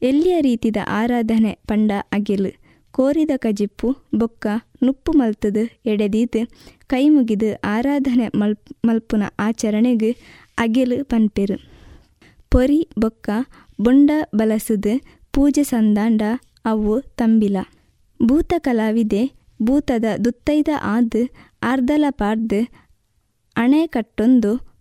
ಎಲ್ಲಿಯ 0.02 0.40
ರೀತಿದ 0.40 0.76
ಆರಾಧನೆ 0.88 1.58
ಪಂಡ 1.68 1.92
ಅಗೆಲ್? 2.12 2.52
ಕೋರಿದ 2.90 3.30
ಕಜಿಪ್ಪು, 3.36 3.96
ಬೊಕ್ಕ, 4.14 4.46
ನುಪ್ಪು 4.84 5.12
ಮಲ್ತದು 5.12 5.90
ಎಡೆದೀತ್, 5.90 6.48
ಕೈ 6.86 7.08
ಮುಗಿದು 7.08 7.60
ಆರಾಧನೆ 7.64 8.28
ಮಲ್, 8.28 8.56
ಮಲ್ಪುನ 8.84 9.22
ಆಚರಣೆಗೆ 9.38 10.16
ಅಗಿಲು 10.58 11.04
ಪನ್ಪೆರು. 11.04 11.68
ಪೊರಿ, 12.50 12.88
ಬೊಕ್ಕ, 12.98 13.30
ಬೊಂಡ 13.80 14.10
ಬಲಸದ, 14.34 14.86
ಪೂಜೆ 15.32 15.62
ಸಂದಾಂಡ 15.62 16.22
ಅವು 16.64 17.00
ತಂಬಿಲ. 17.00 17.56
ಭೂತ 18.22 18.52
ಕಲಾವಿದೆ, 18.58 19.32
ಭೂತದ 19.62 20.04
ದುತ್ತೈದ 20.24 20.68
ಆದ್, 20.82 21.30
ಆರ್ದಲ 21.62 22.04
ಅಣೆ 23.56 23.86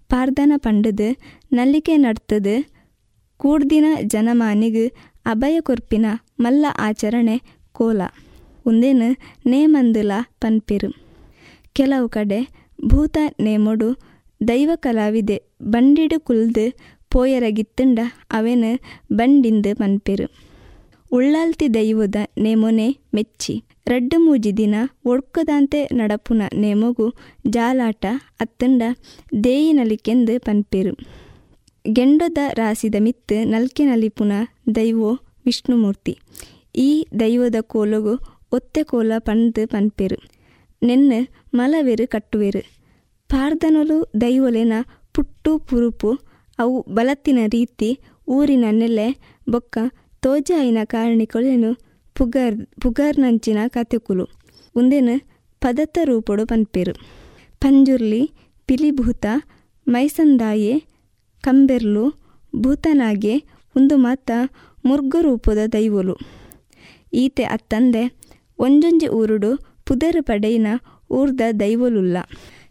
ಪಾರ್ದನ 0.10 0.54
ಪಂಡದು, 0.58 1.18
ನಲ್ಲಿಕೆ 1.54 1.98
ನಡ್ತದು, 1.98 2.56
ಕೂಡ್ದಿನ 3.38 3.86
ಜನಮಾನಿಗ್ 4.04 4.92
ಅಭಯ 5.26 5.62
ಕೊರ್ಪಿನ 5.62 6.06
ಮಲ್ಲ 6.40 6.66
ಆಚರಣೆ 6.80 7.42
ಕೋಲ. 7.72 8.02
ಉಂದೇನು 8.66 9.08
ನೇಮಂದುಲ 9.46 10.12
ಪನ್ಪಿರು. 10.40 10.90
ಕೆಲವು 11.74 12.10
ಕಡೆ 12.10 12.40
ಭೂತ 12.86 13.18
ನೇಮೊಡು 13.40 13.98
ದೈವ 14.48 14.72
ಕಲಾವಿದೆ 14.76 15.44
ಬಂಡಿಡು 15.64 16.20
ಕುಲ್ದು 16.20 16.74
ಪೋಯರಗಿತ್ತಂಡ 17.10 18.00
ಅವೆನು 18.32 18.80
ಬಂಡಿಂದು 19.14 19.76
ಪನ್ಪಿರು. 19.76 20.28
ಉಳ್ಳಾಲ್ತಿ 21.12 21.74
ದೈವದ 21.74 22.16
ನೇಮೊನೆ 22.38 22.98
ಮೆಚ್ಚಿ. 23.14 23.64
ರಡ್ಡು 23.88 24.20
ಮೂಜಿ 24.20 24.58
ದಿನ 24.58 24.76
ಒಡ್ಕದಂತೆ 25.06 25.90
ನಡಪುನ 25.94 26.42
ನೇಮಗು 26.54 27.14
ಜಾಲಾಟ 27.50 28.06
ಅತ್ತಂಡ 28.40 28.84
ದೇಯಿನಲಿಕೆಂದು 29.44 30.40
ಪನ್ಪೇರು. 30.40 30.98
ಗೆಂಡದ 31.92 32.38
ರಾಸಿದ 32.54 32.96
ಮಿತ್ತು 33.00 33.50
ನಲ್ಕೆ 33.50 33.86
ನಲಿಪುನ 33.86 34.32
ದೈವೋ 34.76 35.12
ವಿಷ್ಣುಮೂರ್ತಿ. 35.46 36.20
ಈ 36.76 37.08
ದೈವದ 37.20 37.56
ಕೋಲಗು 37.62 38.14
ಒತ್ತೆ 38.52 38.84
ಕೋಲ 38.84 39.12
ಪಂದು 39.20 39.68
ಪನ್ಪೇರು. 39.68 40.30
ನೆನ್ನು 40.82 41.20
ಮಲವೆರು 41.54 42.08
ಕಟ್ಟುವೆರು. 42.08 42.64
ಪಾರ್ದನೊಲು 43.30 44.12
ದೈವಲೆನ 44.22 44.74
ಪುಟ್ಟು 45.14 45.58
ಪುರುಪು 45.58 46.20
ಅವು 46.60 46.86
ಬಲತ್ತಿನ 46.90 47.40
ರೀತಿ 47.52 48.00
ಊರಿನ 48.28 48.66
ನೆಲೆ 48.72 49.08
ಬೊಕ್ಕ 49.50 49.78
ತೋಜಾಯಿನ 50.22 50.78
ಕಾರಣಿಕೊಳೆನು 50.84 51.85
ಪುಗರ್, 52.18 52.82
ಪುಗರ್ನಂಚಿನ 52.82 53.58
ಕತೆಕುಲು. 53.68 54.26
ಉಂದೇನ 54.76 55.10
ಪದತ್ತ 55.62 55.98
ರೂಪೊಡು 56.04 56.46
ಪನ್ಪೆರು. 56.46 56.94
ಪಂಜುರ್ಲಿ, 57.60 58.32
ಪಿಲಿಭೂತ, 58.66 59.26
ಮೈಸಂದಾಯೆ, 59.88 60.80
ಕಂಬೆರ್ಲು, 61.42 62.10
ಭೂತನಾಗೆ 62.56 63.38
ಒಂದು 63.76 63.98
ಮಾತ 63.98 64.32
ಮುರ್ಗರೂಪದ 64.86 65.58
ದೈವಲು. 65.74 66.18
ಈತೆ 67.14 67.44
ಅತ್ತಂದೆ 67.44 68.14
ಒಂಜೊಂಜಿ 68.60 69.08
ಊರುಡು 69.08 69.82
ಪುದರ್ 69.86 70.24
ಪಡೆಯಿನ 70.24 70.68
ಊರ್ದ 71.10 71.42
ದೈವಲುಲ್ಲ. 71.60 72.18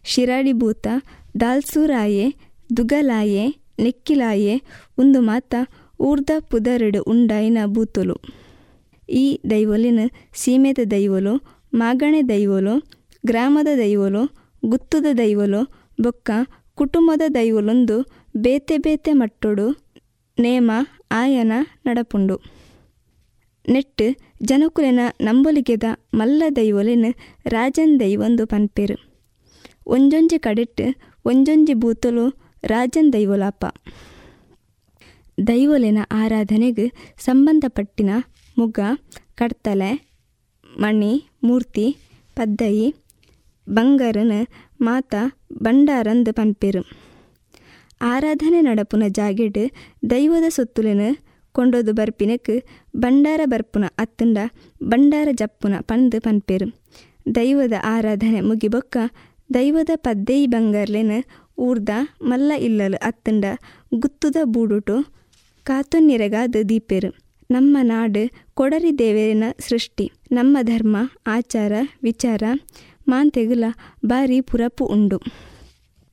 ಶಿರಾಡಿ 0.03 0.53
ಭೂತ, 0.53 0.87
ದಾಲ್ಸೂರಾಯೆ, 1.39 2.35
ದುಗಲಾಯೆ, 2.77 3.47
ನೆಕ್ಕಿಲಾಯೆ 3.79 4.61
ಒಂದು 4.97 5.21
ಮಾತ 5.21 5.55
ಊರ್ದ 5.99 6.29
ಪುದರಡು 6.49 7.03
ಉಂಡಾಯಿನ 7.03 7.57
ಬೂತುಲು 7.65 8.44
ಈ 9.09 9.41
ದೈವಲಿನ 9.49 9.99
ಸೀಮೆದ 10.33 10.79
ದೈವಲು, 10.91 11.59
ಮಾಗಣೆ 11.73 12.21
ದೈವಲು, 12.29 12.89
ಗ್ರಾಮದ 13.25 13.67
ದೈವಲು, 13.77 14.51
ಗುತ್ತದ 14.65 15.05
ದೈವಲು, 15.17 15.91
ಬೊಕ್ಕ 16.01 16.31
ಕುಟುಂಬದ 16.75 17.21
ದೈವಲೊಂದು 17.33 18.25
ಬೇತೆ 18.37 18.77
ಬೇತೆ 18.77 19.13
ಮಟ್ಟೊಡು 19.13 19.85
ನೇಮ 20.39 20.71
ಆಯನ 21.11 21.51
ನಡಪುಂಡು. 21.85 22.41
ನೆಟ್ಟು 23.69 24.35
ಜನಕುಲೆನ 24.43 24.99
ನಂಬೊಲಿಗೆದ 25.21 25.83
ಮಲ್ಲ 26.13 26.43
ದೈವಲಿನ 26.55 27.05
ರಾಜನ್ 27.45 27.99
ದೈವೊಂದು 27.99 28.47
ಪನ್ಪೇರು. 28.47 28.97
ಒಂಜೊಂಜಿ 29.87 30.39
ಕಡೆಟ್ಟು, 30.39 31.15
ಒಂಜೊಂಜಿ 31.25 31.73
ಬೂತಲು 31.73 32.29
ರಾಜನ್ 32.63 33.13
ದೈವಲಾಪ. 33.13 33.65
ದೈವಲಿನ 35.47 35.97
ಆರಾಧನೆಗೆ 36.11 37.15
ಸಂಬಂಧಪಟ್ಟಿನ 37.17 38.09
ಮುಗ, 38.57 38.79
ಕಡ್ತಲೆ, 39.35 40.07
ಮಣಿ, 40.77 41.23
ಮೂರ್ತಿ, 41.43 41.97
ಪದ್ದಯಿ, 42.35 42.95
ಬಂಗರನ 43.69 44.31
ಮಾತ 44.81 45.15
ಬಂಡಾರಂದು 45.53 46.33
ಪನ್ಪೆರು. 46.33 46.89
ಆರಾಧನೆ 48.01 48.61
ನಡಪುನ 48.61 49.03
ಜಾಗೆಡ್ 49.07 49.57
ದೈವದ 50.09 50.43
ಸೊತ್ತುಲಿನ 50.49 51.01
ಕೊಂಡೋದು 51.51 51.93
ಬರ್ಪಿನಕ್ 51.93 52.63
ಬಂಡಾರ 52.95 53.41
ಬರ್ಪುನ 53.45 53.85
ಅತ್ತುಂಡ 53.97 54.37
ಬಂಡಾರ 54.83 55.27
ಜಪ್ಪುನ 55.31 55.73
ಪಂದು 55.81 56.21
ಪನ್ಪೆರು. 56.21 56.79
ದೈವದ 57.35 57.73
ಆರಾಧನೆ 57.83 58.41
ಮುಗಿಬೊಕ್ಕ 58.41 58.97
ದೈವದ 59.53 59.89
ಪದ್ದೈ 59.95 60.47
ಬಂಗರ್ಲಿನ 60.47 61.11
ಊರ್ದ 61.57 61.89
ಮಲ್ಲ 62.21 62.51
ಇಲ್ಲಲು 62.59 62.97
ಅತ್ತಂಡ 62.97 63.45
ಗುತ್ತುದ 63.93 64.35
ಬೂಡುಟು 64.43 65.13
ಕಾತುನ್ನಿರಗಾದು 65.63 66.69
ದೀಪೆರು. 66.69 67.24
ನಮ್ಮ 67.51 67.77
ನಾಡು 67.81 68.51
ಕೊಡರಿ 68.53 68.99
ದೇವರಿನ 68.99 69.43
ಸೃಷ್ಟಿ, 69.59 70.11
ನಮ್ಮ 70.31 70.57
ಧರ್ಮ, 70.61 70.97
ಆಚಾರ, 71.27 71.71
ವಿಚಾರ, 72.03 72.43
ಮಾಂತೆಗುಲ 73.07 73.63
ಬಾರಿ 74.05 74.41
ಪುರಪು 74.41 74.85
ಉಂಡು. 74.85 75.21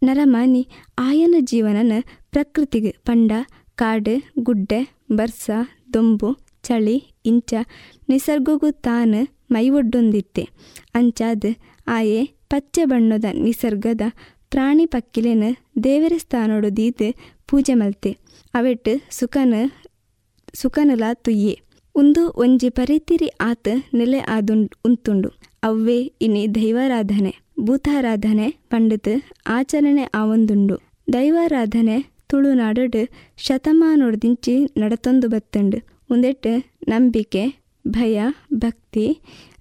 ನರಮಾನಿ 0.03 0.69
ಆಯನ 0.99 1.35
ಜೀವನನ 1.41 1.93
ಪ್ರಕೃತಿಗೆ 2.31 2.97
ಪಂಡ, 3.05 3.33
ಕಾಡು, 3.75 4.33
ಗುಡ್ಡೆ, 4.39 4.95
ಬರ್ಸ, 5.13 5.51
ದೊಂಬು, 5.93 6.37
ಚಳಿ, 6.63 7.13
ಇಂಚ, 7.27 7.55
ನಿಸರ್ಗಗೂ 8.09 8.71
ತಾನು 8.71 9.29
ಮೈವೊಡ್ಡೊಂದಿತ್ತೆ. 9.51 10.49
ಅಂಚಾದ 10.95 11.45
ಆಯೆ 11.87 12.25
ಪಚ್ಚೆ 12.25 12.85
ಬಣ್ಣದ 12.85 13.25
ನಿಸರ್ಗದ 13.33 14.01
ಪ್ರಾಣಿ 14.51 14.87
ಪಕ್ಕಿಲೆನ 14.87 15.45
ದೇವರ 15.85 16.13
ಸ್ಥಾನೊಡು 16.19 16.77
ದೀತೆ 16.77 17.15
ಪೂಜೆ 17.47 17.75
ಮಲ್ತೆ. 17.75 18.17
ಅವೆಟ್ಟು 18.55 19.07
ಸುಖನ 19.11 19.55
ಸುಖನಲ 20.55 21.05
ತುಯ್ಯೆ. 21.15 21.55
ಉಂದು 21.95 22.23
ಒಂಜಿ 22.43 22.69
ಪರಿತಿರಿ 22.71 23.29
ಆತ 23.41 23.69
ನೆಲೆ 23.95 24.19
ಆದುಂಡ್ 24.19 24.71
ಉಂತುಂಡು. 24.87 25.29
ಅವ್ವೇ 25.63 25.99
ಇನಿ 26.23 26.55
ದೈವಾರಾಧನೆ, 26.55 27.33
ಭೂತಾರಾಧನೆ 27.61 28.47
ಪಂಡಿತ್ 28.71 29.15
ಆಚರಣೆ 29.47 30.05
ಆವೊಂದುಂಡು. 30.15 30.77
ದೈವಾರಾಧನೆ 31.13 31.97
ತುಳುನಾಡು 32.29 32.83
ಶತಮಾನೊಡ್ದಿಂಚಿ 33.37 34.55
ನಡತೊಂದು 34.77 35.29
ಬತ್ತುಂಡು. 35.29 35.79
ಉಂದೆಟ್ 36.11 36.47
ನಂಬಿಕೆ, 36.89 37.43
ಭಯ, 37.89 38.17
ಭಕ್ತಿ, 38.55 39.07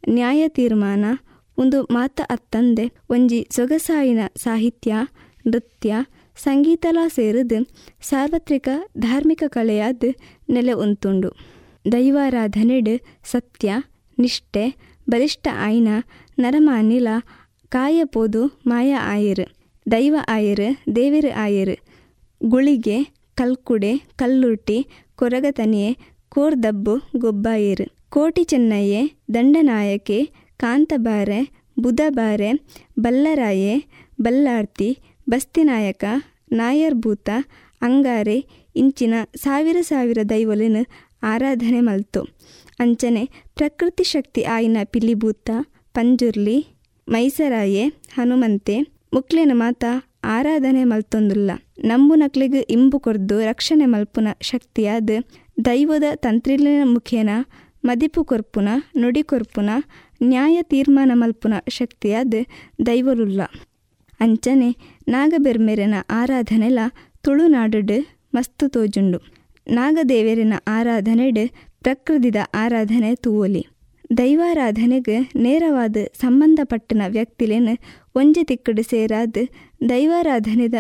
ನ್ಯಾಯ 0.09 0.47
ತೀರ್ಮಾನ 0.47 1.05
ಒಂದು 1.57 1.83
ಮಾತ 1.83 2.21
ಅತ್ತಂದೆ. 2.29 2.85
ಒಂಜಿ 3.09 3.47
ಸೊಗಸಾಯಿನ 3.51 4.19
ಸಾಹಿತ್ಯ, 4.35 4.95
ನೃತ್ಯ 5.47 5.95
ಸಂಗೀತಲ 6.43 6.99
ಸೇರಿದು 7.07 7.57
ಸಾರ್ವತ್ರಿಕ 8.01 8.69
ಧಾರ್ಮಿಕ 8.99 9.43
ಕಲೆಯಾದ 9.47 10.03
ನೆಲೆ 10.49 10.73
ಉಂತುಂಡು. 10.85 11.29
ದೈವಾರಾಧನೆಡ್ 11.91 12.93
ಸತ್ಯ, 13.31 13.71
ನಿಷ್ಠೆ, 14.17 14.63
ಬಲಿಷ್ಠ 15.09 15.47
ಆಯ್ನ, 15.59 15.89
ನರಮಾನಿಲ 16.39 17.07
ಕಾಯಪೋದು 17.69 18.41
ಮಾಯ 18.67 18.91
ಆಯರ್, 19.13 19.45
ದೈವ 19.91 20.15
ಆಯರ್, 20.27 20.67
ದೇವಿರು 20.95 21.31
ಆಯರ್, 21.43 21.75
ಗುಳಿಗೆ, 22.41 22.97
ಕಲ್ಕುಡೆ, 23.35 23.91
ಕಲ್ಲುರ್ಟಿ, 24.15 24.77
ಕೊರಗತನಿಯೆ 25.15 25.89
ಕೋರ್ದಬ್ಬು 26.29 26.95
ಗೊಬ್ಬಾಯಿರ್, 27.17 27.85
ಕೋಟಿ 28.09 28.43
ಚೆನ್ನಯ್ಯೆ, 28.43 29.01
ದಂಡನಾಯಕೆ, 29.33 30.19
ಕಾಂತಬಾರೆ, 30.57 31.39
ಬುಧಬಾರೆ, 31.79 32.51
ಬಲ್ಲರಾಯೆ, 32.99 33.73
ಬಲ್ಲಾರ್ತಿ, 34.21 34.89
ಬಸ್ತಿನಾಯಕ 35.29 36.03
ನಾಯರ್ಭೂತ 36.51 37.29
ಅಂಗಾರೆ, 37.81 38.45
ಇಂಚಿನ 38.75 39.13
ಸಾವಿರ 39.35 39.77
ಸಾವಿರ 39.81 40.19
ದೈವಲಿನ 40.29 40.77
ಆರಾಧನೆ 41.23 41.79
ಮಲ್ತು. 41.79 42.21
ಅಂಚನೆ 42.79 43.25
ಪ್ರಕೃತಿ 43.55 44.03
ಶಕ್ತಿ 44.03 44.41
ಆಯಿನ 44.43 44.77
ಪಿಲಿಭೂತ 44.83 45.49
ಪಂಜುರ್ಲಿ, 45.93 46.65
ಮೈಸರಾಯೆ, 47.07 47.85
ಹನುಮಂತೆ, 47.87 48.79
ಮುಕ್ಲೆನ 49.13 49.51
ಮಾತ 49.53 49.83
ಆರಾಧನೆ 50.23 50.83
ಮಲ್ತೊಂದುಲ್ಲ. 50.83 51.51
ನಂಬು 51.83 52.15
ನಕ್ಲಿಗೆ 52.15 52.59
ಇಂಬು 52.59 52.99
ಕೊರ್ದು 52.99 53.39
ರಕ್ಷಣೆ 53.39 53.85
ಮಲ್ಪುನ 53.85 54.27
ಶಕ್ತಿಯಾದ 54.41 55.09
ದೈವದ 55.65 56.03
ತಂತ್ರಿಲಿನ 56.15 56.81
ಮುಖೇನ, 56.83 57.29
ಮದಿಪು 57.85 58.23
ಕೊರ್ಪುನ, 58.23 58.69
ನುಡಿ 58.97 59.23
ಕೊರ್ಪುನ, 59.23 59.69
ನ್ಯಾಯ 60.23 60.57
ತೀರ್ಮಾನ 60.61 61.11
ಮಲ್ಪುನ 61.13 61.53
ಶಕ್ತಿಯಾದ 61.67 62.33
ದೈವಲುಲ್ಲ 62.85 63.41
ಅಂಚನೆ 64.19 64.69
ನಾಗಬೆರ್ಮೆರೆನ 65.07 65.93
ಆರಾಧನೆಲ 66.09 66.79
ತುಳುನಾಡುಡು 67.21 68.19
ಮಸ್ತು 68.33 68.69
ತೋಜುಂಡು 68.69 69.21
ನಾಗದೇವರಿನ 69.67 70.53
ಆರಾಧನೆಡ್ 70.67 71.49
ಪ್ರಕೃತಿದ 71.83 72.35
ಆರಾಧನೆ 72.53 73.15
ತೂವೊಲಿ. 73.15 73.67
ದೈವಾರಾಧನೆಗೆ 74.17 75.17
ನೇರವಾದ 75.35 75.97
ಸಂಬಂಧಪಟ್ಟನ 76.13 77.01
ವ್ಯಕ್ತಿಲೇನು 77.07 77.77
ಒಂಜಿ 78.15 78.43
ತಿಕ್ಕಡು 78.43 78.83
ಸೇರಾದ 78.83 79.37
ದೈವಾರಾಧನೆದ 79.89 80.73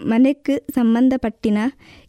ಮನೆಕ್ 0.00 0.72
ಸಂಬಂಧಪಟ್ಟಿನ 0.72 1.58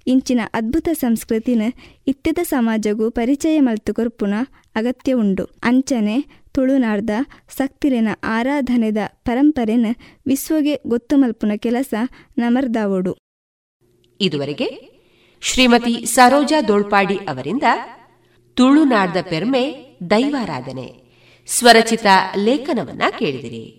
ಇಂಚಿನ 0.07 0.39
ಅದ್ಭುತ 0.53 0.89
ಸಂಸ್ಕೃತಿನ 0.93 1.61
ಇತ್ಯದ 2.07 2.37
ಸಮಾಜಗೂ 2.43 3.09
ಪರಿಚಯ 3.09 3.59
ಮಲ್ತು 3.59 3.93
ಕೊರ್ಪುನ 3.93 4.33
ಅಗತ್ಯ 4.75 5.13
ಉಂಡು. 5.13 5.43
ಅಂಚನೆ 5.63 6.38
ತುಳುನಾಡ್ದ 6.53 7.09
ಸಕ್ತಿರಿನ 7.49 8.07
ಆರಾಧನೆದ 8.23 8.97
ಪರಂಪರೆನ 9.23 9.85
ವಿಶ್ವಗೆ 10.25 10.79
ಗೊತ್ತು 10.87 11.17
ಮಲ್ಪುನ 11.17 11.51
ಕೆಲಸ 11.57 11.93
ನಮರ್ದಾವೋಡು. 12.37 13.17
ಇದುವರೆಗೆ 14.21 14.89
ಶ್ರೀಮತಿ 15.41 16.05
ಸರೋಜಾ 16.05 16.61
ದೋಳ್ಪಾಡಿ 16.61 17.17
ಅವರಿಂದ 17.17 17.63
ತುಳುನಾಡ್ದ 18.53 19.17
ಪೆರ್ಮೆ 19.29 19.63
ದೈವಾರಾಧನೆ, 20.09 20.87
ಸ್ವರಚಿತ 21.47 22.05
ಲೇಖನವನ್ನ 22.35 23.01
ಕೇಳಿದಿರಿ. 23.19 23.78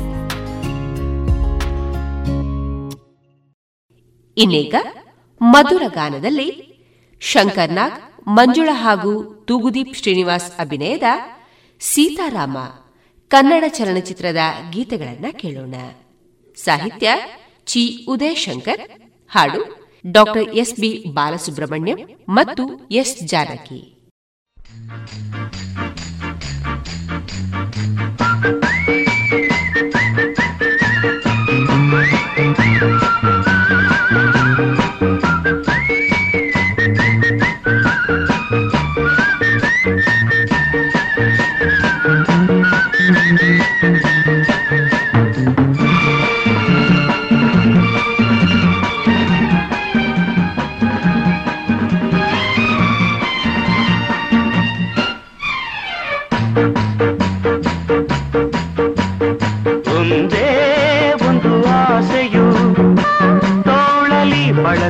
ಇನ್ನೀಗ 4.37 4.75
ಮಧುರ 5.41 5.83
ಗಾನದಲ್ಲಿ 5.87 6.71
ಶಂಕರ್ನಾಗ್, 7.19 8.27
ಮಂಜುಳಾ 8.27 8.83
ಹಾಗೂ 8.83 9.23
ತೂಗುದೀಪ್ 9.47 9.95
ಶ್ರೀನಿವಾಸ್ 9.95 10.51
ಅಭಿನಯದ 10.59 11.03
ಸೀತಾರಾಮ 11.79 12.57
ಕನ್ನಡ 13.27 13.63
ಚಲನಚಿತ್ರದ 13.67 14.37
ಗೀತೆಗಳನ್ನ 14.69 15.25
ಕೇಳೋಣ. 15.31 15.75
ಸಾಹಿತ್ಯ 16.55 17.09
ಚಿ. 17.65 18.05
ಉದಯ್ 18.09 18.37
ಶಂಕರ್ 18.37 18.81
ಹಾಡು 19.29 19.91
ಡಾಕ್ಟರ್ 20.11 20.55
ಎಸ್. 20.55 20.79
ಬಿ. 20.79 21.03
ಬಾಲಸುಬ್ರಹ್ಮಣ್ಯಂ 21.13 21.97
ಮತ್ತು 22.29 22.87
ಎಸ್. 22.91 23.27
ಜಾನಕಿ. 23.27 23.97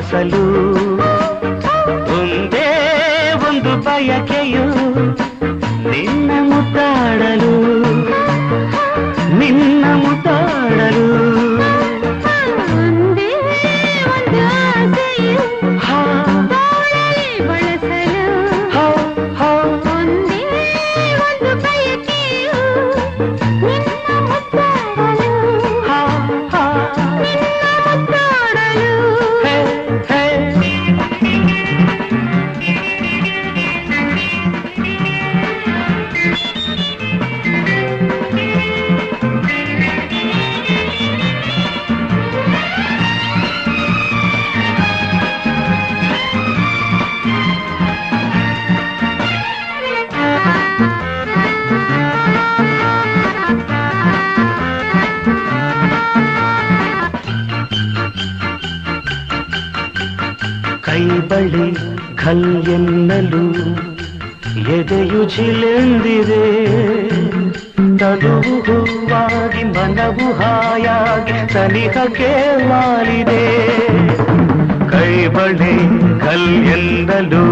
ಬಳಸಲು 0.02 0.44
ಒಂದೇ 2.16 2.68
ಒಂದು 3.48 3.72
ಬಯಕೆಯು 3.84 4.64
ನಿನ್ನ 5.84 6.31
ಬಳಿ 61.44 61.68
ಖಲ್ 62.16 62.50
ಎನ್ನಲು 62.70 63.44
ಎದೆಯು 64.72 65.20
ಜಿಲೆಂದಿದೆ 65.28 66.42
ತನುವು 67.98 68.52
ಹೂವಾಗಿ 68.66 69.62
ಮನವು 69.68 70.26
ಹಾಯಾಗಿ 70.32 71.38
ತನಿಖಕ್ಕೆ 71.54 72.30
ವಾಲಿದೆ 72.68 73.42
ಕೈ 74.90 75.10
ಬಳಿ 75.28 75.74
ಘಲ್ 76.20 76.52
ಎನ್ನಲು 76.68 77.44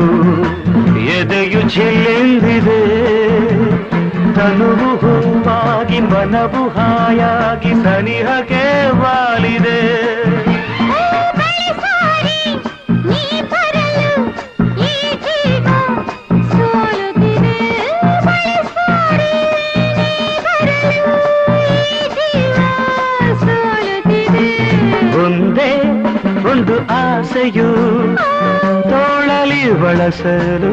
ಎದೆಯು 1.16 1.62
ಮನವು 6.10 6.64
ಹಾಯಾಗಿ 6.68 7.74
ಆಸೆಯು 26.90 27.68
ತೋಳಲಿ 28.90 29.62
ಬಳಸಲು 29.82 30.72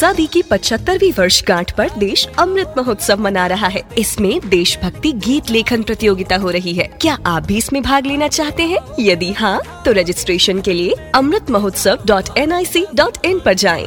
आज़ादी 0.00 0.26
की 0.26 0.40
75वीं 0.42 1.10
वर्षगांठ 1.12 1.72
पर 1.76 1.90
देश 1.98 2.26
अमृत 2.38 2.74
महोत्सव 2.76 3.20
मना 3.20 3.46
रहा 3.46 3.66
है। 3.66 3.82
इसमें 3.98 4.48
देशभक्ति 4.48 5.12
गीत 5.26 5.50
लेखन 5.50 5.82
प्रतियोगिता 5.82 6.36
हो 6.36 6.50
रही 6.50 6.74
है। 6.74 6.84
क्या 7.00 7.18
आप 7.26 7.46
भी 7.46 7.56
इसमें 7.58 7.82
भाग 7.82 8.06
लेना 8.06 8.28
चाहते 8.28 8.62
हैं? 8.62 8.78
यदि 9.00 9.30
हाँ 9.32 9.82
तो 9.84 9.92
रजिस्ट्रेशन 9.92 10.60
के 10.60 10.72
लिए 10.72 10.94
Amrit 11.14 11.50
Mahotsav 11.50 12.06
dot 12.06 12.38
N 12.38 12.52
I 12.52 12.64
C 12.64 12.86
dot 12.94 13.24
in 13.26 13.36
आरोप 13.36 13.56
जाए। 13.56 13.84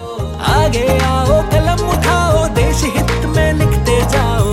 आगे 0.53 0.88
आओ 0.99 1.41
कलम 1.52 1.88
उठाओ 1.90 2.48
देश 2.56 2.84
हित 2.84 3.26
में 3.35 3.53
लिखते 3.53 4.02
जाओ। 4.11 4.52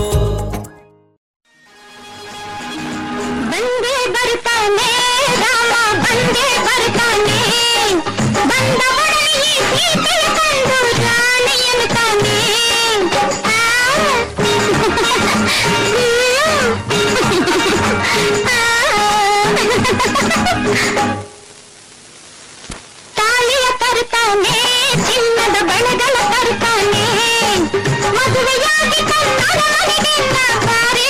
மதுரையாகி 28.14 29.00
கண்ணாடி 29.10 29.96
நான் 30.34 30.62
பாரு 30.66 31.09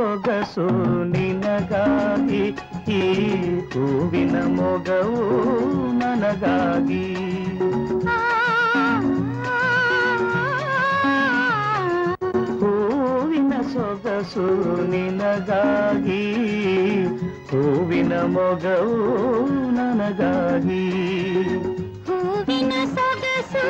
ಸೊಗಸು 0.00 0.66
ನಿನಗಾಗಿ 1.04 2.42
ಈ 2.88 3.00
ಹೂವಿನ 3.72 4.36
ಮೊಗವು 4.48 5.18
ನನಗಾಗಿ. 5.98 7.04
ಹೂವಿನ 12.60 13.52
ಸೊಗಸು 13.72 14.46
ನಿನಗಾಗಿ 14.90 16.22
ಹೂವಿನ 17.50 18.12
ಮೊಗವು 18.12 18.98
ನನಗಾಗಿ. 19.70 20.84
ಹೂವಿನ 22.06 22.72
ಸೊಗಸು 22.96 23.66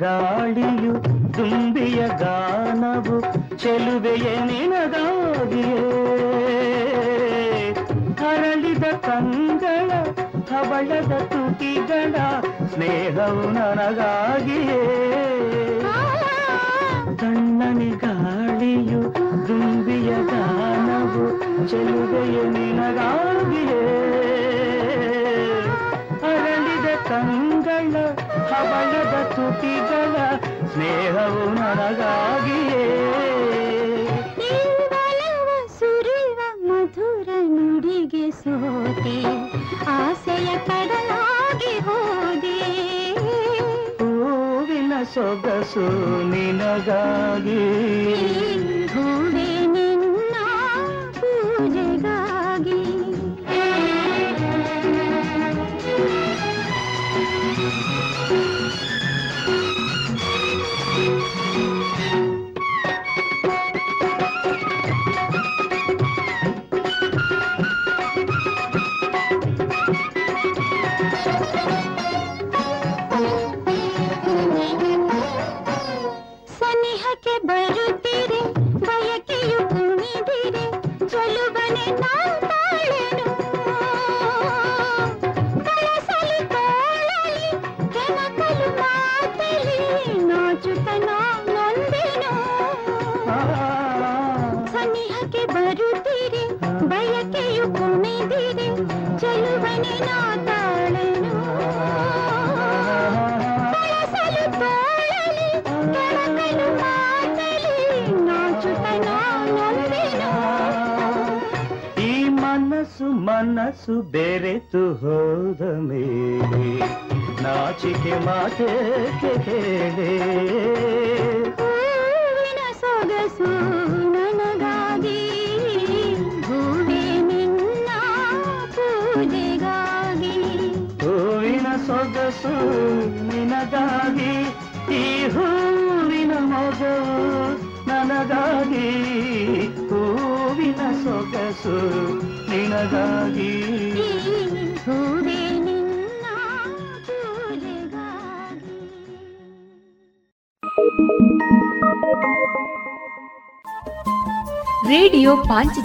ಗಾಳಿಯು 0.00 0.94
ತುಂಬಿಯ 1.32 2.08
ಗಾನವು 2.08 3.16
ಚೆಲುವೆಯ 3.58 4.26
ನಿನಗಾಗಿಯೇ 4.44 5.82
ಹರಳಿದ 8.20 8.82
ಕಂಗಳ, 8.82 9.90
ಹವಳದ 10.50 11.12
ತುಟಿಗಳ 11.12 12.14
ಸ್ನೇಹವು 12.74 13.50
ನನಗಾಗಿಯೇ. 13.50 14.82
ಕಣ್ಣನಿ 17.16 17.90
ಗಾಳಿಯು 17.90 19.02
ತುಂಬಿಯ 19.46 20.10
ಗಾನವು 20.14 21.26
ಚೆಲುವೆಯ 21.68 22.36
ನಿನಗಾಗಿಯೇ. 22.50 23.82
ತುಟಿಗಳ 29.60 30.14
ಸ್ನೇಹವು 30.72 31.54
ನನಗಾಗಿಯೇ. 31.54 32.84
ಸುರಿವ 35.78 36.40
ಮಧುರ 36.64 37.28
ನುಡಿಗೆ 37.42 38.30
ಸೋತೆ 38.30 39.18
ಆಸೆಯ 39.88 40.58
ಕಡಲಾಗಿ 40.58 41.78
ಹೋದೆ. 41.78 42.58
ಹೂವಿನ 43.98 44.92
ಸೊಗಸು 45.14 45.86
ನಿನಗಾಗಿ. 46.30 47.62
ಹೂವೇ 48.86 49.29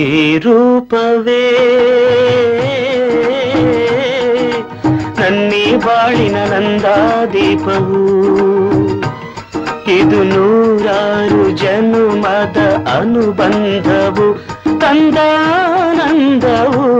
ಈ 0.00 0.38
ರೂಪವೇ 0.38 1.44
ನನ್ನಿ 5.20 5.76
ಬಾಳಿನ 5.76 6.44
ನಂದಾದೀಪವು. 6.44 8.20
ಇದು 9.90 10.24
ನೂರಾರು 10.24 11.50
ಜನುಮದ 11.50 12.86
ಅನುಬಂಧವು. 12.96 14.46
ಕಂದಾನಂದವು 14.80 16.99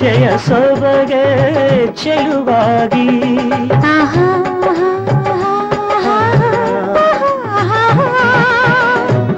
ಸಂಜೆಯ 0.00 0.26
ಸೊಬಗೆ 0.44 1.24
ಚೆಲುವಾಗಿ. 2.00 3.08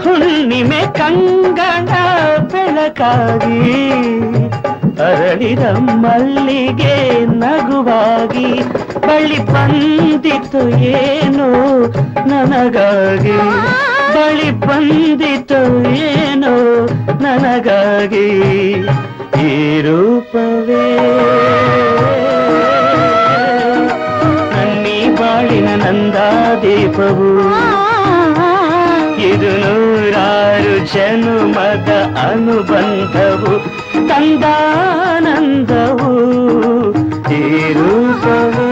ಹುಣ್ಣಿಮೆ 0.02 0.82
ಕಂಗಣ 0.98 1.88
ಬೆಳಕಾಗಿ 2.52 3.58
ಅರಳಿದ 5.06 5.64
ಮಲ್ಲಿಗೆ 6.04 6.96
ನಗುವಾಗಿ 7.42 8.50
ಬಳಿ 9.08 9.40
ಬಂದಿತು 9.52 10.62
ಏನು 10.94 11.48
ನನಗಾಗಿ? 12.28 13.38
ಬಳಿ 14.14 14.50
ಬಂದಿತು 14.66 15.62
ಏನು 16.06 16.54
ನನಗಾಗಿ? 17.22 18.28
ಈ 19.42 19.80
ರೂಪವೇ 19.80 20.96
ನನ್ನಿ 24.50 25.14
ಬಾಳಿನ 25.14 25.68
ನಂದಾದೀಪವು. 25.74 27.30
ಇದು 29.22 29.50
ನೂರಾರು 29.60 30.94
ಜನುಮದ 30.94 31.90
ಅನುಬಂಧವು. 32.28 33.58
ತಂದಾನಂದವು. 34.08 34.72
ಈ 37.34 37.72
ರೂಪವೇ 37.72 38.71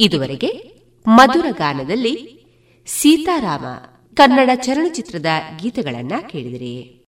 ಇದುವರೆಗೆ 0.00 0.80
ಮಧುರ 1.08 1.46
ಗಾನದಲ್ಲಿ 1.50 2.44
ಸೀತಾರಾಮ 2.86 3.64
ಕನ್ನಡ 4.14 4.50
ಚಲನಚಿತ್ರದ 4.54 5.26
ಗೀತೆಗಳನ್ನ 5.62 6.12
ಕೇಳಿದಿರಿ. 6.30 7.00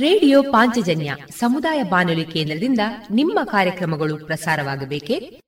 ರೇಡಿಯೋ 0.00 0.42
ಪಾಂಚಜನ್ಯ 0.42 1.16
ಸಮುದಾಯ 1.38 1.82
ಬಾನುಲಿ 1.82 2.24
ಕೇಂದ್ರದಿಂದ 2.24 2.80
ನಿಮ್ಮ 3.10 3.40
ಕಾರ್ಯಕ್ರಮಗಳು 3.44 4.26
ಪ್ರಸಾರವಾಗಬೇಕೆ? 4.26 5.47